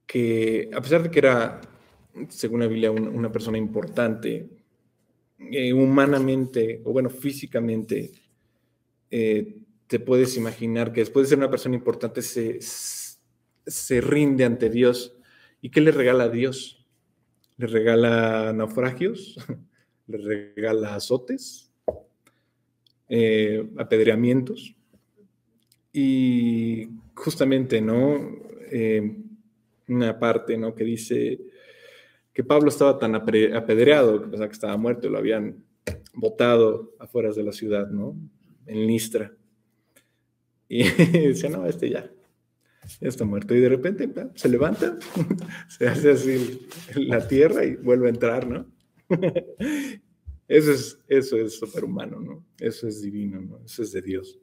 que 0.07 0.71
a 0.73 0.81
pesar 0.81 1.03
de 1.03 1.11
que 1.11 1.19
era 1.19 1.61
según 2.29 2.61
la 2.61 2.67
Biblia, 2.67 2.91
una 2.91 3.31
persona 3.33 3.59
importante, 3.59 4.49
eh, 5.39 5.73
humanamente, 5.73 6.81
o 6.85 6.93
bueno, 6.93 7.11
físicamente, 7.11 8.13
eh, 9.11 9.57
te 9.87 10.01
puedes 10.01 10.37
imaginar 10.37 10.93
que 10.93 11.01
después 11.01 11.27
de 11.27 11.31
ser 11.31 11.39
una 11.39 11.51
persona 11.51 11.75
importante 11.75 12.23
se, 12.23 12.59
se 12.61 14.01
rinde 14.01 14.45
ante 14.45 14.71
Dios. 14.71 15.17
¿Y 15.61 15.71
qué 15.71 15.81
le 15.81 15.91
regala 15.91 16.25
a 16.25 16.29
Dios? 16.29 16.87
¿Le 17.57 17.67
regala 17.67 18.53
naufragios? 18.53 19.37
¿Le 20.07 20.19
regala 20.19 20.95
azotes? 20.95 21.73
Eh, 23.09 23.69
apedreamientos. 23.77 24.75
Y 25.93 26.89
justamente, 27.15 27.81
¿no? 27.81 28.43
una 29.87 30.19
parte, 30.19 30.57
¿no? 30.57 30.75
Que 30.75 30.83
dice, 30.83 31.39
que 32.35 32.43
Pablo 32.43 32.69
estaba 32.69 32.99
tan 32.99 33.15
apedreado 33.15 34.21
que 34.21 34.27
pensaba 34.27 34.49
que 34.49 34.55
estaba 34.55 34.77
muerto, 34.77 35.09
lo 35.09 35.19
habían 35.19 35.65
botado 36.13 36.93
afuera 36.99 37.33
de 37.33 37.45
la 37.45 37.53
ciudad, 37.53 37.89
¿no? 37.89 38.19
En 38.67 38.87
Listra. 38.89 39.33
Y 40.69 40.83
decía, 41.29 41.49
no, 41.49 41.65
este 41.65 41.91
ya, 41.91 42.11
ya 43.01 43.09
está 43.09 43.25
muerto. 43.25 43.55
Y 43.55 43.61
de 43.61 43.69
repente 43.69 44.13
se 44.35 44.49
levanta, 44.49 44.99
se 45.69 45.87
hace 45.87 46.11
así 46.11 46.67
la 46.97 47.27
tierra 47.27 47.65
y 47.65 47.77
vuelve 47.77 48.09
a 48.09 48.11
entrar, 48.11 48.47
¿no? 48.49 48.67
Eso 50.47 50.73
es, 50.73 50.99
eso 51.09 51.39
es 51.39 51.59
superhumano, 51.59 52.21
¿no? 52.21 52.45
Eso 52.59 52.87
es 52.87 53.01
divino, 53.01 53.41
¿no? 53.41 53.61
Eso 53.65 53.83
es 53.83 53.93
de 53.93 54.03
Dios. 54.03 54.39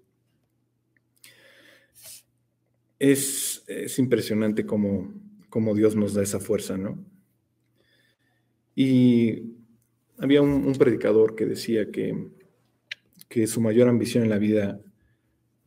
Es, 2.97 3.63
es 3.68 3.99
impresionante 3.99 4.65
cómo, 4.65 5.13
cómo 5.49 5.76
Dios 5.76 5.95
nos 5.95 6.15
da 6.15 6.23
esa 6.23 6.39
fuerza, 6.39 6.76
¿no? 6.76 6.97
Y 8.84 9.58
había 10.18 10.41
un, 10.41 10.74
predicador 10.74 11.36
que 11.36 11.45
decía 11.45 11.91
que, 11.91 12.18
que, 13.30 13.45
su 13.45 13.62
mayor 13.62 13.88
ambición 13.88 14.24
en 14.24 14.32
la 14.32 14.40
vida 14.40 14.82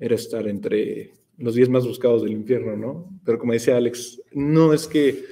era 0.01 0.17
estar 0.17 0.49
entre 0.49 1.13
los 1.39 1.55
diez 1.55 1.69
más 1.69 1.87
buscados 1.87 2.25
del 2.25 2.33
infierno, 2.33 2.77
¿no? 2.77 3.09
Pero 3.25 3.39
como 3.39 3.53
decía 3.53 3.77
Alex, 3.77 4.21
no 4.33 4.73
es 4.73 4.89
que 4.89 5.23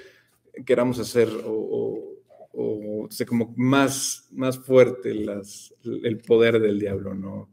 queramos 0.65 1.01
hacer 1.01 1.29
o, 1.45 2.21
o, 2.53 3.09
sea, 3.11 3.27
como 3.27 3.53
más, 3.57 4.29
más 4.31 4.61
fuerte 4.61 5.13
las, 5.13 5.75
el 5.83 6.19
poder 6.19 6.61
del 6.61 6.79
diablo, 6.79 7.15
¿no? 7.15 7.51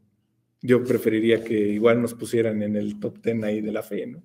Yo 0.62 0.84
preferiría 0.84 1.42
que 1.42 1.58
igual 1.58 2.00
nos 2.00 2.14
pusieran 2.14 2.62
en 2.62 2.76
el 2.76 3.00
top 3.00 3.20
ten 3.20 3.42
ahí 3.42 3.60
de 3.62 3.72
la 3.72 3.82
fe, 3.82 4.06
¿no? 4.06 4.22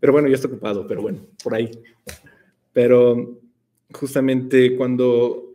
Pero 0.00 0.12
bueno, 0.12 0.26
ya 0.26 0.34
está 0.34 0.48
ocupado, 0.48 0.84
pero 0.84 1.00
bueno, 1.00 1.28
por 1.44 1.54
ahí. 1.54 1.70
Pero 2.72 3.45
justamente 3.92 4.76
cuando 4.76 5.54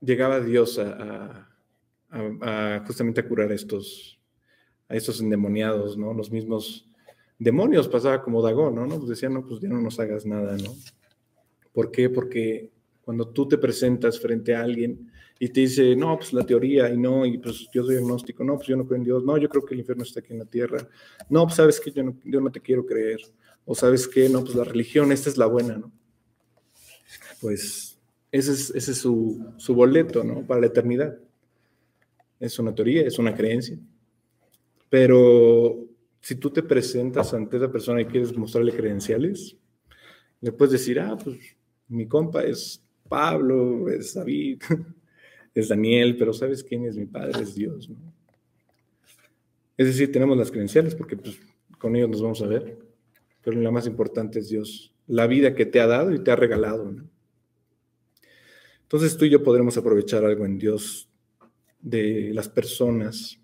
llegaba 0.00 0.40
Dios 0.40 0.78
a, 0.78 1.48
justamente 2.86 3.20
a 3.20 3.28
curar 3.28 3.52
estos, 3.52 4.18
a 4.88 4.96
estos 4.96 5.20
endemoniados, 5.20 5.96
¿no? 5.96 6.12
Los 6.14 6.30
mismos 6.30 6.88
demonios 7.38 7.88
pasaba 7.88 8.22
como 8.22 8.42
Dagón, 8.42 8.74
¿no? 8.74 8.86
Nos 8.86 9.08
decían, 9.08 9.34
no, 9.34 9.46
pues 9.46 9.60
ya 9.60 9.68
no 9.68 9.80
nos 9.80 9.98
hagas 10.00 10.26
nada, 10.26 10.56
¿no? 10.56 10.74
¿Por 11.72 11.90
qué? 11.90 12.10
Porque 12.10 12.70
cuando 13.02 13.28
tú 13.28 13.48
te 13.48 13.58
presentas 13.58 14.18
frente 14.18 14.54
a 14.54 14.62
alguien 14.62 15.10
y 15.38 15.48
te 15.48 15.60
dice, 15.60 15.96
no, 15.96 16.16
pues 16.16 16.32
la 16.32 16.44
teoría, 16.44 16.90
y 16.90 16.98
no, 16.98 17.24
y 17.24 17.38
pues 17.38 17.68
yo 17.72 17.82
soy 17.82 17.96
agnóstico, 17.96 18.44
no, 18.44 18.56
pues 18.56 18.68
yo 18.68 18.76
no 18.76 18.86
creo 18.86 18.98
en 18.98 19.04
Dios, 19.04 19.24
no, 19.24 19.38
yo 19.38 19.48
creo 19.48 19.64
que 19.64 19.74
el 19.74 19.80
infierno 19.80 20.02
está 20.02 20.20
aquí 20.20 20.32
en 20.32 20.40
la 20.40 20.44
tierra, 20.44 20.86
no, 21.30 21.44
pues 21.44 21.56
sabes 21.56 21.80
que 21.80 21.90
yo 21.90 22.02
no, 22.02 22.16
yo 22.24 22.40
no 22.40 22.50
te 22.50 22.60
quiero 22.60 22.84
creer, 22.84 23.20
o 23.64 23.74
sabes 23.74 24.06
que, 24.06 24.28
no, 24.28 24.44
pues 24.44 24.54
la 24.54 24.64
religión, 24.64 25.12
esta 25.12 25.30
es 25.30 25.38
la 25.38 25.46
buena, 25.46 25.78
¿no? 25.78 25.90
Pues 27.40 27.98
ese 28.32 28.52
es, 28.52 28.70
ese 28.70 28.92
es 28.92 28.98
su, 28.98 29.52
su 29.56 29.74
boleto, 29.74 30.22
¿no? 30.24 30.46
Para 30.46 30.60
la 30.60 30.66
eternidad. 30.68 31.18
Es 32.38 32.58
una 32.58 32.74
teoría, 32.74 33.02
es 33.02 33.18
una 33.18 33.34
creencia. 33.34 33.78
Pero 34.88 35.86
si 36.20 36.34
tú 36.34 36.50
te 36.50 36.62
presentas 36.62 37.32
ante 37.34 37.56
esa 37.56 37.70
persona 37.70 38.00
y 38.00 38.06
quieres 38.06 38.36
mostrarle 38.36 38.72
credenciales, 38.72 39.56
le 40.40 40.52
puedes 40.52 40.72
decir, 40.72 41.00
ah, 41.00 41.16
pues 41.22 41.38
mi 41.88 42.06
compa 42.06 42.44
es 42.44 42.82
Pablo, 43.08 43.88
es 43.88 44.14
David, 44.14 44.62
es 45.54 45.68
Daniel, 45.68 46.16
pero 46.16 46.32
¿sabes 46.32 46.62
quién 46.62 46.84
es 46.84 46.96
mi 46.96 47.06
padre? 47.06 47.42
Es 47.42 47.54
Dios. 47.54 47.88
¿no? 47.88 47.96
Es 49.76 49.86
decir, 49.86 50.12
tenemos 50.12 50.36
las 50.36 50.50
credenciales 50.50 50.94
porque 50.94 51.16
pues, 51.16 51.40
con 51.78 51.96
ellos 51.96 52.10
nos 52.10 52.22
vamos 52.22 52.42
a 52.42 52.46
ver, 52.46 52.78
pero 53.42 53.58
la 53.60 53.70
más 53.70 53.86
importante 53.86 54.38
es 54.38 54.48
Dios, 54.48 54.94
la 55.10 55.26
vida 55.26 55.54
que 55.54 55.66
te 55.66 55.80
ha 55.80 55.88
dado 55.88 56.12
y 56.12 56.22
te 56.22 56.30
ha 56.30 56.36
regalado. 56.36 56.94
Entonces 58.82 59.16
tú 59.16 59.24
y 59.24 59.30
yo 59.30 59.42
podremos 59.42 59.76
aprovechar 59.76 60.24
algo 60.24 60.46
en 60.46 60.56
Dios 60.56 61.10
de 61.80 62.30
las 62.32 62.48
personas 62.48 63.38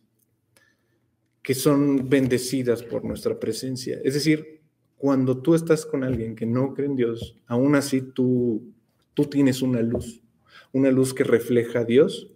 que 1.43 1.55
son 1.55 2.09
bendecidas 2.09 2.83
por 2.83 3.05
nuestra 3.05 3.39
presencia. 3.39 3.99
Es 4.05 4.15
decir, 4.15 4.61
cuando 4.97 5.43
tú 5.43 5.55
estás 5.55 5.85
con 5.85 6.05
alguien 6.05 6.37
que 6.37 6.47
no 6.47 6.73
cree 6.73 6.87
en 6.87 6.97
Dios, 6.97 7.37
aún 7.47 7.75
así 7.75 8.01
tú, 8.01 8.73
tú 9.15 9.25
tienes 9.25 9.61
una 9.61 9.83
luz, 9.83 10.23
una 10.73 10.91
luz 10.91 11.13
que 11.13 11.25
refleja 11.25 11.81
a 11.81 11.85
Dios 11.85 12.31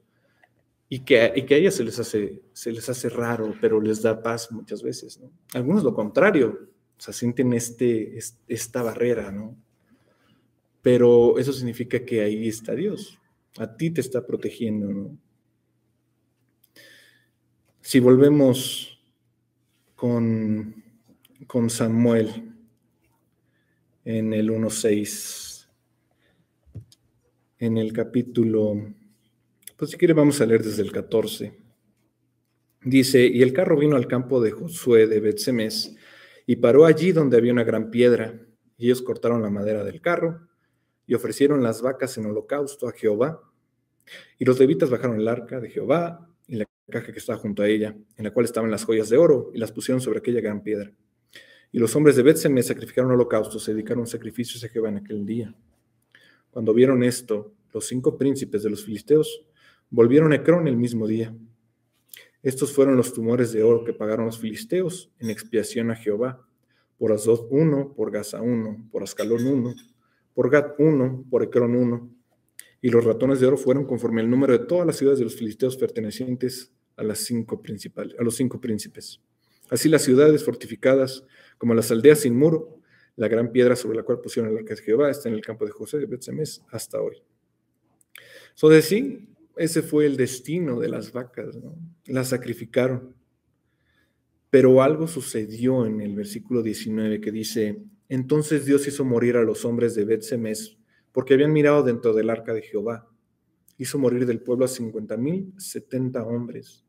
y 0.89 1.01
que, 1.01 1.32
y 1.36 1.43
que 1.43 1.55
a 1.55 1.59
ellas 1.59 1.74
se 1.74 1.85
les, 1.85 2.01
hace, 2.01 2.43
se 2.52 2.73
les 2.73 2.89
hace 2.89 3.09
raro, 3.09 3.55
pero 3.61 3.81
les 3.81 4.02
da 4.02 4.20
paz 4.23 4.51
muchas 4.51 4.82
veces. 4.82 5.20
¿no? 5.20 5.31
Algunos 5.55 5.85
lo 5.85 5.94
contrario, 5.94 6.70
o 7.01 7.03
sea, 7.03 7.15
sienten 7.15 7.55
este, 7.55 8.19
esta 8.47 8.83
barrera, 8.83 9.33
¿no? 9.33 9.57
Pero 10.83 11.39
eso 11.39 11.51
significa 11.51 12.05
que 12.05 12.21
ahí 12.21 12.47
está 12.47 12.75
Dios, 12.75 13.19
a 13.57 13.75
ti 13.75 13.91
te 13.91 14.03
está 14.03 14.27
protegiendo, 14.27 14.93
¿no? 14.93 15.19
Si 17.81 18.01
volvemos 18.01 19.01
con, 19.95 20.85
con 21.47 21.71
Samuel 21.71 22.53
en 24.05 24.35
el 24.35 24.51
1.6. 24.51 25.69
En 27.61 27.79
el 27.79 27.95
capítulo, 27.95 28.95
pues 29.79 29.93
si 29.93 29.97
quiere 29.97 30.13
vamos 30.13 30.39
a 30.43 30.47
leer 30.47 30.63
desde 30.63 30.83
el 30.83 30.93
14. 30.93 31.55
Dice, 32.83 33.27
y 33.27 33.41
el 33.41 33.55
carro 33.55 33.79
vino 33.79 33.97
al 33.97 34.07
campo 34.07 34.43
de 34.43 34.51
Josué 34.51 35.07
de 35.07 35.21
Betsemes 35.21 35.97
y 36.51 36.57
paró 36.57 36.85
allí 36.85 37.13
donde 37.13 37.37
había 37.37 37.53
una 37.53 37.63
gran 37.63 37.93
piedra. 37.93 38.35
Y 38.77 38.87
ellos 38.87 39.03
cortaron 39.03 39.41
la 39.41 39.51
madera 39.51 39.85
del 39.85 40.01
carro 40.01 40.49
y 41.07 41.15
ofrecieron 41.15 41.63
las 41.63 41.81
vacas 41.81 42.19
en 42.19 42.27
holocausto 42.27 42.89
a 42.89 42.93
Jehová. 42.93 43.41
Y 44.37 44.45
los 44.45 44.59
levitas 44.59 44.91
bajaron 44.91 45.21
el 45.21 45.29
arca 45.29 45.61
de 45.61 45.71
Jehová 45.71 46.29
y 46.49 46.57
la 46.57 46.67
caja 46.91 47.13
que 47.13 47.21
estaba 47.21 47.39
junto 47.39 47.63
a 47.63 47.69
ella, 47.69 47.95
en 48.17 48.25
la 48.25 48.33
cual 48.33 48.47
estaban 48.47 48.69
las 48.69 48.83
joyas 48.83 49.09
de 49.11 49.17
oro, 49.17 49.53
y 49.55 49.59
las 49.59 49.71
pusieron 49.71 50.01
sobre 50.01 50.19
aquella 50.19 50.41
gran 50.41 50.65
piedra. 50.65 50.93
Y 51.71 51.79
los 51.79 51.95
hombres 51.95 52.17
de 52.17 52.49
me 52.49 52.63
sacrificaron 52.65 53.13
holocaustos, 53.13 53.63
se 53.63 53.73
dedicaron 53.73 54.09
sacrificios 54.09 54.65
a 54.65 54.69
Jehová 54.71 54.89
en 54.89 54.97
aquel 54.97 55.25
día. 55.25 55.55
Cuando 56.51 56.75
vieron 56.75 57.05
esto, 57.05 57.55
los 57.73 57.87
cinco 57.87 58.19
príncipes 58.19 58.65
de 58.65 58.71
los 58.71 58.85
filisteos 58.85 59.47
volvieron 59.89 60.33
a 60.33 60.35
Ecrón 60.35 60.67
el 60.67 60.77
mismo 60.77 61.07
día. 61.07 61.33
Estos 62.43 62.73
fueron 62.73 62.97
los 62.97 63.12
tumores 63.12 63.53
de 63.53 63.62
oro 63.62 63.85
que 63.85 63.93
pagaron 63.93 64.27
los 64.27 64.39
filisteos 64.39 65.11
en 65.19 65.31
expiación 65.31 65.91
a 65.91 65.97
Jehová. 65.97 66.47
Por 66.99 67.12
Azot 67.12 67.49
uno, 67.51 67.95
por 67.95 68.11
Gaza 68.11 68.41
uno, 68.41 68.89
por 68.91 69.03
Ascalón 69.03 69.47
uno, 69.47 69.75
por 70.35 70.51
Gat 70.51 70.75
uno, 70.79 71.25
por 71.31 71.43
Ecrón 71.43 71.77
uno. 71.77 72.11
Y 72.83 72.89
los 72.89 73.05
ratones 73.05 73.41
de 73.41 73.47
oro 73.47 73.57
fueron 73.57 73.85
conforme 73.85 74.21
al 74.21 74.31
número 74.31 74.53
de 74.57 74.65
todas 74.65 74.87
las 74.87 74.97
ciudades 74.97 75.19
de 75.19 75.25
los 75.25 75.37
filisteos 75.37 75.77
pertenecientes 75.77 76.73
a, 76.97 77.03
las 77.03 77.19
cinco 77.19 77.61
principales, 77.61 78.15
a 78.19 78.23
los 78.23 78.37
cinco 78.37 78.61
príncipes. 78.61 79.21
Así 79.69 79.89
las 79.89 80.03
ciudades 80.03 80.45
fortificadas, 80.45 81.25
como 81.59 81.75
las 81.75 81.91
aldeas 81.91 82.21
sin 82.21 82.37
muro, 82.37 82.81
la 83.17 83.29
gran 83.29 83.53
piedra 83.53 83.77
sobre 83.77 83.99
la 83.99 84.03
cual 84.03 84.21
pusieron 84.21 84.51
el 84.51 84.59
arca 84.59 84.75
de 84.75 84.81
Jehová 84.81 85.11
está 85.11 85.29
en 85.29 85.35
el 85.35 85.43
campo 85.43 85.67
de 85.67 85.73
José 85.73 85.99
de 85.99 86.07
Betsemes 86.07 86.62
hasta 86.71 87.01
hoy. 87.01 87.23
De 88.62 88.83
sí, 88.83 89.30
ese 89.61 89.82
fue 89.82 90.07
el 90.07 90.16
destino 90.16 90.81
de 90.81 90.89
las 90.89 91.12
vacas, 91.12 91.55
¿no? 91.57 91.77
Las 92.07 92.28
sacrificaron. 92.28 93.15
Pero 94.49 94.82
algo 94.82 95.07
sucedió 95.07 95.85
en 95.85 96.01
el 96.01 96.16
versículo 96.16 96.62
19 96.62 97.20
que 97.20 97.31
dice, 97.31 97.82
entonces 98.09 98.65
Dios 98.65 98.89
hizo 98.89 99.05
morir 99.05 99.37
a 99.37 99.43
los 99.43 99.66
hombres 99.66 99.95
de 99.95 100.07
Betsemes 100.07 100.78
porque 101.12 101.35
habían 101.35 101.53
mirado 101.53 101.82
dentro 101.82 102.15
del 102.15 102.31
arca 102.31 102.55
de 102.55 102.62
Jehová. 102.62 103.07
Hizo 103.77 103.99
morir 103.99 104.24
del 104.24 104.41
pueblo 104.41 104.65
a 104.65 104.69
cincuenta 104.69 105.19
mil 105.19 105.53
setenta 105.59 106.24
hombres 106.24 106.87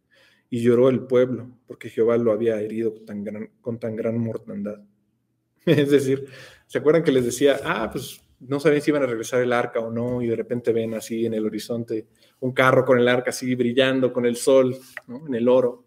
y 0.49 0.61
lloró 0.61 0.88
el 0.88 1.07
pueblo, 1.07 1.60
porque 1.68 1.89
Jehová 1.89 2.18
lo 2.18 2.31
había 2.31 2.61
herido 2.61 2.93
tan 3.06 3.26
gran, 3.26 3.49
con 3.60 3.81
tan 3.81 3.98
gran 3.98 4.18
mortandad. 4.18 4.81
es 5.65 5.91
decir, 5.91 6.26
¿se 6.68 6.77
acuerdan 6.77 7.03
que 7.03 7.11
les 7.11 7.26
decía, 7.26 7.60
ah, 7.65 7.89
pues 7.91 8.22
no 8.47 8.59
sabían 8.59 8.81
si 8.81 8.91
iban 8.91 9.03
a 9.03 9.07
regresar 9.07 9.41
el 9.41 9.53
arca 9.53 9.80
o 9.80 9.91
no, 9.91 10.22
y 10.22 10.27
de 10.27 10.35
repente 10.35 10.73
ven 10.73 10.93
así 10.93 11.26
en 11.26 11.34
el 11.34 11.45
horizonte 11.45 12.07
un 12.39 12.51
carro 12.53 12.85
con 12.85 12.97
el 12.97 13.07
arca 13.07 13.30
así 13.30 13.53
brillando 13.55 14.11
con 14.11 14.26
el 14.26 14.35
sol, 14.35 14.76
en 15.07 15.35
el 15.35 15.47
oro. 15.47 15.85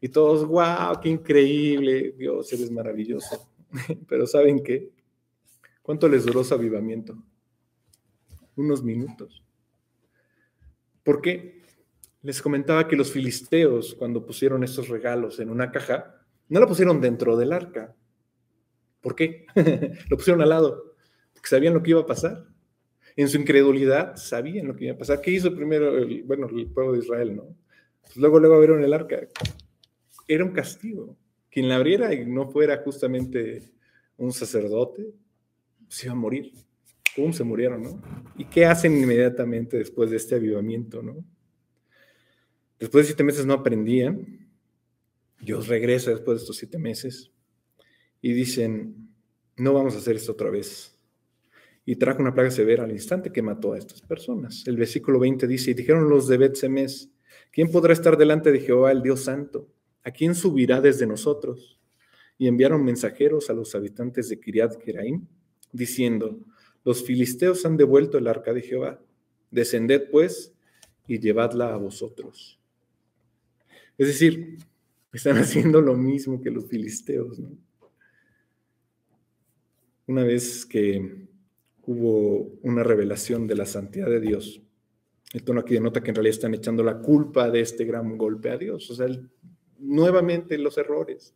Y 0.00 0.08
todos, 0.08 0.46
wow, 0.46 0.98
qué 1.02 1.08
increíble, 1.08 2.14
Dios, 2.16 2.52
eres 2.52 2.70
maravilloso. 2.70 3.50
Pero 4.08 4.26
¿saben 4.26 4.62
qué? 4.62 4.90
¿Cuánto 5.82 6.08
les 6.08 6.24
duró 6.24 6.42
su 6.42 6.54
avivamiento? 6.54 7.16
Unos 8.56 8.82
minutos. 8.82 9.42
¿Por 11.02 11.20
qué? 11.20 11.62
Les 12.22 12.42
comentaba 12.42 12.88
que 12.88 12.96
los 12.96 13.12
filisteos, 13.12 13.94
cuando 13.94 14.24
pusieron 14.24 14.64
estos 14.64 14.88
regalos 14.88 15.38
en 15.38 15.50
una 15.50 15.70
caja, 15.70 16.16
no 16.48 16.60
lo 16.60 16.66
pusieron 16.66 17.00
dentro 17.00 17.36
del 17.36 17.52
arca. 17.52 17.94
¿Por 19.00 19.14
qué? 19.14 19.46
lo 20.08 20.16
pusieron 20.16 20.42
al 20.42 20.48
lado, 20.48 20.95
sabían 21.48 21.74
lo 21.74 21.82
que 21.82 21.90
iba 21.90 22.00
a 22.00 22.06
pasar. 22.06 22.46
En 23.16 23.28
su 23.28 23.38
incredulidad 23.38 24.16
sabían 24.16 24.66
lo 24.66 24.76
que 24.76 24.84
iba 24.84 24.94
a 24.94 24.98
pasar. 24.98 25.20
¿Qué 25.20 25.30
hizo 25.30 25.54
primero 25.54 25.96
el, 25.96 26.22
bueno, 26.24 26.48
el 26.48 26.66
pueblo 26.68 26.92
de 26.92 26.98
Israel? 26.98 27.36
¿no? 27.36 27.56
Pues 28.02 28.16
luego, 28.16 28.38
luego 28.38 28.56
abrieron 28.56 28.84
el 28.84 28.92
arca. 28.92 29.26
Era 30.28 30.44
un 30.44 30.52
castigo. 30.52 31.16
Quien 31.50 31.68
la 31.68 31.76
abriera 31.76 32.12
y 32.12 32.26
no 32.26 32.50
fuera 32.50 32.76
justamente 32.78 33.62
un 34.18 34.32
sacerdote, 34.32 35.14
se 35.88 36.06
iba 36.06 36.12
a 36.12 36.16
morir. 36.16 36.52
¿Cómo 37.14 37.32
se 37.32 37.44
murieron, 37.44 37.82
no? 37.82 38.02
¿Y 38.36 38.44
qué 38.44 38.66
hacen 38.66 38.94
inmediatamente 38.94 39.78
después 39.78 40.10
de 40.10 40.16
este 40.16 40.34
avivamiento, 40.34 41.02
no? 41.02 41.24
Después 42.78 43.04
de 43.04 43.06
siete 43.06 43.24
meses 43.24 43.46
no 43.46 43.54
aprendían. 43.54 44.50
Dios 45.40 45.68
regresa 45.68 46.10
después 46.10 46.38
de 46.38 46.42
estos 46.42 46.56
siete 46.58 46.78
meses 46.78 47.30
y 48.20 48.32
dicen, 48.32 49.14
no 49.56 49.72
vamos 49.72 49.94
a 49.94 49.98
hacer 49.98 50.16
esto 50.16 50.32
otra 50.32 50.50
vez. 50.50 50.95
Y 51.86 51.96
trajo 51.96 52.20
una 52.20 52.34
plaga 52.34 52.50
severa 52.50 52.84
al 52.84 52.90
instante 52.90 53.32
que 53.32 53.40
mató 53.40 53.72
a 53.72 53.78
estas 53.78 54.02
personas. 54.02 54.64
El 54.66 54.76
versículo 54.76 55.18
20 55.20 55.46
dice, 55.46 55.70
y 55.70 55.74
dijeron 55.74 56.10
los 56.10 56.28
de 56.28 56.36
Bet-Semes, 56.36 57.10
¿quién 57.52 57.70
podrá 57.70 57.94
estar 57.94 58.18
delante 58.18 58.52
de 58.52 58.60
Jehová, 58.60 58.92
el 58.92 59.02
Dios 59.02 59.20
Santo? 59.20 59.68
¿A 60.02 60.10
quién 60.10 60.34
subirá 60.34 60.80
desde 60.82 61.06
nosotros? 61.06 61.80
Y 62.36 62.48
enviaron 62.48 62.84
mensajeros 62.84 63.48
a 63.48 63.54
los 63.54 63.74
habitantes 63.74 64.28
de 64.28 64.38
Kiriat 64.38 64.78
Jeraim, 64.82 65.26
diciendo, 65.72 66.40
los 66.84 67.02
filisteos 67.04 67.64
han 67.64 67.76
devuelto 67.76 68.18
el 68.18 68.28
arca 68.28 68.52
de 68.52 68.62
Jehová. 68.62 69.00
Descended 69.50 70.10
pues 70.10 70.54
y 71.08 71.18
llevadla 71.18 71.72
a 71.72 71.76
vosotros. 71.76 72.60
Es 73.98 74.08
decir, 74.08 74.58
están 75.12 75.36
haciendo 75.38 75.80
lo 75.80 75.96
mismo 75.96 76.40
que 76.40 76.50
los 76.50 76.66
filisteos. 76.66 77.40
Una 80.06 80.22
vez 80.22 80.64
que 80.64 81.26
hubo 81.86 82.58
una 82.62 82.82
revelación 82.82 83.46
de 83.46 83.54
la 83.54 83.66
santidad 83.66 84.08
de 84.08 84.20
Dios, 84.20 84.60
el 85.32 85.42
tono 85.42 85.60
aquí 85.60 85.74
denota 85.74 86.02
que 86.02 86.10
en 86.10 86.14
realidad 86.14 86.34
están 86.34 86.54
echando 86.54 86.82
la 86.82 86.98
culpa 86.98 87.50
de 87.50 87.60
este 87.60 87.84
gran 87.84 88.16
golpe 88.16 88.50
a 88.50 88.56
Dios. 88.56 88.90
O 88.90 88.94
sea, 88.94 89.06
nuevamente 89.78 90.56
los 90.56 90.78
errores. 90.78 91.34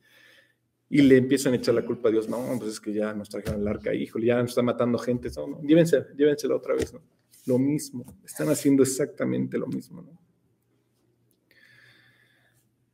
Y 0.88 1.02
le 1.02 1.18
empiezan 1.18 1.52
a 1.52 1.56
echar 1.56 1.74
la 1.74 1.84
culpa 1.84 2.08
a 2.08 2.12
Dios. 2.12 2.28
No, 2.28 2.38
pues 2.58 2.72
es 2.72 2.80
que 2.80 2.92
ya 2.92 3.12
nos 3.14 3.28
trajeron 3.28 3.60
el 3.60 3.68
arca, 3.68 3.94
híjole, 3.94 4.26
ya 4.26 4.40
nos 4.40 4.50
está 4.50 4.62
matando 4.62 4.98
gente. 4.98 5.28
No, 5.36 5.46
no, 5.46 5.62
llévense, 5.62 6.04
llévensela 6.16 6.56
otra 6.56 6.74
vez. 6.74 6.92
¿no? 6.92 7.02
Lo 7.46 7.58
mismo. 7.58 8.04
Están 8.24 8.48
haciendo 8.48 8.82
exactamente 8.82 9.58
lo 9.58 9.66
mismo. 9.66 10.02
¿no? 10.02 10.18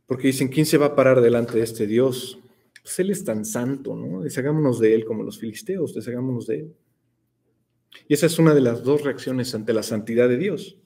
Porque 0.07 0.29
dicen, 0.29 0.49
¿quién 0.49 0.67
se 0.67 0.79
va 0.79 0.87
a 0.87 0.97
parar 0.97 1.21
delante 1.21 1.57
de 1.57 1.65
este 1.65 1.87
Dios? 1.87 2.39
Pues 2.83 2.99
Él 2.99 3.11
es 3.11 3.25
tan 3.25 3.45
santo, 3.45 3.97
¿no? 3.97 4.23
Deshagámonos 4.23 4.79
de 4.79 4.95
Él 4.95 5.05
como 5.05 5.23
los 5.23 5.39
filisteos, 5.39 5.95
deshagámonos 5.95 6.47
de 6.47 6.61
Él. 6.61 6.77
Y 8.09 8.15
esa 8.15 8.27
es 8.27 8.39
una 8.39 8.55
de 8.55 8.61
las 8.61 8.83
dos 8.83 9.03
reacciones 9.03 9.55
ante 9.55 9.73
la 9.73 9.83
santidad 9.83 10.29
de 10.29 10.39
Dios. 10.39 10.79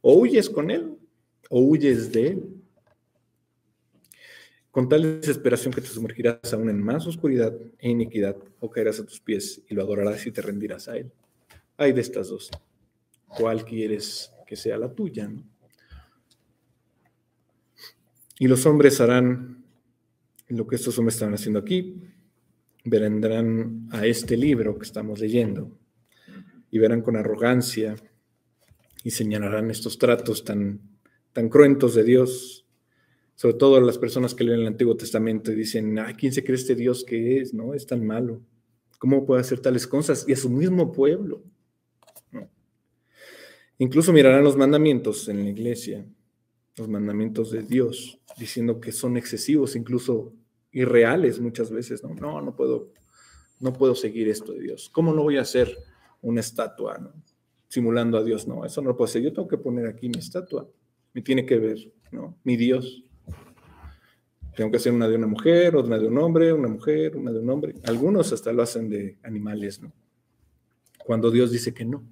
O 0.00 0.14
huyes 0.14 0.50
con 0.50 0.70
él 0.70 0.98
o 1.50 1.60
huyes 1.60 2.12
de 2.12 2.26
él. 2.28 2.44
Con 4.70 4.88
tal 4.88 5.20
desesperación 5.20 5.72
que 5.72 5.80
te 5.80 5.86
sumergirás 5.86 6.52
aún 6.52 6.68
en 6.68 6.82
más 6.82 7.06
oscuridad 7.06 7.54
e 7.78 7.90
iniquidad, 7.90 8.36
o 8.58 8.68
caerás 8.68 8.98
a 8.98 9.06
tus 9.06 9.20
pies 9.20 9.62
y 9.68 9.74
lo 9.74 9.82
adorarás 9.82 10.26
y 10.26 10.32
te 10.32 10.42
rendirás 10.42 10.88
a 10.88 10.96
él. 10.96 11.12
Hay 11.76 11.92
de 11.92 12.00
estas 12.00 12.28
dos. 12.28 12.50
¿Cuál 13.28 13.64
quieres 13.64 14.32
que 14.46 14.56
sea 14.56 14.76
la 14.76 14.92
tuya? 14.92 15.30
Y 18.40 18.48
los 18.48 18.66
hombres 18.66 19.00
harán 19.00 19.64
lo 20.48 20.66
que 20.66 20.74
estos 20.74 20.98
hombres 20.98 21.14
están 21.14 21.34
haciendo 21.34 21.60
aquí. 21.60 22.02
Vendrán 22.84 23.88
a 23.92 24.04
este 24.06 24.36
libro 24.36 24.76
que 24.76 24.86
estamos 24.86 25.20
leyendo 25.20 25.78
y 26.74 26.78
verán 26.80 27.02
con 27.02 27.14
arrogancia 27.14 27.94
y 29.04 29.12
señalarán 29.12 29.70
estos 29.70 29.96
tratos 29.96 30.42
tan, 30.42 30.80
tan 31.32 31.48
cruentos 31.48 31.94
de 31.94 32.02
Dios, 32.02 32.66
sobre 33.36 33.54
todo 33.54 33.80
las 33.80 33.96
personas 33.96 34.34
que 34.34 34.42
leen 34.42 34.62
el 34.62 34.66
Antiguo 34.66 34.96
Testamento 34.96 35.52
y 35.52 35.54
dicen, 35.54 35.96
ay, 36.00 36.14
¿quién 36.14 36.32
se 36.32 36.42
cree 36.42 36.56
este 36.56 36.74
Dios 36.74 37.04
que 37.04 37.38
es? 37.38 37.54
No, 37.54 37.74
es 37.74 37.86
tan 37.86 38.04
malo. 38.04 38.42
¿Cómo 38.98 39.24
puede 39.24 39.42
hacer 39.42 39.60
tales 39.60 39.86
cosas? 39.86 40.24
Y 40.26 40.32
a 40.32 40.36
su 40.36 40.50
mismo 40.50 40.90
pueblo. 40.90 41.44
Incluso 43.78 44.12
mirarán 44.12 44.42
los 44.42 44.56
mandamientos 44.56 45.28
en 45.28 45.44
la 45.44 45.50
iglesia, 45.50 46.04
los 46.76 46.88
mandamientos 46.88 47.52
de 47.52 47.62
Dios, 47.62 48.18
diciendo 48.36 48.80
que 48.80 48.90
son 48.90 49.16
excesivos, 49.16 49.76
incluso 49.76 50.32
irreales 50.72 51.38
muchas 51.38 51.70
veces. 51.70 52.02
No, 52.02 52.14
no, 52.14 52.42
no 52.42 52.56
puedo, 52.56 52.90
no 53.60 53.72
puedo 53.72 53.94
seguir 53.94 54.26
esto 54.28 54.52
de 54.54 54.60
Dios. 54.60 54.90
¿Cómo 54.92 55.14
no 55.14 55.22
voy 55.22 55.36
a 55.36 55.42
hacer 55.42 55.93
una 56.24 56.40
estatua 56.40 57.12
simulando 57.68 58.18
a 58.18 58.24
Dios? 58.24 58.46
No, 58.48 58.64
eso 58.64 58.82
no 58.82 58.88
lo 58.88 58.96
puedo 58.96 59.06
hacer. 59.06 59.22
Yo 59.22 59.32
tengo 59.32 59.48
que 59.48 59.58
poner 59.58 59.86
aquí 59.86 60.08
mi 60.08 60.18
estatua. 60.18 60.68
Me 61.12 61.22
tiene 61.22 61.46
que 61.46 61.56
ver, 61.56 61.78
¿no? 62.10 62.36
Mi 62.44 62.56
Dios. 62.56 63.04
Tengo 64.56 64.70
que 64.70 64.76
hacer 64.76 64.92
una 64.92 65.08
de 65.08 65.16
una 65.16 65.26
mujer, 65.26 65.76
una 65.76 65.98
de 65.98 66.06
un 66.06 66.18
hombre, 66.18 66.52
una 66.52 66.68
mujer, 66.68 67.16
una 67.16 67.32
de 67.32 67.38
un 67.40 67.50
hombre. 67.50 67.74
Algunos 67.84 68.32
hasta 68.32 68.52
lo 68.52 68.62
hacen 68.62 68.88
de 68.88 69.18
animales, 69.22 69.80
¿no? 69.80 69.92
Cuando 71.04 71.30
Dios 71.30 71.50
dice 71.50 71.74
que 71.74 71.84
no. 71.84 72.04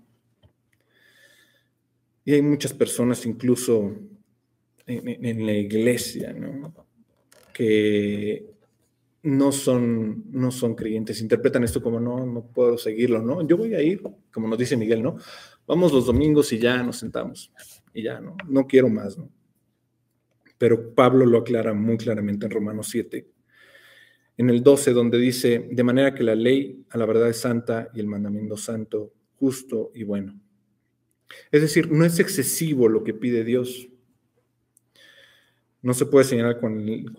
Y 2.25 2.35
hay 2.35 2.43
muchas 2.43 2.73
personas, 2.73 3.25
incluso 3.27 3.95
en, 4.87 5.47
la 5.47 5.53
iglesia, 5.53 6.33
¿no? 6.33 6.73
que 7.53 8.52
no 9.23 9.53
son, 9.53 10.25
no 10.33 10.51
son 10.51 10.75
creyentes, 10.75 11.21
interpretan 11.21 11.63
esto 11.63 11.83
como 11.83 12.01
no, 12.01 12.27
no 12.27 12.45
puedo 12.47 12.77
seguirlo, 12.77 13.23
¿no? 13.23 13.47
Yo 13.47 13.57
voy 13.57 13.75
a 13.75 13.83
ir, 13.83 14.03
como 14.33 14.49
nos 14.49 14.59
dice 14.59 14.77
Miguel, 14.77 15.03
¿no? 15.03 15.17
Vamos 15.67 15.93
los 15.93 16.07
domingos 16.07 16.53
y 16.53 16.59
ya 16.59 16.83
nos 16.83 16.99
sentamos, 16.99 17.53
y 17.95 18.03
ya, 18.03 18.21
¿no? 18.21 18.37
No 18.49 18.67
quiero 18.67 18.89
más, 18.89 19.17
¿no? 19.17 19.31
Pero 20.59 20.95
Pablo 20.95 21.25
lo 21.25 21.39
aclara 21.39 21.73
muy 21.73 21.97
claramente 21.97 22.47
en 22.47 22.53
Romanos 22.53 22.89
7, 22.91 23.29
en 24.39 24.51
el 24.51 24.63
12, 24.63 24.93
donde 24.93 25.19
dice, 25.19 25.69
de 25.71 25.85
manera 25.85 26.15
que 26.15 26.25
la 26.25 26.35
ley 26.35 26.85
a 26.91 26.99
la 26.99 27.07
verdad 27.07 27.29
es 27.29 27.37
santa 27.37 27.91
y 27.95 28.01
el 28.01 28.07
mandamiento 28.07 28.57
santo, 28.57 29.13
justo 29.37 29.93
y 29.95 30.03
bueno. 30.03 30.41
Es 31.51 31.63
decir, 31.63 31.91
no 31.91 32.05
es 32.05 32.19
excesivo 32.19 32.89
lo 32.89 33.05
que 33.05 33.15
pide 33.15 33.45
Dios. 33.45 33.89
No 35.83 35.95
se 35.95 36.07
puede 36.07 36.25
señalar 36.25 36.61
con 36.61 36.79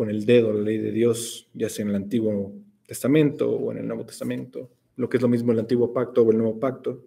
el, 0.09 0.25
dedo 0.25 0.53
la 0.53 0.61
ley 0.61 0.77
de 0.77 0.91
Dios, 0.91 1.49
ya 1.53 1.67
sea 1.67 1.83
en 1.83 1.89
el 1.89 1.95
Antiguo 1.95 2.53
Testamento 2.87 3.51
o 3.51 3.71
en 3.73 3.79
el 3.79 3.87
Nuevo 3.87 4.05
Testamento, 4.05 4.69
lo 4.95 5.09
que 5.09 5.17
es 5.17 5.23
lo 5.23 5.27
mismo 5.27 5.51
el 5.51 5.59
Antiguo 5.59 5.93
Pacto 5.93 6.21
o 6.21 6.31
el 6.31 6.37
Nuevo 6.37 6.59
Pacto. 6.59 7.03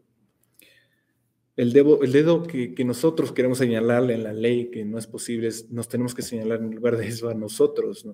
El 1.56 1.72
dedo, 1.72 2.02
el 2.02 2.12
dedo 2.12 2.42
que, 2.42 2.74
nosotros 2.84 3.32
queremos 3.32 3.56
señalarle 3.56 4.14
en 4.14 4.24
la 4.24 4.34
ley, 4.34 4.70
que 4.70 4.84
no 4.84 4.98
es 4.98 5.06
posible, 5.06 5.48
nos 5.70 5.88
tenemos 5.88 6.14
que 6.14 6.20
señalar 6.20 6.60
en 6.60 6.74
lugar 6.74 6.98
de 6.98 7.08
eso 7.08 7.30
a 7.30 7.34
nosotros, 7.34 8.06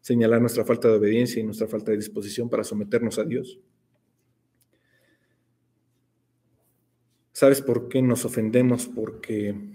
señalar 0.00 0.40
nuestra 0.40 0.64
falta 0.64 0.88
de 0.88 0.94
obediencia 0.94 1.40
y 1.40 1.44
nuestra 1.44 1.66
falta 1.66 1.90
de 1.90 1.98
disposición 1.98 2.48
para 2.48 2.64
someternos 2.64 3.18
a 3.18 3.24
Dios. 3.24 3.58
¿Sabes 7.32 7.60
por 7.60 7.88
qué 7.88 8.00
nos 8.00 8.24
ofendemos? 8.24 8.86
Porque, 8.86 9.73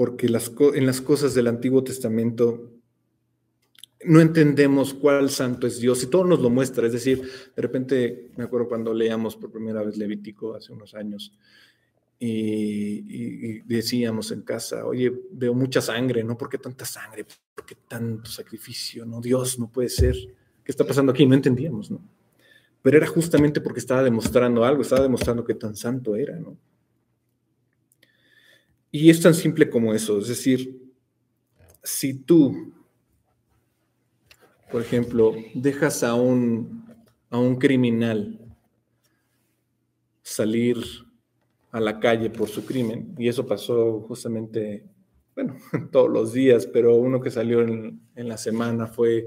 porque 0.00 0.28
en 0.28 0.86
las 0.86 1.00
cosas 1.02 1.34
del 1.34 1.46
Antiguo 1.46 1.84
Testamento 1.84 2.70
no 4.02 4.22
entendemos 4.22 4.94
cuál 4.94 5.28
santo 5.28 5.66
es 5.66 5.78
Dios 5.78 6.02
y 6.02 6.06
todo 6.06 6.24
nos 6.24 6.40
lo 6.40 6.48
muestra. 6.48 6.86
Es 6.86 6.94
decir, 6.94 7.20
de 7.54 7.60
repente 7.60 8.30
me 8.38 8.44
acuerdo 8.44 8.66
cuando 8.66 8.94
leíamos 8.94 9.36
por 9.36 9.52
primera 9.52 9.82
vez 9.82 9.98
Levítico 9.98 10.54
hace 10.54 10.72
unos 10.72 10.94
años 10.94 11.34
y, 12.18 13.60
decíamos 13.68 14.32
en 14.32 14.40
casa, 14.40 14.86
oye, 14.86 15.12
veo 15.32 15.52
mucha 15.52 15.82
sangre, 15.82 16.24
¿no? 16.24 16.38
¿Por 16.38 16.48
qué 16.48 16.56
tanta 16.56 16.86
sangre? 16.86 17.26
¿Por 17.54 17.66
qué 17.66 17.76
tanto 17.86 18.30
sacrificio? 18.30 19.04
No, 19.04 19.20
Dios, 19.20 19.58
no 19.58 19.70
puede 19.70 19.90
ser. 19.90 20.16
¿Qué 20.64 20.72
está 20.72 20.86
pasando 20.86 21.12
aquí? 21.12 21.26
No 21.26 21.34
entendíamos, 21.34 21.90
¿no? 21.90 22.00
pero 22.82 22.96
era 22.96 23.06
justamente 23.06 23.60
porque 23.60 23.80
estaba 23.80 24.02
demostrando 24.02 24.64
algo, 24.64 24.80
estaba 24.80 25.02
demostrando 25.02 25.44
que 25.44 25.54
tan 25.54 25.76
santo 25.76 26.16
era, 26.16 26.38
¿no? 26.38 26.56
Y 28.90 29.10
es 29.10 29.20
tan 29.20 29.34
simple 29.34 29.70
como 29.70 29.94
eso, 29.94 30.18
es 30.18 30.28
decir, 30.28 30.80
si 31.82 32.14
tú, 32.14 32.72
por 34.70 34.82
ejemplo, 34.82 35.34
dejas 35.54 36.02
a 36.02 36.14
un, 36.14 36.84
a 37.30 37.38
un 37.38 37.56
criminal 37.56 38.38
salir 40.22 40.76
a 41.70 41.80
la 41.80 42.00
calle 42.00 42.30
por 42.30 42.48
su 42.48 42.64
crimen, 42.64 43.14
y 43.16 43.28
eso 43.28 43.46
pasó 43.46 44.00
justamente, 44.02 44.84
bueno, 45.34 45.56
todos 45.92 46.10
los 46.10 46.32
días, 46.32 46.66
pero 46.66 46.96
uno 46.96 47.20
que 47.20 47.30
salió 47.30 47.62
en, 47.62 48.00
en 48.16 48.28
la 48.28 48.36
semana 48.36 48.88
fue 48.88 49.26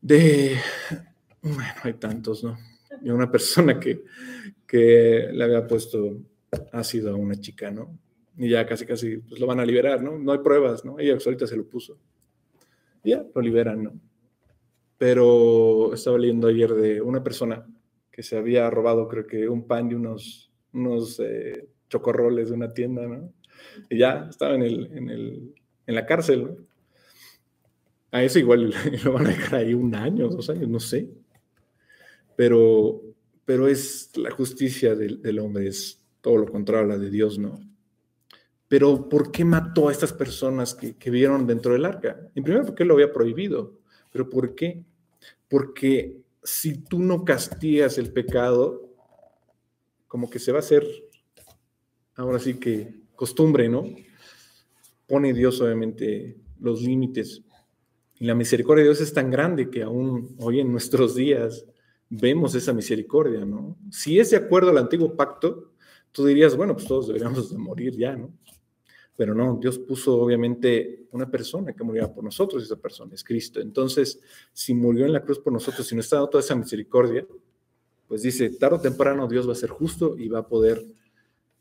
de 0.00 0.56
bueno, 1.42 1.74
hay 1.82 1.94
tantos, 1.94 2.44
¿no? 2.44 2.56
Y 3.02 3.10
una 3.10 3.30
persona 3.30 3.80
que, 3.80 4.04
que 4.66 5.28
le 5.32 5.44
había 5.44 5.66
puesto 5.66 6.18
ácido 6.72 7.12
a 7.12 7.16
una 7.16 7.34
chica, 7.34 7.70
¿no? 7.70 7.98
Y 8.36 8.48
ya 8.48 8.66
casi, 8.66 8.86
casi, 8.86 9.18
pues 9.18 9.40
lo 9.40 9.46
van 9.46 9.60
a 9.60 9.66
liberar, 9.66 10.02
¿no? 10.02 10.18
No 10.18 10.32
hay 10.32 10.38
pruebas, 10.38 10.84
¿no? 10.84 10.98
Ella 10.98 11.18
ahorita 11.24 11.46
se 11.46 11.56
lo 11.56 11.68
puso. 11.68 11.98
ya, 13.04 13.24
lo 13.34 13.40
liberan, 13.42 13.82
¿no? 13.82 13.92
Pero 14.98 15.92
estaba 15.94 16.18
leyendo 16.18 16.48
ayer 16.48 16.72
de 16.74 17.00
una 17.00 17.22
persona 17.22 17.66
que 18.10 18.22
se 18.22 18.36
había 18.36 18.70
robado, 18.70 19.08
creo 19.08 19.26
que 19.26 19.48
un 19.48 19.66
pan 19.66 19.90
y 19.90 19.94
unos, 19.94 20.52
unos 20.72 21.18
eh, 21.20 21.68
chocorroles 21.88 22.48
de 22.48 22.54
una 22.54 22.72
tienda, 22.72 23.06
¿no? 23.06 23.32
Y 23.90 23.98
ya 23.98 24.28
estaba 24.30 24.54
en, 24.54 24.62
el, 24.62 24.86
en, 24.96 25.10
el, 25.10 25.54
en 25.86 25.94
la 25.94 26.06
cárcel, 26.06 26.44
¿no? 26.44 26.56
A 28.12 28.22
eso 28.22 28.38
igual 28.38 28.72
lo 29.04 29.12
van 29.12 29.26
a 29.26 29.30
dejar 29.30 29.60
ahí 29.60 29.74
un 29.74 29.94
año, 29.94 30.28
dos 30.28 30.50
años, 30.50 30.68
no 30.68 30.80
sé 30.80 31.08
pero, 32.36 33.00
pero 33.44 33.68
es 33.68 34.10
la 34.16 34.30
justicia 34.30 34.94
del, 34.94 35.38
hombre, 35.38 35.68
es 35.68 36.02
todo 36.20 36.38
lo 36.38 36.46
contrario 36.50 36.84
a 36.84 36.88
la 36.88 36.98
de 36.98 37.10
Dios, 37.10 37.38
¿no? 37.38 37.58
Pero 38.72 39.06
¿por 39.06 39.30
qué 39.30 39.44
mató 39.44 39.88
a 39.88 39.92
estas 39.92 40.14
personas 40.14 40.74
que, 40.74 40.96
que 40.96 41.10
dentro 41.10 41.74
del 41.74 41.84
arca? 41.84 42.30
En 42.34 42.42
primer 42.42 42.60
lugar, 42.60 42.66
porque 42.68 42.86
lo 42.86 42.94
había 42.94 43.12
prohibido. 43.12 43.74
¿Pero 44.10 44.30
por 44.30 44.54
qué? 44.54 44.82
Porque 45.46 46.22
si 46.42 46.78
tú 46.78 46.98
no 46.98 47.22
castigas 47.22 47.98
el 47.98 48.14
pecado, 48.14 48.88
como 50.08 50.30
que 50.30 50.38
se 50.38 50.52
va 50.52 50.56
a 50.56 50.60
hacer, 50.60 50.86
ahora 52.14 52.38
sí 52.38 52.54
que 52.54 52.94
costumbre, 53.14 53.68
¿no? 53.68 53.84
Pone 55.06 55.34
Dios 55.34 55.60
obviamente 55.60 56.38
los 56.58 56.80
límites. 56.80 57.42
Y 58.20 58.24
la 58.24 58.34
misericordia 58.34 58.84
de 58.84 58.88
Dios 58.88 59.02
es 59.02 59.12
tan 59.12 59.30
grande 59.30 59.68
que 59.68 59.82
aún 59.82 60.34
hoy 60.38 60.60
en 60.60 60.72
nuestros 60.72 61.14
días 61.14 61.66
vemos 62.08 62.54
esa 62.54 62.72
misericordia, 62.72 63.44
¿no? 63.44 63.76
Si 63.90 64.18
es 64.18 64.30
de 64.30 64.38
acuerdo 64.38 64.70
al 64.70 64.78
antiguo 64.78 65.14
pacto, 65.14 65.74
tú 66.10 66.24
dirías, 66.24 66.56
bueno, 66.56 66.72
pues 66.72 66.86
todos 66.86 67.08
deberíamos 67.08 67.50
de 67.50 67.58
morir 67.58 67.94
ya, 67.98 68.16
¿no? 68.16 68.32
Pero 69.16 69.34
no, 69.34 69.58
Dios 69.60 69.78
puso 69.78 70.18
obviamente 70.20 71.06
una 71.12 71.30
persona 71.30 71.72
que 71.72 71.84
muriera 71.84 72.12
por 72.12 72.24
nosotros 72.24 72.62
esa 72.62 72.76
persona 72.76 73.14
es 73.14 73.22
Cristo. 73.22 73.60
Entonces, 73.60 74.20
si 74.52 74.74
murió 74.74 75.06
en 75.06 75.12
la 75.12 75.22
cruz 75.22 75.38
por 75.38 75.52
nosotros, 75.52 75.86
si 75.86 75.94
no 75.94 76.00
está 76.00 76.16
dando 76.16 76.30
toda 76.30 76.42
esa 76.42 76.54
misericordia, 76.54 77.26
pues 78.08 78.22
dice, 78.22 78.50
tarde 78.50 78.76
o 78.76 78.80
temprano 78.80 79.28
Dios 79.28 79.48
va 79.48 79.52
a 79.52 79.56
ser 79.56 79.70
justo 79.70 80.16
y 80.18 80.28
va 80.28 80.40
a 80.40 80.48
poder 80.48 80.84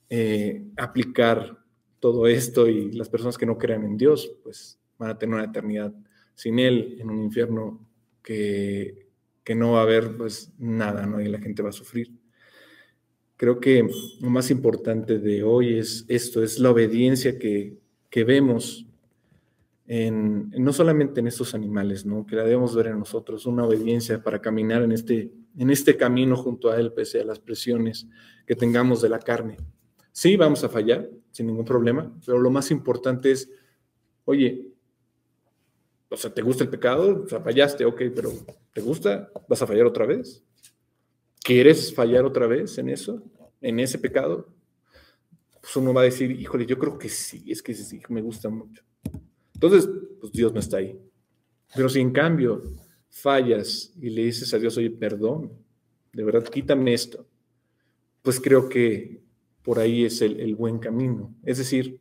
eh, 0.09 0.65
aplicar 0.77 1.57
todo 1.99 2.27
esto 2.27 2.67
y 2.67 2.91
las 2.93 3.09
personas 3.09 3.37
que 3.37 3.45
no 3.45 3.57
crean 3.57 3.83
en 3.83 3.97
Dios, 3.97 4.33
pues 4.43 4.79
van 4.97 5.11
a 5.11 5.17
tener 5.17 5.35
una 5.35 5.45
eternidad 5.45 5.93
sin 6.33 6.59
Él 6.59 6.97
en 6.99 7.09
un 7.09 7.23
infierno 7.23 7.85
que 8.23 9.11
que 9.43 9.55
no 9.55 9.73
va 9.73 9.79
a 9.79 9.83
haber 9.83 10.17
pues 10.17 10.53
nada, 10.57 11.05
¿no? 11.05 11.19
Y 11.19 11.27
la 11.27 11.39
gente 11.39 11.63
va 11.63 11.69
a 11.69 11.73
sufrir. 11.73 12.11
Creo 13.41 13.59
que 13.59 13.89
lo 14.19 14.29
más 14.29 14.51
importante 14.51 15.17
de 15.17 15.41
hoy 15.41 15.79
es 15.79 16.05
esto, 16.07 16.43
es 16.43 16.59
la 16.59 16.69
obediencia 16.69 17.39
que, 17.39 17.75
que 18.07 18.23
vemos 18.23 18.85
en, 19.87 20.51
no 20.51 20.71
solamente 20.71 21.21
en 21.21 21.25
estos 21.25 21.55
animales, 21.55 22.05
¿no? 22.05 22.23
Que 22.23 22.35
la 22.35 22.43
debemos 22.43 22.75
ver 22.75 22.85
en 22.85 22.99
nosotros, 22.99 23.47
una 23.47 23.65
obediencia 23.65 24.21
para 24.21 24.39
caminar 24.39 24.83
en 24.83 24.91
este 24.91 25.31
en 25.57 25.71
este 25.71 25.97
camino 25.97 26.35
junto 26.35 26.69
a 26.69 26.79
Él, 26.79 26.93
pese 26.93 27.19
a 27.19 27.25
las 27.25 27.39
presiones 27.39 28.05
que 28.45 28.55
tengamos 28.55 29.01
de 29.01 29.09
la 29.09 29.17
carne. 29.17 29.57
Sí, 30.11 30.37
vamos 30.37 30.63
a 30.63 30.69
fallar, 30.69 31.09
sin 31.31 31.47
ningún 31.47 31.65
problema, 31.65 32.15
pero 32.23 32.37
lo 32.37 32.51
más 32.51 32.69
importante 32.69 33.31
es, 33.31 33.49
oye, 34.23 34.67
o 36.09 36.15
sea, 36.15 36.31
¿te 36.31 36.43
gusta 36.43 36.63
el 36.63 36.69
pecado? 36.69 37.23
O 37.23 37.27
sea, 37.27 37.39
fallaste, 37.41 37.85
ok, 37.85 38.03
pero 38.13 38.31
¿te 38.71 38.81
gusta? 38.81 39.31
¿Vas 39.49 39.63
a 39.63 39.65
fallar 39.65 39.87
otra 39.87 40.05
vez? 40.05 40.43
¿Quieres 41.43 41.93
fallar 41.93 42.23
otra 42.25 42.47
vez 42.47 42.77
en 42.77 42.89
eso? 42.89 43.23
¿En 43.61 43.79
ese 43.79 43.97
pecado? 43.97 44.47
Pues 45.59 45.75
uno 45.75 45.93
va 45.93 46.01
a 46.01 46.05
decir, 46.05 46.31
híjole, 46.31 46.65
yo 46.65 46.77
creo 46.77 46.97
que 46.97 47.09
sí, 47.09 47.43
es 47.47 47.61
que 47.61 47.73
sí, 47.73 48.01
me 48.09 48.21
gusta 48.21 48.49
mucho. 48.49 48.83
Entonces, 49.53 49.89
pues 50.19 50.31
Dios 50.31 50.53
no 50.53 50.59
está 50.59 50.77
ahí. 50.77 50.99
Pero 51.75 51.89
si 51.89 51.99
en 51.99 52.11
cambio 52.11 52.61
fallas 53.09 53.93
y 53.99 54.09
le 54.09 54.25
dices 54.25 54.53
a 54.53 54.59
Dios, 54.59 54.77
oye, 54.77 54.91
perdón, 54.91 55.51
de 56.13 56.23
verdad, 56.23 56.43
quítame 56.43 56.93
esto, 56.93 57.27
pues 58.21 58.39
creo 58.39 58.69
que 58.69 59.21
por 59.63 59.79
ahí 59.79 60.05
es 60.05 60.21
el, 60.21 60.39
el 60.39 60.55
buen 60.55 60.79
camino. 60.79 61.35
Es 61.43 61.57
decir, 61.57 61.99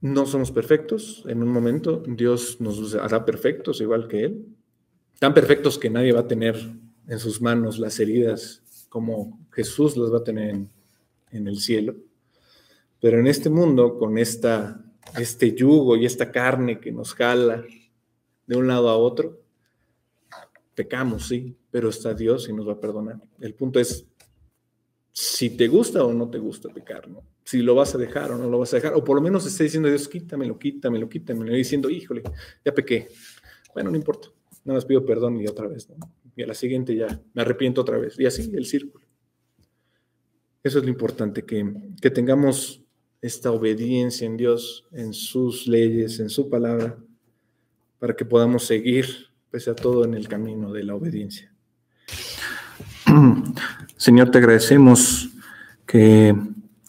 no 0.00 0.26
somos 0.26 0.50
perfectos. 0.50 1.24
En 1.26 1.42
un 1.42 1.48
momento 1.48 2.02
Dios 2.06 2.60
nos 2.60 2.94
hará 2.94 3.24
perfectos, 3.24 3.80
igual 3.80 4.08
que 4.08 4.24
Él. 4.24 4.46
Tan 5.18 5.34
perfectos 5.34 5.78
que 5.78 5.90
nadie 5.90 6.12
va 6.12 6.20
a 6.20 6.28
tener 6.28 6.56
en 7.08 7.18
sus 7.18 7.40
manos 7.40 7.78
las 7.78 7.98
heridas 8.00 8.62
como 8.88 9.38
Jesús 9.52 9.96
las 9.96 10.12
va 10.12 10.18
a 10.18 10.24
tener 10.24 10.50
en, 10.50 10.70
en 11.30 11.48
el 11.48 11.58
cielo. 11.58 11.96
Pero 13.00 13.18
en 13.18 13.26
este 13.26 13.48
mundo, 13.48 13.98
con 13.98 14.18
esta, 14.18 14.84
este 15.18 15.54
yugo 15.54 15.96
y 15.96 16.06
esta 16.06 16.30
carne 16.30 16.80
que 16.80 16.92
nos 16.92 17.14
jala 17.14 17.64
de 18.46 18.56
un 18.56 18.66
lado 18.66 18.88
a 18.88 18.96
otro, 18.96 19.40
pecamos, 20.74 21.28
sí, 21.28 21.56
pero 21.70 21.88
está 21.88 22.14
Dios 22.14 22.48
y 22.48 22.52
nos 22.52 22.68
va 22.68 22.72
a 22.72 22.80
perdonar. 22.80 23.20
El 23.40 23.54
punto 23.54 23.80
es 23.80 24.06
si 25.12 25.50
te 25.50 25.68
gusta 25.68 26.04
o 26.04 26.12
no 26.12 26.30
te 26.30 26.38
gusta 26.38 26.68
pecar, 26.68 27.08
¿no? 27.08 27.22
Si 27.44 27.58
lo 27.62 27.74
vas 27.74 27.94
a 27.94 27.98
dejar 27.98 28.32
o 28.32 28.38
no 28.38 28.48
lo 28.48 28.58
vas 28.58 28.72
a 28.72 28.76
dejar, 28.76 28.94
o 28.94 29.02
por 29.04 29.16
lo 29.16 29.22
menos 29.22 29.44
esté 29.46 29.64
diciendo 29.64 29.88
Dios, 29.88 30.08
quítamelo, 30.08 30.58
quítamelo, 30.58 31.08
quítamelo, 31.08 31.52
y 31.52 31.58
diciendo, 31.58 31.90
híjole, 31.90 32.22
ya 32.64 32.72
pequé. 32.72 33.08
Bueno, 33.74 33.90
no 33.90 33.96
importa, 33.96 34.28
nada 34.64 34.76
más 34.78 34.84
pido 34.84 35.04
perdón 35.04 35.40
y 35.40 35.46
otra 35.46 35.66
vez, 35.66 35.88
¿no? 35.88 35.96
A 36.42 36.46
la 36.46 36.54
siguiente 36.54 36.94
ya 36.96 37.20
me 37.34 37.42
arrepiento 37.42 37.80
otra 37.80 37.98
vez, 37.98 38.18
y 38.18 38.26
así 38.26 38.50
el 38.54 38.66
círculo. 38.66 39.04
Eso 40.62 40.78
es 40.78 40.84
lo 40.84 40.90
importante, 40.90 41.44
que, 41.44 41.72
que 42.00 42.10
tengamos 42.10 42.82
esta 43.22 43.50
obediencia 43.50 44.26
en 44.26 44.36
Dios, 44.36 44.86
en 44.92 45.12
sus 45.12 45.66
leyes, 45.66 46.20
en 46.20 46.30
su 46.30 46.48
palabra, 46.48 46.96
para 47.98 48.14
que 48.14 48.24
podamos 48.24 48.64
seguir, 48.64 49.06
pese 49.50 49.70
a 49.70 49.74
todo, 49.74 50.04
en 50.04 50.14
el 50.14 50.28
camino 50.28 50.72
de 50.72 50.84
la 50.84 50.94
obediencia. 50.94 51.52
Señor, 53.96 54.30
te 54.30 54.38
agradecemos 54.38 55.28
que 55.86 56.34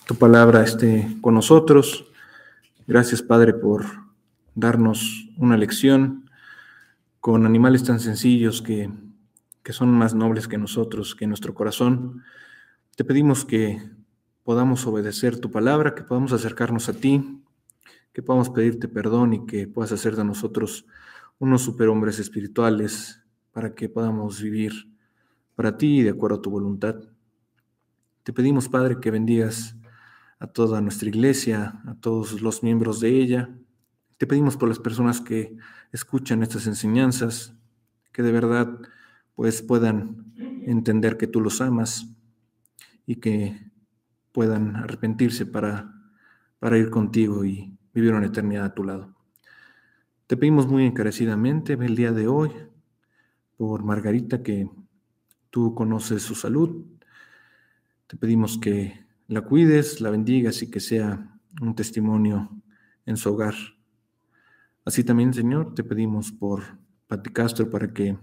tu 0.05 0.15
palabra 0.15 0.63
esté 0.63 1.07
con 1.21 1.33
nosotros. 1.33 2.05
Gracias, 2.87 3.21
Padre, 3.21 3.53
por 3.53 3.85
darnos 4.55 5.29
una 5.37 5.57
lección 5.57 6.29
con 7.19 7.45
animales 7.45 7.83
tan 7.83 7.99
sencillos 7.99 8.61
que, 8.61 8.89
que 9.63 9.73
son 9.73 9.91
más 9.91 10.13
nobles 10.13 10.47
que 10.47 10.57
nosotros, 10.57 11.15
que 11.15 11.27
nuestro 11.27 11.53
corazón. 11.53 12.23
Te 12.95 13.03
pedimos 13.03 13.45
que 13.45 13.81
podamos 14.43 14.85
obedecer 14.87 15.39
tu 15.39 15.51
palabra, 15.51 15.95
que 15.95 16.03
podamos 16.03 16.33
acercarnos 16.33 16.89
a 16.89 16.93
ti, 16.93 17.41
que 18.13 18.23
podamos 18.23 18.49
pedirte 18.49 18.87
perdón 18.87 19.33
y 19.33 19.45
que 19.45 19.67
puedas 19.67 19.91
hacer 19.91 20.15
de 20.15 20.25
nosotros 20.25 20.85
unos 21.39 21.61
superhombres 21.61 22.19
espirituales 22.19 23.21
para 23.51 23.73
que 23.73 23.89
podamos 23.89 24.41
vivir 24.41 24.73
para 25.55 25.77
ti 25.77 25.99
y 25.99 26.03
de 26.03 26.11
acuerdo 26.11 26.37
a 26.37 26.41
tu 26.41 26.49
voluntad. 26.49 26.95
Te 28.23 28.33
pedimos, 28.33 28.69
Padre, 28.69 28.99
que 28.99 29.11
bendigas 29.11 29.75
a 30.39 30.47
toda 30.47 30.81
nuestra 30.81 31.09
iglesia, 31.09 31.81
a 31.85 31.95
todos 31.95 32.41
los 32.41 32.63
miembros 32.63 32.99
de 32.99 33.09
ella. 33.09 33.49
Te 34.17 34.27
pedimos 34.27 34.57
por 34.57 34.69
las 34.69 34.79
personas 34.79 35.21
que 35.21 35.55
escuchan 35.91 36.43
estas 36.43 36.67
enseñanzas, 36.67 37.53
que 38.11 38.23
de 38.23 38.31
verdad 38.31 38.79
pues 39.41 39.63
puedan 39.63 40.35
entender 40.67 41.17
que 41.17 41.25
tú 41.25 41.41
los 41.41 41.61
amas 41.61 42.15
y 43.07 43.15
que 43.15 43.71
puedan 44.31 44.75
arrepentirse 44.75 45.47
para, 45.47 45.91
para 46.59 46.77
ir 46.77 46.91
contigo 46.91 47.43
y 47.43 47.75
vivir 47.91 48.13
una 48.13 48.27
eternidad 48.27 48.65
a 48.65 48.75
tu 48.75 48.83
lado. 48.83 49.17
Te 50.27 50.37
pedimos 50.37 50.67
muy 50.67 50.85
encarecidamente 50.85 51.73
el 51.73 51.95
día 51.95 52.11
de 52.11 52.27
hoy 52.27 52.51
por 53.57 53.83
Margarita 53.83 54.43
que 54.43 54.69
Tú 55.49 55.73
conoces 55.73 56.21
su 56.21 56.35
salud. 56.35 56.85
Te 58.05 58.17
pedimos 58.17 58.59
que 58.59 59.07
la 59.27 59.41
cuides, 59.41 60.01
la 60.01 60.11
bendigas 60.11 60.61
y 60.61 60.69
que 60.69 60.79
sea 60.79 61.41
un 61.59 61.73
testimonio 61.73 62.61
en 63.07 63.17
su 63.17 63.33
hogar. 63.33 63.55
Así 64.85 65.03
también, 65.03 65.33
Señor, 65.33 65.73
te 65.73 65.83
pedimos 65.83 66.31
por 66.31 66.61
Pati 67.07 67.31
Castro 67.31 67.71
para 67.71 67.91
que 67.91 68.19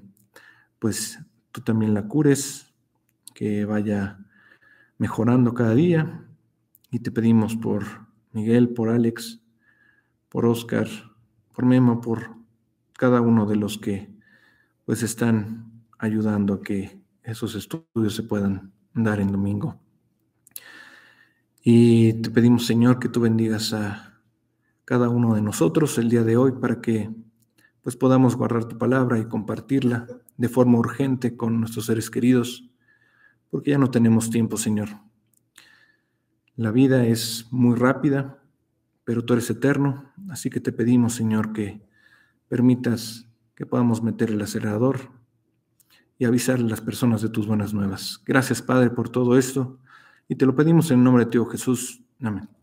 pues 0.78 1.18
tú 1.52 1.60
también 1.60 1.94
la 1.94 2.08
cures, 2.08 2.72
que 3.34 3.64
vaya 3.64 4.18
mejorando 4.98 5.54
cada 5.54 5.74
día. 5.74 6.24
Y 6.90 7.00
te 7.00 7.10
pedimos 7.10 7.56
por 7.56 7.84
Miguel, 8.32 8.70
por 8.70 8.88
Alex, 8.88 9.40
por 10.28 10.46
Oscar, 10.46 10.88
por 11.54 11.66
Memo, 11.66 12.00
por 12.00 12.36
cada 12.94 13.20
uno 13.20 13.46
de 13.46 13.56
los 13.56 13.78
que 13.78 14.10
pues 14.84 15.02
están 15.02 15.84
ayudando 15.98 16.54
a 16.54 16.62
que 16.62 17.00
esos 17.22 17.54
estudios 17.54 18.14
se 18.14 18.22
puedan 18.22 18.72
dar 18.94 19.20
en 19.20 19.30
domingo. 19.30 19.78
Y 21.62 22.14
te 22.14 22.30
pedimos, 22.30 22.66
Señor, 22.66 22.98
que 22.98 23.08
tú 23.08 23.20
bendigas 23.20 23.72
a 23.72 24.18
cada 24.84 25.10
uno 25.10 25.34
de 25.34 25.42
nosotros 25.42 25.98
el 25.98 26.08
día 26.08 26.24
de 26.24 26.36
hoy 26.36 26.52
para 26.52 26.80
que 26.80 27.10
pues 27.82 27.96
podamos 27.96 28.36
guardar 28.36 28.64
tu 28.64 28.78
palabra 28.78 29.18
y 29.18 29.26
compartirla 29.26 30.06
de 30.38 30.48
forma 30.48 30.78
urgente 30.78 31.36
con 31.36 31.60
nuestros 31.60 31.86
seres 31.86 32.10
queridos, 32.10 32.70
porque 33.50 33.72
ya 33.72 33.78
no 33.78 33.90
tenemos 33.90 34.30
tiempo, 34.30 34.56
Señor. 34.56 34.88
La 36.56 36.70
vida 36.70 37.04
es 37.04 37.46
muy 37.50 37.76
rápida, 37.76 38.42
pero 39.04 39.24
tú 39.24 39.34
eres 39.34 39.50
eterno, 39.50 40.12
así 40.30 40.48
que 40.48 40.60
te 40.60 40.72
pedimos, 40.72 41.12
Señor, 41.12 41.52
que 41.52 41.82
permitas 42.48 43.28
que 43.54 43.66
podamos 43.66 44.02
meter 44.02 44.30
el 44.30 44.40
acelerador 44.40 45.10
y 46.18 46.24
avisar 46.24 46.56
a 46.56 46.62
las 46.62 46.80
personas 46.80 47.20
de 47.20 47.28
tus 47.28 47.46
buenas 47.46 47.74
nuevas. 47.74 48.22
Gracias, 48.24 48.62
Padre, 48.62 48.90
por 48.90 49.08
todo 49.08 49.36
esto 49.36 49.78
y 50.28 50.36
te 50.36 50.46
lo 50.46 50.54
pedimos 50.54 50.90
en 50.90 50.98
el 50.98 51.04
nombre 51.04 51.24
de 51.24 51.30
Tío 51.30 51.46
Jesús. 51.46 52.02
Amén. 52.20 52.57